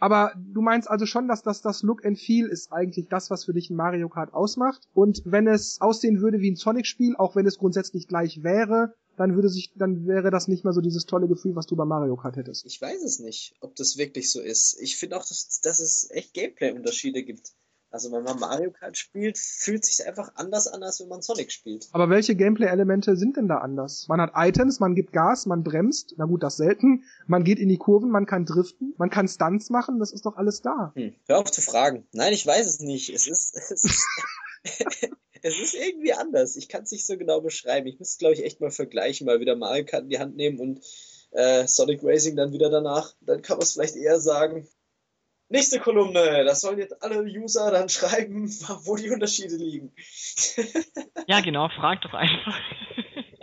Aber 0.00 0.32
du 0.36 0.62
meinst 0.62 0.90
also 0.90 1.06
schon, 1.06 1.28
dass 1.28 1.42
das, 1.42 1.60
das 1.60 1.82
Look 1.82 2.04
and 2.04 2.18
Feel 2.18 2.46
ist 2.46 2.72
eigentlich 2.72 3.08
das, 3.08 3.30
was 3.30 3.44
für 3.44 3.52
dich 3.52 3.70
ein 3.70 3.76
Mario 3.76 4.08
Kart 4.08 4.32
ausmacht. 4.32 4.88
Und 4.94 5.22
wenn 5.24 5.46
es 5.46 5.80
aussehen 5.80 6.20
würde 6.20 6.40
wie 6.40 6.50
ein 6.50 6.56
Sonic-Spiel, 6.56 7.16
auch 7.16 7.36
wenn 7.36 7.46
es 7.46 7.58
grundsätzlich 7.58 8.08
gleich 8.08 8.42
wäre, 8.42 8.94
dann 9.16 9.34
würde 9.34 9.50
sich, 9.50 9.72
dann 9.76 10.06
wäre 10.06 10.30
das 10.30 10.48
nicht 10.48 10.64
mehr 10.64 10.72
so 10.72 10.80
dieses 10.80 11.04
tolle 11.04 11.28
Gefühl, 11.28 11.54
was 11.54 11.66
du 11.66 11.76
bei 11.76 11.84
Mario 11.84 12.16
Kart 12.16 12.36
hättest. 12.36 12.64
Ich 12.64 12.80
weiß 12.80 13.02
es 13.02 13.18
nicht, 13.18 13.54
ob 13.60 13.76
das 13.76 13.98
wirklich 13.98 14.30
so 14.30 14.40
ist. 14.40 14.80
Ich 14.80 14.96
finde 14.96 15.18
auch, 15.18 15.26
dass, 15.26 15.60
dass 15.60 15.80
es 15.80 16.10
echt 16.10 16.32
Gameplay-Unterschiede 16.32 17.22
gibt. 17.22 17.52
Also 17.90 18.12
wenn 18.12 18.22
man 18.22 18.38
Mario 18.38 18.70
Kart 18.70 18.96
spielt, 18.96 19.36
fühlt 19.36 19.84
sich 19.84 20.06
einfach 20.06 20.32
anders 20.36 20.68
an, 20.68 20.82
als 20.82 21.00
wenn 21.00 21.08
man 21.08 21.22
Sonic 21.22 21.50
spielt. 21.50 21.88
Aber 21.92 22.08
welche 22.08 22.36
Gameplay-Elemente 22.36 23.16
sind 23.16 23.36
denn 23.36 23.48
da 23.48 23.58
anders? 23.58 24.06
Man 24.08 24.20
hat 24.20 24.32
Items, 24.34 24.78
man 24.78 24.94
gibt 24.94 25.12
Gas, 25.12 25.46
man 25.46 25.64
bremst, 25.64 26.14
na 26.16 26.26
gut, 26.26 26.42
das 26.42 26.56
selten, 26.56 27.02
man 27.26 27.42
geht 27.42 27.58
in 27.58 27.68
die 27.68 27.78
Kurven, 27.78 28.10
man 28.10 28.26
kann 28.26 28.46
driften, 28.46 28.94
man 28.96 29.10
kann 29.10 29.26
Stunts 29.26 29.70
machen, 29.70 29.98
das 29.98 30.12
ist 30.12 30.24
doch 30.24 30.36
alles 30.36 30.62
da. 30.62 30.92
Hm. 30.94 31.14
Hör 31.26 31.38
auf 31.38 31.50
zu 31.50 31.62
fragen. 31.62 32.06
Nein, 32.12 32.32
ich 32.32 32.46
weiß 32.46 32.66
es 32.66 32.80
nicht. 32.80 33.10
Es 33.10 33.26
ist, 33.26 33.56
es 33.70 33.84
ist, 33.84 34.06
es 35.42 35.58
ist 35.58 35.74
irgendwie 35.74 36.12
anders. 36.12 36.56
Ich 36.56 36.68
kann 36.68 36.84
es 36.84 36.92
nicht 36.92 37.06
so 37.06 37.16
genau 37.16 37.40
beschreiben. 37.40 37.86
Ich 37.88 37.98
müsste, 37.98 38.18
glaube 38.18 38.34
ich, 38.34 38.44
echt 38.44 38.60
mal 38.60 38.70
vergleichen, 38.70 39.26
mal 39.26 39.40
wieder 39.40 39.56
Mario 39.56 39.84
Kart 39.84 40.04
in 40.04 40.10
die 40.10 40.18
Hand 40.18 40.36
nehmen 40.36 40.60
und 40.60 40.80
äh, 41.32 41.66
Sonic 41.66 42.00
Racing 42.02 42.36
dann 42.36 42.52
wieder 42.52 42.70
danach. 42.70 43.14
Dann 43.20 43.42
kann 43.42 43.56
man 43.56 43.64
es 43.64 43.72
vielleicht 43.72 43.96
eher 43.96 44.20
sagen, 44.20 44.68
Nächste 45.52 45.80
Kolumne, 45.80 46.44
das 46.44 46.60
sollen 46.60 46.78
jetzt 46.78 47.02
alle 47.02 47.22
User 47.24 47.72
dann 47.72 47.88
schreiben, 47.88 48.48
wo 48.84 48.94
die 48.94 49.10
Unterschiede 49.10 49.56
liegen. 49.56 49.92
ja, 51.26 51.40
genau, 51.40 51.68
frag 51.68 52.00
doch 52.02 52.14
einfach. 52.14 52.56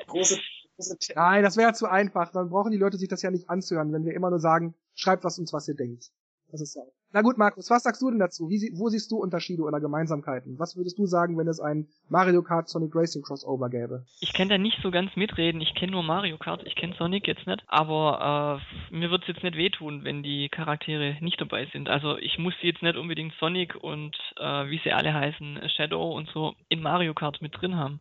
große, 0.07 0.39
große 0.77 0.97
Nein, 1.15 1.43
das 1.43 1.57
wäre 1.57 1.73
zu 1.73 1.85
einfach. 1.85 2.31
Dann 2.31 2.49
brauchen 2.49 2.71
die 2.71 2.77
Leute 2.77 2.97
sich 2.97 3.09
das 3.09 3.21
ja 3.23 3.29
nicht 3.29 3.49
anzuhören, 3.49 3.91
wenn 3.91 4.05
wir 4.05 4.13
immer 4.13 4.29
nur 4.29 4.39
sagen, 4.39 4.73
schreibt 4.95 5.25
was 5.25 5.37
uns, 5.37 5.51
was 5.51 5.67
ihr 5.67 5.75
denkt. 5.75 6.09
Das 6.51 6.61
ist 6.61 6.75
ja. 6.75 6.83
Na 7.13 7.21
gut, 7.21 7.37
Markus, 7.37 7.69
was 7.69 7.83
sagst 7.83 8.01
du 8.01 8.09
denn 8.09 8.19
dazu? 8.19 8.49
Wie, 8.49 8.71
wo 8.75 8.89
siehst 8.89 9.11
du 9.11 9.17
Unterschiede 9.17 9.63
oder 9.63 9.79
Gemeinsamkeiten? 9.79 10.59
Was 10.59 10.75
würdest 10.75 10.97
du 10.97 11.05
sagen, 11.05 11.37
wenn 11.37 11.47
es 11.47 11.59
ein 11.59 11.87
Mario 12.09 12.41
Kart 12.41 12.69
Sonic 12.69 12.95
Racing 12.95 13.21
Crossover 13.21 13.69
gäbe? 13.69 14.05
Ich 14.19 14.33
kann 14.33 14.49
da 14.49 14.57
nicht 14.57 14.79
so 14.81 14.91
ganz 14.91 15.15
mitreden. 15.15 15.61
Ich 15.61 15.73
kenne 15.73 15.93
nur 15.93 16.03
Mario 16.03 16.37
Kart, 16.37 16.63
ich 16.65 16.75
kenne 16.75 16.95
Sonic 16.97 17.27
jetzt 17.27 17.47
nicht. 17.47 17.63
Aber 17.67 18.61
äh, 18.91 18.95
mir 18.95 19.09
wird 19.09 19.23
es 19.23 19.29
jetzt 19.29 19.43
nicht 19.43 19.57
wehtun, 19.57 20.03
wenn 20.03 20.23
die 20.23 20.49
Charaktere 20.49 21.17
nicht 21.21 21.39
dabei 21.39 21.67
sind. 21.71 21.89
Also 21.89 22.17
ich 22.17 22.37
muss 22.37 22.53
jetzt 22.61 22.81
nicht 22.81 22.97
unbedingt 22.97 23.33
Sonic 23.39 23.75
und 23.75 24.15
äh, 24.37 24.69
wie 24.69 24.79
sie 24.83 24.91
alle 24.91 25.13
heißen, 25.13 25.59
Shadow 25.75 26.15
und 26.15 26.29
so 26.33 26.55
in 26.69 26.81
Mario 26.81 27.13
Kart 27.13 27.41
mit 27.41 27.59
drin 27.59 27.75
haben. 27.75 27.99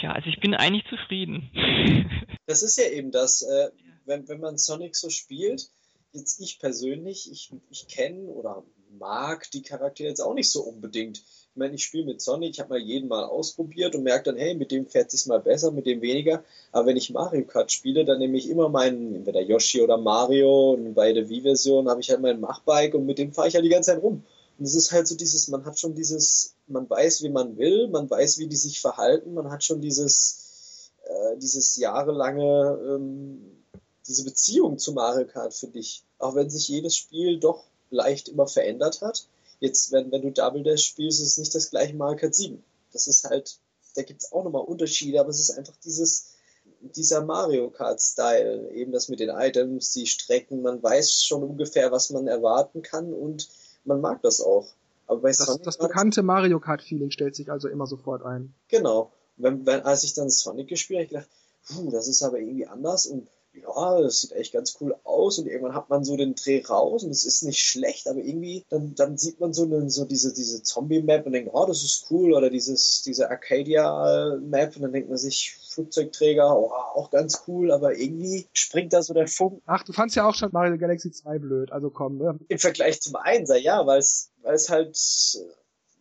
Tja, 0.00 0.12
also 0.12 0.28
ich 0.28 0.40
bin 0.40 0.54
eigentlich 0.54 0.86
zufrieden. 0.88 1.50
Das 2.46 2.62
ist 2.62 2.76
ja 2.76 2.84
eben 2.90 3.10
das, 3.10 3.40
äh, 3.40 3.70
wenn, 4.04 4.28
wenn 4.28 4.38
man 4.38 4.58
Sonic 4.58 4.96
so 4.96 5.08
spielt, 5.08 5.70
jetzt 6.14 6.40
ich 6.40 6.58
persönlich, 6.58 7.30
ich, 7.30 7.50
ich 7.70 7.88
kenne 7.88 8.28
oder 8.28 8.62
mag 8.98 9.50
die 9.50 9.62
Charaktere 9.62 10.08
jetzt 10.08 10.20
auch 10.20 10.34
nicht 10.34 10.50
so 10.50 10.62
unbedingt. 10.62 11.18
Ich 11.18 11.56
meine, 11.56 11.74
ich 11.74 11.84
spiele 11.84 12.06
mit 12.06 12.20
Sonic, 12.20 12.50
ich 12.50 12.60
habe 12.60 12.70
mal 12.70 12.78
jeden 12.78 13.08
mal 13.08 13.24
ausprobiert 13.24 13.94
und 13.94 14.04
merke 14.04 14.24
dann, 14.24 14.36
hey, 14.36 14.54
mit 14.54 14.70
dem 14.70 14.86
fährt 14.86 15.10
sich 15.10 15.26
mal 15.26 15.40
besser, 15.40 15.72
mit 15.72 15.86
dem 15.86 16.00
weniger. 16.00 16.44
Aber 16.72 16.86
wenn 16.86 16.96
ich 16.96 17.10
Mario 17.10 17.44
Kart 17.44 17.70
spiele, 17.70 18.04
dann 18.04 18.18
nehme 18.18 18.38
ich 18.38 18.48
immer 18.48 18.68
meinen, 18.68 19.14
entweder 19.14 19.40
Yoshi 19.40 19.82
oder 19.82 19.96
Mario 19.96 20.72
und 20.72 20.94
bei 20.94 21.12
der 21.12 21.28
Wii-Version 21.28 21.88
habe 21.88 22.00
ich 22.00 22.10
halt 22.10 22.20
mein 22.20 22.40
Machbike 22.40 22.94
und 22.94 23.06
mit 23.06 23.18
dem 23.18 23.32
fahre 23.32 23.48
ich 23.48 23.54
halt 23.54 23.64
die 23.64 23.70
ganze 23.70 23.92
Zeit 23.92 24.02
rum. 24.02 24.24
Und 24.58 24.64
es 24.64 24.76
ist 24.76 24.92
halt 24.92 25.08
so 25.08 25.16
dieses, 25.16 25.48
man 25.48 25.64
hat 25.64 25.78
schon 25.78 25.94
dieses, 25.94 26.54
man 26.68 26.88
weiß, 26.88 27.22
wie 27.22 27.28
man 27.28 27.56
will, 27.56 27.88
man 27.88 28.08
weiß, 28.08 28.38
wie 28.38 28.46
die 28.46 28.56
sich 28.56 28.80
verhalten, 28.80 29.34
man 29.34 29.50
hat 29.50 29.64
schon 29.64 29.80
dieses, 29.80 30.92
äh, 31.04 31.36
dieses 31.38 31.76
jahrelange 31.76 32.78
ähm, 32.88 33.63
diese 34.06 34.24
Beziehung 34.24 34.78
zu 34.78 34.92
Mario 34.92 35.26
Kart 35.26 35.54
für 35.54 35.68
dich, 35.68 36.02
auch 36.18 36.34
wenn 36.34 36.50
sich 36.50 36.68
jedes 36.68 36.96
Spiel 36.96 37.38
doch 37.38 37.64
leicht 37.90 38.28
immer 38.28 38.46
verändert 38.46 39.00
hat. 39.00 39.26
Jetzt, 39.60 39.92
wenn, 39.92 40.10
wenn 40.12 40.22
du 40.22 40.30
Double 40.30 40.62
Dash 40.62 40.84
spielst, 40.84 41.20
ist 41.20 41.28
es 41.28 41.38
nicht 41.38 41.54
das 41.54 41.70
gleiche 41.70 41.94
Mario 41.94 42.18
Kart 42.18 42.34
7. 42.34 42.62
Das 42.92 43.06
ist 43.06 43.24
halt, 43.24 43.58
da 43.94 44.02
gibt 44.02 44.22
es 44.22 44.32
auch 44.32 44.44
nochmal 44.44 44.62
Unterschiede, 44.62 45.20
aber 45.20 45.30
es 45.30 45.40
ist 45.40 45.56
einfach 45.56 45.74
dieses, 45.84 46.34
dieser 46.80 47.24
Mario 47.24 47.70
Kart-Style, 47.70 48.70
eben 48.72 48.92
das 48.92 49.08
mit 49.08 49.20
den 49.20 49.30
Items, 49.30 49.92
die 49.92 50.06
Strecken, 50.06 50.62
man 50.62 50.82
weiß 50.82 51.22
schon 51.22 51.42
ungefähr, 51.42 51.92
was 51.92 52.10
man 52.10 52.26
erwarten 52.26 52.82
kann 52.82 53.12
und 53.12 53.48
man 53.84 54.00
mag 54.00 54.22
das 54.22 54.40
auch. 54.40 54.66
Aber 55.06 55.20
bei 55.20 55.30
das, 55.30 55.58
das 55.62 55.78
bekannte 55.78 56.22
Mario 56.22 56.60
Kart-Feeling 56.60 57.10
stellt 57.10 57.36
sich 57.36 57.50
also 57.50 57.68
immer 57.68 57.86
sofort 57.86 58.22
ein. 58.22 58.54
Genau. 58.68 59.12
Wenn, 59.36 59.66
wenn, 59.66 59.82
als 59.82 60.04
ich 60.04 60.14
dann 60.14 60.30
Sonic 60.30 60.68
gespielt 60.68 60.98
habe, 60.98 61.04
ich 61.04 61.10
gedacht, 61.10 61.28
puh, 61.68 61.90
das 61.90 62.08
ist 62.08 62.22
aber 62.22 62.38
irgendwie 62.38 62.66
anders 62.66 63.06
und 63.06 63.28
ja, 63.54 64.00
das 64.00 64.20
sieht 64.20 64.32
echt 64.32 64.52
ganz 64.52 64.76
cool 64.80 64.94
aus 65.04 65.38
und 65.38 65.46
irgendwann 65.46 65.74
hat 65.74 65.88
man 65.88 66.04
so 66.04 66.16
den 66.16 66.34
Dreh 66.34 66.62
raus 66.64 67.04
und 67.04 67.10
es 67.10 67.24
ist 67.24 67.42
nicht 67.42 67.60
schlecht, 67.60 68.08
aber 68.08 68.18
irgendwie, 68.18 68.64
dann, 68.68 68.94
dann 68.94 69.16
sieht 69.16 69.40
man 69.40 69.52
so, 69.52 69.64
eine, 69.64 69.88
so 69.90 70.04
diese, 70.04 70.34
diese 70.34 70.62
Zombie-Map 70.62 71.26
und 71.26 71.32
denkt, 71.32 71.50
oh, 71.52 71.64
das 71.66 71.82
ist 71.82 72.06
cool 72.10 72.32
oder 72.32 72.50
dieses, 72.50 73.02
diese 73.02 73.30
Arcadia-Map 73.30 74.76
und 74.76 74.82
dann 74.82 74.92
denkt 74.92 75.08
man 75.08 75.18
sich, 75.18 75.56
Flugzeugträger, 75.70 76.56
oh, 76.56 76.70
auch 76.70 77.10
ganz 77.10 77.44
cool, 77.48 77.72
aber 77.72 77.96
irgendwie 77.96 78.48
springt 78.52 78.92
da 78.92 79.02
so 79.02 79.14
der 79.14 79.28
Funk. 79.28 79.62
Ach, 79.66 79.82
du 79.82 79.92
fandst 79.92 80.16
ja 80.16 80.28
auch 80.28 80.34
schon 80.34 80.50
Mario 80.52 80.78
Galaxy 80.78 81.10
2 81.10 81.38
blöd, 81.38 81.72
also 81.72 81.90
komm, 81.90 82.18
ne? 82.18 82.38
Im 82.48 82.58
Vergleich 82.58 83.00
zum 83.00 83.16
Einser, 83.16 83.56
ja, 83.56 83.86
weil 83.86 83.98
es, 83.98 84.30
weil 84.42 84.54
es 84.54 84.68
halt 84.68 84.96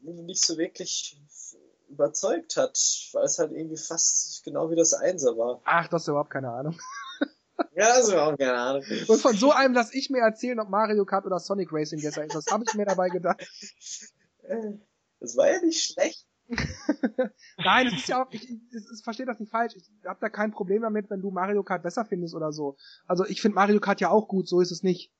nicht 0.02 0.46
so 0.46 0.58
wirklich 0.58 1.18
überzeugt 1.90 2.58
hat, 2.58 2.78
weil 3.14 3.24
es 3.24 3.40
halt 3.40 3.52
irgendwie 3.52 3.78
fast 3.78 4.44
genau 4.44 4.70
wie 4.70 4.76
das 4.76 4.94
Einser 4.94 5.38
war. 5.38 5.62
Ach, 5.64 5.88
das 5.88 6.04
ist 6.04 6.08
überhaupt 6.08 6.32
keine 6.32 6.52
Ahnung. 6.52 6.78
Ja, 7.76 7.98
das 7.98 8.07
ist 8.07 8.14
auch 8.14 8.38
keine 8.38 8.53
Ahnung. 8.53 8.84
Und 9.07 9.22
von 9.22 9.35
so 9.35 9.52
einem 9.52 9.73
lass 9.73 9.94
ich 9.94 10.10
mir 10.10 10.19
erzählen, 10.19 10.60
ob 10.60 10.69
Mario 10.69 11.06
Kart 11.06 11.26
oder 11.26 11.40
Sonic 11.40 11.69
Racing 11.72 12.02
besser 12.02 12.26
ist. 12.26 12.35
Das 12.35 12.48
habe 12.48 12.64
ich 12.68 12.73
mir 12.76 12.85
dabei 12.85 13.10
gedacht. 13.10 13.45
Das 15.19 15.38
war 15.38 15.49
ja 15.52 15.60
nicht 15.61 15.84
schlecht. 15.84 16.27
Nein, 17.57 17.88
es 17.88 17.94
ist 17.94 18.07
ja 18.10 18.23
auch, 18.23 18.31
ich, 18.31 18.49
ich, 18.49 18.60
ich 18.72 19.03
verstehe 19.03 19.26
das 19.26 19.40
nicht 19.40 19.52
falsch. 19.52 19.76
Ich 19.76 19.90
habe 20.06 20.19
da 20.19 20.30
kein 20.30 20.52
Problem 20.52 20.81
damit, 20.81 21.10
wenn 21.10 21.22
du 21.22 21.31
Mario 21.31 21.64
Kart 21.64 21.84
besser 21.84 22.06
findest 22.06 22.35
oder 22.35 22.52
so. 22.52 22.76
Also 23.07 23.26
ich 23.26 23.41
finde 23.41 23.56
Mario 23.56 23.80
Kart 23.80 24.02
ja 24.02 24.10
auch 24.10 24.27
gut, 24.27 24.48
so 24.48 24.60
ist 24.60 24.72
es 24.72 24.84
nicht. 24.84 25.11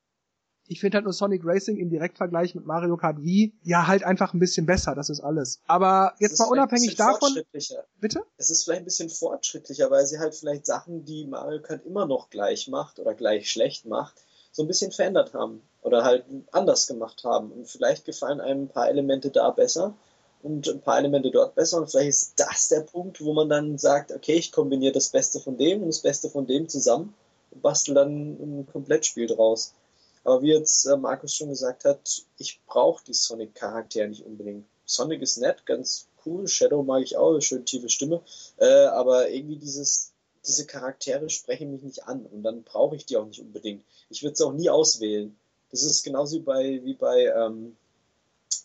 Ich 0.68 0.80
finde 0.80 0.98
halt 0.98 1.06
nur 1.06 1.14
Sonic 1.14 1.42
Racing 1.44 1.78
im 1.78 1.90
Direktvergleich 1.90 2.56
mit 2.56 2.66
Mario 2.66 2.96
Kart 2.96 3.22
Wii 3.22 3.54
ja 3.64 3.88
halt 3.88 4.04
einfach 4.04 4.34
ein 4.34 4.40
bisschen 4.40 4.66
besser, 4.66 4.96
das 4.96 5.10
ist 5.10 5.20
alles. 5.20 5.60
Aber 5.68 6.14
jetzt 6.20 6.40
mal 6.40 6.48
unabhängig 6.48 6.96
davon. 6.96 7.38
Bitte? 8.00 8.22
Es 8.38 8.50
ist 8.50 8.64
vielleicht 8.64 8.84
ein 8.84 8.86
bisschen 8.86 9.10
fortschrittlicher, 9.10 9.92
weil 9.92 10.06
sie 10.06 10.20
halt 10.20 10.36
vielleicht 10.36 10.66
Sachen, 10.66 11.06
die 11.06 11.26
Mario 11.26 11.62
Kart 11.62 11.86
immer 11.86 12.06
noch 12.06 12.30
gleich 12.30 12.68
macht 12.70 13.00
oder 13.00 13.14
gleich 13.14 13.50
schlecht 13.50 13.86
macht, 13.86 14.16
so 14.52 14.64
ein 14.64 14.68
bisschen 14.68 14.92
verändert 14.92 15.34
haben 15.34 15.62
oder 15.82 16.04
halt 16.04 16.26
anders 16.52 16.88
gemacht 16.88 17.24
haben. 17.24 17.52
Und 17.52 17.68
vielleicht 17.68 18.06
gefallen 18.06 18.40
einem 18.40 18.64
ein 18.64 18.70
paar 18.70 18.90
Elemente 18.90 19.32
da 19.32 19.50
besser 19.50 19.94
und 20.44 20.68
ein 20.68 20.82
paar 20.82 21.00
Elemente 21.00 21.32
dort 21.32 21.56
besser. 21.56 21.78
Und 21.80 21.90
vielleicht 21.90 22.10
ist 22.10 22.34
das 22.38 22.70
der 22.70 22.82
Punkt, 22.82 23.24
wo 23.24 23.34
man 23.34 23.50
dann 23.50 23.78
sagt, 23.78 24.12
okay, 24.12 24.36
ich 24.36 24.52
kombiniere 24.52 24.94
das 24.94 25.10
Beste 25.10 25.40
von 25.40 25.58
dem 25.58 25.82
und 25.82 25.88
das 25.88 26.00
Beste 26.00 26.30
von 26.30 26.46
dem 26.46 26.70
zusammen 26.70 27.14
und 27.52 27.62
bastel 27.62 27.96
dann 27.96 28.12
ein 28.12 28.68
Komplettspiel 28.72 29.28
draus. 29.28 29.74
Aber 30.24 30.42
wie 30.42 30.54
jetzt 30.54 30.86
äh, 30.86 30.96
Markus 30.96 31.34
schon 31.34 31.50
gesagt 31.50 31.86
hat, 31.86 32.24
ich 32.38 32.62
brauche 32.66 33.04
die 33.04 33.14
Sonic-Charaktere 33.14 34.08
nicht 34.08 34.26
unbedingt. 34.26 34.66
Sonic 34.86 35.22
ist 35.22 35.38
nett, 35.38 35.66
ganz 35.66 36.08
cool, 36.26 36.48
Shadow 36.48 36.84
mag 36.84 37.04
ich 37.04 37.18
auch, 37.18 37.40
schön 37.40 37.66
tiefe 37.66 37.90
Stimme, 37.90 38.22
äh, 38.58 38.86
aber 38.86 39.30
irgendwie 39.30 39.58
dieses, 39.58 40.12
diese 40.46 40.66
Charaktere 40.66 41.30
sprechen 41.30 41.72
mich 41.72 41.84
nicht 41.84 42.08
an 42.08 42.26
und 42.26 42.44
dann 42.44 42.64
brauche 42.64 42.96
ich 42.96 43.06
die 43.06 43.18
auch 43.18 43.26
nicht 43.26 43.42
unbedingt. 43.42 43.84
Ich 44.10 44.24
würde 44.24 44.36
sie 44.36 44.46
auch 44.46 44.54
nie 44.54 44.70
auswählen. 44.70 45.36
Das 45.72 45.84
ist 45.84 46.04
genauso 46.04 46.38
wie 46.38 46.42
bei, 46.42 46.82
wie 46.84 46.94
bei, 46.94 47.26
ähm, 47.26 47.76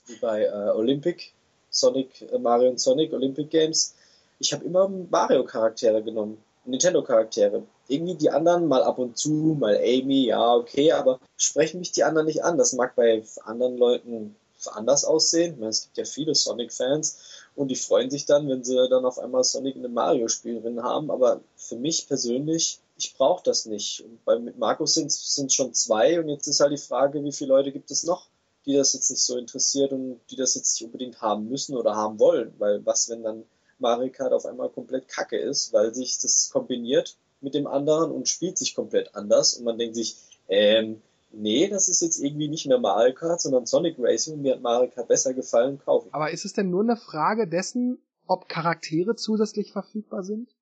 wie 0.07 0.17
bei 0.17 0.45
äh, 0.45 0.71
Olympic, 0.71 1.33
Sonic, 1.71 2.23
äh, 2.23 2.39
Mario 2.39 2.71
und 2.71 2.81
Sonic, 2.81 3.13
Olympic 3.13 3.49
Games. 3.49 3.95
Ich 4.39 4.53
habe 4.53 4.65
immer 4.65 4.89
Mario-Charaktere 4.89 6.03
genommen, 6.03 6.43
Nintendo-Charaktere 6.65 7.63
irgendwie 7.89 8.15
die 8.15 8.31
anderen 8.31 8.69
mal 8.69 8.83
ab 8.83 8.99
und 8.99 9.17
zu, 9.17 9.57
mal 9.59 9.77
Amy, 9.77 10.27
ja, 10.27 10.55
okay, 10.55 10.93
aber 10.93 11.21
sprechen 11.37 11.81
mich 11.81 11.93
die 11.93 12.05
anderen 12.05 12.27
nicht 12.27 12.45
an. 12.45 12.59
Das 12.59 12.75
mag 12.75 12.95
bei 12.95 13.25
anderen 13.45 13.79
Leuten 13.79 14.37
anders 14.67 15.05
aussehen. 15.05 15.55
Ich 15.55 15.59
meine, 15.59 15.71
es 15.71 15.83
gibt 15.83 15.97
ja 15.97 16.05
viele 16.05 16.35
Sonic-Fans 16.35 17.19
und 17.57 17.69
die 17.69 17.77
freuen 17.77 18.11
sich 18.11 18.27
dann, 18.27 18.49
wenn 18.49 18.63
sie 18.63 18.77
dann 18.89 19.05
auf 19.05 19.19
einmal 19.19 19.45
Sonic 19.45 19.77
in 19.77 19.85
einem 19.85 19.95
Mario-Spiel 19.95 20.61
drin 20.61 20.83
haben. 20.83 21.11
Aber 21.11 21.41
für 21.57 21.77
mich 21.77 22.07
persönlich, 22.09 22.81
ich 22.99 23.15
brauche 23.17 23.43
das 23.43 23.67
nicht. 23.67 24.05
Und 24.05 24.25
bei, 24.25 24.39
mit 24.39 24.59
Markus 24.59 24.95
sind 24.95 25.07
es 25.07 25.55
schon 25.55 25.73
zwei 25.73 26.21
und 26.21 26.29
jetzt 26.29 26.47
ist 26.47 26.61
halt 26.61 26.73
die 26.73 26.77
Frage, 26.77 27.25
wie 27.25 27.33
viele 27.33 27.55
Leute 27.55 27.73
gibt 27.73 27.91
es 27.91 28.03
noch, 28.03 28.27
die 28.67 28.75
das 28.75 28.93
jetzt 28.93 29.11
nicht 29.11 29.23
so 29.23 29.39
interessiert 29.39 29.93
und 29.93 30.21
die 30.31 30.37
das 30.37 30.55
jetzt 30.57 30.75
nicht 30.75 30.85
unbedingt 30.85 31.23
haben 31.23 31.49
müssen 31.49 31.77
oder 31.77 31.97
haben 31.97 32.19
wollen. 32.19 32.53
Weil 32.59 32.85
was, 32.85 33.09
wenn 33.09 33.23
dann 33.23 33.45
Mario 33.79 34.11
Kart 34.13 34.33
auf 34.33 34.45
einmal 34.45 34.69
komplett 34.69 35.09
kacke 35.09 35.39
ist, 35.39 35.73
weil 35.73 35.95
sich 35.95 36.19
das 36.19 36.51
kombiniert 36.53 37.17
mit 37.41 37.55
dem 37.55 37.67
anderen 37.67 38.11
und 38.11 38.29
spielt 38.29 38.59
sich 38.59 38.75
komplett 38.75 39.15
anders 39.15 39.55
und 39.55 39.65
man 39.65 39.79
denkt 39.79 39.95
sich, 39.95 40.17
ähm, 40.49 41.01
nee, 41.31 41.69
das 41.69 41.89
ist 41.89 42.03
jetzt 42.03 42.19
irgendwie 42.23 42.49
nicht 42.49 42.67
mehr 42.67 42.79
Mario 42.79 43.15
Kart, 43.15 43.41
sondern 43.41 43.67
Sonic 43.67 43.97
Racing, 43.99 44.41
mir 44.41 44.55
hat 44.55 44.63
Mario 44.63 44.91
Kart 44.91 45.09
besser 45.09 45.35
gefallen, 45.35 45.79
kaufen. 45.79 46.09
Aber 46.13 46.31
ist 46.31 46.45
es 46.45 46.53
denn 46.53 46.71
nur 46.71 46.83
eine 46.83 46.97
Frage 46.97 47.47
dessen, 47.47 47.99
ob 48.27 48.49
Charaktere 48.49 49.17
zusätzlich 49.17 49.73
verfügbar 49.73 50.23
sind? 50.23 50.55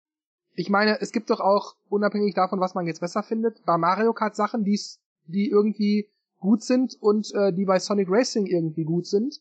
Ich 0.55 0.70
meine, 0.70 1.01
es 1.01 1.12
gibt 1.12 1.31
doch 1.31 1.40
auch, 1.40 1.77
unabhängig 1.89 2.35
davon, 2.35 2.61
was 2.61 2.74
man 2.74 2.86
jetzt 2.86 3.01
besser 3.01 3.23
findet, 3.23 3.65
bei 3.65 3.77
Mario 3.77 4.12
Kart 4.12 4.36
Sachen, 4.36 4.65
die's, 4.65 5.01
die 5.27 5.51
irgendwie 5.51 6.11
gut 6.39 6.62
sind 6.62 6.97
und 7.01 7.32
äh, 7.35 7.53
die 7.53 7.65
bei 7.65 7.78
Sonic 7.78 8.09
Racing 8.11 8.47
irgendwie 8.47 8.85
gut 8.85 9.07
sind, 9.07 9.40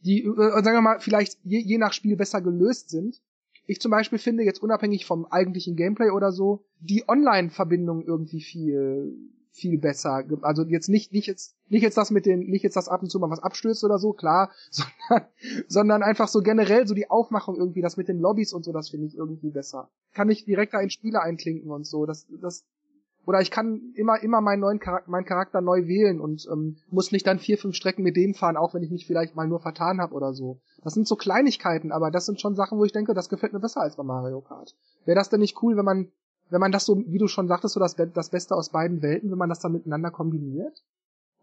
die, 0.00 0.22
äh, 0.22 0.62
sagen 0.62 0.76
wir 0.76 0.80
mal, 0.80 1.00
vielleicht 1.00 1.38
je, 1.44 1.58
je 1.58 1.78
nach 1.78 1.92
Spiel 1.92 2.16
besser 2.16 2.40
gelöst 2.40 2.90
sind. 2.90 3.20
Ich 3.66 3.80
zum 3.80 3.90
Beispiel 3.90 4.18
finde 4.18 4.42
jetzt 4.42 4.62
unabhängig 4.62 5.06
vom 5.06 5.26
eigentlichen 5.26 5.76
Gameplay 5.76 6.10
oder 6.10 6.32
so, 6.32 6.64
die 6.80 7.08
Online-Verbindung 7.08 8.04
irgendwie 8.04 8.40
viel, 8.40 9.16
viel 9.54 9.78
besser. 9.78 10.24
Also 10.42 10.64
jetzt 10.64 10.88
nicht, 10.88 11.12
nicht 11.12 11.26
jetzt, 11.26 11.56
nicht 11.68 11.82
jetzt 11.82 11.96
das 11.96 12.10
mit 12.10 12.26
den, 12.26 12.40
nicht 12.40 12.62
jetzt 12.62 12.76
das 12.76 12.88
ab 12.88 13.02
und 13.02 13.10
zu 13.10 13.18
mal 13.20 13.30
was 13.30 13.42
abstürzt 13.42 13.84
oder 13.84 13.98
so, 13.98 14.12
klar, 14.12 14.50
sondern, 14.70 15.28
sondern 15.68 16.02
einfach 16.02 16.28
so 16.28 16.42
generell 16.42 16.86
so 16.86 16.94
die 16.94 17.10
Aufmachung 17.10 17.56
irgendwie, 17.56 17.80
das 17.80 17.96
mit 17.96 18.08
den 18.08 18.18
Lobbys 18.18 18.52
und 18.52 18.64
so, 18.64 18.72
das 18.72 18.90
finde 18.90 19.06
ich 19.06 19.16
irgendwie 19.16 19.50
besser. 19.50 19.90
Kann 20.12 20.28
ich 20.28 20.44
direkt 20.44 20.74
da 20.74 20.80
in 20.80 20.90
Spiele 20.90 21.22
einklinken 21.22 21.70
und 21.70 21.86
so, 21.86 22.04
das, 22.04 22.26
das, 22.40 22.64
oder 23.26 23.40
ich 23.40 23.50
kann 23.50 23.92
immer, 23.94 24.22
immer 24.22 24.40
meinen 24.40 24.60
neuen 24.60 24.78
Charakter, 24.78 25.10
meinen 25.10 25.24
Charakter 25.24 25.60
neu 25.60 25.86
wählen 25.86 26.20
und 26.20 26.46
ähm, 26.50 26.76
muss 26.90 27.12
nicht 27.12 27.26
dann 27.26 27.38
vier, 27.38 27.58
fünf 27.58 27.74
Strecken 27.74 28.02
mit 28.02 28.16
dem 28.16 28.34
fahren, 28.34 28.56
auch 28.56 28.74
wenn 28.74 28.82
ich 28.82 28.90
mich 28.90 29.06
vielleicht 29.06 29.34
mal 29.34 29.48
nur 29.48 29.60
vertan 29.60 30.00
habe 30.00 30.14
oder 30.14 30.34
so. 30.34 30.60
Das 30.82 30.94
sind 30.94 31.08
so 31.08 31.16
Kleinigkeiten, 31.16 31.92
aber 31.92 32.10
das 32.10 32.26
sind 32.26 32.40
schon 32.40 32.54
Sachen, 32.54 32.78
wo 32.78 32.84
ich 32.84 32.92
denke, 32.92 33.14
das 33.14 33.28
gefällt 33.28 33.52
mir 33.52 33.60
besser 33.60 33.80
als 33.80 33.96
bei 33.96 34.02
Mario 34.02 34.40
Kart. 34.40 34.74
Wäre 35.04 35.16
das 35.16 35.30
denn 35.30 35.40
nicht 35.40 35.62
cool, 35.62 35.76
wenn 35.76 35.84
man 35.84 36.12
wenn 36.50 36.60
man 36.60 36.72
das 36.72 36.84
so, 36.84 36.96
wie 37.06 37.18
du 37.18 37.26
schon 37.26 37.48
sagtest, 37.48 37.74
so 37.74 37.80
das, 37.80 37.96
das 37.96 38.30
Beste 38.30 38.54
aus 38.54 38.70
beiden 38.70 39.02
Welten, 39.02 39.30
wenn 39.30 39.38
man 39.38 39.48
das 39.48 39.60
dann 39.60 39.72
miteinander 39.72 40.10
kombiniert? 40.10 40.84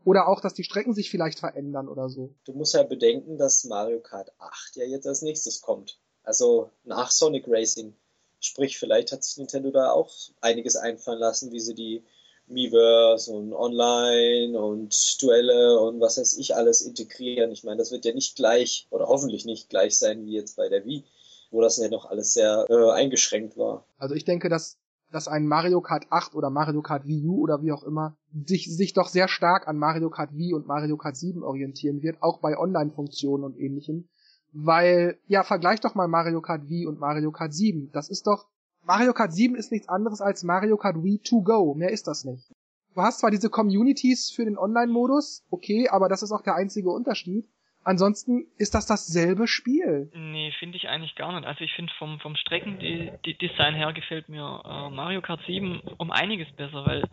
Oder 0.03 0.27
auch, 0.27 0.41
dass 0.41 0.53
die 0.53 0.63
Strecken 0.63 0.93
sich 0.93 1.11
vielleicht 1.11 1.39
verändern 1.39 1.87
oder 1.87 2.09
so. 2.09 2.33
Du 2.45 2.53
musst 2.53 2.73
ja 2.73 2.83
bedenken, 2.83 3.37
dass 3.37 3.65
Mario 3.65 3.99
Kart 3.99 4.31
8 4.39 4.75
ja 4.75 4.85
jetzt 4.85 5.05
als 5.05 5.21
nächstes 5.21 5.61
kommt. 5.61 5.99
Also 6.23 6.71
nach 6.83 7.11
Sonic 7.11 7.45
Racing. 7.47 7.93
Sprich, 8.41 8.77
vielleicht 8.77 9.11
hat 9.11 9.23
sich 9.23 9.37
Nintendo 9.37 9.71
da 9.71 9.91
auch 9.91 10.11
einiges 10.41 10.75
einfallen 10.75 11.19
lassen, 11.19 11.51
wie 11.51 11.59
sie 11.59 11.75
die 11.75 12.03
Miiverse 12.47 13.31
und 13.31 13.53
Online 13.53 14.59
und 14.59 15.21
Duelle 15.21 15.79
und 15.79 16.01
was 16.01 16.17
weiß 16.17 16.37
ich 16.37 16.55
alles 16.55 16.81
integrieren. 16.81 17.51
Ich 17.51 17.63
meine, 17.63 17.77
das 17.77 17.91
wird 17.91 18.03
ja 18.03 18.13
nicht 18.13 18.35
gleich 18.35 18.87
oder 18.89 19.07
hoffentlich 19.07 19.45
nicht 19.45 19.69
gleich 19.69 19.97
sein 19.97 20.25
wie 20.25 20.33
jetzt 20.33 20.57
bei 20.57 20.67
der 20.67 20.83
Wii, 20.83 21.05
wo 21.51 21.61
das 21.61 21.77
ja 21.77 21.87
noch 21.87 22.05
alles 22.05 22.33
sehr 22.33 22.65
äh, 22.69 22.91
eingeschränkt 22.91 23.57
war. 23.57 23.85
Also 23.97 24.15
ich 24.15 24.25
denke, 24.25 24.49
dass 24.49 24.77
dass 25.11 25.27
ein 25.27 25.45
Mario 25.45 25.81
Kart 25.81 26.05
8 26.09 26.35
oder 26.35 26.49
Mario 26.49 26.81
Kart 26.81 27.05
Wii 27.05 27.27
U 27.27 27.41
oder 27.41 27.61
wie 27.61 27.71
auch 27.71 27.83
immer 27.83 28.15
sich, 28.47 28.73
sich 28.73 28.93
doch 28.93 29.09
sehr 29.09 29.27
stark 29.27 29.67
an 29.67 29.77
Mario 29.77 30.09
Kart 30.09 30.33
Wii 30.33 30.53
und 30.53 30.67
Mario 30.67 30.97
Kart 30.97 31.17
7 31.17 31.43
orientieren 31.43 32.01
wird, 32.01 32.21
auch 32.21 32.39
bei 32.39 32.57
Online-Funktionen 32.57 33.43
und 33.43 33.59
ähnlichem. 33.59 34.07
Weil, 34.51 35.17
ja, 35.27 35.43
vergleich 35.43 35.79
doch 35.79 35.95
mal 35.95 36.07
Mario 36.07 36.41
Kart 36.41 36.67
Wii 36.67 36.85
und 36.85 36.99
Mario 36.99 37.31
Kart 37.31 37.53
7. 37.53 37.89
Das 37.93 38.09
ist 38.09 38.27
doch, 38.27 38.47
Mario 38.83 39.13
Kart 39.13 39.33
7 39.33 39.55
ist 39.55 39.71
nichts 39.71 39.87
anderes 39.87 40.21
als 40.21 40.43
Mario 40.43 40.77
Kart 40.77 41.01
Wii 41.01 41.19
to 41.19 41.41
go. 41.41 41.73
Mehr 41.73 41.91
ist 41.91 42.07
das 42.07 42.25
nicht. 42.25 42.51
Du 42.93 43.01
hast 43.01 43.19
zwar 43.19 43.31
diese 43.31 43.49
Communities 43.49 44.31
für 44.31 44.43
den 44.43 44.57
Online-Modus, 44.57 45.45
okay, 45.49 45.87
aber 45.89 46.09
das 46.09 46.23
ist 46.23 46.31
auch 46.33 46.41
der 46.41 46.55
einzige 46.55 46.89
Unterschied. 46.89 47.47
Ansonsten 47.83 48.45
ist 48.57 48.75
das 48.75 48.85
dasselbe 48.85 49.47
Spiel. 49.47 50.11
Nee, 50.13 50.51
finde 50.59 50.77
ich 50.77 50.87
eigentlich 50.87 51.15
gar 51.15 51.33
nicht. 51.33 51.47
Also 51.47 51.63
ich 51.63 51.73
finde 51.73 51.91
vom, 51.97 52.19
vom 52.19 52.35
Streckendesign 52.35 53.73
her 53.73 53.91
gefällt 53.93 54.29
mir 54.29 54.61
äh, 54.65 54.89
Mario 54.93 55.21
Kart 55.21 55.41
7 55.47 55.81
um 55.97 56.11
einiges 56.11 56.51
besser, 56.51 56.85
weil, 56.85 57.03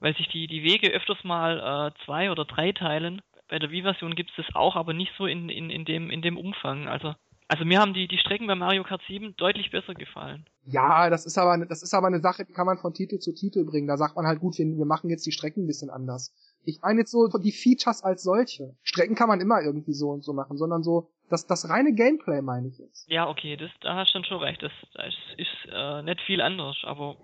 weil 0.00 0.16
sich 0.16 0.28
die, 0.28 0.46
die 0.46 0.62
Wege 0.62 0.88
öfters 0.88 1.22
mal 1.24 1.92
äh, 1.92 2.04
zwei 2.04 2.30
oder 2.30 2.46
drei 2.46 2.72
teilen. 2.72 3.20
Bei 3.48 3.58
der 3.58 3.70
Wii-Version 3.70 4.14
gibt 4.14 4.30
es 4.30 4.44
das 4.44 4.54
auch, 4.54 4.76
aber 4.76 4.92
nicht 4.92 5.12
so 5.16 5.26
in, 5.26 5.48
in, 5.48 5.70
in, 5.70 5.84
dem, 5.84 6.10
in 6.10 6.22
dem 6.22 6.36
Umfang. 6.36 6.88
Also 6.88 7.14
also 7.48 7.64
mir 7.64 7.80
haben 7.80 7.94
die, 7.94 8.08
die 8.08 8.18
Strecken 8.18 8.46
bei 8.48 8.56
Mario 8.56 8.82
Kart 8.82 9.02
7 9.06 9.36
deutlich 9.36 9.70
besser 9.70 9.94
gefallen. 9.94 10.46
Ja, 10.64 11.08
das 11.10 11.26
ist 11.26 11.38
aber, 11.38 11.64
das 11.64 11.82
ist 11.82 11.94
aber 11.94 12.08
eine 12.08 12.20
Sache, 12.20 12.44
die 12.44 12.52
kann 12.52 12.66
man 12.66 12.78
von 12.78 12.92
Titel 12.92 13.18
zu 13.18 13.32
Titel 13.32 13.64
bringen. 13.64 13.86
Da 13.86 13.96
sagt 13.96 14.16
man 14.16 14.26
halt, 14.26 14.40
gut, 14.40 14.58
wir, 14.58 14.66
wir 14.66 14.84
machen 14.84 15.10
jetzt 15.10 15.24
die 15.26 15.32
Strecken 15.32 15.62
ein 15.62 15.66
bisschen 15.68 15.90
anders. 15.90 16.34
Ich 16.64 16.80
meine 16.82 17.00
jetzt 17.00 17.12
so 17.12 17.28
die 17.28 17.52
Features 17.52 18.02
als 18.02 18.24
solche. 18.24 18.74
Strecken 18.82 19.14
kann 19.14 19.28
man 19.28 19.40
immer 19.40 19.62
irgendwie 19.62 19.92
so 19.92 20.08
und 20.08 20.24
so 20.24 20.32
machen, 20.32 20.56
sondern 20.56 20.82
so 20.82 21.08
das, 21.30 21.46
das 21.46 21.68
reine 21.68 21.94
Gameplay 21.94 22.42
meine 22.42 22.66
ich 22.66 22.78
jetzt. 22.78 23.08
Ja, 23.08 23.28
okay, 23.28 23.56
das, 23.56 23.70
da 23.80 23.94
hast 23.94 24.12
du 24.12 24.24
schon 24.24 24.42
recht. 24.42 24.60
Das, 24.62 24.72
das 24.94 25.14
ist 25.36 25.72
äh, 25.72 26.02
nicht 26.02 26.20
viel 26.22 26.40
anders, 26.40 26.76
aber 26.82 27.16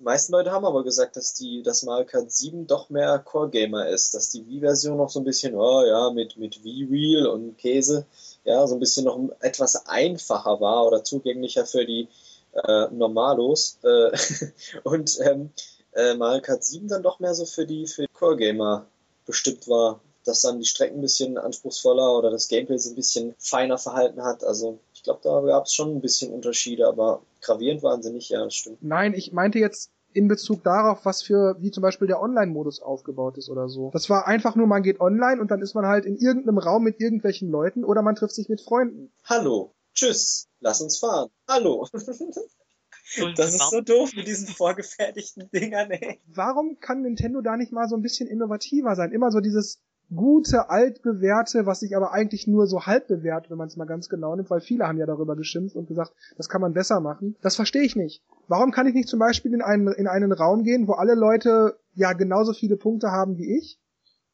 die 0.00 0.04
meisten 0.04 0.32
Leute 0.32 0.50
haben 0.50 0.64
aber 0.64 0.82
gesagt, 0.82 1.16
dass 1.16 1.34
die, 1.34 1.62
dass 1.62 1.82
Mario 1.82 2.06
Kart 2.06 2.32
7 2.32 2.66
doch 2.66 2.88
mehr 2.88 3.18
Core-Gamer 3.18 3.86
ist, 3.88 4.14
dass 4.14 4.30
die 4.30 4.46
Wii-Version 4.46 4.96
noch 4.96 5.10
so 5.10 5.20
ein 5.20 5.24
bisschen, 5.24 5.54
oh 5.54 5.84
ja, 5.84 6.10
mit, 6.10 6.38
mit 6.38 6.64
Wii-Wheel 6.64 7.26
und 7.26 7.58
Käse, 7.58 8.06
ja, 8.44 8.66
so 8.66 8.76
ein 8.76 8.80
bisschen 8.80 9.04
noch 9.04 9.20
etwas 9.40 9.86
einfacher 9.86 10.58
war 10.58 10.86
oder 10.86 11.04
zugänglicher 11.04 11.66
für 11.66 11.84
die 11.84 12.08
äh, 12.54 12.86
Normalos. 12.90 13.78
Äh, 13.82 14.16
und 14.84 15.18
ähm, 15.20 15.50
äh, 15.92 16.14
Mario 16.14 16.40
Kart 16.40 16.64
7 16.64 16.88
dann 16.88 17.02
doch 17.02 17.20
mehr 17.20 17.34
so 17.34 17.44
für 17.44 17.66
die, 17.66 17.86
für 17.86 18.06
Core-Gamer 18.08 18.86
bestimmt 19.26 19.68
war, 19.68 20.00
dass 20.24 20.40
dann 20.40 20.60
die 20.60 20.66
Strecken 20.66 21.00
ein 21.00 21.02
bisschen 21.02 21.36
anspruchsvoller 21.36 22.16
oder 22.16 22.30
das 22.30 22.48
Gameplay 22.48 22.78
sich 22.78 22.92
ein 22.92 22.96
bisschen 22.96 23.34
feiner 23.38 23.76
verhalten 23.76 24.24
hat. 24.24 24.44
Also 24.44 24.78
ich 25.00 25.04
glaube, 25.04 25.20
da 25.22 25.40
gab 25.40 25.64
es 25.64 25.72
schon 25.72 25.96
ein 25.96 26.02
bisschen 26.02 26.30
Unterschiede, 26.30 26.86
aber 26.86 27.22
gravierend 27.40 27.82
waren 27.82 28.02
sie 28.02 28.12
nicht, 28.12 28.28
ja, 28.28 28.44
das 28.44 28.54
stimmt. 28.54 28.82
Nein, 28.82 29.14
ich 29.14 29.32
meinte 29.32 29.58
jetzt 29.58 29.90
in 30.12 30.28
Bezug 30.28 30.62
darauf, 30.62 31.06
was 31.06 31.22
für, 31.22 31.56
wie 31.58 31.70
zum 31.70 31.80
Beispiel 31.80 32.06
der 32.06 32.20
Online-Modus 32.20 32.82
aufgebaut 32.82 33.38
ist 33.38 33.48
oder 33.48 33.70
so. 33.70 33.90
Das 33.94 34.10
war 34.10 34.26
einfach 34.26 34.56
nur, 34.56 34.66
man 34.66 34.82
geht 34.82 35.00
online 35.00 35.40
und 35.40 35.50
dann 35.50 35.62
ist 35.62 35.72
man 35.72 35.86
halt 35.86 36.04
in 36.04 36.16
irgendeinem 36.16 36.58
Raum 36.58 36.84
mit 36.84 37.00
irgendwelchen 37.00 37.50
Leuten 37.50 37.82
oder 37.82 38.02
man 38.02 38.14
trifft 38.14 38.34
sich 38.34 38.50
mit 38.50 38.60
Freunden. 38.60 39.10
Hallo, 39.24 39.72
tschüss, 39.94 40.48
lass 40.60 40.82
uns 40.82 40.98
fahren. 40.98 41.30
Hallo. 41.48 41.86
Das 43.36 43.52
ist 43.52 43.70
so 43.70 43.80
doof 43.80 44.12
mit 44.14 44.28
diesen 44.28 44.46
vorgefertigten 44.46 45.50
Dingern, 45.50 45.90
ey. 45.90 46.20
Warum 46.26 46.78
kann 46.78 47.02
Nintendo 47.02 47.40
da 47.40 47.56
nicht 47.56 47.72
mal 47.72 47.88
so 47.88 47.96
ein 47.96 48.02
bisschen 48.02 48.28
innovativer 48.28 48.94
sein? 48.94 49.10
Immer 49.10 49.32
so 49.32 49.40
dieses 49.40 49.80
gute, 50.14 50.70
altbewährte, 50.70 51.66
was 51.66 51.80
sich 51.80 51.96
aber 51.96 52.12
eigentlich 52.12 52.46
nur 52.46 52.66
so 52.66 52.86
halb 52.86 53.06
bewährt, 53.06 53.50
wenn 53.50 53.58
man 53.58 53.68
es 53.68 53.76
mal 53.76 53.84
ganz 53.84 54.08
genau 54.08 54.34
nimmt, 54.34 54.50
weil 54.50 54.60
viele 54.60 54.86
haben 54.86 54.98
ja 54.98 55.06
darüber 55.06 55.36
geschimpft 55.36 55.76
und 55.76 55.86
gesagt, 55.86 56.12
das 56.36 56.48
kann 56.48 56.60
man 56.60 56.72
besser 56.72 57.00
machen. 57.00 57.36
Das 57.42 57.56
verstehe 57.56 57.82
ich 57.82 57.96
nicht. 57.96 58.22
Warum 58.48 58.72
kann 58.72 58.86
ich 58.86 58.94
nicht 58.94 59.08
zum 59.08 59.20
Beispiel 59.20 59.54
in 59.54 59.62
einen, 59.62 59.88
in 59.88 60.08
einen 60.08 60.32
Raum 60.32 60.64
gehen, 60.64 60.88
wo 60.88 60.92
alle 60.92 61.14
Leute 61.14 61.76
ja 61.94 62.12
genauso 62.12 62.52
viele 62.52 62.76
Punkte 62.76 63.10
haben 63.10 63.38
wie 63.38 63.56
ich? 63.56 63.78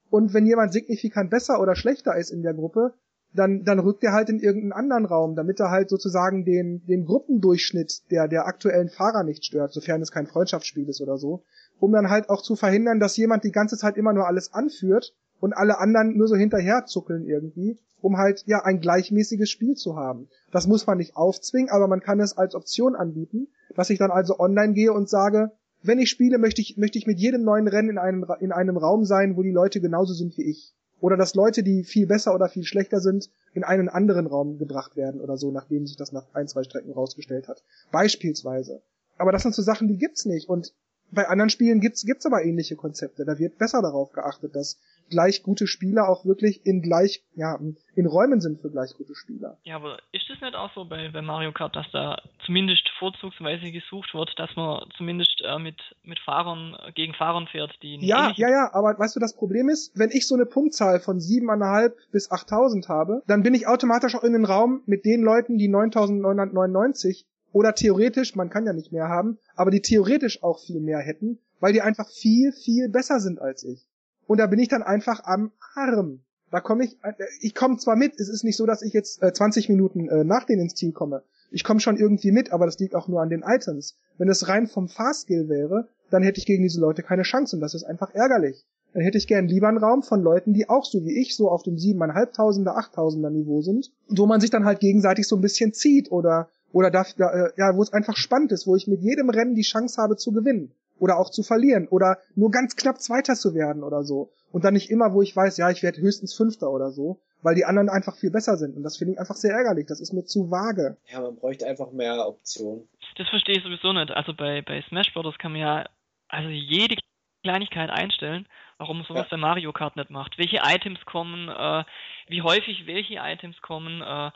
Und 0.09 0.33
wenn 0.33 0.47
jemand 0.47 0.73
signifikant 0.73 1.31
besser 1.31 1.61
oder 1.61 1.75
schlechter 1.75 2.17
ist 2.17 2.31
in 2.31 2.43
der 2.43 2.55
Gruppe, 2.55 2.95
dann, 3.35 3.65
dann 3.65 3.79
rückt 3.79 4.03
er 4.03 4.13
halt 4.13 4.31
in 4.31 4.41
irgendeinen 4.41 4.73
anderen 4.73 5.05
Raum, 5.05 5.35
damit 5.35 5.61
er 5.61 5.71
halt 5.71 5.91
sozusagen 5.91 6.47
den, 6.47 6.87
den 6.87 7.05
Gruppendurchschnitt 7.05 8.11
der, 8.11 8.29
der 8.29 8.47
aktuellen 8.47 8.89
Fahrer 8.89 9.25
nicht 9.25 9.45
stört, 9.45 9.73
sofern 9.73 10.01
es 10.01 10.11
kein 10.11 10.27
Freundschaftsspiel 10.27 10.89
ist 10.89 11.03
oder 11.03 11.19
so, 11.19 11.43
um 11.79 11.93
dann 11.93 12.09
halt 12.09 12.31
auch 12.31 12.41
zu 12.41 12.57
verhindern, 12.57 12.99
dass 12.99 13.17
jemand 13.19 13.45
die 13.45 13.53
ganze 13.53 13.77
Zeit 13.77 13.99
immer 13.99 14.15
nur 14.15 14.27
alles 14.27 14.55
anführt 14.55 15.15
und 15.41 15.53
alle 15.53 15.79
anderen 15.79 16.17
nur 16.17 16.29
so 16.29 16.37
hinterher 16.37 16.87
zuckeln 16.87 17.25
irgendwie, 17.25 17.79
um 18.01 18.17
halt 18.17 18.45
ja 18.47 18.65
ein 18.65 18.81
gleichmäßiges 18.81 19.51
Spiel 19.51 19.75
zu 19.75 19.97
haben. 19.97 20.29
Das 20.51 20.67
muss 20.67 20.87
man 20.87 20.99
nicht 20.99 21.17
aufzwingen, 21.17 21.71
aber 21.71 21.89
man 21.89 22.01
kann 22.01 22.21
es 22.21 22.37
als 22.37 22.55
Option 22.55 22.95
anbieten, 22.95 23.49
dass 23.75 23.91
ich 23.91 23.99
dann 23.99 24.11
also 24.11 24.39
online 24.39 24.73
gehe 24.73 24.93
und 24.93 25.09
sage, 25.09 25.53
wenn 25.83 25.99
ich 25.99 26.11
spiele, 26.11 26.39
möchte 26.39 26.61
ich, 26.61 26.77
möchte 26.77 26.99
ich 26.99 27.07
mit 27.07 27.19
jedem 27.19 27.43
neuen 27.43 27.69
Rennen 27.69 27.91
in 27.91 27.99
einem, 27.99 28.27
in 28.41 28.53
einem 28.53 28.77
Raum 28.77 29.05
sein, 29.05 29.37
wo 29.37 29.43
die 29.43 29.53
Leute 29.53 29.81
genauso 29.81 30.15
sind 30.15 30.37
wie 30.37 30.51
ich. 30.51 30.75
Oder 31.01 31.17
dass 31.17 31.35
Leute, 31.35 31.63
die 31.63 31.85
viel 31.85 32.07
besser 32.07 32.35
oder 32.35 32.49
viel 32.49 32.65
schlechter 32.65 33.01
sind, 33.01 33.31
in 33.53 33.65
einen 33.65 33.89
anderen 33.89 34.27
Raum 34.27 34.59
gebracht 34.59 34.97
werden 34.97 35.21
oder 35.21 35.37
so, 35.37 35.51
nachdem 35.51 35.87
sich 35.87 35.97
das 35.97 36.13
nach 36.13 36.27
ein, 36.33 36.49
zwei 36.49 36.63
Strecken 36.63 36.93
rausgestellt 36.93 37.49
hat. 37.49 37.63
Beispielsweise. 37.93 38.83
Aber 39.19 39.33
das 39.33 39.43
sind 39.43 39.55
so 39.55 39.63
Sachen, 39.63 39.89
die 39.89 39.99
gibt's 39.99 40.25
nicht. 40.25 40.49
Und 40.49 40.75
bei 41.11 41.29
anderen 41.29 41.51
Spielen 41.51 41.81
gibt's, 41.81 42.05
gibt's 42.05 42.27
aber 42.27 42.45
ähnliche 42.45 42.77
Konzepte. 42.77 43.25
Da 43.25 43.39
wird 43.39 43.59
besser 43.59 43.83
darauf 43.83 44.13
geachtet, 44.13 44.55
dass 44.55 44.81
gleich 45.09 45.43
gute 45.43 45.67
Spieler 45.67 46.09
auch 46.09 46.25
wirklich 46.25 46.67
in 46.67 46.83
gleich, 46.83 47.23
ja, 47.35 47.59
in 47.95 48.07
Räumen 48.07 48.41
sind 48.41 48.61
für 48.61 48.71
gleich 48.71 48.95
gute 48.97 49.15
Spieler. 49.15 49.57
Ja, 49.63 49.77
aber 49.77 49.99
ist 50.13 50.29
es 50.29 50.41
nicht 50.41 50.55
auch 50.55 50.73
so 50.75 50.85
bei, 50.85 51.09
bei 51.11 51.23
Mario 51.23 51.53
Kart, 51.53 51.77
dass 51.77 51.87
da 51.93 52.21
zumindest 52.45 52.89
vorzugsweise 52.99 53.71
gesucht 53.71 54.15
wird, 54.15 54.33
dass 54.37 54.55
man 54.57 54.85
zumindest 54.97 55.43
äh, 55.45 55.59
mit, 55.59 55.81
mit 56.03 56.19
Fahrern, 56.19 56.77
gegen 56.95 57.15
Fahrern 57.15 57.47
fährt, 57.47 57.73
die 57.83 57.99
Ja, 58.01 58.33
ja, 58.37 58.49
ja, 58.49 58.71
aber 58.73 58.99
weißt 58.99 59.17
du, 59.17 59.21
das 59.21 59.37
Problem 59.37 59.69
ist, 59.69 59.97
wenn 59.97 60.11
ich 60.11 60.27
so 60.27 60.35
eine 60.35 60.47
Punktzahl 60.47 61.01
von 61.01 61.21
siebeneinhalb 61.21 61.97
bis 62.11 62.31
achttausend 62.31 62.89
habe, 62.89 63.23
dann 63.27 63.43
bin 63.43 63.55
ich 63.55 63.67
automatisch 63.67 64.15
auch 64.15 64.25
in 64.25 64.33
den 64.33 64.45
Raum 64.45 64.83
mit 64.87 65.05
den 65.05 65.23
Leuten, 65.23 65.59
die 65.59 65.69
9999 65.69 67.27
oder 67.53 67.75
theoretisch, 67.75 68.37
man 68.37 68.51
kann 68.51 68.67
ja 68.67 68.73
nicht 68.73 68.93
mehr 68.93 69.09
haben, 69.09 69.39
aber 69.55 69.71
die 69.71 69.81
theoretisch 69.81 70.43
auch 70.43 70.61
viel 70.61 70.81
mehr 70.81 70.99
hätten, 70.99 71.39
weil 71.61 71.73
die 71.73 71.83
einfach 71.83 72.09
viel, 72.09 72.53
viel 72.53 72.89
besser 72.89 73.21
sind 73.21 73.41
als 73.41 73.65
ich. 73.65 73.87
Und 74.27 74.39
da 74.39 74.47
bin 74.47 74.59
ich 74.59 74.69
dann 74.69 74.83
einfach 74.83 75.25
am 75.25 75.53
Arm. 75.75 76.21
Da 76.51 76.61
komme 76.61 76.85
ich, 76.85 76.97
äh, 77.03 77.13
ich 77.41 77.55
komme 77.55 77.77
zwar 77.79 77.97
mit, 77.97 78.19
es 78.19 78.29
ist 78.29 78.45
nicht 78.45 78.57
so, 78.57 78.67
dass 78.67 78.83
ich 78.83 78.93
jetzt 78.93 79.23
äh, 79.23 79.33
20 79.33 79.69
Minuten 79.69 80.09
äh, 80.09 80.25
nach 80.25 80.45
denen 80.45 80.63
ins 80.63 80.75
Ziel 80.75 80.93
komme. 80.93 81.23
Ich 81.51 81.65
komme 81.65 81.81
schon 81.81 81.97
irgendwie 81.97 82.33
mit, 82.33 82.53
aber 82.53 82.67
das 82.67 82.79
liegt 82.79 82.95
auch 82.95 83.09
nur 83.09 83.21
an 83.21 83.31
den 83.31 83.43
Items. 83.43 83.97
Wenn 84.19 84.29
es 84.29 84.49
rein 84.49 84.67
vom 84.67 84.89
Fahrskill 84.89 85.49
wäre, 85.49 85.89
dann 86.11 86.23
hätte 86.23 86.39
ich 86.39 86.47
gegen 86.47 86.63
diese 86.63 86.81
Leute 86.81 87.03
keine 87.03 87.23
Chance 87.23 87.57
und 87.57 87.63
das 87.63 87.75
ist 87.75 87.85
einfach 87.85 88.15
ärgerlich. 88.15 88.65
Dann 88.93 89.03
hätte 89.03 89.19
ich 89.19 89.27
gern 89.27 89.47
lieber 89.47 89.69
einen 89.69 89.79
Raum 89.79 90.03
von 90.03 90.23
Leuten, 90.23 90.55
die 90.55 90.69
auch 90.69 90.85
so 90.85 91.05
wie 91.05 91.21
ich 91.21 91.37
so 91.37 91.51
auf 91.51 91.63
dem 91.63 91.75
7.500er, 91.75 92.95
8000er 92.95 93.31
Niveau 93.31 93.61
sind, 93.61 93.93
wo 94.09 94.27
man 94.27 94.41
sich 94.41 94.51
dann 94.51 94.65
halt 94.65 94.81
gegenseitig 94.81 95.29
so 95.29 95.37
ein 95.37 95.43
bisschen 95.43 95.73
zieht 95.73 96.11
oder 96.11 96.49
oder 96.77 96.91
da, 96.91 97.01
äh, 97.05 97.53
ja, 97.57 97.75
wo 97.75 97.83
es 97.83 97.95
einfach 97.95 98.17
spannend 98.19 98.53
ist, 98.53 98.67
wo 98.67 98.77
ich 98.77 98.87
mit 98.87 99.01
jedem 99.01 99.31
Rennen 99.31 99.55
die 99.55 99.63
Chance 99.63 100.01
habe 100.01 100.17
zu 100.17 100.31
gewinnen 100.31 100.75
oder 100.99 101.19
auch 101.19 101.31
zu 101.31 101.43
verlieren 101.43 101.89
oder 101.89 102.19
nur 102.35 102.51
ganz 102.51 102.77
knapp 102.77 103.01
Zweiter 103.01 103.35
zu 103.35 103.55
werden 103.55 103.83
oder 103.83 104.05
so. 104.05 104.31
Und 104.53 104.63
dann 104.63 104.75
nicht 104.75 104.91
immer, 104.91 105.15
wo 105.15 105.23
ich 105.23 105.35
weiß, 105.35 105.57
ja, 105.57 105.71
ich 105.71 105.83
werde 105.83 106.03
höchstens 106.03 106.35
Fünfter 106.35 106.71
oder 106.71 106.91
so, 106.91 107.19
weil 107.41 107.55
die 107.55 107.65
anderen 107.65 107.89
einfach 107.89 108.15
viel 108.17 108.31
besser 108.31 108.59
sind. 108.59 108.77
Und 108.77 108.83
das 108.83 108.99
finde 108.99 109.15
ich 109.15 109.19
einfach 109.19 109.37
sehr 109.37 109.55
ärgerlich. 109.55 109.87
Das 109.87 110.01
ist 110.01 110.13
mir 110.13 110.27
zu 110.27 110.51
vage. 110.51 110.99
Ja, 111.11 111.23
man 111.23 111.37
bräuchte 111.37 111.67
einfach 111.67 111.93
mehr 111.93 112.29
Optionen. 112.29 112.87
Das 113.17 113.29
verstehe 113.31 113.57
ich 113.57 113.63
sowieso 113.63 113.95
nicht. 113.95 114.11
Also 114.11 114.35
bei, 114.35 114.61
bei 114.61 114.83
Smash 114.83 115.15
Bros. 115.15 115.39
kann 115.39 115.53
man 115.53 115.63
ja, 115.63 115.87
also 116.29 116.51
jede 116.51 116.97
Kleinigkeit 117.43 117.89
einstellen, 117.89 118.47
warum 118.77 119.03
sowas 119.05 119.23
ja. 119.23 119.29
bei 119.31 119.37
Mario 119.39 119.73
Kart 119.73 119.97
nicht 119.97 120.11
macht. 120.11 120.37
Welche 120.37 120.61
Items 120.63 121.01
kommen, 121.07 121.49
äh, 121.49 121.85
wie 122.29 122.43
häufig 122.43 122.87
welche 122.87 123.15
Items 123.23 123.63
kommen, 123.63 124.03
äh, 124.03 124.31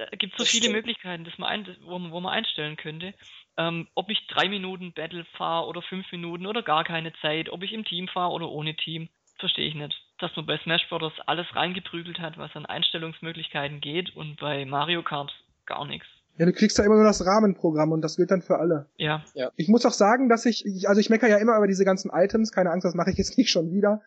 da 0.00 0.16
gibt 0.16 0.32
es 0.32 0.38
so 0.38 0.44
das 0.44 0.50
viele 0.50 0.64
stimmt. 0.64 0.76
Möglichkeiten, 0.76 1.24
das 1.24 1.36
man 1.38 1.48
ein, 1.48 1.76
wo, 1.82 1.92
wo, 2.10 2.20
man 2.20 2.32
einstellen 2.32 2.76
könnte. 2.76 3.14
Ähm, 3.56 3.88
ob 3.94 4.08
ich 4.10 4.26
drei 4.28 4.48
Minuten 4.48 4.92
Battle 4.92 5.24
fahre 5.36 5.66
oder 5.66 5.82
fünf 5.82 6.10
Minuten 6.12 6.46
oder 6.46 6.62
gar 6.62 6.84
keine 6.84 7.12
Zeit, 7.20 7.50
ob 7.50 7.62
ich 7.62 7.72
im 7.72 7.84
Team 7.84 8.08
fahre 8.08 8.32
oder 8.32 8.48
ohne 8.48 8.74
Team, 8.76 9.08
verstehe 9.38 9.68
ich 9.68 9.74
nicht. 9.74 9.94
Dass 10.18 10.34
man 10.36 10.46
bei 10.46 10.58
Smash 10.58 10.88
Bros. 10.88 11.12
alles 11.26 11.46
reingeprügelt 11.54 12.18
hat, 12.18 12.38
was 12.38 12.54
an 12.54 12.66
Einstellungsmöglichkeiten 12.66 13.80
geht 13.80 14.14
und 14.16 14.40
bei 14.40 14.64
Mario 14.64 15.02
Kart 15.02 15.32
gar 15.66 15.86
nichts. 15.86 16.06
Ja, 16.38 16.46
du 16.46 16.52
kriegst 16.52 16.78
ja 16.78 16.84
immer 16.84 16.94
nur 16.94 17.04
das 17.04 17.26
Rahmenprogramm 17.26 17.92
und 17.92 18.00
das 18.00 18.16
gilt 18.16 18.30
dann 18.30 18.40
für 18.40 18.58
alle. 18.58 18.86
Ja. 18.96 19.22
ja. 19.34 19.50
Ich 19.56 19.68
muss 19.68 19.84
auch 19.84 19.92
sagen, 19.92 20.30
dass 20.30 20.46
ich, 20.46 20.64
ich 20.64 20.88
also 20.88 20.98
ich 20.98 21.10
meckere 21.10 21.28
ja 21.28 21.36
immer 21.36 21.56
über 21.56 21.66
diese 21.66 21.84
ganzen 21.84 22.10
Items, 22.10 22.50
keine 22.50 22.70
Angst, 22.70 22.86
das 22.86 22.94
mache 22.94 23.10
ich 23.10 23.18
jetzt 23.18 23.36
nicht 23.36 23.50
schon 23.50 23.72
wieder. 23.72 24.00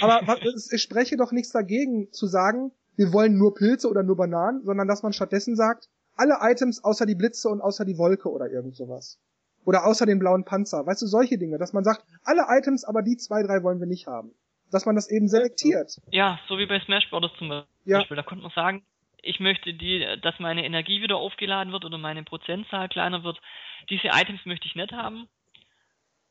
Aber 0.00 0.20
was, 0.26 0.38
ich 0.72 0.80
spreche 0.80 1.18
doch 1.18 1.30
nichts 1.30 1.52
dagegen 1.52 2.10
zu 2.10 2.26
sagen, 2.26 2.72
wir 2.96 3.12
wollen 3.12 3.36
nur 3.38 3.54
Pilze 3.54 3.88
oder 3.88 4.02
nur 4.02 4.16
Bananen, 4.16 4.62
sondern 4.64 4.88
dass 4.88 5.02
man 5.02 5.12
stattdessen 5.12 5.56
sagt, 5.56 5.88
alle 6.16 6.38
Items 6.40 6.82
außer 6.82 7.06
die 7.06 7.14
Blitze 7.14 7.48
und 7.48 7.60
außer 7.60 7.84
die 7.84 7.98
Wolke 7.98 8.30
oder 8.30 8.48
irgend 8.48 8.76
sowas. 8.76 9.20
Oder 9.64 9.86
außer 9.86 10.06
den 10.06 10.18
blauen 10.18 10.44
Panzer. 10.44 10.86
Weißt 10.86 11.02
du, 11.02 11.06
solche 11.06 11.38
Dinge, 11.38 11.58
dass 11.58 11.72
man 11.72 11.84
sagt, 11.84 12.04
alle 12.22 12.44
Items, 12.48 12.84
aber 12.84 13.02
die 13.02 13.16
zwei, 13.16 13.42
drei 13.42 13.62
wollen 13.62 13.80
wir 13.80 13.86
nicht 13.86 14.06
haben. 14.06 14.32
Dass 14.70 14.86
man 14.86 14.94
das 14.94 15.10
eben 15.10 15.28
selektiert. 15.28 16.00
Ja, 16.10 16.38
so 16.48 16.58
wie 16.58 16.66
bei 16.66 16.80
Smash 16.80 17.08
Bros. 17.10 17.30
zum 17.38 17.48
Beispiel. 17.48 17.66
Ja. 17.84 18.04
Da 18.08 18.22
konnte 18.22 18.42
man 18.42 18.52
sagen, 18.54 18.84
ich 19.22 19.40
möchte 19.40 19.72
die, 19.72 20.04
dass 20.22 20.38
meine 20.38 20.64
Energie 20.64 21.00
wieder 21.00 21.16
aufgeladen 21.16 21.72
wird 21.72 21.84
oder 21.84 21.98
meine 21.98 22.22
Prozentzahl 22.24 22.88
kleiner 22.88 23.24
wird. 23.24 23.40
Diese 23.88 24.08
Items 24.08 24.44
möchte 24.44 24.66
ich 24.66 24.74
nicht 24.74 24.92
haben. 24.92 25.28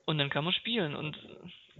Und 0.06 0.18
dann 0.18 0.30
kann 0.30 0.44
man 0.44 0.54
spielen. 0.54 0.96
Und 0.96 1.18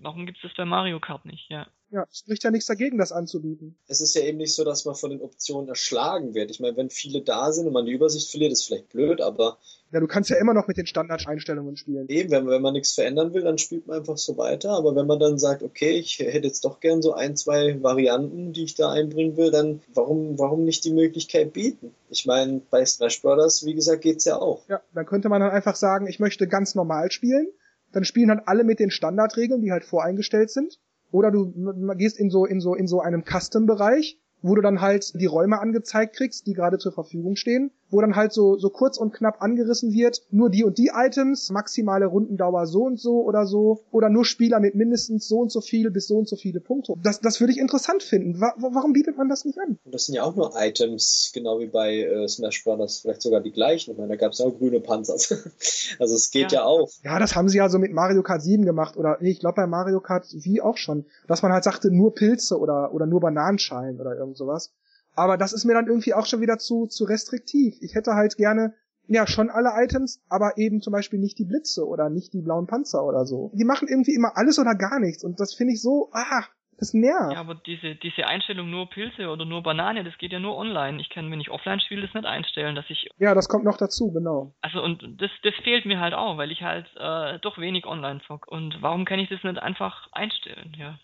warum 0.02 0.26
gibt 0.26 0.38
es 0.38 0.44
das 0.44 0.54
bei 0.56 0.66
Mario 0.66 1.00
Kart 1.00 1.26
nicht? 1.26 1.50
Ja. 1.50 1.68
Ja, 1.94 2.08
spricht 2.12 2.44
ja 2.44 2.50
nichts 2.50 2.66
dagegen, 2.66 2.98
das 2.98 3.12
anzubieten. 3.12 3.78
Es 3.88 4.02
ist 4.02 4.16
ja 4.16 4.24
eben 4.24 4.40
nicht 4.40 4.56
so, 4.56 4.64
dass 4.64 4.84
man 4.84 4.96
von 4.96 5.12
den 5.12 5.22
Optionen 5.22 5.70
erschlagen 5.70 6.34
wird. 6.34 6.50
Ich 6.50 6.60
meine, 6.60 6.76
wenn 6.76 6.90
viele 6.90 7.22
da 7.22 7.52
sind 7.52 7.68
und 7.68 7.74
man 7.74 7.86
die 7.86 7.92
Übersicht 7.92 8.32
verliert, 8.32 8.52
ist 8.52 8.66
vielleicht 8.66 8.90
blöd, 8.90 9.22
aber. 9.22 9.60
Ja, 9.92 10.00
du 10.00 10.08
kannst 10.08 10.32
ja 10.32 10.38
immer 10.38 10.56
noch 10.56 10.68
mit 10.68 10.78
den 10.78 10.88
Standardeinstellungen 10.88 11.78
spielen. 11.78 12.10
Eben, 12.10 12.32
wenn, 12.32 12.48
wenn 12.48 12.64
man 12.64 12.74
nichts 12.74 12.96
verändern 12.96 13.36
will, 13.36 13.44
dann 13.44 13.60
spielt 13.60 13.86
man 13.86 14.00
einfach 14.00 14.18
so 14.18 14.38
weiter. 14.38 14.72
Aber 14.72 14.96
wenn 14.96 15.06
man 15.06 15.20
dann 15.20 15.38
sagt, 15.38 15.62
okay, 15.62 15.92
ich 15.92 16.18
hätte 16.18 16.48
jetzt 16.48 16.66
doch 16.66 16.80
gern 16.80 17.04
so 17.04 17.14
ein, 17.14 17.36
zwei 17.36 17.80
Varianten, 17.84 18.54
die 18.54 18.64
ich 18.64 18.74
da 18.74 18.92
einbringen 18.92 19.38
will, 19.38 19.52
dann 19.52 19.84
warum, 19.94 20.40
warum 20.40 20.64
nicht 20.64 20.84
die 20.86 20.94
Möglichkeit 20.94 21.54
bieten? 21.54 21.94
Ich 22.10 22.26
meine, 22.26 22.62
bei 22.72 22.84
Smash 22.84 23.22
Brothers, 23.22 23.68
wie 23.68 23.76
gesagt, 23.76 24.02
geht's 24.02 24.26
ja 24.26 24.38
auch. 24.38 24.68
Ja, 24.68 24.82
dann 24.96 25.06
könnte 25.06 25.30
man 25.30 25.42
dann 25.42 25.52
einfach 25.52 25.76
sagen, 25.76 26.08
ich 26.08 26.20
möchte 26.20 26.48
ganz 26.48 26.74
normal 26.74 27.12
spielen. 27.12 27.50
Dann 27.94 28.04
spielen 28.04 28.30
halt 28.30 28.42
alle 28.46 28.66
mit 28.66 28.80
den 28.80 28.92
Standardregeln, 28.92 29.62
die 29.62 29.72
halt 29.72 29.86
voreingestellt 29.86 30.52
sind. 30.52 30.80
Oder 31.12 31.32
du 31.32 31.54
gehst 31.96 32.20
in 32.20 32.30
so, 32.30 32.46
in 32.46 32.60
so, 32.60 32.74
in 32.74 32.88
so 32.88 33.00
einem 33.00 33.24
Custom-Bereich, 33.24 34.20
wo 34.42 34.56
du 34.56 34.62
dann 34.62 34.82
halt 34.82 35.14
die 35.14 35.28
Räume 35.28 35.60
angezeigt 35.60 36.16
kriegst, 36.16 36.48
die 36.48 36.54
gerade 36.54 36.80
zur 36.80 36.92
Verfügung 36.92 37.36
stehen 37.36 37.72
wo 37.94 38.02
dann 38.02 38.16
halt 38.16 38.34
so, 38.34 38.58
so 38.58 38.70
kurz 38.70 38.98
und 38.98 39.14
knapp 39.14 39.42
angerissen 39.42 39.94
wird, 39.94 40.24
nur 40.32 40.50
die 40.50 40.64
und 40.64 40.78
die 40.78 40.92
Items, 40.94 41.50
maximale 41.52 42.08
Rundendauer 42.08 42.66
so 42.66 42.84
und 42.84 43.00
so 43.00 43.24
oder 43.24 43.46
so, 43.46 43.84
oder 43.92 44.10
nur 44.10 44.26
Spieler 44.26 44.60
mit 44.60 44.76
mindestens 44.76 45.28
so 45.28 45.40
und 45.40 45.52
so 45.52 45.62
viel 45.62 45.92
bis 45.92 46.08
so 46.08 46.18
und 46.18 46.28
so 46.28 46.36
viele 46.36 46.60
Punkte. 46.60 46.96
Das, 47.02 47.22
das 47.22 47.40
würde 47.40 47.54
ich 47.54 47.60
interessant 47.60 48.04
finden. 48.04 48.42
Wa 48.42 48.54
warum 48.58 48.94
bietet 48.94 49.18
man 49.18 49.30
das 49.30 49.46
nicht 49.46 49.60
an? 49.60 49.78
Das 49.86 50.06
sind 50.06 50.16
ja 50.16 50.24
auch 50.24 50.36
nur 50.36 50.54
Items, 50.58 51.32
genau 51.34 51.60
wie 51.60 51.68
bei 51.68 52.00
äh, 52.00 52.28
Smash 52.28 52.64
Bros. 52.64 53.00
Vielleicht 53.02 53.22
sogar 53.22 53.42
die 53.42 53.52
gleichen. 53.52 53.92
Ich 53.92 53.98
meine, 53.98 54.10
da 54.10 54.16
gab 54.16 54.32
es 54.32 54.42
auch 54.42 54.58
grüne 54.58 54.80
Panzer. 54.80 55.14
also 56.00 56.16
es 56.16 56.32
geht 56.32 56.52
ja. 56.52 56.60
ja. 56.60 56.66
auch. 56.66 56.90
Ja, 57.04 57.20
das 57.20 57.36
haben 57.36 57.50
sie 57.50 57.58
ja 57.58 57.70
so 57.70 57.78
mit 57.80 57.94
Mario 57.94 58.24
Kart 58.24 58.42
7 58.42 58.66
gemacht 58.66 58.98
oder 58.98 59.18
nee, 59.22 59.32
ich 59.32 59.40
glaube 59.40 59.56
bei 59.56 59.68
Mario 59.68 60.00
Kart 60.00 60.26
wie 60.32 60.62
auch 60.62 60.78
schon, 60.78 61.06
dass 61.28 61.42
man 61.42 61.52
halt 61.52 61.64
sagte, 61.64 61.92
nur 61.92 62.14
Pilze 62.16 62.58
oder, 62.60 62.94
oder 62.94 63.06
nur 63.06 63.20
Bananenschalen 63.20 64.00
oder 64.00 64.16
irgend 64.18 64.38
sowas. 64.38 64.72
Aber 65.16 65.38
das 65.38 65.54
ist 65.54 65.66
mir 65.66 65.74
dann 65.74 65.88
irgendwie 65.88 66.14
auch 66.14 66.26
schon 66.26 66.42
wieder 66.42 66.58
zu, 66.58 66.88
zu 66.88 67.06
restriktiv. 67.06 67.76
Ich 67.82 67.96
hätte 67.96 68.14
halt 68.14 68.36
gerne, 68.38 68.74
ja, 69.08 69.28
schon 69.28 69.50
alle 69.50 69.72
Items, 69.76 70.22
aber 70.30 70.58
eben 70.58 70.82
zum 70.82 70.94
Beispiel 70.94 71.20
nicht 71.20 71.38
die 71.38 71.46
Blitze 71.46 71.86
oder 71.86 72.10
nicht 72.10 72.34
die 72.34 72.42
blauen 72.42 72.68
Panzer 72.68 73.04
oder 73.04 73.26
so. 73.26 73.52
Die 73.54 73.66
machen 73.66 73.88
irgendwie 73.88 74.16
immer 74.16 74.38
alles 74.38 74.60
oder 74.60 74.76
gar 74.76 75.00
nichts 75.00 75.24
und 75.24 75.40
das 75.40 75.54
finde 75.54 75.74
ich 75.74 75.82
so, 75.82 76.10
ah, 76.14 76.44
das 76.78 76.94
nervt. 76.94 77.34
Ja, 77.34 77.40
aber 77.40 77.56
diese, 77.56 77.96
diese 77.96 78.26
Einstellung 78.26 78.70
nur 78.70 78.90
Pilze 78.90 79.30
oder 79.30 79.46
nur 79.46 79.64
Banane, 79.64 80.04
das 80.04 80.18
geht 80.18 80.32
ja 80.32 80.40
nur 80.40 80.58
online. 80.58 81.00
Ich 81.02 81.10
kann, 81.10 81.32
wenn 81.32 81.40
ich 81.40 81.50
offline 81.50 81.80
spiele, 81.80 82.02
das 82.02 82.14
nicht 82.14 82.26
einstellen, 82.26 82.76
dass 82.76 82.86
ich. 82.90 83.10
Ja, 83.18 83.34
das 83.34 83.48
kommt 83.48 83.64
noch 83.64 83.78
dazu, 83.78 84.12
genau. 84.12 84.54
Also 84.62 84.84
und 84.84 85.02
das, 85.22 85.32
das 85.44 85.54
fehlt 85.64 85.86
mir 85.86 86.00
halt 86.00 86.14
auch, 86.14 86.38
weil 86.38 86.52
ich 86.52 86.62
halt 86.62 86.88
äh, 86.98 87.40
doch 87.40 87.58
wenig 87.58 87.86
online 87.86 88.22
zock. 88.28 88.48
Und 88.48 88.82
warum 88.82 89.06
kann 89.06 89.20
ich 89.20 89.30
das 89.30 89.44
nicht 89.44 89.60
einfach 89.60 90.08
einstellen, 90.12 90.76
ja? 90.78 90.98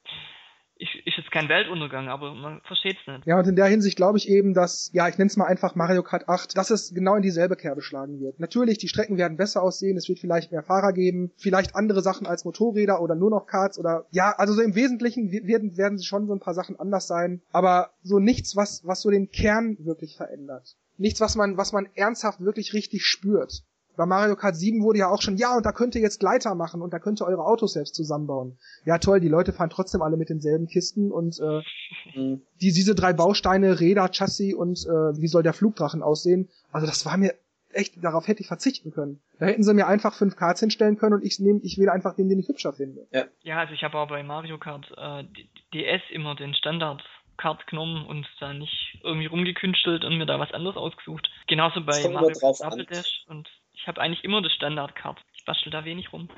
Ich, 0.80 1.06
ist 1.06 1.18
jetzt 1.18 1.32
kein 1.32 1.50
Weltuntergang, 1.50 2.08
aber 2.08 2.34
man 2.34 2.62
versteht 2.62 2.98
es 3.02 3.08
nicht. 3.08 3.28
Ja, 3.28 3.38
und 3.38 3.48
in 3.48 3.58
der 3.58 3.66
Hinsicht 3.66 3.98
glaube 3.98 4.18
ich 4.18 4.30
eben, 4.30 4.54
dass, 4.54 4.90
ja, 4.94 5.10
ich 5.10 5.18
nenne 5.18 5.28
es 5.28 5.36
mal 5.36 5.46
einfach 5.46 5.76
Mario 5.76 6.04
Kart 6.04 6.30
8, 6.30 6.58
dass 6.58 6.70
es 6.72 6.94
genau 6.94 7.16
in 7.16 7.22
dieselbe 7.22 7.58
Kerbe 7.58 7.82
schlagen 7.82 8.22
wird. 8.22 8.40
Natürlich, 8.40 8.78
die 8.78 8.88
Strecken 8.88 9.18
werden 9.18 9.36
besser 9.36 9.62
aussehen, 9.62 9.98
es 9.98 10.08
wird 10.08 10.20
vielleicht 10.20 10.54
mehr 10.54 10.64
Fahrer 10.64 10.94
geben, 10.94 11.32
vielleicht 11.38 11.76
andere 11.76 12.02
Sachen 12.02 12.26
als 12.26 12.46
Motorräder 12.46 13.02
oder 13.02 13.16
nur 13.16 13.30
noch 13.30 13.46
Karts 13.46 13.78
oder, 13.78 14.06
ja, 14.12 14.32
also 14.38 14.54
so 14.54 14.62
im 14.62 14.74
Wesentlichen 14.74 15.32
werden, 15.32 15.78
werden 15.78 15.98
sie 15.98 16.06
schon 16.06 16.28
so 16.28 16.34
ein 16.34 16.40
paar 16.40 16.54
Sachen 16.54 16.80
anders 16.80 17.08
sein, 17.08 17.42
aber 17.52 17.92
so 18.02 18.20
nichts, 18.20 18.56
was, 18.56 18.82
was 18.86 19.02
so 19.02 19.10
den 19.10 19.30
Kern 19.30 19.76
wirklich 19.82 20.16
verändert. 20.16 20.78
Nichts, 20.98 21.20
was 21.20 21.36
man, 21.36 21.58
was 21.58 21.74
man 21.74 21.90
ernsthaft 21.96 22.40
wirklich 22.40 22.74
richtig 22.74 23.06
spürt 23.06 23.64
bei 24.00 24.06
Mario 24.06 24.38
Kart 24.38 24.56
7 24.56 24.82
wurde 24.82 25.00
ja 25.00 25.10
auch 25.10 25.22
schon, 25.22 25.36
ja, 25.36 25.58
und 25.58 25.66
da 25.66 25.74
könnt 25.74 25.94
ihr 25.94 26.00
jetzt 26.00 26.22
Gleiter 26.22 26.56
machen 26.56 26.82
und 26.82 26.94
da 26.94 27.00
könnt 27.00 27.20
ihr 27.22 27.28
eure 27.28 27.44
Autos 27.44 27.74
selbst 27.74 27.96
zusammenbauen. 27.96 28.58
Ja, 28.86 28.98
toll, 28.98 29.20
die 29.20 29.28
Leute 29.28 29.52
fahren 29.52 29.70
trotzdem 29.70 30.02
alle 30.02 30.16
mit 30.16 30.30
denselben 30.30 30.68
Kisten 30.68 31.12
und 31.12 31.38
äh, 31.42 32.18
mhm. 32.18 32.42
die, 32.62 32.72
diese 32.72 32.96
drei 32.96 33.12
Bausteine, 33.12 33.82
Räder, 33.82 34.10
Chassis 34.10 34.54
und 34.54 34.80
äh, 34.86 35.20
wie 35.20 35.28
soll 35.28 35.44
der 35.44 35.52
Flugdrachen 35.52 36.02
aussehen, 36.02 36.48
also 36.72 36.88
das 36.88 37.06
war 37.06 37.18
mir 37.18 37.34
echt, 37.74 38.02
darauf 38.02 38.30
hätte 38.30 38.40
ich 38.40 38.48
verzichten 38.48 38.92
können. 38.92 39.20
Da 39.38 39.48
hätten 39.48 39.64
sie 39.64 39.74
mir 39.74 39.88
einfach 39.88 40.14
fünf 40.14 40.38
Karts 40.38 40.62
hinstellen 40.62 40.98
können 40.98 41.16
und 41.16 41.26
ich 41.26 41.42
nehme, 41.42 41.60
ich 41.64 41.78
wähle 41.78 41.92
einfach 41.92 42.16
den, 42.16 42.30
den 42.30 42.40
ich 42.40 42.48
hübscher 42.48 42.72
finde. 42.72 43.06
Ja, 43.12 43.26
ja 43.44 43.60
also 43.60 43.74
ich 43.74 43.84
habe 43.84 43.98
auch 43.98 44.08
bei 44.08 44.24
Mario 44.24 44.58
Kart 44.60 44.90
äh, 44.96 45.26
DS 45.74 46.04
immer 46.14 46.36
den 46.36 46.54
Standard 46.54 47.04
Kart 47.36 47.68
genommen 47.68 48.06
und 48.06 48.26
da 48.40 48.54
nicht 48.54 48.98
irgendwie 49.04 49.28
rumgekünstelt 49.28 50.06
und 50.06 50.18
mir 50.18 50.26
da 50.26 50.40
was 50.40 50.54
anderes 50.54 50.78
ausgesucht. 50.78 51.30
Genauso 51.48 51.82
bei 51.82 52.08
Mario 52.08 52.38
Kart 52.40 52.62
Double 52.62 52.86
Dash 52.86 53.26
und 53.28 53.50
ich 53.80 53.88
habe 53.88 54.02
eigentlich 54.02 54.24
immer 54.24 54.42
das 54.42 54.52
Standardcard. 54.54 55.18
Ich 55.36 55.46
bastel 55.46 55.72
da 55.72 55.86
wenig 55.86 56.12
rum. 56.12 56.30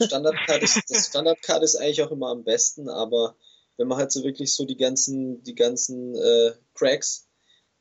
Standardcard 0.00 0.62
ist, 0.62 0.82
das 0.90 1.06
Standardcard 1.06 1.62
ist 1.62 1.76
eigentlich 1.76 2.02
auch 2.02 2.10
immer 2.10 2.28
am 2.28 2.44
besten, 2.44 2.88
aber 2.88 3.36
wenn 3.78 3.88
man 3.88 3.98
halt 3.98 4.12
so 4.12 4.22
wirklich 4.22 4.54
so 4.54 4.66
die 4.66 4.76
ganzen, 4.76 5.42
die 5.44 5.54
ganzen 5.54 6.14
äh, 6.14 6.52
Cracks, 6.74 7.28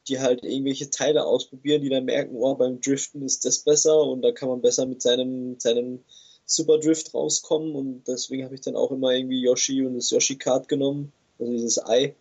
die 0.07 0.19
halt 0.19 0.43
irgendwelche 0.43 0.89
Teile 0.89 1.25
ausprobieren, 1.25 1.81
die 1.81 1.89
dann 1.89 2.05
merken, 2.05 2.35
oh, 2.35 2.55
beim 2.55 2.79
Driften 2.79 3.23
ist 3.23 3.45
das 3.45 3.59
besser 3.59 4.01
und 4.01 4.21
da 4.21 4.31
kann 4.31 4.49
man 4.49 4.61
besser 4.61 4.85
mit 4.85 5.01
seinem, 5.01 5.59
seinem 5.59 6.03
Super 6.45 6.79
Drift 6.79 7.13
rauskommen 7.13 7.75
und 7.75 8.07
deswegen 8.07 8.45
habe 8.45 8.55
ich 8.55 8.61
dann 8.61 8.75
auch 8.75 8.91
immer 8.91 9.11
irgendwie 9.11 9.41
Yoshi 9.41 9.85
und 9.85 9.95
das 9.95 10.09
Yoshi 10.09 10.37
Card 10.37 10.69
genommen, 10.69 11.11
also 11.39 11.51
dieses 11.51 11.85
Ei, 11.85 12.15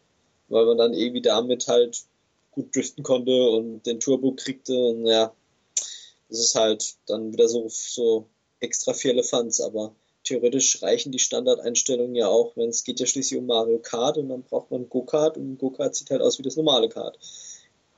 weil 0.48 0.66
man 0.66 0.78
dann 0.78 0.94
irgendwie 0.94 1.22
damit 1.22 1.68
halt 1.68 2.02
gut 2.51 2.74
driften 2.74 3.05
konnte 3.05 3.51
und 3.51 3.86
den 3.86 4.01
Turbo 4.01 4.32
kriegte 4.32 4.77
und 4.77 5.06
ja, 5.06 5.32
das 6.31 6.39
ist 6.39 6.55
halt 6.55 6.94
dann 7.07 7.32
wieder 7.32 7.48
so, 7.48 7.66
so 7.69 8.27
extra 8.61 8.93
vier 8.93 9.12
Elefanz, 9.12 9.61
aber 9.61 9.94
theoretisch 10.24 10.82
reichen 10.82 11.12
die 11.12 11.19
Standardeinstellungen 11.19 12.15
ja 12.15 12.28
auch, 12.28 12.57
wenn 12.57 12.69
es 12.69 12.85
geht 12.85 13.01
ja 13.01 13.07
schließlich 13.07 13.39
um 13.40 13.47
Mario 13.47 13.78
Kart 13.78 14.19
und 14.19 14.28
dann 14.28 14.43
braucht 14.43 14.70
man 14.70 14.89
Go-Kart 14.89 15.36
und 15.36 15.59
Go-Kart 15.59 15.94
sieht 15.94 16.11
halt 16.11 16.23
aus 16.23 16.39
wie 16.39 16.43
das 16.43 16.57
normale 16.57 16.89
Kart. 16.89 17.19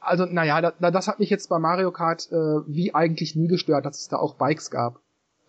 Also, 0.00 0.24
naja, 0.24 0.60
da, 0.60 0.90
das 0.90 1.06
hat 1.06 1.20
mich 1.20 1.30
jetzt 1.30 1.48
bei 1.48 1.58
Mario 1.58 1.92
Kart 1.92 2.28
äh, 2.32 2.34
wie 2.66 2.92
eigentlich 2.94 3.36
nie 3.36 3.46
gestört, 3.46 3.86
dass 3.86 4.00
es 4.00 4.08
da 4.08 4.16
auch 4.16 4.34
Bikes 4.34 4.70
gab. 4.70 5.00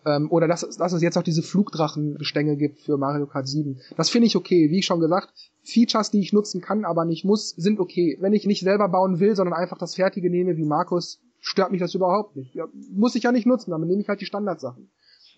Ähm, 0.06 0.30
oder 0.30 0.46
dass, 0.46 0.60
dass 0.76 0.92
es 0.92 1.02
jetzt 1.02 1.16
auch 1.16 1.22
diese 1.22 1.42
Flugdrachengestänge 1.42 2.56
gibt 2.56 2.80
für 2.80 2.96
Mario 2.96 3.26
Kart 3.26 3.48
7. 3.48 3.80
Das 3.96 4.10
finde 4.10 4.26
ich 4.26 4.36
okay. 4.36 4.70
Wie 4.70 4.82
schon 4.82 5.00
gesagt, 5.00 5.32
Features, 5.62 6.10
die 6.10 6.20
ich 6.20 6.32
nutzen 6.32 6.60
kann, 6.60 6.84
aber 6.84 7.04
nicht 7.04 7.24
muss, 7.24 7.50
sind 7.50 7.80
okay. 7.80 8.16
Wenn 8.20 8.32
ich 8.32 8.46
nicht 8.46 8.60
selber 8.60 8.88
bauen 8.88 9.18
will, 9.18 9.34
sondern 9.34 9.54
einfach 9.54 9.78
das 9.78 9.94
Fertige 9.94 10.30
nehme, 10.30 10.56
wie 10.56 10.64
Markus, 10.64 11.20
stört 11.44 11.72
mich 11.72 11.80
das 11.80 11.94
überhaupt 11.94 12.36
nicht. 12.36 12.54
Ja, 12.54 12.66
muss 12.90 13.14
ich 13.14 13.24
ja 13.24 13.30
nicht 13.32 13.46
nutzen, 13.46 13.70
dann 13.70 13.82
nehme 13.82 14.00
ich 14.00 14.08
halt 14.08 14.20
die 14.20 14.26
Standardsachen. 14.26 14.90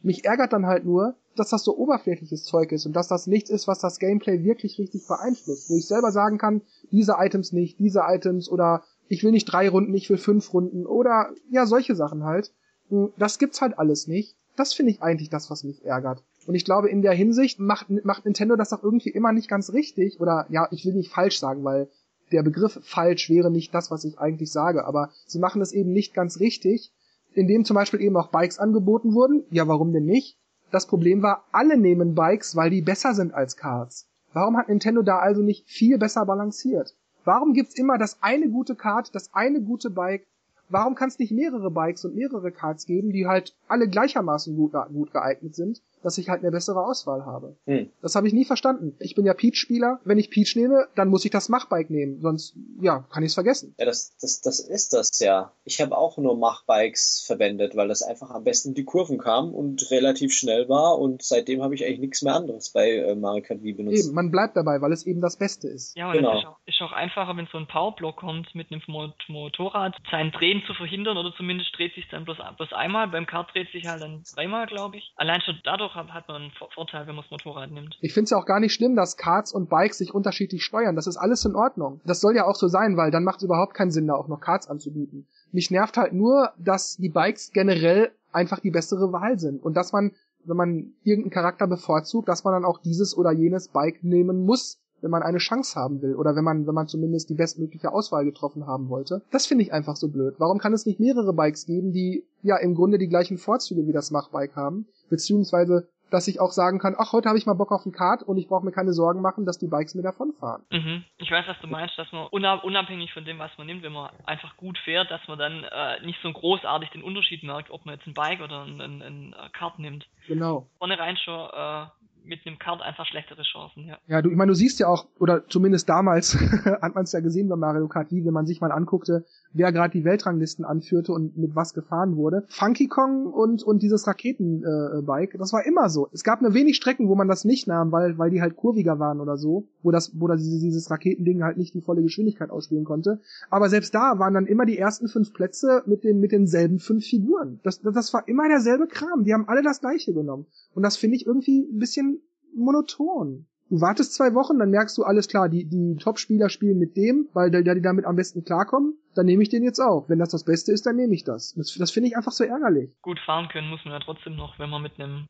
Mich 0.03 0.25
ärgert 0.25 0.53
dann 0.53 0.67
halt 0.67 0.85
nur, 0.85 1.17
dass 1.35 1.51
das 1.51 1.65
so 1.65 1.77
oberflächliches 1.77 2.45
Zeug 2.45 2.71
ist 2.71 2.87
und 2.87 2.95
dass 2.95 3.09
das 3.09 3.27
nichts 3.27 3.51
ist, 3.51 3.67
was 3.67 3.81
das 3.81 3.99
Gameplay 3.99 4.45
wirklich 4.45 4.79
richtig 4.79 5.09
beeinflusst. 5.09 5.69
Wo 5.69 5.77
ich 5.77 5.89
selber 5.89 6.13
sagen 6.13 6.39
kann, 6.39 6.63
diese 6.93 7.17
Items 7.19 7.53
nicht, 7.53 7.81
diese 7.81 8.03
Items 8.07 8.49
oder 8.49 8.85
ich 9.09 9.25
will 9.25 9.33
nicht 9.33 9.47
drei 9.47 9.69
Runden, 9.69 9.95
ich 9.95 10.09
will 10.09 10.17
fünf 10.17 10.53
Runden 10.53 10.87
oder 10.87 11.31
ja, 11.51 11.67
solche 11.67 11.97
Sachen 11.97 12.23
halt. 12.23 12.53
Hm, 12.89 13.13
das 13.19 13.39
gibt's 13.39 13.61
halt 13.61 13.77
alles 13.77 14.07
nicht. 14.07 14.37
Das 14.55 14.75
finde 14.75 14.93
ich 14.93 15.03
eigentlich 15.03 15.29
das, 15.29 15.51
was 15.51 15.65
mich 15.65 15.85
ärgert. 15.85 16.23
Und 16.47 16.55
ich 16.55 16.65
glaube, 16.65 16.89
in 16.89 17.03
der 17.03 17.13
Hinsicht 17.13 17.59
macht, 17.59 17.91
macht 18.05 18.25
Nintendo 18.25 18.55
das 18.55 18.73
auch 18.73 18.85
irgendwie 18.85 19.11
immer 19.11 19.33
nicht 19.33 19.49
ganz 19.49 19.73
richtig. 19.73 20.21
Oder 20.21 20.47
ja, 20.51 20.69
ich 20.71 20.87
will 20.87 20.95
nicht 20.95 21.11
falsch 21.11 21.41
sagen, 21.41 21.65
weil 21.65 21.89
der 22.33 22.43
Begriff 22.43 22.79
falsch 22.83 23.31
wäre 23.31 23.51
nicht 23.51 23.75
das, 23.75 23.91
was 23.91 24.05
ich 24.05 24.19
eigentlich 24.19 24.51
sage, 24.51 24.85
aber 24.85 25.11
sie 25.27 25.39
machen 25.39 25.63
es 25.63 25.73
eben 25.73 25.93
nicht 25.93 26.15
ganz 26.15 26.41
richtig, 26.41 26.93
indem 27.35 27.65
zum 27.65 27.75
Beispiel 27.75 28.01
eben 28.01 28.17
auch 28.17 28.29
Bikes 28.29 28.59
angeboten 28.59 29.15
wurden. 29.15 29.45
Ja, 29.51 29.69
warum 29.69 29.93
denn 29.93 30.07
nicht? 30.07 30.39
Das 30.71 30.87
Problem 30.87 31.23
war, 31.23 31.45
alle 31.53 31.77
nehmen 31.77 32.15
Bikes, 32.15 32.57
weil 32.57 32.71
die 32.71 32.83
besser 32.83 33.15
sind 33.15 33.35
als 33.35 33.57
Karts. 33.57 34.09
Warum 34.33 34.57
hat 34.57 34.69
Nintendo 34.69 35.03
da 35.03 35.19
also 35.19 35.43
nicht 35.43 35.69
viel 35.69 35.99
besser 35.99 36.27
balanciert? 36.27 36.97
Warum 37.25 37.55
gibt's 37.55 37.79
immer 37.79 37.99
das 37.99 38.23
eine 38.23 38.49
gute 38.49 38.75
Kart, 38.75 39.15
das 39.15 39.33
eine 39.33 39.61
gute 39.61 39.91
Bike 39.91 40.27
warum 40.69 40.95
kann 40.95 41.09
es 41.09 41.19
nicht 41.19 41.33
mehrere 41.33 41.71
Bikes 41.71 42.05
und 42.05 42.15
mehrere 42.15 42.51
Karts 42.53 42.87
geben, 42.87 43.13
die 43.13 43.27
halt 43.27 43.55
alle 43.69 43.89
gleichermaßen 43.89 44.57
gut, 44.57 44.73
gut 44.93 45.13
geeignet 45.13 45.55
sind, 45.55 45.83
dass 46.03 46.19
ich 46.19 46.29
halt 46.29 46.43
eine 46.43 46.51
bessere 46.51 46.85
Auswahl 46.85 47.25
habe? 47.25 47.57
Hm. 47.67 47.91
Das 48.03 48.15
habe 48.15 48.27
ich 48.27 48.33
nie 48.33 48.45
verstanden. 48.45 48.95
Ich 48.99 49.15
bin 49.15 49.27
ja 49.27 49.35
Peach-Spieler. 49.35 50.01
Wenn 50.05 50.19
ich 50.19 50.31
Peach 50.31 50.57
nehme, 50.57 50.87
dann 50.95 51.09
muss 51.09 51.25
ich 51.25 51.31
das 51.31 51.49
Machbike 51.49 51.91
nehmen. 51.91 52.21
Sonst, 52.21 52.57
ja, 52.81 53.01
kann 53.11 53.23
ich 53.23 53.29
es 53.29 53.35
vergessen. 53.35 53.75
Ja, 53.79 53.87
das, 53.87 54.17
das, 54.21 54.41
das 54.41 54.61
ist 54.61 54.93
das 54.93 55.19
ja. 55.21 55.53
Ich 55.65 55.81
habe 55.81 55.97
auch 55.97 56.17
nur 56.19 56.37
Machbikes 56.37 57.25
verwendet, 57.27 57.77
weil 57.77 57.89
das 57.89 58.03
einfach 58.03 58.31
am 58.31 58.45
besten 58.45 58.75
die 58.75 58.85
Kurven 58.85 59.19
kam 59.19 59.55
und 59.55 59.91
relativ 59.91 60.33
schnell 60.33 60.69
war 60.69 60.99
und 60.99 61.23
seitdem 61.23 61.63
habe 61.63 61.75
ich 61.75 61.85
eigentlich 61.85 62.01
nichts 62.01 62.23
mehr 62.23 62.35
anderes 62.35 62.71
bei 62.71 62.91
äh, 62.91 63.15
Mario 63.15 63.43
Kart 63.43 63.63
Wii 63.63 63.75
benutzt. 63.75 64.07
Eben, 64.07 64.15
man 64.15 64.31
bleibt 64.31 64.57
dabei, 64.57 64.81
weil 64.81 64.93
es 64.93 65.07
eben 65.07 65.21
das 65.21 65.37
Beste 65.37 65.69
ist. 65.69 65.97
Ja, 65.97 66.09
und 66.09 66.15
genau. 66.15 66.33
es 66.33 66.39
ist 66.39 66.47
auch, 66.47 66.59
ist 66.67 66.83
auch 66.83 66.93
einfacher, 66.93 67.37
wenn 67.37 67.49
so 67.51 67.59
ein 67.59 67.67
Powerblock 67.67 68.17
kommt 68.17 68.55
mit 68.55 68.71
einem 68.71 68.83
Motorrad, 69.29 69.97
sein 70.11 70.33
Drehen 70.33 70.63
zu 70.67 70.75
verhindern 70.75 71.17
oder 71.17 71.33
zumindest 71.37 71.77
dreht 71.77 71.95
sich 71.95 72.09
dann 72.11 72.25
bloß, 72.25 72.39
bloß 72.57 72.73
einmal. 72.73 73.09
Beim 73.09 73.27
Kart 73.27 73.53
dreht 73.53 73.71
sich 73.73 73.87
halt 73.87 74.03
dann 74.03 74.23
dreimal, 74.35 74.67
glaube 74.67 74.97
ich. 74.97 75.13
Allein 75.17 75.41
schon 75.43 75.59
dadurch 75.65 75.86
hat, 75.95 76.13
hat 76.13 76.29
man 76.29 76.43
einen 76.43 76.53
Vorteil, 76.75 77.07
wenn 77.07 77.15
man 77.15 77.25
das 77.25 77.31
Motorrad 77.31 77.71
nimmt. 77.71 77.97
Ich 78.01 78.13
finde 78.13 78.25
es 78.25 78.31
ja 78.31 78.39
auch 78.39 78.47
gar 78.47 78.61
nicht 78.61 78.75
schlimm, 78.75 78.97
dass 78.97 79.17
Karts 79.17 79.53
und 79.53 79.69
Bikes 79.69 79.99
sich 79.99 80.15
unterschiedlich 80.15 80.65
steuern. 80.65 80.97
Das 80.97 81.07
ist 81.07 81.17
alles 81.17 81.45
in 81.45 81.55
Ordnung. 81.55 82.01
Das 82.05 82.21
soll 82.21 82.35
ja 82.37 82.47
auch 82.47 82.57
so 82.57 82.69
sein, 82.69 82.97
weil 82.97 83.11
dann 83.11 83.25
macht 83.25 83.39
es 83.39 83.45
überhaupt 83.45 83.75
keinen 83.75 83.91
Sinn, 83.91 84.07
da 84.07 84.15
auch 84.15 84.29
noch 84.29 84.41
Karts 84.41 84.69
anzubieten. 84.69 85.27
Mich 85.53 85.71
nervt 85.71 85.97
halt 85.97 86.13
nur, 86.13 86.53
dass 86.59 86.97
die 86.97 87.09
Bikes 87.09 87.53
generell 87.53 88.13
einfach 88.33 88.61
die 88.61 88.71
bessere 88.71 89.13
Wahl 89.13 89.39
sind 89.39 89.63
und 89.63 89.75
dass 89.75 89.93
man 89.93 90.13
wenn 90.49 90.57
man 90.57 90.93
irgendeinen 91.03 91.33
Charakter 91.33 91.67
bevorzugt, 91.67 92.29
dass 92.29 92.45
man 92.45 92.55
dann 92.55 92.65
auch 92.65 92.79
dieses 92.79 93.17
oder 93.17 93.33
jenes 93.33 93.69
Bike 93.69 94.03
nehmen 94.03 94.45
muss, 94.45 94.81
wenn 95.01 95.11
man 95.11 95.23
eine 95.23 95.39
Chance 95.39 95.79
haben 95.79 96.03
will 96.03 96.15
oder 96.15 96.37
wenn 96.37 96.45
man, 96.45 96.67
wenn 96.67 96.75
man 96.75 96.89
zumindest 96.89 97.31
die 97.31 97.35
bestmögliche 97.35 97.93
Auswahl 97.93 98.25
getroffen 98.25 98.67
haben 98.67 98.89
wollte. 98.89 99.23
Das 99.31 99.47
finde 99.47 99.65
ich 99.65 99.73
einfach 99.73 99.97
so 99.97 100.09
blöd. 100.09 100.35
Warum 100.39 100.59
kann 100.59 100.73
es 100.73 100.87
nicht 100.87 101.01
mehrere 101.01 101.33
Bikes 101.33 101.67
geben, 101.67 101.93
die 101.93 102.25
ja 102.43 102.57
im 102.57 102.75
Grunde 102.75 102.99
die 102.99 103.09
gleichen 103.09 103.39
Vorzüge 103.39 103.87
wie 103.87 103.93
das 103.93 104.11
Machbike 104.11 104.57
haben, 104.57 104.87
beziehungsweise 105.11 105.89
dass 106.11 106.29
ich 106.29 106.41
auch 106.41 106.53
sagen 106.53 106.79
kann, 106.79 106.95
ach, 106.99 107.13
heute 107.13 107.29
habe 107.29 107.39
ich 107.39 107.47
mal 107.47 107.55
Bock 107.55 107.73
auf 107.73 107.85
ein 107.85 107.93
Kart 107.93 108.23
und 108.23 108.39
ich 108.39 108.49
brauche 108.49 108.65
mir 108.65 108.73
keine 108.73 108.93
Sorgen 108.93 109.21
machen, 109.21 109.45
dass 109.45 109.59
die 109.59 109.67
Bikes 109.67 109.95
mir 109.95 110.03
davonfahren. 110.03 110.65
Mhm. 110.71 111.05
Ich 111.19 111.31
weiß, 111.31 111.47
was 111.49 111.59
du 111.61 111.67
meinst, 111.67 111.99
dass 111.99 112.11
man 112.13 112.29
unabhängig 112.29 113.13
von 113.13 113.25
dem, 113.25 113.39
was 113.39 113.51
man 113.59 113.67
nimmt, 113.67 113.83
wenn 113.83 113.93
man 113.93 114.11
einfach 114.25 114.57
gut 114.57 114.79
fährt, 114.79 115.11
dass 115.11 115.21
man 115.27 115.39
dann 115.39 115.65
äh, 115.65 116.05
nicht 116.05 116.19
so 116.23 116.33
großartig 116.33 116.91
den 116.91 117.03
Unterschied 117.03 117.43
merkt, 117.43 117.71
ob 117.71 117.85
man 117.85 117.97
jetzt 117.97 118.07
ein 118.07 118.15
Bike 118.15 118.41
oder 118.41 118.63
ein, 118.63 118.81
ein, 118.81 119.03
ein 119.03 119.35
Kart 119.53 119.79
nimmt. 119.79 120.07
Genau. 120.29 120.69
Vorne 120.79 120.99
rein 120.99 121.17
schon 121.17 121.51
äh, 121.53 121.87
mit 122.27 122.41
einem 122.47 122.59
Kart 122.59 122.83
einfach 122.83 123.07
schlechtere 123.07 123.43
Chancen, 123.43 123.87
ja. 123.87 123.99
Ja, 124.07 124.23
du, 124.23 124.31
ich 124.31 124.37
meine, 124.37 124.51
du 124.51 124.55
siehst 124.55 124.79
ja 124.81 124.89
auch, 124.89 125.07
oder 125.19 125.47
zumindest 125.49 125.89
damals 125.89 126.35
hat 126.83 126.95
man 126.95 127.05
es 127.05 127.13
ja 127.13 127.21
gesehen 127.21 127.49
bei 127.49 127.57
Mario 127.57 127.89
Kart 127.89 128.11
Wii, 128.11 128.25
wenn 128.25 128.33
man 128.33 128.47
sich 128.47 128.61
mal 128.61 128.73
anguckte, 128.73 129.25
wer 129.53 129.73
gerade 129.73 129.93
die 129.93 130.05
Weltranglisten 130.05 130.65
anführte 130.65 131.13
und 131.13 131.37
mit 131.37 131.55
was 131.55 131.75
gefahren 131.75 132.17
wurde. 132.17 132.45
Funky 132.49 132.89
Kong 132.89 133.27
und, 133.27 133.63
und 133.63 133.83
dieses 133.83 134.07
Raketenbike, 134.07 135.35
äh, 135.35 135.39
das 135.39 135.53
war 135.53 135.65
immer 135.65 135.89
so. 135.89 136.09
Es 136.13 136.25
gab 136.25 136.43
nur 136.43 136.55
wenig 136.55 136.77
Strecken, 136.77 137.09
wo 137.09 137.15
man 137.15 137.29
das 137.29 137.45
nicht 137.45 137.67
nahm, 137.67 137.93
weil, 137.93 138.19
weil 138.19 138.31
die 138.31 138.41
halt 138.41 138.57
kurviger 138.57 138.99
waren 138.99 139.21
oder 139.21 139.37
so, 139.37 139.69
wo 139.83 139.91
das, 139.91 140.13
wo 140.19 140.27
das 140.27 140.43
dieses, 140.43 140.61
dieses 140.61 140.91
Raketending 140.91 141.43
halt 141.43 141.57
nicht 141.57 141.75
die 141.75 141.81
volle 141.81 142.03
Geschwindigkeit 142.03 142.51
ausspielen 142.51 142.85
konnte. 142.85 143.21
Aber 143.51 143.69
selbst 143.69 143.95
da 143.95 144.19
waren 144.19 144.35
dann 144.35 144.47
immer 144.47 144.67
die 144.67 144.79
ersten 144.79 145.09
fünf 145.09 145.33
Plätze 145.33 145.83
mit 145.87 146.05
den, 146.05 146.21
mit 146.21 146.33
denselben 146.33 146.79
fünf 146.79 147.05
Figuren. 147.05 147.61
Das, 147.63 147.81
das 147.81 148.13
war 148.13 148.27
immer 148.29 148.49
derselbe 148.49 148.87
Kram. 148.87 149.25
Die 149.25 149.33
haben 149.33 149.49
alle 149.49 149.63
das 149.63 149.81
gleiche 149.81 150.13
genommen. 150.13 150.47
Und 150.75 150.83
das 150.83 150.97
finde 150.97 151.17
ich 151.17 151.27
irgendwie 151.27 151.61
ein 151.61 151.79
bisschen 151.79 152.16
monoton. 152.57 153.47
Du 153.69 153.81
wartest 153.81 154.15
zwei 154.15 154.33
Wochen, 154.35 154.61
dann 154.61 154.71
merkst 154.71 154.97
du 154.97 155.03
alles 155.03 155.27
klar, 155.27 155.49
die, 155.49 155.69
die 155.69 155.97
Top-Spieler 155.97 156.51
spielen 156.51 156.79
mit 156.79 156.97
dem, 156.97 157.29
weil 157.35 157.51
der, 157.51 157.63
die 157.63 157.83
damit 157.83 158.05
am 158.05 158.15
besten 158.15 158.45
klarkommen, 158.45 158.95
dann 159.17 159.27
nehme 159.27 159.43
ich 159.43 159.49
den 159.49 159.65
jetzt 159.65 159.81
auch. 159.81 160.09
Wenn 160.09 160.21
das 160.21 160.31
das 160.31 160.45
Beste 160.45 160.71
ist, 160.71 160.87
dann 160.87 160.95
nehme 160.95 161.15
ich 161.15 161.25
das. 161.25 161.53
Das, 161.55 161.75
das 161.75 161.91
finde 161.91 162.09
ich 162.09 162.17
einfach 162.17 162.31
so 162.31 162.45
ärgerlich. 162.45 162.91
Gut 163.03 163.19
fahren 163.19 163.49
können 163.49 163.69
muss 163.69 163.85
man 163.85 163.95
ja 163.95 163.99
trotzdem 163.99 164.37
noch, 164.37 164.59
wenn 164.61 164.71
man 164.71 164.83
mit 164.83 165.01
einem... 165.01 165.27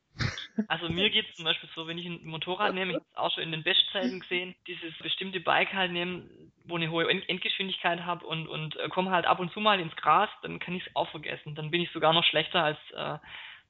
Also 0.69 0.89
mir 0.89 1.11
geht 1.11 1.27
es 1.31 1.36
zum 1.36 1.44
Beispiel 1.44 1.69
so, 1.74 1.86
wenn 1.86 1.98
ich 1.98 2.07
ein 2.07 2.27
Motorrad 2.27 2.74
nehme, 2.74 2.90
ich 2.90 2.97
habe 2.97 3.07
es 3.11 3.16
auch 3.16 3.31
schon 3.32 3.43
in 3.43 3.53
den 3.53 3.62
Bestzeiten 3.62 4.20
gesehen, 4.20 4.55
dieses 4.66 4.97
bestimmte 5.03 5.40
Bike 5.40 5.73
halt 5.73 5.93
nehmen, 5.93 6.53
wo 6.65 6.77
eine 6.77 6.90
hohe 6.90 7.09
Endgeschwindigkeit 7.09 8.05
habe 8.05 8.27
und, 8.27 8.48
und 8.48 8.77
äh, 8.77 8.89
komme 8.89 9.11
halt 9.11 9.27
ab 9.27 9.39
und 9.39 9.53
zu 9.53 9.61
mal 9.61 9.81
ins 9.81 9.97
Gras, 9.97 10.31
dann 10.43 10.59
kann 10.59 10.74
ich 10.74 10.86
es 10.86 10.97
auch 10.97 11.11
vergessen. 11.11 11.55
Dann 11.55 11.70
bin 11.70 11.81
ich 11.81 11.90
sogar 11.93 12.12
noch 12.12 12.24
schlechter 12.24 12.62
als 12.62 12.78
äh, 12.94 13.19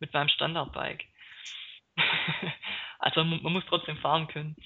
mit 0.00 0.12
meinem 0.12 0.28
Standardbike. 0.28 1.04
also 2.98 3.24
man 3.24 3.52
muss 3.52 3.64
trotzdem 3.68 3.96
fahren 3.96 4.28
können. 4.28 4.56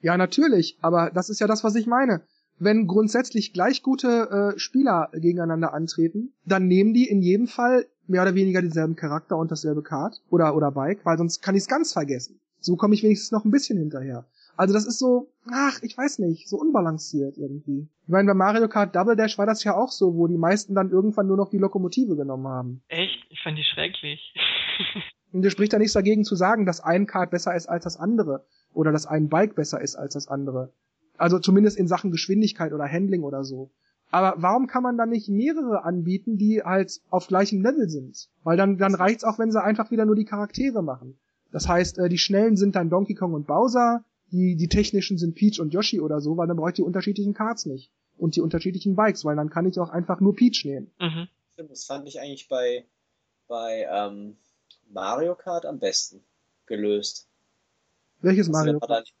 Ja, 0.00 0.16
natürlich, 0.16 0.76
aber 0.82 1.10
das 1.14 1.30
ist 1.30 1.40
ja 1.40 1.46
das, 1.46 1.64
was 1.64 1.74
ich 1.76 1.86
meine. 1.86 2.22
Wenn 2.58 2.86
grundsätzlich 2.86 3.52
gleich 3.52 3.82
gute 3.82 4.54
äh, 4.54 4.58
Spieler 4.58 5.08
gegeneinander 5.12 5.72
antreten, 5.72 6.32
dann 6.44 6.68
nehmen 6.68 6.94
die 6.94 7.08
in 7.08 7.20
jedem 7.20 7.48
Fall 7.48 7.86
mehr 8.06 8.22
oder 8.22 8.34
weniger 8.34 8.60
denselben 8.60 8.96
Charakter 8.96 9.36
und 9.36 9.50
dasselbe 9.50 9.82
Kart 9.82 10.20
oder, 10.30 10.54
oder 10.56 10.70
Bike, 10.70 11.04
weil 11.04 11.18
sonst 11.18 11.40
kann 11.40 11.54
ich 11.54 11.62
es 11.62 11.68
ganz 11.68 11.92
vergessen. 11.92 12.38
So 12.60 12.76
komme 12.76 12.94
ich 12.94 13.02
wenigstens 13.02 13.32
noch 13.32 13.44
ein 13.44 13.50
bisschen 13.50 13.78
hinterher. 13.78 14.26
Also 14.56 14.72
das 14.72 14.86
ist 14.86 14.98
so, 14.98 15.32
ach, 15.50 15.80
ich 15.82 15.98
weiß 15.98 16.20
nicht, 16.20 16.48
so 16.48 16.56
unbalanciert 16.58 17.36
irgendwie. 17.36 17.88
Ich 18.04 18.08
meine, 18.08 18.28
bei 18.28 18.34
Mario 18.34 18.68
Kart 18.68 18.94
Double 18.94 19.16
Dash 19.16 19.36
war 19.36 19.46
das 19.46 19.64
ja 19.64 19.74
auch 19.74 19.90
so, 19.90 20.14
wo 20.14 20.28
die 20.28 20.38
meisten 20.38 20.74
dann 20.74 20.90
irgendwann 20.90 21.26
nur 21.26 21.36
noch 21.36 21.50
die 21.50 21.58
Lokomotive 21.58 22.14
genommen 22.14 22.46
haben. 22.46 22.82
Echt? 22.88 23.26
Ich 23.30 23.42
fand 23.42 23.58
die 23.58 23.64
schrecklich. 23.64 24.34
Und 25.34 25.42
dir 25.42 25.50
spricht 25.50 25.72
da 25.72 25.78
nichts 25.78 25.94
dagegen 25.94 26.24
zu 26.24 26.36
sagen, 26.36 26.64
dass 26.64 26.80
ein 26.80 27.08
Kart 27.08 27.32
besser 27.32 27.56
ist 27.56 27.68
als 27.68 27.82
das 27.82 27.98
andere. 27.98 28.46
Oder 28.72 28.92
dass 28.92 29.04
ein 29.04 29.28
Bike 29.28 29.56
besser 29.56 29.80
ist 29.80 29.96
als 29.96 30.14
das 30.14 30.28
andere. 30.28 30.72
Also 31.18 31.40
zumindest 31.40 31.76
in 31.76 31.88
Sachen 31.88 32.12
Geschwindigkeit 32.12 32.72
oder 32.72 32.86
Handling 32.86 33.24
oder 33.24 33.42
so. 33.42 33.72
Aber 34.12 34.40
warum 34.40 34.68
kann 34.68 34.84
man 34.84 34.96
dann 34.96 35.10
nicht 35.10 35.28
mehrere 35.28 35.82
anbieten, 35.82 36.38
die 36.38 36.62
halt 36.62 37.00
auf 37.10 37.26
gleichem 37.26 37.62
Level 37.62 37.88
sind? 37.88 38.28
Weil 38.44 38.56
dann, 38.56 38.78
dann 38.78 38.94
reicht's 38.94 39.24
auch, 39.24 39.40
wenn 39.40 39.50
sie 39.50 39.60
einfach 39.60 39.90
wieder 39.90 40.04
nur 40.04 40.14
die 40.14 40.24
Charaktere 40.24 40.84
machen. 40.84 41.18
Das 41.50 41.66
heißt, 41.66 41.98
äh, 41.98 42.08
die 42.08 42.18
Schnellen 42.18 42.56
sind 42.56 42.76
dann 42.76 42.88
Donkey 42.88 43.14
Kong 43.14 43.34
und 43.34 43.48
Bowser, 43.48 44.04
die, 44.30 44.54
die 44.54 44.68
technischen 44.68 45.18
sind 45.18 45.34
Peach 45.34 45.58
und 45.58 45.74
Yoshi 45.74 46.00
oder 46.00 46.20
so, 46.20 46.36
weil 46.36 46.46
dann 46.46 46.56
brauche 46.56 46.70
ich 46.70 46.76
die 46.76 46.82
unterschiedlichen 46.82 47.34
Karts 47.34 47.66
nicht. 47.66 47.90
Und 48.16 48.36
die 48.36 48.40
unterschiedlichen 48.40 48.94
Bikes, 48.94 49.24
weil 49.24 49.34
dann 49.34 49.50
kann 49.50 49.66
ich 49.66 49.80
auch 49.80 49.90
einfach 49.90 50.20
nur 50.20 50.36
Peach 50.36 50.64
nehmen. 50.64 50.92
Mhm. 51.00 51.26
Das 51.56 51.86
fand 51.86 52.06
ich 52.06 52.20
eigentlich 52.20 52.46
bei, 52.48 52.84
bei 53.48 53.88
ähm, 53.90 54.36
Mario 54.90 55.34
Kart 55.34 55.66
am 55.66 55.78
besten 55.78 56.24
gelöst. 56.66 57.26
Welches 58.20 58.48
also 58.48 58.52
Mario? 58.52 58.80
Kart? 58.80 59.12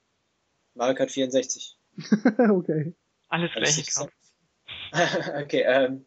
Mario 0.74 0.94
Kart 0.94 1.10
64. 1.10 1.76
okay. 2.50 2.94
Alles 3.28 3.52
gleiche 3.52 3.84
Kart. 3.84 4.10
okay, 5.42 5.64
ähm, 5.66 6.04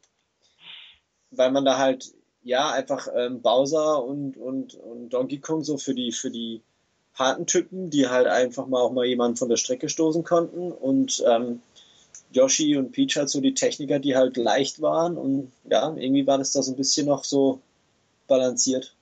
weil 1.32 1.52
man 1.52 1.66
da 1.66 1.78
halt 1.78 2.14
ja 2.44 2.72
einfach 2.72 3.08
ähm, 3.14 3.42
Bowser 3.42 4.04
und, 4.04 4.38
und, 4.38 4.76
und 4.76 5.10
Donkey 5.10 5.40
Kong 5.40 5.64
so 5.64 5.78
für 5.78 5.94
die 5.94 6.12
für 6.12 6.32
die 6.32 6.62
harten 7.14 7.46
Typen, 7.46 7.90
die 7.90 8.08
halt 8.08 8.28
einfach 8.28 8.68
mal 8.68 8.82
auch 8.82 8.92
mal 8.92 9.06
jemanden 9.06 9.38
von 9.38 9.50
der 9.50 9.58
Strecke 9.58 9.90
stoßen 9.90 10.24
konnten 10.24 10.72
und 10.72 11.24
ähm, 11.28 11.62
Yoshi 12.32 12.78
und 12.78 12.92
Peach 12.92 13.16
halt 13.18 13.30
so 13.30 13.42
die 13.42 13.54
Techniker, 13.54 14.00
die 14.00 14.16
halt 14.16 14.38
leicht 14.38 14.82
waren 14.82 15.18
und 15.18 15.52
ja, 15.70 15.94
irgendwie 15.96 16.28
war 16.28 16.38
das 16.38 16.52
da 16.52 16.62
so 16.62 16.72
ein 16.72 16.78
bisschen 16.78 17.08
noch 17.08 17.24
so 17.24 17.60
balanciert 18.28 18.97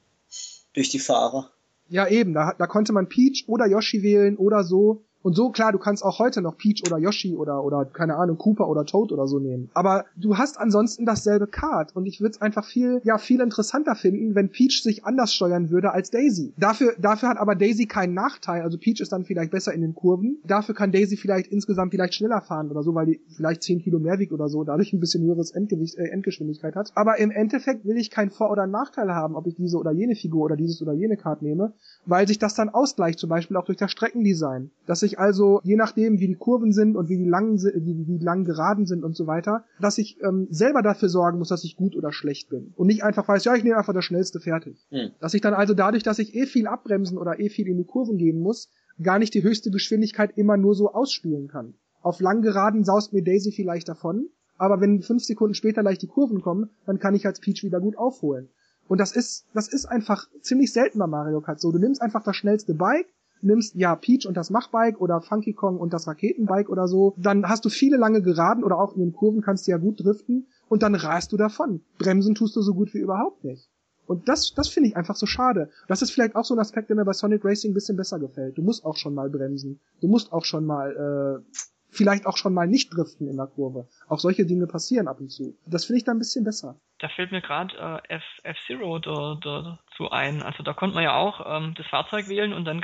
durch 0.76 0.89
die 0.89 0.99
Fahrer. 0.99 1.52
Ja, 1.88 2.07
eben, 2.07 2.34
da, 2.34 2.53
da 2.57 2.68
konnte 2.68 2.93
man 2.93 3.10
Peach 3.10 3.45
oder 3.47 3.68
Yoshi 3.68 4.03
wählen 4.03 4.38
oder 4.38 4.64
so. 4.64 5.03
Und 5.26 5.35
so, 5.35 5.49
klar, 5.49 5.72
du 5.72 5.80
kannst 5.80 6.03
auch 6.03 6.19
heute 6.19 6.43
noch 6.43 6.56
Peach 6.56 6.84
oder 6.85 6.99
Yoshi 6.99 7.35
oder, 7.35 7.64
oder, 7.64 7.84
keine 7.84 8.15
Ahnung, 8.15 8.38
Cooper 8.38 8.69
oder 8.69 8.85
Toad 8.85 9.11
oder 9.11 9.26
so 9.26 9.39
nehmen. 9.39 9.72
Aber 9.73 10.06
du 10.15 10.38
hast 10.38 10.60
ansonsten 10.60 11.07
dasselbe 11.07 11.47
Card. 11.47 11.95
Und 11.95 12.06
ich 12.06 12.22
würde 12.22 12.34
es 12.34 12.41
einfach 12.43 12.64
viel, 12.64 13.02
ja, 13.03 13.18
viel 13.18 13.41
interessanter 13.41 13.95
finden, 13.95 14.35
wenn 14.35 14.52
Peach 14.52 14.84
sich 14.84 15.03
anders 15.03 15.34
steuern 15.34 15.72
würde 15.72 15.93
als 15.93 16.11
Daisy. 16.11 16.53
Dafür, 16.57 16.93
dafür 16.99 17.30
hat 17.30 17.39
aber 17.39 17.56
Daisy 17.56 17.88
keinen 17.88 18.14
Nachteil. 18.14 18.61
Also 18.61 18.77
Peach 18.77 19.02
ist 19.02 19.11
dann 19.14 19.26
vielleicht 19.26 19.49
besser 19.49 19.73
in 19.73 19.81
den 19.81 19.95
Kurven. 19.95 20.38
Dafür 20.45 20.76
kann 20.76 20.91
Daisy 20.91 21.18
vielleicht 21.18 21.47
insgesamt 21.47 21.91
vielleicht 21.91 22.14
schneller 22.14 22.41
fahren 22.41 22.69
oder 22.69 22.84
so, 22.84 22.93
weil 22.93 23.07
die 23.07 23.22
vielleicht 23.35 23.64
10 23.64 23.80
Kilo 23.80 23.97
mehr 23.97 24.19
wiegt 24.19 24.31
oder 24.31 24.47
so, 24.47 24.64
dadurch 24.64 24.93
ein 24.93 24.99
bisschen 24.99 25.23
höheres 25.23 25.49
Endgewicht, 25.49 25.95
äh, 25.95 26.03
Endgeschwindigkeit 26.03 26.76
hat. 26.76 26.91
Aber 26.93 27.18
im 27.18 27.31
Endeffekt 27.31 27.84
will 27.84 27.97
ich 27.97 28.11
keinen 28.11 28.30
Vor- 28.30 28.52
oder 28.52 28.68
Nachteil 28.68 29.10
haben, 29.10 29.35
ob 29.35 29.47
ich 29.47 29.56
diese 29.56 29.80
oder 29.80 29.91
jene 29.91 30.14
Figur 30.14 30.45
oder 30.45 30.56
dieses 30.56 30.84
oder 30.84 30.93
jene 30.93 31.18
Card 31.18 31.41
nehme, 31.41 31.73
weil 32.06 32.27
sich 32.27 32.38
das 32.38 32.53
dann 32.53 32.69
ausgleicht, 32.69 33.18
zum 33.18 33.31
Beispiel 33.31 33.57
auch 33.57 33.65
durch 33.65 33.80
das 33.80 33.91
Streckendesign. 33.91 34.69
Dass 34.85 35.02
ich 35.02 35.15
also, 35.18 35.62
je 35.64 35.76
nachdem, 35.76 36.20
wie 36.20 36.28
die 36.28 36.36
Kurven 36.36 36.72
sind 36.72 36.96
und 36.96 37.10
wie 37.10 37.18
die 37.18 37.30
langen, 37.30 37.58
wie, 37.58 38.08
wie 38.08 38.24
lang 38.24 38.46
geraden 38.46 38.86
sind 38.86 39.04
und 39.04 39.16
so 39.16 39.28
weiter, 39.28 39.66
dass 39.80 39.98
ich 39.98 40.18
ähm, 40.24 40.48
selber 40.50 40.82
dafür 40.82 41.10
sorgen 41.10 41.40
muss, 41.40 41.50
dass 41.50 41.64
ich 41.64 41.76
gut 41.76 41.96
oder 41.96 42.12
schlecht 42.12 42.50
bin. 42.50 42.74
Und 42.76 42.88
nicht 42.88 43.04
einfach 43.04 43.28
weiß, 43.28 43.44
ja, 43.46 43.56
ich 43.56 43.64
nehme 43.64 43.78
einfach 43.78 43.94
das 43.94 44.06
schnellste 44.06 44.40
fertig. 44.40 44.86
Hm. 44.90 45.12
Dass 45.20 45.34
ich 45.34 45.42
dann 45.42 45.54
also 45.54 45.74
dadurch, 45.74 46.04
dass 46.04 46.20
ich 46.20 46.36
eh 46.36 46.46
viel 46.46 46.68
abbremsen 46.68 47.18
oder 47.18 47.40
eh 47.40 47.50
viel 47.50 47.68
in 47.68 47.78
die 47.78 47.86
Kurven 47.86 48.18
gehen 48.18 48.40
muss, 48.40 48.70
gar 49.02 49.20
nicht 49.20 49.34
die 49.34 49.44
höchste 49.44 49.72
Geschwindigkeit 49.72 50.38
immer 50.38 50.58
nur 50.58 50.76
so 50.76 50.92
ausspielen 50.94 51.48
kann. 51.48 51.76
Auf 52.02 52.22
lang 52.22 52.42
geraden 52.42 52.84
saust 52.84 53.14
mir 53.14 53.24
Daisy 53.24 53.52
vielleicht 53.52 53.90
davon, 53.90 54.30
aber 54.58 54.80
wenn 54.80 55.02
fünf 55.02 55.24
Sekunden 55.24 55.54
später 55.54 55.84
leicht 55.84 56.02
die 56.02 56.08
Kurven 56.08 56.42
kommen, 56.42 56.70
dann 56.86 57.00
kann 57.00 57.16
ich 57.16 57.26
als 57.26 57.40
Peach 57.40 57.64
wieder 57.64 57.82
gut 57.82 57.98
aufholen. 57.98 58.50
Und 58.88 59.00
das 59.00 59.16
ist, 59.16 59.48
das 59.54 59.68
ist 59.68 59.86
einfach 59.86 60.28
ziemlich 60.42 60.72
selten 60.72 61.00
bei 61.00 61.08
Mario 61.08 61.42
Kart 61.42 61.60
so. 61.60 61.72
Du 61.72 61.80
nimmst 61.80 62.02
einfach 62.02 62.24
das 62.24 62.36
schnellste 62.36 62.76
Bike, 62.76 63.08
nimmst 63.41 63.76
ja 63.76 63.95
Peach 63.95 64.28
und 64.28 64.36
das 64.36 64.49
Machbike 64.49 64.99
oder 64.99 65.22
Funky 65.22 65.53
Kong 65.53 65.78
und 65.78 65.94
das 65.94 66.07
Raketenbike 66.07 66.70
oder 66.70 66.88
so, 66.88 67.14
dann 67.18 67.48
hast 67.48 67.66
du 67.66 67.70
viele 67.70 67.98
lange 67.98 68.22
Geraden 68.22 68.64
oder 68.64 68.80
auch 68.80 68.94
in 68.94 69.02
den 69.02 69.14
Kurven 69.14 69.41
kannst 69.41 69.68
du 69.68 69.72
ja 69.72 69.78
gut 69.78 70.03
driften 70.03 70.48
und 70.68 70.84
dann 70.84 70.95
rast 70.95 71.32
du 71.32 71.38
davon. 71.38 71.82
Bremsen 71.98 72.36
tust 72.36 72.56
du 72.56 72.62
so 72.62 72.74
gut 72.74 72.94
wie 72.94 72.99
überhaupt 72.99 73.44
nicht. 73.44 73.70
Und 74.07 74.28
das, 74.30 74.53
das 74.53 74.70
finde 74.70 74.90
ich 74.90 74.98
einfach 74.98 75.16
so 75.16 75.26
schade. 75.26 75.70
Das 75.88 76.02
ist 76.02 76.12
vielleicht 76.12 76.36
auch 76.36 76.45
so 76.45 76.53
ein 76.53 76.60
Aspekt, 76.60 76.90
der 76.90 76.95
mir 76.95 77.06
bei 77.06 77.14
Sonic 77.14 77.44
Racing 77.44 77.72
ein 77.72 77.74
bisschen 77.74 77.98
besser 77.98 78.20
gefällt. 78.20 78.57
Du 78.57 78.62
musst 78.62 78.86
auch 78.86 78.98
schon 78.98 79.16
mal 79.16 79.30
bremsen. 79.30 79.80
Du 80.02 80.07
musst 80.07 80.32
auch 80.32 80.45
schon 80.45 80.66
mal, 80.66 81.41
äh, 81.44 81.60
vielleicht 81.90 82.28
auch 82.28 82.38
schon 82.38 82.53
mal 82.53 82.68
nicht 82.68 82.94
driften 82.95 83.28
in 83.28 83.38
der 83.38 83.48
Kurve. 83.48 83.88
Auch 84.07 84.20
solche 84.20 84.45
Dinge 84.45 84.68
passieren 84.68 85.07
ab 85.07 85.20
und 85.20 85.30
zu. 85.30 85.57
Das 85.66 85.86
finde 85.86 85.98
ich 85.98 86.03
da 86.03 86.12
ein 86.12 86.20
bisschen 86.20 86.44
besser. 86.44 86.80
Da 86.99 87.10
fällt 87.10 87.32
mir 87.32 87.41
gerade 87.41 88.02
äh, 88.10 88.20
F-Zero 88.44 88.99
dazu 88.99 90.12
ein. 90.12 90.44
Also 90.44 90.62
da 90.62 90.74
konnte 90.74 90.95
man 90.95 91.03
ja 91.03 91.16
auch 91.16 91.41
ähm, 91.48 91.74
das 91.76 91.88
Fahrzeug 91.88 92.28
wählen 92.30 92.53
und 92.53 92.66
dann 92.66 92.82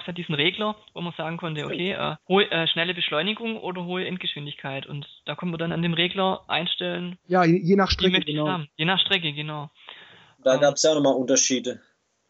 es 0.00 0.06
ja 0.06 0.12
diesen 0.12 0.34
Regler, 0.34 0.74
wo 0.94 1.00
man 1.00 1.12
sagen 1.16 1.36
konnte, 1.36 1.64
okay, 1.66 1.92
äh, 1.92 2.16
hohe, 2.28 2.50
äh, 2.50 2.66
schnelle 2.66 2.94
Beschleunigung 2.94 3.58
oder 3.58 3.84
hohe 3.84 4.06
Endgeschwindigkeit. 4.06 4.86
Und 4.86 5.06
da 5.26 5.34
konnte 5.34 5.52
man 5.52 5.58
dann 5.58 5.72
an 5.72 5.82
dem 5.82 5.94
Regler 5.94 6.42
einstellen. 6.48 7.18
Ja, 7.26 7.44
je, 7.44 7.58
je 7.58 7.76
nach 7.76 7.90
Strecke, 7.90 8.20
genau. 8.20 8.60
Je 8.76 8.84
nach 8.84 9.00
Strecke, 9.00 9.32
genau. 9.32 9.70
Da 10.42 10.56
gab 10.56 10.74
es 10.74 10.82
ja 10.82 10.90
auch 10.90 10.94
nochmal 10.94 11.14
Unterschiede. 11.14 11.80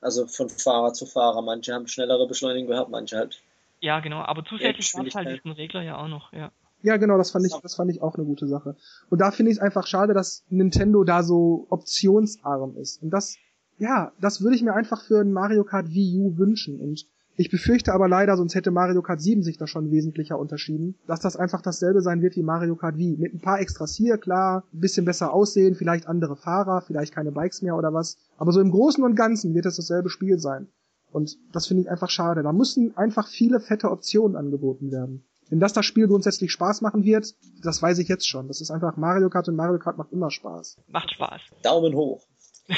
Also 0.01 0.27
von 0.27 0.49
Fahrer 0.49 0.93
zu 0.93 1.07
Fahrer. 1.07 1.43
Manche 1.43 1.73
haben 1.73 1.87
schnellere 1.87 2.27
Beschleunigung 2.27 2.69
gehabt, 2.69 2.91
manche 2.91 3.17
halt. 3.17 3.41
Ja, 3.81 4.01
genau. 4.01 4.21
Aber 4.23 4.45
zusätzlich 4.45 4.93
gab 4.93 5.07
es 5.07 5.15
halt 5.15 5.29
diesen 5.29 5.53
Regler 5.53 5.83
ja 5.83 5.99
auch 5.99 6.09
noch, 6.09 6.33
ja. 6.33 6.51
Ja, 6.83 6.97
genau, 6.97 7.17
das 7.17 7.31
fand 7.31 7.47
ich, 7.47 7.53
das 7.63 7.77
fand 7.77 7.91
ich 7.93 8.03
auch 8.03 8.17
eine 8.17 8.25
gute 8.25 8.49
Sache. 8.49 8.77
Und 9.09 9.21
da 9.21 9.31
finde 9.31 9.53
ich 9.53 9.59
es 9.59 9.63
einfach 9.63 9.87
schade, 9.87 10.15
dass 10.15 10.45
Nintendo 10.51 11.05
da 11.05 11.23
so 11.23 11.67
optionsarm 11.71 12.77
ist. 12.77 13.01
Und 13.03 13.11
das, 13.11 13.37
ja, 13.79 14.13
das 14.21 14.43
würde 14.43 14.57
ich 14.57 14.63
mir 14.63 14.75
einfach 14.75 15.05
für 15.05 15.21
ein 15.21 15.33
Mario 15.33 15.63
Kart 15.63 15.91
Wii 15.91 16.19
U 16.19 16.39
wünschen. 16.39 16.81
Und 16.81 17.07
ich 17.37 17.51
befürchte 17.51 17.95
aber 17.95 18.09
leider, 18.09 18.37
sonst 18.37 18.55
hätte 18.55 18.71
Mario 18.71 19.01
Kart 19.01 19.21
7 19.21 19.43
sich 19.43 19.57
da 19.57 19.67
schon 19.67 19.91
wesentlicher 19.91 20.39
unterschieden, 20.39 20.97
dass 21.07 21.21
das 21.21 21.37
einfach 21.37 21.63
dasselbe 21.63 22.03
sein 22.03 22.21
wird 22.21 22.37
wie 22.37 22.43
Mario 22.43 22.77
Kart 22.77 22.99
Wii. 22.99 23.17
Mit 23.17 23.33
ein 23.35 23.41
paar 23.41 23.61
Extras 23.61 23.95
hier, 23.95 24.19
klar, 24.19 24.65
ein 24.73 24.81
bisschen 24.81 25.07
besser 25.07 25.33
aussehen, 25.33 25.75
vielleicht 25.75 26.07
andere 26.07 26.37
Fahrer, 26.37 26.83
vielleicht 26.83 27.15
keine 27.15 27.33
Bikes 27.33 27.63
mehr 27.63 27.77
oder 27.77 27.95
was. 27.95 28.19
Aber 28.37 28.53
so 28.53 28.61
im 28.61 28.71
Großen 28.71 29.03
und 29.03 29.17
Ganzen 29.17 29.55
wird 29.55 29.67
es 29.67 29.77
dasselbe 29.77 30.11
Spiel 30.11 30.39
sein. 30.39 30.69
Und 31.11 31.39
das 31.53 31.67
finde 31.67 31.83
ich 31.83 31.91
einfach 31.91 32.11
schade. 32.11 32.43
Da 32.43 32.53
müssen 32.53 32.97
einfach 32.97 33.29
viele 33.29 33.61
fette 33.61 33.91
Optionen 33.91 34.37
angeboten 34.37 34.91
werden. 34.91 35.25
Wenn 35.49 35.61
das 35.61 35.73
das 35.75 35.85
Spiel 35.85 36.09
grundsätzlich 36.09 36.51
Spaß 36.53 36.81
machen 36.81 37.05
wird, 37.05 37.35
das 37.63 37.83
weiß 37.83 37.99
ich 37.99 38.09
jetzt 38.09 38.27
schon. 38.27 38.49
Das 38.49 38.61
ist 38.61 38.71
einfach 38.71 38.97
Mario 38.97 39.29
Kart 39.29 39.49
und 39.49 39.57
Mario 39.57 39.79
Kart 39.79 39.99
macht 39.99 40.13
immer 40.13 40.31
Spaß. 40.31 40.79
Macht 40.89 41.11
Spaß. 41.13 41.41
Daumen 41.63 41.95
hoch. 41.95 42.27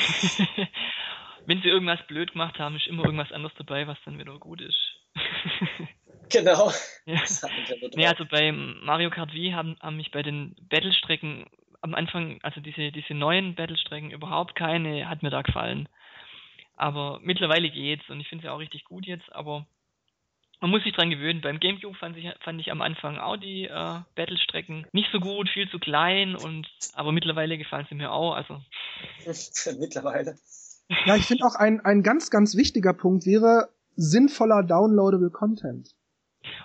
wenn 1.47 1.63
sie 1.63 1.69
irgendwas 1.69 2.05
blöd 2.07 2.33
gemacht 2.33 2.59
haben, 2.59 2.77
ist 2.77 2.87
immer 2.87 3.05
irgendwas 3.05 3.33
anderes 3.33 3.55
dabei, 3.57 3.87
was 3.87 3.99
dann 4.05 4.19
wieder 4.19 4.39
gut 4.39 4.61
ist. 4.61 4.79
genau. 6.31 6.73
Ja. 7.07 7.21
Nee, 7.95 8.07
also 8.07 8.25
bei 8.25 8.51
Mario 8.51 9.11
Kart 9.11 9.35
Wii 9.35 9.51
haben, 9.51 9.77
haben 9.83 9.99
mich 9.99 10.11
bei 10.11 10.23
den 10.23 10.57
Battle-Strecken 10.71 11.45
am 11.83 11.95
Anfang, 11.95 12.39
also 12.43 12.63
diese, 12.63 12.93
diese 12.93 13.13
neuen 13.13 13.55
Battle-Strecken 13.55 14.11
überhaupt 14.11 14.57
keine, 14.57 15.07
hat 15.07 15.23
mir 15.23 15.29
da 15.29 15.43
gefallen. 15.43 15.87
Aber 16.77 17.21
mittlerweile 17.23 17.69
geht's 17.69 18.09
und 18.09 18.21
ich 18.21 18.29
finde 18.29 18.45
sie 18.45 18.49
auch 18.49 18.59
richtig 18.59 18.85
gut 18.85 19.05
jetzt, 19.05 19.31
aber 19.35 19.67
man 20.61 20.71
muss 20.71 20.83
sich 20.83 20.95
dran 20.95 21.11
gewöhnen. 21.11 21.43
Beim 21.43 21.61
Gamecube 21.61 21.95
fand 21.99 22.17
ich, 22.17 22.27
fand 22.41 22.59
ich 22.59 22.71
am 22.71 22.81
Anfang 22.81 23.19
auch 23.19 23.37
die 23.37 23.65
äh, 23.65 24.01
Battle-Strecken 24.15 24.87
nicht 24.93 25.11
so 25.13 25.21
gut, 25.21 25.51
viel 25.51 25.69
zu 25.69 25.79
klein 25.79 26.37
und 26.37 26.67
aber 26.95 27.13
mittlerweile 27.13 27.59
gefallen 27.59 27.87
sie 27.91 27.95
mir 27.95 28.11
auch. 28.11 28.35
Also 28.35 28.63
mittlerweile. 29.79 30.39
Ja, 31.07 31.17
ich 31.17 31.27
finde 31.27 31.45
auch 31.45 31.55
ein, 31.55 31.81
ein 31.81 32.03
ganz, 32.03 32.31
ganz 32.31 32.57
wichtiger 32.57 32.93
Punkt 32.93 33.27
wäre 33.27 33.69
sinnvoller 33.97 34.63
downloadable 34.63 35.31
Content. 35.31 35.95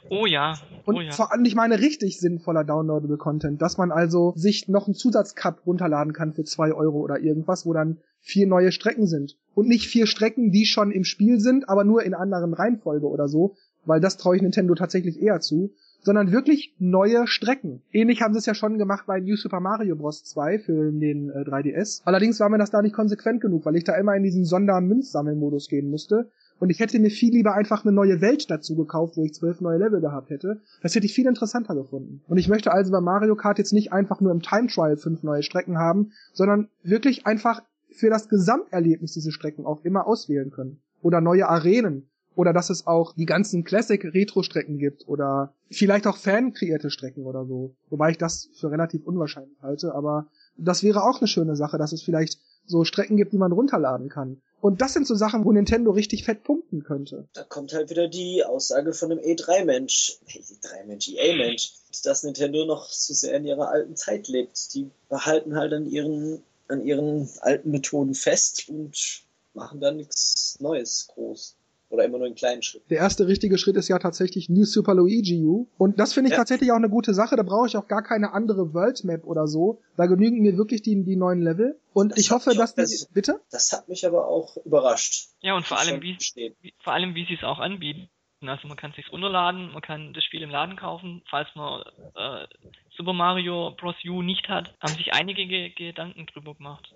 Oh 0.10 0.26
ja. 0.26 0.60
Und 0.86 0.96
oh 0.96 1.02
ja. 1.02 1.12
vor 1.12 1.32
allem, 1.32 1.46
ich 1.46 1.56
meine 1.56 1.80
richtig 1.80 2.20
sinnvoller 2.20 2.64
downloadable 2.64 3.18
Content, 3.18 3.62
dass 3.62 3.78
man 3.78 3.92
also 3.92 4.34
sich 4.36 4.68
noch 4.68 4.88
einen 4.88 4.96
Zusatzcup 4.96 5.66
runterladen 5.66 6.14
kann 6.14 6.34
für 6.34 6.44
zwei 6.44 6.74
Euro 6.74 7.00
oder 7.00 7.20
irgendwas, 7.20 7.66
wo 7.66 7.74
dann 7.74 8.00
vier 8.20 8.48
neue 8.48 8.72
Strecken 8.72 9.08
sind. 9.08 9.38
Und 9.56 9.68
nicht 9.68 9.88
vier 9.88 10.08
Strecken, 10.08 10.52
die 10.52 10.66
schon 10.66 10.92
im 10.92 11.04
Spiel 11.04 11.40
sind, 11.40 11.70
aber 11.70 11.84
nur 11.84 12.04
in 12.04 12.14
anderen 12.14 12.54
Reihenfolge 12.54 13.08
oder 13.08 13.28
so, 13.28 13.56
weil 13.86 14.02
das 14.02 14.18
traue 14.18 14.36
ich 14.36 14.42
Nintendo 14.42 14.76
tatsächlich 14.76 15.22
eher 15.22 15.40
zu, 15.40 15.74
sondern 16.02 16.32
wirklich 16.32 16.74
neue 16.80 17.28
Strecken. 17.28 17.82
Ähnlich 17.92 18.22
haben 18.22 18.34
sie 18.34 18.40
es 18.40 18.46
ja 18.46 18.54
schon 18.54 18.78
gemacht 18.78 19.06
bei 19.06 19.20
New 19.20 19.36
Super 19.36 19.60
Mario 19.60 19.96
Bros. 19.96 20.24
2 20.24 20.60
für 20.60 20.92
den 20.92 21.30
äh, 21.30 21.42
3DS. 21.42 22.02
Allerdings 22.06 22.40
war 22.40 22.50
mir 22.50 22.58
das 22.58 22.72
da 22.72 22.82
nicht 22.82 22.96
konsequent 22.96 23.42
genug, 23.42 23.66
weil 23.66 23.76
ich 23.76 23.84
da 23.84 23.96
immer 23.96 24.16
in 24.16 24.24
diesen 24.24 24.46
Sondermünzsammelmodus 24.46 25.68
gehen 25.68 25.90
musste. 25.90 26.30
Und 26.60 26.70
ich 26.70 26.80
hätte 26.80 27.00
mir 27.00 27.10
viel 27.10 27.32
lieber 27.32 27.54
einfach 27.54 27.86
eine 27.86 27.94
neue 27.94 28.20
Welt 28.22 28.50
dazu 28.52 28.76
gekauft, 28.76 29.16
wo 29.16 29.24
ich 29.24 29.34
zwölf 29.34 29.62
neue 29.62 29.78
Level 29.78 30.02
gehabt 30.02 30.30
hätte. 30.30 30.60
Das 30.82 30.94
hätte 30.94 31.06
ich 31.06 31.14
viel 31.14 31.26
interessanter 31.26 31.74
gefunden. 31.74 32.22
Und 32.28 32.38
ich 32.38 32.50
möchte 32.50 32.72
also 32.72 32.92
bei 32.92 33.00
Mario 33.00 33.36
Kart 33.36 33.60
jetzt 33.60 33.72
nicht 33.72 33.94
einfach 33.94 34.20
nur 34.20 34.32
im 34.32 34.42
Time 34.42 34.68
Trial 34.68 34.98
fünf 34.98 35.24
neue 35.24 35.44
Strecken 35.44 35.78
haben, 35.78 36.12
sondern 36.34 36.68
wirklich 36.84 37.26
einfach 37.26 37.62
für 37.92 38.10
das 38.10 38.28
Gesamterlebnis 38.30 39.14
diese 39.14 39.32
Strecken 39.32 39.66
auch 39.66 39.84
immer 39.84 40.06
auswählen 40.06 40.52
können. 40.52 40.82
Oder 41.02 41.22
neue 41.22 41.48
Arenen 41.48 42.09
oder 42.40 42.54
dass 42.54 42.70
es 42.70 42.88
auch 42.88 43.12
die 43.18 43.26
ganzen 43.26 43.66
Classic-Retro-Strecken 43.66 44.78
gibt 44.78 45.06
oder 45.10 45.54
vielleicht 45.70 46.08
auch 46.08 46.16
fan-kreierte 46.16 46.90
Strecken 46.90 47.26
oder 47.26 47.46
so. 47.46 47.76
Wobei 47.90 48.12
ich 48.12 48.18
das 48.18 48.50
für 48.54 48.72
relativ 48.72 49.06
unwahrscheinlich 49.06 49.62
halte, 49.62 49.94
aber 49.94 50.28
das 50.56 50.82
wäre 50.82 51.04
auch 51.04 51.20
eine 51.20 51.28
schöne 51.28 51.58
Sache, 51.58 51.78
dass 51.78 51.92
es 51.92 52.02
vielleicht 52.02 52.40
so 52.66 52.86
Strecken 52.86 53.18
gibt, 53.18 53.34
die 53.34 53.38
man 53.38 53.52
runterladen 53.52 54.08
kann. 54.08 54.42
Und 54.62 54.80
das 54.80 54.94
sind 54.94 55.06
so 55.06 55.16
Sachen, 55.16 55.44
wo 55.44 55.52
Nintendo 55.52 55.92
richtig 55.92 56.24
fett 56.24 56.44
punkten 56.44 56.86
könnte. 56.86 57.28
Da 57.34 57.44
kommt 57.44 57.74
halt 57.74 57.90
wieder 57.90 58.08
die 58.08 58.46
Aussage 58.46 58.94
von 58.94 59.12
einem 59.12 59.20
E3-Mensch, 59.20 60.20
E3-Mensch, 60.30 61.10
EA-Mensch, 61.10 61.74
dass 62.06 62.24
Nintendo 62.24 62.66
noch 62.66 62.90
zu 62.90 63.14
sehr 63.14 63.36
in 63.36 63.44
ihrer 63.44 63.68
alten 63.68 63.98
Zeit 63.98 64.30
lebt. 64.30 64.74
Die 64.74 64.90
behalten 65.10 65.58
halt 65.58 65.74
an 65.74 65.86
ihren, 65.86 66.42
an 66.70 66.86
ihren 66.86 67.28
alten 67.42 67.72
Methoden 67.72 68.14
fest 68.14 68.70
und 68.70 69.26
machen 69.54 69.82
da 69.82 69.92
nichts 69.92 70.58
Neues 70.62 71.10
groß. 71.14 71.58
Oder 71.90 72.06
immer 72.06 72.20
nur 72.20 72.28
in 72.28 72.36
kleinen 72.36 72.62
Schritten. 72.62 72.88
Der 72.90 73.00
erste 73.00 73.28
richtige 73.28 73.58
Schritt 73.58 73.76
ist 73.76 73.88
ja 73.88 73.98
tatsächlich 73.98 74.48
New 74.48 74.64
Super 74.64 74.94
Luigi 74.94 75.44
U. 75.44 75.68
Und 75.78 76.00
das 76.00 76.14
finde 76.14 76.30
ich 76.30 76.34
ja. 76.34 76.38
tatsächlich 76.38 76.72
auch 76.72 76.78
eine 76.78 76.90
gute 76.90 77.16
Sache. 77.16 77.36
Da 77.36 77.42
brauche 77.42 77.68
ich 77.68 77.76
auch 77.78 77.88
gar 77.88 78.04
keine 78.04 78.32
andere 78.34 78.74
World 78.74 79.04
Map 79.04 79.26
oder 79.26 79.48
so. 79.48 79.82
Da 79.98 80.06
genügen 80.06 80.42
mir 80.42 80.56
wirklich 80.56 80.84
die, 80.84 81.04
die 81.04 81.16
neuen 81.16 81.42
Level. 81.42 81.80
Und 81.94 82.12
das 82.12 82.20
ich 82.20 82.32
hoffe, 82.32 82.54
dass 82.54 82.76
die, 82.76 82.82
das, 82.82 83.10
bitte? 83.12 83.42
Das 83.52 83.72
hat 83.72 83.90
mich 83.90 84.06
aber 84.06 84.28
auch 84.28 84.58
überrascht. 84.66 85.30
Ja, 85.42 85.56
und 85.56 85.66
vor 85.66 85.80
allem, 85.80 86.02
wie, 86.02 86.16
wie, 86.36 86.74
vor 86.84 86.94
allem, 86.94 87.16
wie 87.16 87.26
sie 87.26 87.34
es 87.34 87.44
auch 87.44 87.60
anbieten. 87.60 88.10
Also 88.42 88.68
man 88.70 88.78
kann 88.78 88.92
es 88.92 88.96
sich 88.96 89.12
runterladen, 89.12 89.74
man 89.74 89.82
kann 89.82 90.14
das 90.14 90.24
Spiel 90.24 90.42
im 90.42 90.50
Laden 90.50 90.78
kaufen, 90.78 91.24
falls 91.30 91.50
man 91.56 91.82
äh, 92.16 92.48
Super 92.96 93.12
Mario 93.12 93.76
Bros. 93.78 93.96
U 94.06 94.22
nicht 94.22 94.48
hat, 94.48 94.74
haben 94.80 94.94
sich 94.94 95.12
einige 95.12 95.46
Ge 95.46 95.72
Gedanken 95.72 96.26
drüber 96.28 96.56
gemacht 96.56 96.94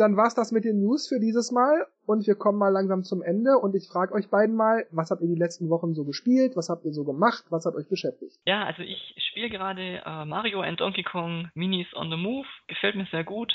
dann 0.00 0.16
war's 0.16 0.34
das 0.34 0.52
mit 0.52 0.64
den 0.64 0.80
News 0.80 1.08
für 1.08 1.20
dieses 1.20 1.52
Mal 1.52 1.86
und 2.06 2.26
wir 2.26 2.34
kommen 2.34 2.58
mal 2.58 2.70
langsam 2.70 3.02
zum 3.02 3.22
Ende 3.22 3.58
und 3.58 3.74
ich 3.74 3.88
frage 3.88 4.14
euch 4.14 4.30
beiden 4.30 4.56
mal, 4.56 4.86
was 4.90 5.10
habt 5.10 5.22
ihr 5.22 5.28
die 5.28 5.38
letzten 5.38 5.68
Wochen 5.70 5.94
so 5.94 6.04
gespielt, 6.04 6.56
was 6.56 6.68
habt 6.68 6.84
ihr 6.84 6.92
so 6.92 7.04
gemacht, 7.04 7.44
was 7.50 7.66
hat 7.66 7.74
euch 7.74 7.88
beschäftigt? 7.88 8.38
Ja, 8.46 8.64
also 8.64 8.82
ich 8.82 9.14
spiele 9.30 9.50
gerade 9.50 10.02
äh, 10.04 10.24
Mario 10.24 10.60
and 10.60 10.80
Donkey 10.80 11.02
Kong 11.02 11.50
Minis 11.54 11.88
on 11.94 12.10
the 12.10 12.16
Move, 12.16 12.46
gefällt 12.66 12.96
mir 12.96 13.06
sehr 13.10 13.24
gut. 13.24 13.52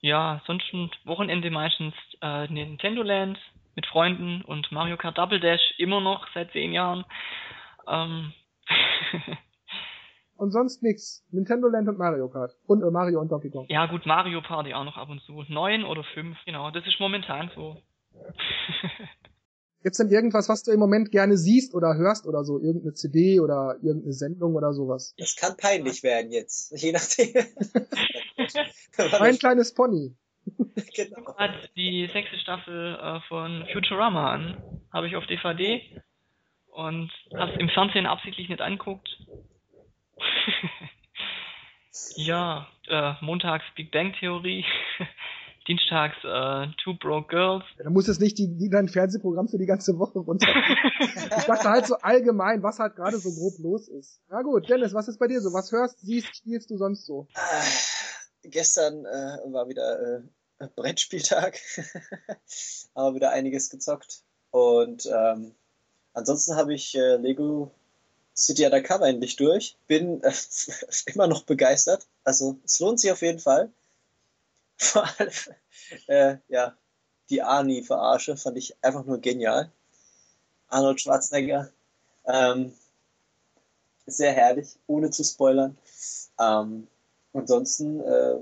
Ja, 0.00 0.42
sonst 0.46 0.64
Wochenende 1.04 1.50
meistens 1.50 1.94
äh, 2.20 2.48
Nintendo 2.48 3.02
Land 3.02 3.38
mit 3.76 3.86
Freunden 3.86 4.42
und 4.42 4.70
Mario 4.72 4.96
Kart 4.96 5.16
Double 5.16 5.40
Dash 5.40 5.74
immer 5.78 6.00
noch 6.00 6.26
seit 6.34 6.50
zehn 6.52 6.72
Jahren. 6.72 7.04
Ähm 7.88 8.32
und 10.42 10.50
sonst 10.50 10.82
nix. 10.82 11.24
Nintendo 11.30 11.68
Land 11.68 11.88
und 11.88 11.98
Mario 11.98 12.28
Kart. 12.28 12.56
Und 12.66 12.82
äh, 12.82 12.90
Mario 12.90 13.20
und 13.20 13.30
Donkey 13.30 13.48
Kong. 13.48 13.66
Ja 13.68 13.86
gut, 13.86 14.04
Mario 14.06 14.42
Party 14.42 14.74
auch 14.74 14.84
noch 14.84 14.96
ab 14.96 15.08
und 15.08 15.22
zu. 15.22 15.44
Neun 15.48 15.84
oder 15.84 16.02
fünf, 16.14 16.36
genau. 16.44 16.70
Das 16.72 16.84
ist 16.84 16.98
momentan 16.98 17.50
so. 17.54 17.80
Gibt's 19.84 19.98
denn 19.98 20.10
irgendwas, 20.10 20.48
was 20.48 20.64
du 20.64 20.72
im 20.72 20.80
Moment 20.80 21.12
gerne 21.12 21.36
siehst 21.36 21.74
oder 21.74 21.94
hörst 21.94 22.26
oder 22.26 22.44
so? 22.44 22.58
Irgendeine 22.58 22.92
CD 22.94 23.38
oder 23.38 23.76
irgendeine 23.82 24.12
Sendung 24.12 24.54
oder 24.54 24.72
sowas? 24.72 25.14
Das 25.16 25.36
kann 25.36 25.56
peinlich 25.56 26.02
werden 26.02 26.32
jetzt, 26.32 26.72
je 26.80 26.90
nachdem. 26.90 27.34
Ein 29.20 29.38
kleines 29.38 29.74
Pony. 29.74 30.16
genau. 30.96 31.36
Hat 31.36 31.70
die 31.76 32.08
sechste 32.12 32.36
Staffel 32.38 32.96
äh, 33.00 33.20
von 33.28 33.64
Futurama 33.72 34.32
an. 34.32 34.62
Habe 34.92 35.06
ich 35.06 35.14
auf 35.14 35.26
DVD 35.26 36.02
und 36.66 37.12
hab's 37.34 37.56
im 37.58 37.68
Fernsehen 37.68 38.06
absichtlich 38.06 38.48
nicht 38.48 38.60
anguckt, 38.60 39.08
ja, 42.16 42.66
äh, 42.88 43.12
montags 43.20 43.64
Big 43.76 43.90
Bang 43.90 44.12
Theorie, 44.18 44.64
dienstags 45.68 46.16
äh, 46.24 46.66
Two 46.82 46.94
Broke 46.98 47.28
Girls. 47.28 47.64
Ja, 47.78 47.84
da 47.84 47.90
muss 47.90 48.08
es 48.08 48.18
nicht 48.18 48.38
die, 48.38 48.56
die 48.56 48.70
dein 48.70 48.88
Fernsehprogramm 48.88 49.48
für 49.48 49.58
die 49.58 49.66
ganze 49.66 49.98
Woche 49.98 50.18
runter. 50.18 50.48
ich 51.00 51.44
dachte 51.44 51.68
halt 51.68 51.86
so 51.86 51.96
allgemein, 51.96 52.62
was 52.62 52.78
halt 52.78 52.96
gerade 52.96 53.18
so 53.18 53.30
grob 53.30 53.58
los 53.58 53.88
ist. 53.88 54.20
Na 54.28 54.42
gut, 54.42 54.68
Dennis, 54.68 54.94
was 54.94 55.08
ist 55.08 55.18
bei 55.18 55.28
dir 55.28 55.40
so? 55.40 55.52
Was 55.52 55.72
hörst, 55.72 56.00
siehst, 56.00 56.36
spielst 56.36 56.70
du 56.70 56.76
sonst 56.76 57.06
so? 57.06 57.26
Äh, 57.34 58.48
gestern 58.48 59.04
äh, 59.04 59.38
war 59.52 59.68
wieder 59.68 60.22
äh, 60.58 60.68
Brettspieltag. 60.74 61.58
Aber 62.94 63.14
wieder 63.14 63.30
einiges 63.30 63.70
gezockt. 63.70 64.22
Und 64.50 65.06
ähm, 65.06 65.54
ansonsten 66.12 66.56
habe 66.56 66.74
ich 66.74 66.94
äh, 66.94 67.16
Lego 67.16 67.72
City 68.34 68.64
Undercover 68.64 69.06
endlich 69.06 69.36
durch. 69.36 69.76
Bin 69.86 70.22
äh, 70.22 70.32
immer 71.06 71.26
noch 71.26 71.44
begeistert. 71.44 72.06
Also 72.24 72.58
es 72.64 72.80
lohnt 72.80 73.00
sich 73.00 73.12
auf 73.12 73.22
jeden 73.22 73.38
Fall. 73.38 73.70
Vor 74.76 75.04
allem, 75.18 75.30
äh, 76.06 76.36
ja, 76.48 76.76
die 77.30 77.42
Arnie-Verarsche 77.42 78.36
fand 78.36 78.56
ich 78.56 78.76
einfach 78.82 79.04
nur 79.04 79.18
genial. 79.18 79.70
Arnold 80.68 81.00
Schwarzenegger. 81.00 81.70
Ähm, 82.26 82.72
sehr 84.06 84.32
herrlich, 84.32 84.78
ohne 84.86 85.10
zu 85.10 85.24
spoilern. 85.24 85.76
Ähm, 86.38 86.88
ansonsten 87.32 88.00
äh, 88.00 88.38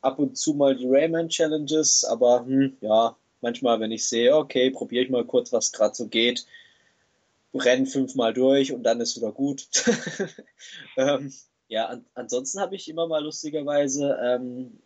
ab 0.00 0.18
und 0.18 0.36
zu 0.36 0.54
mal 0.54 0.76
die 0.76 0.88
Rayman 0.88 1.28
Challenges, 1.28 2.04
aber 2.04 2.44
hm, 2.44 2.76
ja, 2.80 3.16
manchmal, 3.40 3.80
wenn 3.80 3.92
ich 3.92 4.06
sehe, 4.06 4.36
okay, 4.36 4.70
probiere 4.70 5.04
ich 5.04 5.10
mal 5.10 5.24
kurz, 5.24 5.52
was 5.52 5.72
gerade 5.72 5.94
so 5.94 6.06
geht, 6.06 6.46
renn 7.54 7.86
fünfmal 7.86 8.32
durch 8.32 8.72
und 8.72 8.82
dann 8.82 9.00
ist 9.00 9.16
wieder 9.16 9.32
gut. 9.32 9.68
ähm, 10.96 11.32
ja, 11.68 11.86
an, 11.86 12.04
ansonsten 12.14 12.60
habe 12.60 12.74
ich 12.74 12.88
immer 12.88 13.06
mal 13.06 13.22
lustigerweise 13.22 14.18
ähm, 14.22 14.78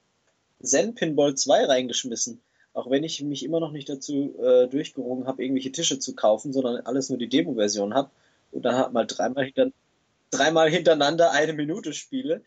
Zen 0.63 0.95
Pinball 0.95 1.35
2 1.35 1.65
reingeschmissen. 1.65 2.41
Auch 2.75 2.91
wenn 2.91 3.05
ich 3.05 3.23
mich 3.23 3.45
immer 3.45 3.61
noch 3.61 3.73
nicht 3.73 3.89
dazu 3.89 4.35
äh, 4.39 4.69
durchgerungen 4.69 5.27
habe, 5.27 5.43
irgendwelche 5.43 5.73
Tische 5.73 5.99
zu 5.99 6.15
kaufen, 6.15 6.53
sondern 6.53 6.77
alles 6.87 7.09
nur 7.09 7.19
die 7.19 7.29
Demo-Version 7.29 7.95
habe 7.95 8.11
und 8.53 8.65
dann 8.65 8.77
halt 8.77 8.93
mal 8.93 9.07
dreimal, 9.07 9.47
hinter, 9.47 9.71
dreimal 10.31 10.71
hintereinander 10.71 11.33
eine 11.33 11.55
Minute 11.55 11.93
spiele. 11.93 12.43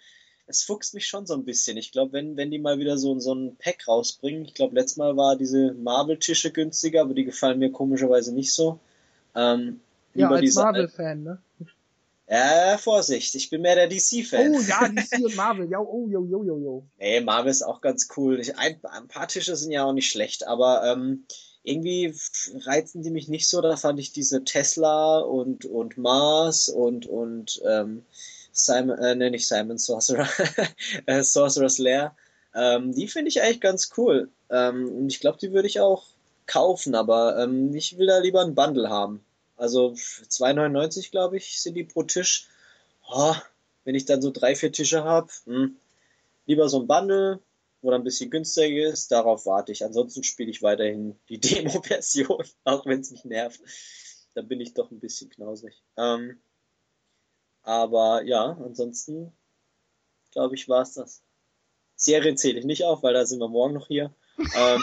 Es 0.47 0.63
fuchst 0.63 0.93
mich 0.93 1.07
schon 1.07 1.25
so 1.25 1.33
ein 1.33 1.45
bisschen. 1.45 1.77
Ich 1.77 1.91
glaube, 1.91 2.13
wenn, 2.13 2.37
wenn 2.37 2.51
die 2.51 2.59
mal 2.59 2.79
wieder 2.79 2.97
so, 2.97 3.19
so 3.19 3.33
ein 3.33 3.55
Pack 3.57 3.87
rausbringen, 3.87 4.45
ich 4.45 4.53
glaube, 4.53 4.75
letztes 4.75 4.97
Mal 4.97 5.17
war 5.17 5.35
diese 5.35 5.73
Marvel-Tische 5.73 6.51
günstiger, 6.51 7.01
aber 7.01 7.13
die 7.13 7.25
gefallen 7.25 7.59
mir 7.59 7.71
komischerweise 7.71 8.33
nicht 8.33 8.53
so. 8.53 8.79
Ähm, 9.35 9.81
ja, 10.13 10.29
als 10.29 10.55
Marvel-Fan, 10.55 11.23
ne? 11.23 11.41
Ja, 12.29 12.77
Vorsicht, 12.77 13.35
ich 13.35 13.49
bin 13.49 13.61
mehr 13.61 13.75
der 13.75 13.89
DC-Fan. 13.89 14.55
Oh 14.55 14.61
ja, 14.61 14.87
DC 14.87 15.25
und 15.25 15.35
Marvel, 15.35 15.69
ja, 15.69 15.79
oh, 15.79 16.07
jo, 16.07 16.23
jo, 16.23 16.43
jo, 16.45 16.57
jo. 16.57 16.85
Nee, 16.97 17.19
Marvel 17.19 17.51
ist 17.51 17.61
auch 17.61 17.81
ganz 17.81 18.07
cool. 18.15 18.39
Ich, 18.39 18.57
ein, 18.57 18.79
ein, 18.83 19.07
paar 19.09 19.27
Tische 19.27 19.55
sind 19.57 19.71
ja 19.71 19.83
auch 19.83 19.91
nicht 19.91 20.09
schlecht, 20.09 20.47
aber 20.47 20.83
ähm, 20.85 21.25
irgendwie 21.63 22.15
reizen 22.65 23.03
die 23.03 23.11
mich 23.11 23.27
nicht 23.27 23.49
so. 23.49 23.59
Da 23.59 23.75
fand 23.75 23.99
ich 23.99 24.13
diese 24.13 24.45
Tesla 24.45 25.19
und, 25.19 25.65
und 25.65 25.97
Mars 25.97 26.69
und, 26.69 27.05
und 27.05 27.61
ähm, 27.67 28.05
Simon, 28.53 28.97
äh, 28.97 29.15
ne, 29.15 29.29
nicht 29.29 29.47
Simon 29.47 29.77
Sorcerer, 29.77 30.27
äh, 31.05 31.23
Sorcerer's 31.23 31.79
Lair. 31.79 32.15
Ähm, 32.55 32.93
die 32.93 33.09
finde 33.09 33.27
ich 33.27 33.41
eigentlich 33.41 33.59
ganz 33.61 33.91
cool. 33.97 34.29
Ähm, 34.49 34.89
und 34.89 35.11
ich 35.11 35.19
glaube, 35.19 35.37
die 35.37 35.51
würde 35.51 35.67
ich 35.67 35.81
auch 35.81 36.05
kaufen, 36.45 36.95
aber 36.95 37.37
ähm, 37.39 37.73
ich 37.73 37.97
will 37.97 38.07
da 38.07 38.19
lieber 38.19 38.41
ein 38.41 38.55
Bundle 38.55 38.89
haben. 38.89 39.23
Also 39.61 39.91
2,99 39.91 41.11
glaube 41.11 41.37
ich 41.37 41.61
sind 41.61 41.75
die 41.75 41.83
pro 41.83 42.01
Tisch. 42.01 42.47
Oh, 43.07 43.35
wenn 43.83 43.93
ich 43.93 44.05
dann 44.05 44.19
so 44.19 44.31
drei, 44.31 44.55
vier 44.55 44.71
Tische 44.71 45.03
habe, 45.03 45.31
hm, 45.45 45.77
lieber 46.47 46.67
so 46.67 46.81
ein 46.81 46.87
Bundle, 46.87 47.39
wo 47.83 47.91
dann 47.91 48.01
ein 48.01 48.03
bisschen 48.03 48.31
günstiger 48.31 48.89
ist. 48.89 49.11
Darauf 49.11 49.45
warte 49.45 49.71
ich. 49.71 49.85
Ansonsten 49.85 50.23
spiele 50.23 50.49
ich 50.49 50.63
weiterhin 50.63 51.15
die 51.29 51.39
Demo-Version, 51.39 52.43
auch 52.63 52.87
wenn 52.87 53.01
es 53.01 53.11
mich 53.11 53.23
nervt. 53.23 53.61
Da 54.33 54.41
bin 54.41 54.59
ich 54.61 54.73
doch 54.73 54.89
ein 54.89 54.99
bisschen 54.99 55.29
knausrig. 55.29 55.83
Ähm, 55.95 56.41
aber 57.61 58.23
ja, 58.23 58.57
ansonsten 58.65 59.31
glaube 60.31 60.55
ich, 60.55 60.67
war 60.69 60.81
es 60.81 60.93
das. 60.93 61.21
Serie 61.95 62.33
zähle 62.33 62.57
ich 62.57 62.65
nicht 62.65 62.83
auf, 62.83 63.03
weil 63.03 63.13
da 63.13 63.27
sind 63.27 63.37
wir 63.37 63.47
morgen 63.47 63.75
noch 63.75 63.85
hier. 63.85 64.11
ähm, 64.55 64.81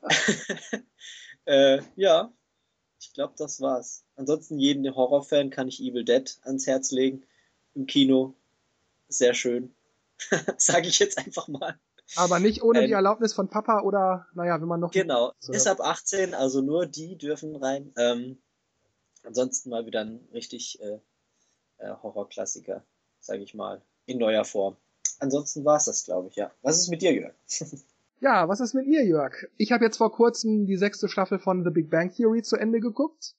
äh, 1.44 1.82
ja, 1.96 2.32
ich 3.04 3.12
glaube, 3.12 3.34
das 3.36 3.60
war's. 3.60 4.04
Ansonsten 4.16 4.58
jeden 4.58 4.94
Horrorfan 4.94 5.50
kann 5.50 5.68
ich 5.68 5.80
Evil 5.80 6.04
Dead 6.04 6.38
ans 6.42 6.66
Herz 6.66 6.90
legen. 6.90 7.24
Im 7.74 7.86
Kino. 7.86 8.34
Sehr 9.08 9.34
schön. 9.34 9.74
Sage 10.56 10.88
ich 10.88 10.98
jetzt 10.98 11.18
einfach 11.18 11.48
mal. 11.48 11.78
Aber 12.16 12.38
nicht 12.38 12.62
ohne 12.62 12.80
ähm, 12.80 12.86
die 12.86 12.92
Erlaubnis 12.92 13.32
von 13.32 13.48
Papa 13.48 13.80
oder, 13.80 14.26
naja, 14.34 14.60
wenn 14.60 14.68
man 14.68 14.80
noch. 14.80 14.90
Genau, 14.90 15.32
ist 15.48 15.66
ab 15.66 15.80
18, 15.80 16.34
also 16.34 16.60
nur 16.60 16.86
die 16.86 17.16
dürfen 17.16 17.56
rein. 17.56 17.92
Ähm, 17.96 18.38
ansonsten 19.22 19.70
mal 19.70 19.86
wieder 19.86 20.00
ein 20.02 20.28
richtig 20.32 20.80
äh, 20.80 20.98
äh, 21.78 21.94
Horrorklassiker, 22.02 22.84
sage 23.20 23.42
ich 23.42 23.54
mal, 23.54 23.82
in 24.06 24.18
neuer 24.18 24.44
Form. 24.44 24.76
Ansonsten 25.18 25.64
war 25.64 25.76
es 25.76 25.84
das, 25.84 26.04
glaube 26.04 26.28
ich, 26.28 26.36
ja. 26.36 26.50
Was 26.62 26.78
ist 26.78 26.88
mit 26.88 27.02
dir, 27.02 27.12
Jörg? 27.12 27.34
Ja, 28.20 28.48
was 28.48 28.60
ist 28.60 28.74
mit 28.74 28.86
ihr, 28.86 29.04
Jörg? 29.04 29.34
Ich 29.56 29.72
habe 29.72 29.84
jetzt 29.84 29.98
vor 29.98 30.12
kurzem 30.12 30.66
die 30.66 30.76
sechste 30.76 31.08
Staffel 31.08 31.38
von 31.38 31.64
The 31.64 31.70
Big 31.70 31.90
Bang 31.90 32.10
Theory 32.10 32.42
zu 32.42 32.56
Ende 32.56 32.80
geguckt. 32.80 33.34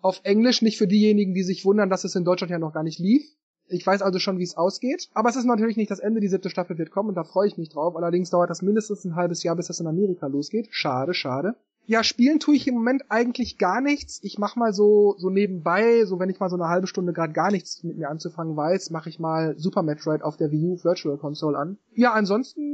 Auf 0.00 0.20
Englisch, 0.24 0.62
nicht 0.62 0.78
für 0.78 0.88
diejenigen, 0.88 1.34
die 1.34 1.44
sich 1.44 1.64
wundern, 1.64 1.88
dass 1.88 2.04
es 2.04 2.16
in 2.16 2.24
Deutschland 2.24 2.50
ja 2.50 2.58
noch 2.58 2.74
gar 2.74 2.82
nicht 2.82 2.98
lief. 2.98 3.22
Ich 3.68 3.86
weiß 3.86 4.02
also 4.02 4.18
schon, 4.18 4.38
wie 4.38 4.42
es 4.42 4.56
ausgeht. 4.56 5.08
Aber 5.14 5.30
es 5.30 5.36
ist 5.36 5.44
natürlich 5.44 5.76
nicht 5.76 5.90
das 5.90 6.00
Ende. 6.00 6.20
Die 6.20 6.28
siebte 6.28 6.50
Staffel 6.50 6.76
wird 6.76 6.90
kommen 6.90 7.10
und 7.10 7.14
da 7.14 7.24
freue 7.24 7.46
ich 7.46 7.56
mich 7.56 7.70
drauf. 7.70 7.96
Allerdings 7.96 8.30
dauert 8.30 8.50
das 8.50 8.60
mindestens 8.60 9.04
ein 9.04 9.14
halbes 9.14 9.42
Jahr, 9.42 9.56
bis 9.56 9.68
das 9.68 9.80
in 9.80 9.86
Amerika 9.86 10.26
losgeht. 10.26 10.68
Schade, 10.70 11.14
schade. 11.14 11.54
Ja, 11.84 12.04
spielen 12.04 12.38
tue 12.38 12.54
ich 12.54 12.68
im 12.68 12.74
Moment 12.74 13.04
eigentlich 13.08 13.58
gar 13.58 13.80
nichts. 13.80 14.20
Ich 14.22 14.38
mach 14.38 14.54
mal 14.54 14.72
so 14.72 15.16
so 15.18 15.30
nebenbei, 15.30 16.04
so 16.04 16.20
wenn 16.20 16.30
ich 16.30 16.38
mal 16.38 16.48
so 16.48 16.54
eine 16.54 16.68
halbe 16.68 16.86
Stunde 16.86 17.12
gerade 17.12 17.32
gar 17.32 17.50
nichts 17.50 17.82
mit 17.82 17.98
mir 17.98 18.08
anzufangen 18.08 18.56
weiß, 18.56 18.90
mache 18.90 19.08
ich 19.08 19.18
mal 19.18 19.58
Super 19.58 19.82
Metroid 19.82 20.22
auf 20.22 20.36
der 20.36 20.52
Wii 20.52 20.66
U 20.66 20.84
Virtual 20.84 21.18
Console 21.18 21.58
an. 21.58 21.78
Ja, 21.94 22.12
ansonsten 22.12 22.71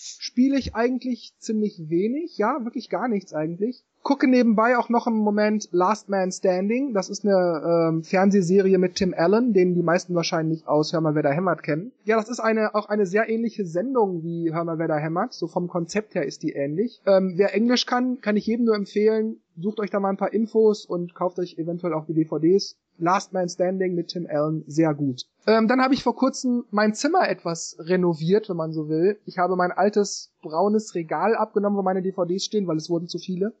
spiele 0.00 0.58
ich 0.58 0.74
eigentlich 0.74 1.34
ziemlich 1.38 1.88
wenig, 1.88 2.38
ja, 2.38 2.64
wirklich 2.64 2.88
gar 2.88 3.08
nichts 3.08 3.32
eigentlich. 3.32 3.84
Gucke 4.02 4.26
nebenbei 4.26 4.78
auch 4.78 4.88
noch 4.88 5.06
im 5.06 5.16
Moment 5.18 5.68
Last 5.72 6.08
Man 6.08 6.32
Standing. 6.32 6.94
Das 6.94 7.10
ist 7.10 7.24
eine 7.24 7.90
ähm, 7.90 8.02
Fernsehserie 8.02 8.78
mit 8.78 8.94
Tim 8.94 9.14
Allen, 9.14 9.52
den 9.52 9.74
die 9.74 9.82
meisten 9.82 10.14
wahrscheinlich 10.14 10.66
aus 10.66 10.94
Hör 10.94 11.02
mal, 11.02 11.14
wer 11.14 11.22
da 11.22 11.30
hämmert 11.30 11.62
kennen. 11.62 11.92
Ja, 12.04 12.16
das 12.16 12.30
ist 12.30 12.40
eine 12.40 12.74
auch 12.74 12.88
eine 12.88 13.04
sehr 13.04 13.28
ähnliche 13.28 13.66
Sendung 13.66 14.22
wie 14.22 14.54
Hör 14.54 14.64
mal, 14.64 14.78
wer 14.78 14.88
da 14.88 14.96
hämmert. 14.96 15.34
So 15.34 15.46
vom 15.46 15.68
Konzept 15.68 16.14
her 16.14 16.24
ist 16.24 16.42
die 16.42 16.52
ähnlich. 16.52 17.02
Ähm, 17.04 17.34
wer 17.36 17.54
Englisch 17.54 17.84
kann, 17.84 18.22
kann 18.22 18.38
ich 18.38 18.46
jedem 18.46 18.64
nur 18.64 18.74
empfehlen. 18.74 19.40
Sucht 19.58 19.80
euch 19.80 19.90
da 19.90 20.00
mal 20.00 20.08
ein 20.08 20.16
paar 20.16 20.32
Infos 20.32 20.86
und 20.86 21.14
kauft 21.14 21.38
euch 21.38 21.58
eventuell 21.58 21.92
auch 21.92 22.06
die 22.06 22.14
DVDs. 22.14 22.78
Last 23.00 23.32
Man 23.32 23.48
Standing 23.48 23.94
mit 23.94 24.08
Tim 24.08 24.26
Allen 24.30 24.64
sehr 24.66 24.94
gut. 24.94 25.26
Ähm, 25.46 25.68
dann 25.68 25.80
habe 25.80 25.94
ich 25.94 26.02
vor 26.02 26.14
kurzem 26.14 26.64
mein 26.70 26.94
Zimmer 26.94 27.28
etwas 27.28 27.76
renoviert, 27.78 28.48
wenn 28.48 28.56
man 28.56 28.72
so 28.72 28.88
will. 28.88 29.18
Ich 29.24 29.38
habe 29.38 29.56
mein 29.56 29.72
altes 29.72 30.32
braunes 30.42 30.94
Regal 30.94 31.34
abgenommen, 31.34 31.78
wo 31.78 31.82
meine 31.82 32.02
DVDs 32.02 32.44
stehen, 32.44 32.66
weil 32.66 32.76
es 32.76 32.90
wurden 32.90 33.08
zu 33.08 33.18
viele. 33.18 33.54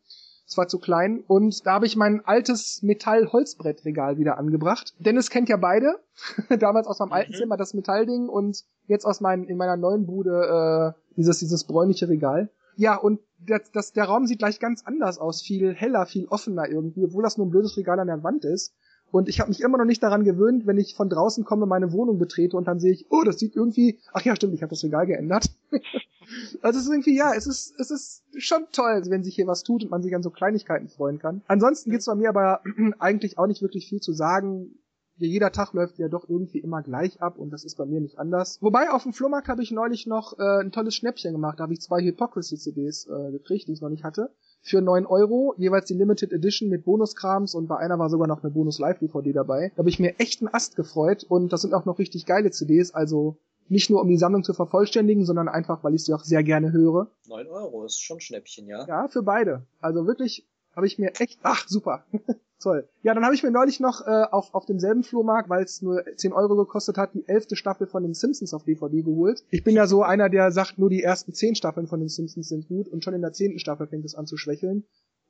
Es 0.46 0.56
war 0.56 0.66
zu 0.66 0.80
klein 0.80 1.22
und 1.28 1.64
da 1.64 1.74
habe 1.74 1.86
ich 1.86 1.96
mein 1.96 2.24
altes 2.26 2.82
Metall-Holzbrettregal 2.82 4.18
wieder 4.18 4.36
angebracht. 4.36 4.94
Dennis 4.98 5.30
kennt 5.30 5.48
ja 5.48 5.56
beide. 5.56 6.00
Damals 6.58 6.88
aus 6.88 6.98
meinem 6.98 7.12
alten 7.12 7.32
mhm. 7.32 7.36
Zimmer 7.36 7.56
das 7.56 7.72
Metallding 7.72 8.28
und 8.28 8.64
jetzt 8.86 9.04
aus 9.04 9.20
meinem 9.20 9.44
in 9.44 9.56
meiner 9.56 9.76
neuen 9.76 10.06
Bude 10.06 10.94
äh, 10.96 11.14
dieses 11.16 11.38
dieses 11.38 11.64
bräunliche 11.64 12.08
Regal. 12.08 12.50
Ja, 12.76 12.96
und 12.96 13.20
das, 13.38 13.70
das, 13.72 13.92
der 13.92 14.04
Raum 14.04 14.26
sieht 14.26 14.38
gleich 14.38 14.58
ganz 14.58 14.82
anders 14.84 15.18
aus, 15.18 15.42
viel 15.42 15.74
heller, 15.74 16.06
viel 16.06 16.26
offener 16.26 16.68
irgendwie, 16.68 17.04
obwohl 17.04 17.22
das 17.22 17.36
nur 17.36 17.46
ein 17.46 17.50
blödes 17.50 17.76
Regal 17.76 18.00
an 18.00 18.06
der 18.06 18.22
Wand 18.22 18.44
ist. 18.44 18.74
Und 19.12 19.28
ich 19.28 19.40
habe 19.40 19.50
mich 19.50 19.60
immer 19.60 19.78
noch 19.78 19.84
nicht 19.84 20.02
daran 20.02 20.24
gewöhnt, 20.24 20.66
wenn 20.66 20.78
ich 20.78 20.94
von 20.94 21.08
draußen 21.08 21.44
komme, 21.44 21.66
meine 21.66 21.92
Wohnung 21.92 22.18
betrete 22.18 22.56
und 22.56 22.66
dann 22.66 22.78
sehe 22.78 22.92
ich, 22.92 23.06
oh, 23.10 23.22
das 23.24 23.38
sieht 23.38 23.56
irgendwie, 23.56 23.98
ach 24.12 24.22
ja, 24.22 24.36
stimmt, 24.36 24.54
ich 24.54 24.62
habe 24.62 24.70
das 24.70 24.84
Regal 24.84 25.06
geändert. 25.06 25.50
also 26.62 26.78
es 26.78 26.84
ist 26.84 26.90
irgendwie, 26.90 27.16
ja, 27.16 27.32
es 27.34 27.46
ist, 27.46 27.74
es 27.78 27.90
ist 27.90 28.24
schon 28.38 28.66
toll, 28.72 29.02
wenn 29.08 29.24
sich 29.24 29.34
hier 29.34 29.46
was 29.46 29.62
tut 29.62 29.84
und 29.84 29.90
man 29.90 30.02
sich 30.02 30.14
an 30.14 30.22
so 30.22 30.30
Kleinigkeiten 30.30 30.88
freuen 30.88 31.18
kann. 31.18 31.42
Ansonsten 31.48 31.90
gibt's 31.90 32.06
bei 32.06 32.14
mir 32.14 32.28
aber 32.28 32.62
eigentlich 32.98 33.38
auch 33.38 33.46
nicht 33.46 33.62
wirklich 33.62 33.88
viel 33.88 34.00
zu 34.00 34.12
sagen. 34.12 34.76
Jeder 35.16 35.52
Tag 35.52 35.74
läuft 35.74 35.98
ja 35.98 36.08
doch 36.08 36.28
irgendwie 36.30 36.60
immer 36.60 36.82
gleich 36.82 37.20
ab 37.20 37.36
und 37.36 37.50
das 37.50 37.64
ist 37.64 37.76
bei 37.76 37.84
mir 37.84 38.00
nicht 38.00 38.18
anders. 38.18 38.58
Wobei 38.62 38.90
auf 38.90 39.02
dem 39.02 39.12
Flohmarkt 39.12 39.48
habe 39.48 39.62
ich 39.62 39.70
neulich 39.70 40.06
noch 40.06 40.38
äh, 40.38 40.62
ein 40.62 40.72
tolles 40.72 40.94
Schnäppchen 40.94 41.32
gemacht. 41.32 41.58
Da 41.58 41.64
habe 41.64 41.74
ich 41.74 41.82
zwei 41.82 42.00
Hypocrisy-CDs 42.00 43.06
äh, 43.06 43.32
gekriegt, 43.32 43.68
die 43.68 43.72
ich 43.72 43.82
noch 43.82 43.90
nicht 43.90 44.04
hatte 44.04 44.30
für 44.62 44.82
neun 44.82 45.06
Euro, 45.06 45.54
jeweils 45.56 45.86
die 45.86 45.94
Limited 45.94 46.32
Edition 46.32 46.68
mit 46.68 46.84
Bonuskrams 46.84 47.54
und 47.54 47.66
bei 47.66 47.76
einer 47.76 47.98
war 47.98 48.10
sogar 48.10 48.28
noch 48.28 48.42
eine 48.42 48.52
Bonus-Live-DVD 48.52 49.32
dabei. 49.32 49.72
Da 49.74 49.78
habe 49.78 49.88
ich 49.88 49.98
mir 49.98 50.18
echt 50.18 50.40
einen 50.40 50.52
Ast 50.52 50.76
gefreut 50.76 51.24
und 51.24 51.52
das 51.52 51.62
sind 51.62 51.74
auch 51.74 51.86
noch 51.86 51.98
richtig 51.98 52.26
geile 52.26 52.50
CDs, 52.50 52.92
also 52.92 53.36
nicht 53.68 53.88
nur 53.88 54.00
um 54.00 54.08
die 54.08 54.18
Sammlung 54.18 54.42
zu 54.42 54.52
vervollständigen, 54.52 55.24
sondern 55.24 55.48
einfach, 55.48 55.82
weil 55.84 55.94
ich 55.94 56.04
sie 56.04 56.12
auch 56.12 56.24
sehr 56.24 56.42
gerne 56.42 56.72
höre. 56.72 57.10
Neun 57.28 57.46
Euro 57.46 57.84
ist 57.84 58.00
schon 58.00 58.20
Schnäppchen, 58.20 58.66
ja? 58.66 58.86
Ja, 58.86 59.08
für 59.08 59.22
beide. 59.22 59.64
Also 59.80 60.06
wirklich 60.06 60.46
habe 60.74 60.86
ich 60.86 60.98
mir 60.98 61.12
echt, 61.20 61.38
ach 61.42 61.66
super, 61.68 62.04
toll. 62.60 62.88
Ja, 63.02 63.14
dann 63.14 63.24
habe 63.24 63.34
ich 63.34 63.42
mir 63.42 63.50
neulich 63.50 63.80
noch 63.80 64.06
äh, 64.06 64.24
auf, 64.30 64.54
auf 64.54 64.66
demselben 64.66 65.02
Flohmarkt, 65.02 65.48
weil 65.48 65.64
es 65.64 65.82
nur 65.82 66.04
10 66.16 66.32
Euro 66.32 66.56
gekostet 66.56 66.96
hat, 66.96 67.14
die 67.14 67.26
elfte 67.26 67.56
Staffel 67.56 67.86
von 67.86 68.02
den 68.02 68.14
Simpsons 68.14 68.54
auf 68.54 68.64
DVD 68.64 69.02
geholt. 69.02 69.44
Ich 69.50 69.64
bin 69.64 69.74
ja 69.74 69.86
so 69.86 70.02
einer, 70.02 70.28
der 70.28 70.52
sagt, 70.52 70.78
nur 70.78 70.90
die 70.90 71.02
ersten 71.02 71.32
zehn 71.32 71.54
Staffeln 71.54 71.86
von 71.86 72.00
den 72.00 72.08
Simpsons 72.08 72.48
sind 72.48 72.68
gut 72.68 72.88
und 72.88 73.04
schon 73.04 73.14
in 73.14 73.22
der 73.22 73.32
zehnten 73.32 73.58
Staffel 73.58 73.86
fängt 73.86 74.04
es 74.04 74.14
an 74.14 74.26
zu 74.26 74.36
schwächeln. 74.36 74.84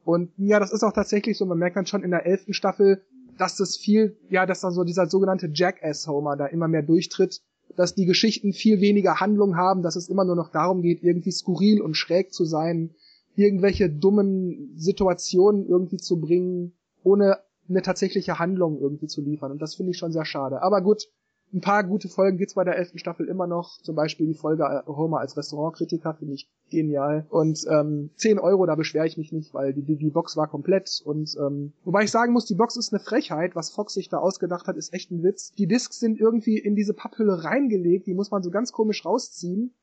Und 0.05 0.31
ja, 0.37 0.59
das 0.59 0.73
ist 0.73 0.83
auch 0.83 0.93
tatsächlich 0.93 1.37
so, 1.37 1.47
man 1.47 1.59
merkt 1.59 1.77
dann 1.77 1.87
schon 1.87 2.03
in 2.03 2.11
der 2.11 2.27
elften 2.27 2.55
Staffel, 2.55 3.03
dass 3.39 3.57
das 3.57 3.77
viel, 3.77 4.17
ja, 4.29 4.47
dass 4.47 4.61
da 4.61 4.71
so 4.71 4.85
dieser 4.85 5.07
sogenannte 5.07 5.51
Jackass-Homer 5.53 6.37
da 6.37 6.47
immer 6.47 6.69
mehr 6.69 6.83
durchtritt 6.83 7.43
dass 7.77 7.95
die 7.95 8.07
Geschichten 8.07 8.53
viel 8.53 8.81
weniger 8.81 9.21
Handlung 9.21 9.57
haben, 9.57 9.83
dass 9.83 9.97
es 9.97 10.09
immer 10.09 10.25
nur 10.25 10.37
noch 10.37 10.51
darum 10.51 10.83
geht, 10.83 11.03
irgendwie 11.03 11.31
skurril 11.31 11.81
und 11.81 11.95
schräg 11.95 12.33
zu 12.33 12.45
sein, 12.45 12.91
irgendwelche 13.37 13.89
dummen 13.89 14.73
Situationen 14.77 15.67
irgendwie 15.67 15.99
zu 15.99 16.21
bringen, 16.21 16.73
ohne 17.03 17.39
eine 17.69 17.83
tatsächliche 17.83 18.39
Handlung 18.39 18.81
irgendwie 18.81 19.07
zu 19.07 19.21
liefern. 19.21 19.53
Und 19.53 19.63
das 19.63 19.75
finde 19.75 19.93
ich 19.93 19.99
schon 19.99 20.13
sehr 20.13 20.25
schade. 20.25 20.63
Aber 20.63 20.83
gut, 20.83 21.09
ein 21.53 21.61
paar 21.61 21.83
gute 21.83 22.09
Folgen 22.09 22.39
gibt's 22.39 22.55
bei 22.55 22.65
der 22.65 22.77
elften 22.77 22.99
Staffel 22.99 23.27
immer 23.27 23.47
noch. 23.47 23.79
Zum 23.83 23.97
Beispiel 23.97 24.27
die 24.27 24.35
Folge 24.35 24.85
Homer 24.87 25.19
als 25.19 25.37
Restaurantkritiker 25.37 26.15
finde 26.15 26.35
ich 26.35 26.49
genial. 26.71 27.27
Und 27.29 27.65
ähm, 27.69 28.11
10 28.17 28.39
Euro, 28.39 28.67
da 28.67 28.77
beschwere 28.77 29.07
ich 29.07 29.17
mich 29.17 29.33
nicht, 29.33 29.53
weil 29.53 29.73
die, 29.73 29.83
die, 29.83 29.97
die 29.97 30.11
Box 30.11 30.37
war 30.37 30.49
komplett. 30.49 31.03
Und 31.05 31.37
ähm, 31.41 31.73
wobei 31.85 32.05
ich 32.05 32.11
sagen 32.11 32.33
muss, 32.33 32.47
die 32.47 32.55
Box 32.55 32.77
ist 32.77 32.93
eine 32.93 33.01
Frechheit. 33.01 33.57
Was 33.57 33.71
Fox 33.71 33.95
sich 33.95 34.09
da 34.09 34.19
ausgedacht 34.19 34.67
hat, 34.69 34.77
ist 34.77 34.93
echt 34.95 35.11
ein 35.11 35.25
Witz. 35.25 35.53
Die 35.53 35.67
Discs 35.67 35.99
sind 35.99 36.21
irgendwie 36.21 36.59
in 36.59 36.77
diese 36.77 36.95
Papphülle 36.95 37.43
reingelegt. 37.43 38.07
Die 38.07 38.15
muss 38.15 38.31
man 38.31 38.43
so 38.43 38.51
ganz 38.51 38.71
komisch 38.71 39.05
rausziehen. 39.05 39.75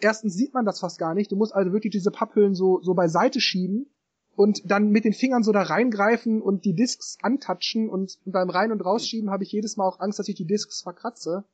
Erstens 0.00 0.34
sieht 0.34 0.54
man 0.54 0.64
das 0.64 0.80
fast 0.80 0.98
gar 0.98 1.14
nicht. 1.14 1.30
Du 1.30 1.36
musst 1.36 1.54
also 1.54 1.72
wirklich 1.72 1.92
diese 1.92 2.10
Papphüllen 2.10 2.54
so, 2.54 2.80
so 2.82 2.94
beiseite 2.94 3.40
schieben 3.40 3.91
und 4.36 4.70
dann 4.70 4.90
mit 4.90 5.04
den 5.04 5.12
Fingern 5.12 5.42
so 5.42 5.52
da 5.52 5.62
reingreifen 5.62 6.40
und 6.40 6.64
die 6.64 6.74
Discs 6.74 7.18
antatschen 7.22 7.88
und 7.88 8.18
beim 8.24 8.50
Rein- 8.50 8.72
und 8.72 8.84
Rausschieben 8.84 9.30
habe 9.30 9.44
ich 9.44 9.52
jedes 9.52 9.76
Mal 9.76 9.86
auch 9.86 10.00
Angst, 10.00 10.18
dass 10.18 10.28
ich 10.28 10.34
die 10.34 10.46
Discs 10.46 10.82
verkratze. 10.82 11.44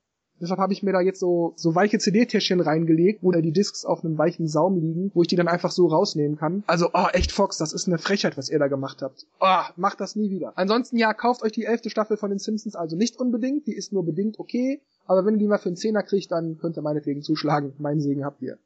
Deshalb 0.41 0.61
habe 0.61 0.73
ich 0.73 0.83
mir 0.83 0.93
da 0.93 1.01
jetzt 1.01 1.19
so, 1.19 1.53
so 1.57 1.75
weiche 1.75 1.99
CD-Täschchen 1.99 2.61
reingelegt, 2.61 3.23
wo 3.23 3.33
da 3.33 3.41
die 3.41 3.53
Discs 3.53 3.85
auf 3.85 4.05
einem 4.05 4.17
weichen 4.19 4.47
Saum 4.47 4.79
liegen, 4.79 5.11
wo 5.15 5.23
ich 5.23 5.29
die 5.29 5.37
dann 5.37 5.49
einfach 5.49 5.73
so 5.73 5.87
rausnehmen 5.89 6.37
kann. 6.37 6.63
Also, 6.67 6.91
oh, 6.95 7.07
echt 7.13 7.33
Fox, 7.33 7.59
das 7.59 7.73
ist 7.73 7.89
eine 7.89 7.99
Frechheit, 7.99 8.37
was 8.37 8.49
ihr 8.49 8.59
da 8.59 8.69
gemacht 8.69 9.03
habt. 9.03 9.27
Oh, 9.41 9.63
macht 9.77 10.01
das 10.01 10.15
nie 10.15 10.31
wieder. 10.31 10.53
Ansonsten, 10.57 10.97
ja, 10.97 11.13
kauft 11.13 11.43
euch 11.43 11.53
die 11.53 11.65
elfte 11.65 11.91
Staffel 11.91 12.17
von 12.17 12.31
den 12.31 12.39
Simpsons 12.39 12.77
also 12.77 12.97
nicht 12.97 13.19
unbedingt. 13.19 13.67
Die 13.67 13.75
ist 13.75 13.93
nur 13.93 14.05
bedingt 14.05 14.39
okay. 14.39 14.81
Aber 15.07 15.25
wenn 15.25 15.35
ihr 15.35 15.41
die 15.41 15.49
mal 15.49 15.59
für 15.59 15.71
einen 15.71 15.77
Zehner 15.77 16.03
kriegt, 16.03 16.31
dann 16.31 16.59
könnt 16.59 16.79
ihr 16.79 16.83
meinetwegen 16.83 17.23
zuschlagen. 17.23 17.73
Meinen 17.79 18.01
Segen 18.01 18.25
habt 18.25 18.43
ihr. 18.43 18.59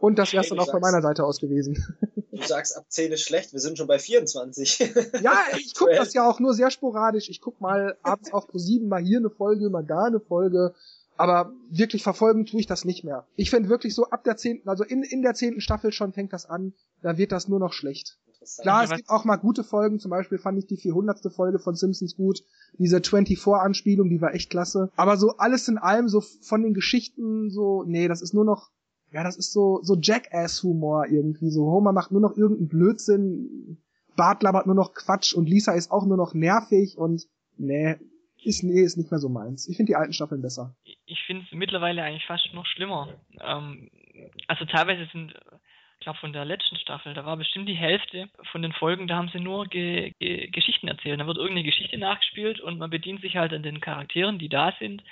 Und 0.00 0.18
das 0.18 0.32
wär's 0.32 0.48
dann 0.48 0.58
auch 0.58 0.70
von 0.70 0.80
meiner 0.80 1.02
Seite 1.02 1.24
aus 1.24 1.40
gewesen. 1.40 1.84
Du 2.32 2.42
sagst, 2.42 2.76
ab 2.76 2.86
10 2.88 3.12
ist 3.12 3.22
schlecht, 3.22 3.52
wir 3.52 3.60
sind 3.60 3.76
schon 3.76 3.86
bei 3.86 3.98
24. 3.98 4.78
Ja, 5.22 5.38
ich 5.58 5.74
guck 5.74 5.90
das 5.90 6.14
ja 6.14 6.28
auch 6.28 6.40
nur 6.40 6.54
sehr 6.54 6.70
sporadisch. 6.70 7.28
Ich 7.28 7.40
guck 7.40 7.60
mal 7.60 7.96
abends 8.02 8.32
auf 8.32 8.48
Pro 8.48 8.58
7 8.58 8.88
mal 8.88 9.02
hier 9.02 9.18
eine 9.18 9.30
Folge, 9.30 9.68
mal 9.68 9.84
da 9.84 10.04
eine 10.04 10.20
Folge. 10.20 10.74
Aber 11.16 11.52
wirklich 11.68 12.02
verfolgen 12.02 12.46
tue 12.46 12.60
ich 12.60 12.66
das 12.66 12.86
nicht 12.86 13.04
mehr. 13.04 13.26
Ich 13.36 13.50
finde 13.50 13.68
wirklich 13.68 13.94
so 13.94 14.06
ab 14.06 14.24
der 14.24 14.38
zehnten, 14.38 14.70
also 14.70 14.84
in, 14.84 15.02
in 15.02 15.20
der 15.20 15.34
zehnten 15.34 15.60
Staffel 15.60 15.92
schon 15.92 16.14
fängt 16.14 16.32
das 16.32 16.46
an, 16.46 16.72
da 17.02 17.18
wird 17.18 17.30
das 17.30 17.46
nur 17.46 17.58
noch 17.58 17.74
schlecht. 17.74 18.18
Klar, 18.62 18.84
es 18.84 18.90
gibt 18.90 19.10
auch 19.10 19.24
mal 19.26 19.36
gute 19.36 19.62
Folgen, 19.62 19.98
zum 19.98 20.10
Beispiel 20.10 20.38
fand 20.38 20.58
ich 20.58 20.66
die 20.66 20.78
400. 20.78 21.30
Folge 21.30 21.58
von 21.58 21.74
Simpsons 21.74 22.16
gut, 22.16 22.42
diese 22.78 22.96
24-Anspielung, 22.98 24.08
die 24.08 24.22
war 24.22 24.34
echt 24.34 24.48
klasse. 24.48 24.90
Aber 24.96 25.18
so 25.18 25.36
alles 25.36 25.68
in 25.68 25.76
allem, 25.76 26.08
so 26.08 26.22
von 26.22 26.62
den 26.62 26.72
Geschichten, 26.72 27.50
so, 27.50 27.84
nee, 27.84 28.08
das 28.08 28.22
ist 28.22 28.32
nur 28.32 28.46
noch, 28.46 28.70
ja, 29.12 29.24
das 29.24 29.36
ist 29.36 29.52
so, 29.52 29.80
so 29.82 29.96
Jackass-Humor 30.00 31.06
irgendwie. 31.06 31.50
So 31.50 31.62
Homer 31.66 31.92
macht 31.92 32.12
nur 32.12 32.20
noch 32.20 32.36
irgendeinen 32.36 32.68
Blödsinn, 32.68 33.78
Bart 34.16 34.42
labert 34.42 34.66
nur 34.66 34.74
noch 34.74 34.92
Quatsch 34.92 35.34
und 35.34 35.48
Lisa 35.48 35.72
ist 35.72 35.90
auch 35.90 36.06
nur 36.06 36.16
noch 36.16 36.34
nervig 36.34 36.98
und 36.98 37.22
nee, 37.56 37.96
ist, 38.42 38.62
nee, 38.62 38.82
ist 38.82 38.96
nicht 38.96 39.10
mehr 39.10 39.18
so 39.20 39.28
meins. 39.28 39.68
Ich 39.68 39.76
finde 39.76 39.90
die 39.90 39.96
alten 39.96 40.12
Staffeln 40.12 40.42
besser. 40.42 40.74
Ich 41.06 41.22
finde 41.26 41.44
es 41.44 41.52
mittlerweile 41.52 42.02
eigentlich 42.02 42.26
fast 42.26 42.52
noch 42.54 42.66
schlimmer. 42.66 43.08
Ähm, 43.40 43.90
also 44.46 44.64
teilweise 44.64 45.08
sind, 45.12 45.34
ich 45.98 46.00
glaube 46.00 46.18
von 46.18 46.32
der 46.32 46.44
letzten 46.44 46.76
Staffel, 46.76 47.14
da 47.14 47.24
war 47.24 47.36
bestimmt 47.36 47.68
die 47.68 47.74
Hälfte 47.74 48.28
von 48.52 48.62
den 48.62 48.72
Folgen, 48.72 49.08
da 49.08 49.16
haben 49.16 49.30
sie 49.32 49.40
nur 49.40 49.66
ge 49.66 50.12
ge 50.18 50.48
Geschichten 50.48 50.88
erzählt. 50.88 51.20
Da 51.20 51.26
wird 51.26 51.36
irgendeine 51.36 51.64
Geschichte 51.64 51.98
nachgespielt 51.98 52.60
und 52.60 52.78
man 52.78 52.90
bedient 52.90 53.20
sich 53.20 53.36
halt 53.36 53.52
an 53.52 53.62
den 53.62 53.80
Charakteren, 53.80 54.38
die 54.38 54.48
da 54.48 54.72
sind. 54.78 55.02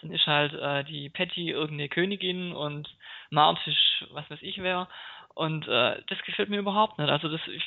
Dann 0.00 0.10
ist 0.12 0.26
halt 0.26 0.54
äh, 0.54 0.84
die 0.84 1.10
Patty 1.10 1.50
irgendeine 1.50 1.88
Königin 1.88 2.52
und 2.52 2.88
Marge 3.30 3.60
ist 3.66 3.90
was 4.12 4.28
weiß 4.30 4.40
ich 4.42 4.58
wer. 4.62 4.88
Und 5.34 5.66
äh, 5.68 6.02
das 6.08 6.18
gefällt 6.26 6.50
mir 6.50 6.58
überhaupt 6.58 6.98
nicht. 6.98 7.08
Also 7.08 7.28
das, 7.28 7.40
ich, 7.46 7.62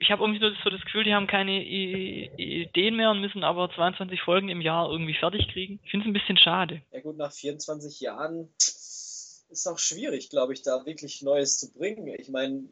ich 0.00 0.10
habe 0.10 0.22
irgendwie 0.22 0.40
so 0.40 0.70
das 0.70 0.80
Gefühl, 0.82 1.04
die 1.04 1.14
haben 1.14 1.26
keine 1.26 1.64
I 1.64 2.30
Ideen 2.36 2.96
mehr 2.96 3.10
und 3.10 3.20
müssen 3.20 3.44
aber 3.44 3.70
22 3.70 4.20
Folgen 4.22 4.48
im 4.48 4.60
Jahr 4.60 4.90
irgendwie 4.90 5.14
fertig 5.14 5.48
kriegen. 5.52 5.80
Ich 5.84 5.90
finde 5.90 6.06
es 6.06 6.10
ein 6.10 6.14
bisschen 6.14 6.36
schade. 6.36 6.82
Ja 6.92 7.00
gut, 7.00 7.16
nach 7.16 7.32
24 7.32 8.00
Jahren 8.00 8.48
ist 8.58 9.66
auch 9.66 9.78
schwierig, 9.78 10.30
glaube 10.30 10.52
ich, 10.52 10.62
da 10.62 10.84
wirklich 10.84 11.22
Neues 11.22 11.58
zu 11.58 11.72
bringen. 11.72 12.08
Ich 12.18 12.28
meine, 12.28 12.64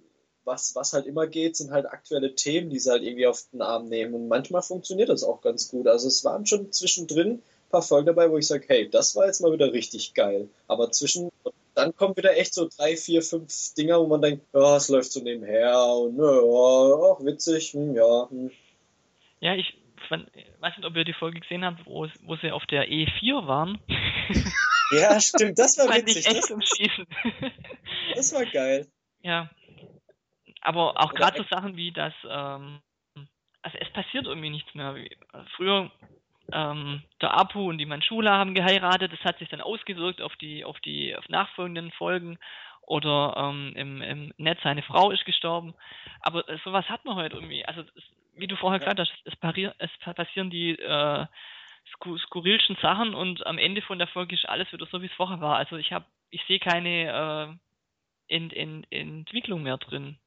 was, 0.45 0.75
was 0.75 0.93
halt 0.93 1.07
immer 1.07 1.27
geht, 1.27 1.57
sind 1.57 1.71
halt 1.71 1.87
aktuelle 1.87 2.35
Themen, 2.35 2.71
die 2.71 2.79
sie 2.79 2.91
halt 2.91 3.03
irgendwie 3.03 3.27
auf 3.27 3.45
den 3.53 3.63
Arm 3.63 3.89
nehmen. 3.89 4.15
Und 4.15 4.29
manchmal 4.29 4.63
funktioniert 4.63 5.11
das 5.11 5.23
auch 5.23 5.41
ganz 5.41 5.69
gut. 5.69 5.87
Also 5.87 6.09
es 6.09 6.25
waren 6.25 6.47
schon 6.47 6.73
zwischendrin 6.73 7.33
ein 7.33 7.71
paar 7.71 7.83
Folgen 7.83 8.07
dabei, 8.07 8.31
wo 8.31 8.39
ich 8.39 8.47
sage, 8.47 8.65
hey, 8.67 8.89
das 8.89 9.15
war 9.15 9.27
jetzt 9.27 9.41
mal 9.41 9.53
wieder 9.53 9.73
richtig 9.73 10.15
geil. 10.15 10.49
Aber 10.67 10.91
zwischen 10.91 11.31
dann 11.79 11.95
kommen 11.95 12.17
wieder 12.17 12.37
echt 12.37 12.55
so 12.55 12.69
drei, 12.69 12.97
vier, 12.97 13.23
fünf 13.23 13.75
Dinger, 13.77 14.01
wo 14.01 14.07
man 14.09 14.21
denkt, 14.21 14.45
ja, 14.53 14.77
es 14.77 14.89
läuft 14.89 15.13
so 15.13 15.23
nebenher 15.23 15.73
und 15.79 16.19
ja, 16.19 16.25
auch 16.25 17.25
witzig, 17.25 17.73
hm, 17.73 17.95
ja. 17.95 18.29
Hm. 18.29 18.51
Ja, 19.41 19.55
ich 19.55 19.79
fand, 20.09 20.29
weiß 20.59 20.77
nicht, 20.77 20.87
ob 20.87 20.97
ihr 20.97 21.05
die 21.05 21.13
Folge 21.13 21.39
gesehen 21.41 21.65
habt, 21.65 21.87
wo, 21.87 22.09
wo 22.23 22.37
sie 22.37 22.51
auf 22.51 22.67
der 22.67 22.89
E4 22.89 23.47
waren. 23.47 23.79
ja, 24.91 25.21
stimmt, 25.21 25.59
das 25.59 25.79
war 25.79 25.87
witzig. 25.95 26.27
Ich 26.27 26.27
echt 26.27 26.51
das, 26.51 26.69
Schießen. 26.77 27.07
das 28.17 28.35
war 28.35 28.45
geil. 28.45 28.89
Ja. 29.23 29.49
Aber 30.61 31.01
auch 31.01 31.15
gerade 31.15 31.39
so 31.39 31.45
Sachen 31.49 31.77
wie 31.77 31.93
das, 31.93 32.13
ähm, 32.29 32.81
also 33.63 33.79
es 33.81 33.93
passiert 33.93 34.27
irgendwie 34.27 34.51
nichts 34.51 34.75
mehr. 34.75 34.97
Früher 35.57 35.93
ähm, 36.53 37.03
der 37.21 37.35
Apu 37.35 37.69
und 37.69 37.79
die 37.79 37.87
Manchula 37.87 38.39
haben 38.39 38.55
geheiratet. 38.55 39.13
Das 39.13 39.21
hat 39.21 39.39
sich 39.39 39.49
dann 39.49 39.61
ausgewirkt 39.61 40.23
auf 40.23 40.35
die, 40.37 40.65
auf 40.65 40.79
die 40.81 41.17
auf 41.17 41.29
nachfolgenden 41.29 41.91
Folgen. 41.93 42.39
Oder 42.83 43.35
ähm, 43.37 43.73
im, 43.77 44.03
im 44.03 44.33
Netz 44.39 44.61
seine 44.63 44.83
Frau 44.83 45.11
ist 45.11 45.27
gestorben. 45.27 45.75
Aber 46.21 46.45
sowas 46.65 46.89
hat 46.89 47.05
man 47.05 47.17
heute 47.17 47.37
irgendwie. 47.37 47.65
Also 47.67 47.83
es, 47.83 48.05
wie 48.35 48.47
du 48.47 48.57
vorher 48.57 48.79
gesagt 48.79 49.01
hast, 49.01 49.13
es, 49.25 49.37
parier, 49.37 49.75
es 49.79 49.91
passieren 50.15 50.49
die 50.49 50.71
äh, 50.79 51.27
skurrilsten 52.27 52.77
Sachen 52.81 53.15
und 53.15 53.47
am 53.47 53.59
Ende 53.59 53.83
von 53.83 53.99
der 53.99 54.09
Folge 54.09 54.35
ist 54.35 54.49
alles 54.49 54.73
wieder 54.73 54.87
so, 54.87 55.03
wie 55.03 55.07
es 55.07 55.13
vorher 55.13 55.41
war. 55.41 55.57
Also 55.57 55.77
ich 55.77 55.93
habe, 55.93 56.07
ich 56.31 56.43
sehe 56.45 56.59
keine 56.59 57.59
äh, 58.31 58.35
Ent, 58.35 58.55
Ent, 58.55 58.87
Entwicklung 58.91 59.63
mehr 59.63 59.79
drin. 59.79 60.19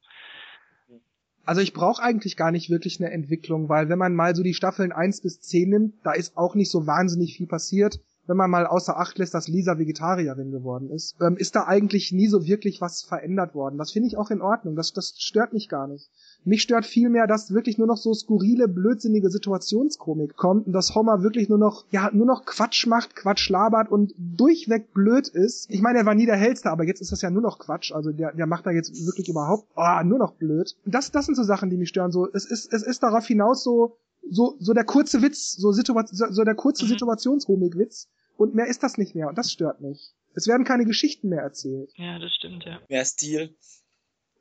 Also 1.45 1.61
ich 1.61 1.73
brauche 1.73 2.01
eigentlich 2.01 2.37
gar 2.37 2.51
nicht 2.51 2.69
wirklich 2.69 2.99
eine 2.99 3.11
Entwicklung, 3.11 3.67
weil 3.67 3.89
wenn 3.89 3.97
man 3.97 4.13
mal 4.13 4.35
so 4.35 4.43
die 4.43 4.53
Staffeln 4.53 4.91
1 4.91 5.21
bis 5.21 5.41
10 5.41 5.69
nimmt, 5.69 5.93
da 6.03 6.11
ist 6.11 6.37
auch 6.37 6.55
nicht 6.55 6.69
so 6.69 6.85
wahnsinnig 6.85 7.35
viel 7.35 7.47
passiert. 7.47 7.99
Wenn 8.31 8.37
man 8.37 8.49
mal 8.49 8.65
außer 8.65 8.97
Acht 8.97 9.17
lässt, 9.17 9.33
dass 9.33 9.49
Lisa 9.49 9.77
Vegetarierin 9.77 10.51
geworden 10.51 10.89
ist, 10.89 11.17
ähm, 11.19 11.35
ist 11.35 11.53
da 11.53 11.65
eigentlich 11.65 12.13
nie 12.13 12.27
so 12.27 12.45
wirklich 12.45 12.79
was 12.79 13.01
verändert 13.01 13.53
worden. 13.55 13.77
Das 13.77 13.91
finde 13.91 14.07
ich 14.07 14.15
auch 14.15 14.31
in 14.31 14.41
Ordnung. 14.41 14.77
Das, 14.77 14.93
das 14.93 15.15
stört 15.17 15.51
mich 15.51 15.67
gar 15.67 15.85
nicht. 15.85 16.09
Mich 16.45 16.61
stört 16.61 16.85
vielmehr, 16.85 17.27
dass 17.27 17.53
wirklich 17.53 17.77
nur 17.77 17.87
noch 17.87 17.97
so 17.97 18.13
skurrile, 18.13 18.69
blödsinnige 18.69 19.29
Situationskomik 19.29 20.37
kommt 20.37 20.65
und 20.65 20.71
dass 20.71 20.95
Homer 20.95 21.23
wirklich 21.23 21.49
nur 21.49 21.57
noch, 21.57 21.83
ja, 21.91 22.09
nur 22.13 22.25
noch 22.25 22.45
Quatsch 22.45 22.87
macht, 22.87 23.17
Quatsch 23.17 23.49
labert 23.49 23.91
und 23.91 24.13
durchweg 24.17 24.93
blöd 24.93 25.27
ist. 25.27 25.69
Ich 25.69 25.81
meine, 25.81 25.99
er 25.99 26.05
war 26.05 26.15
nie 26.15 26.25
der 26.25 26.37
Hellste, 26.37 26.71
aber 26.71 26.85
jetzt 26.85 27.01
ist 27.01 27.11
das 27.11 27.21
ja 27.21 27.29
nur 27.29 27.41
noch 27.41 27.59
Quatsch. 27.59 27.91
Also 27.91 28.13
der, 28.13 28.31
der 28.33 28.47
macht 28.47 28.65
da 28.65 28.71
jetzt 28.71 28.93
wirklich 29.05 29.27
überhaupt, 29.27 29.67
oh, 29.75 30.03
nur 30.05 30.19
noch 30.19 30.35
blöd. 30.35 30.77
Das, 30.85 31.11
das 31.11 31.25
sind 31.25 31.35
so 31.35 31.43
Sachen, 31.43 31.69
die 31.69 31.75
mich 31.75 31.89
stören. 31.89 32.13
So, 32.13 32.29
es 32.31 32.45
ist, 32.45 32.71
es 32.71 32.81
ist 32.81 33.03
darauf 33.03 33.27
hinaus 33.27 33.61
so, 33.61 33.97
so, 34.29 34.55
so 34.59 34.73
der 34.73 34.85
kurze 34.85 35.21
Witz, 35.21 35.57
so, 35.57 35.73
Situa 35.73 36.05
so 36.07 36.45
der 36.45 36.55
kurze 36.55 36.85
mhm. 36.85 36.89
Situationskomik-Witz. 36.91 38.07
Und 38.41 38.55
mehr 38.55 38.65
ist 38.65 38.81
das 38.81 38.97
nicht 38.97 39.13
mehr. 39.13 39.27
Und 39.27 39.37
das 39.37 39.51
stört 39.51 39.81
mich. 39.81 40.15
Es 40.33 40.47
werden 40.47 40.65
keine 40.65 40.85
Geschichten 40.85 41.29
mehr 41.29 41.43
erzählt. 41.43 41.91
Ja, 41.95 42.17
das 42.17 42.33
stimmt, 42.33 42.63
ja. 42.65 42.79
Mehr 42.89 43.05
Stil. 43.05 43.55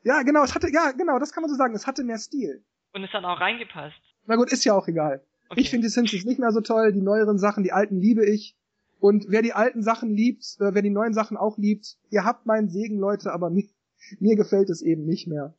Ja, 0.03 0.23
genau, 0.23 0.43
es 0.43 0.55
hatte, 0.55 0.73
ja, 0.73 0.93
genau, 0.93 1.19
das 1.19 1.33
kann 1.33 1.43
man 1.43 1.51
so 1.51 1.57
sagen. 1.57 1.75
Es 1.75 1.87
hatte 1.87 2.03
mehr 2.03 2.17
Stil. 2.17 2.65
Und 2.95 3.05
es 3.05 3.13
hat 3.13 3.25
auch 3.25 3.39
reingepasst. 3.39 4.01
Na 4.25 4.37
gut, 4.37 4.51
ist 4.51 4.65
ja 4.65 4.73
auch 4.73 4.89
egal. 4.89 5.23
Okay. 5.51 5.61
Ich 5.61 5.69
finde 5.69 5.87
die 5.87 5.93
Simpsons 5.93 6.25
nicht 6.25 6.41
mehr 6.41 6.51
so 6.51 6.63
toll. 6.63 6.95
Die 6.95 7.03
neueren 7.03 7.39
Sachen, 7.39 7.63
die 7.63 7.73
alten 7.73 8.01
liebe 8.01 8.25
ich. 8.25 8.57
Und 9.01 9.27
wer 9.29 9.43
die 9.43 9.53
alten 9.53 9.83
Sachen 9.83 10.15
liebt, 10.15 10.45
äh, 10.61 10.73
wer 10.73 10.81
die 10.81 10.89
neuen 10.89 11.13
Sachen 11.13 11.37
auch 11.37 11.59
liebt, 11.59 11.99
ihr 12.09 12.25
habt 12.25 12.47
meinen 12.47 12.71
Segen, 12.71 12.99
Leute, 12.99 13.35
aber 13.35 13.51
mir, 13.51 13.69
mir 14.19 14.35
gefällt 14.35 14.71
es 14.71 14.81
eben 14.81 15.05
nicht 15.05 15.27
mehr. 15.27 15.53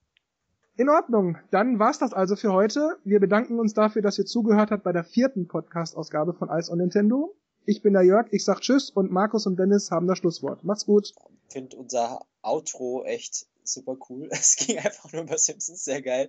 In 0.78 0.90
Ordnung, 0.90 1.38
dann 1.52 1.78
war's 1.78 2.00
das 2.00 2.12
also 2.12 2.36
für 2.36 2.54
heute. 2.54 2.98
Wir 3.04 3.20
bedanken 3.20 3.60
uns 3.60 3.76
dafür, 3.76 4.02
dass 4.02 4.18
ihr 4.18 4.26
zugehört 4.26 4.72
habt 4.72 4.84
bei 4.84 4.94
der 4.94 5.04
vierten 5.04 5.48
Podcast-Ausgabe 5.48 6.34
von 6.34 6.50
Ice 6.50 6.72
on 6.72 6.80
Nintendo. 6.80 7.36
Ich 7.66 7.82
bin 7.82 7.94
der 7.94 8.04
Jörg, 8.04 8.28
ich 8.32 8.44
sag 8.44 8.62
Tschüss 8.62 8.90
und 8.90 9.12
Markus 9.12 9.46
und 9.46 9.58
Dennis 9.58 9.92
haben 9.92 10.08
das 10.08 10.18
Schlusswort. 10.18 10.64
Macht's 10.64 10.86
gut. 10.86 11.14
Ich 11.48 11.54
finde 11.54 11.78
unser 11.78 12.26
Outro 12.42 13.04
echt 13.06 13.46
super 13.64 13.96
cool. 14.10 14.28
Es 14.32 14.56
ging 14.56 14.78
einfach 14.78 15.12
nur 15.14 15.24
über 15.24 15.38
Simpsons, 15.38 15.84
sehr 15.84 16.02
geil. 16.02 16.28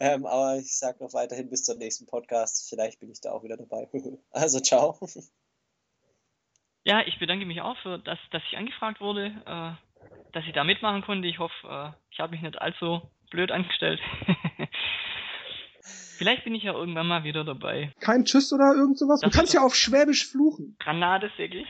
Ähm, 0.00 0.24
aber 0.26 0.56
ich 0.56 0.76
sag 0.76 1.00
noch 1.00 1.12
weiterhin 1.12 1.50
bis 1.50 1.64
zum 1.64 1.78
nächsten 1.78 2.06
Podcast. 2.06 2.68
Vielleicht 2.68 3.00
bin 3.00 3.10
ich 3.10 3.20
da 3.20 3.32
auch 3.32 3.42
wieder 3.42 3.56
dabei. 3.56 3.88
also 4.30 4.60
ciao. 4.60 4.98
Ja, 6.82 7.06
ich 7.06 7.18
bedanke 7.18 7.44
mich 7.44 7.60
auch 7.60 7.76
für 7.82 7.98
das, 7.98 8.18
dass 8.30 8.42
ich 8.50 8.56
angefragt 8.56 9.02
wurde, 9.02 9.26
äh, 9.26 9.72
dass 10.32 10.46
ich 10.46 10.54
da 10.54 10.64
mitmachen 10.64 11.02
konnte. 11.02 11.28
Ich 11.28 11.38
hoffe, 11.38 11.52
äh, 11.68 11.90
ich 12.10 12.20
habe 12.20 12.32
mich 12.32 12.40
nicht 12.40 12.58
allzu 12.58 13.02
blöd 13.30 13.50
angestellt. 13.50 14.00
Vielleicht 15.82 16.44
bin 16.44 16.54
ich 16.54 16.64
ja 16.64 16.72
irgendwann 16.72 17.06
mal 17.06 17.24
wieder 17.24 17.44
dabei. 17.44 17.92
Kein 18.00 18.24
Tschüss 18.24 18.52
oder 18.52 18.74
irgend 18.74 18.98
sowas? 18.98 19.20
Das 19.20 19.30
du 19.30 19.36
kannst 19.36 19.54
ja 19.54 19.62
auf 19.62 19.74
Schwäbisch 19.74 20.26
fluchen. 20.26 20.76
Granate, 20.78 21.30
ich. 21.38 21.68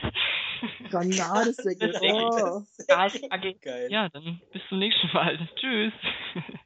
Granatsäcke. 0.89 1.91
Oh. 2.03 2.61
Geil. 2.87 3.87
Ja, 3.89 4.09
dann 4.09 4.41
bis 4.51 4.61
zum 4.69 4.79
nächsten 4.79 5.07
Mal. 5.13 5.37
Tschüss. 5.55 5.93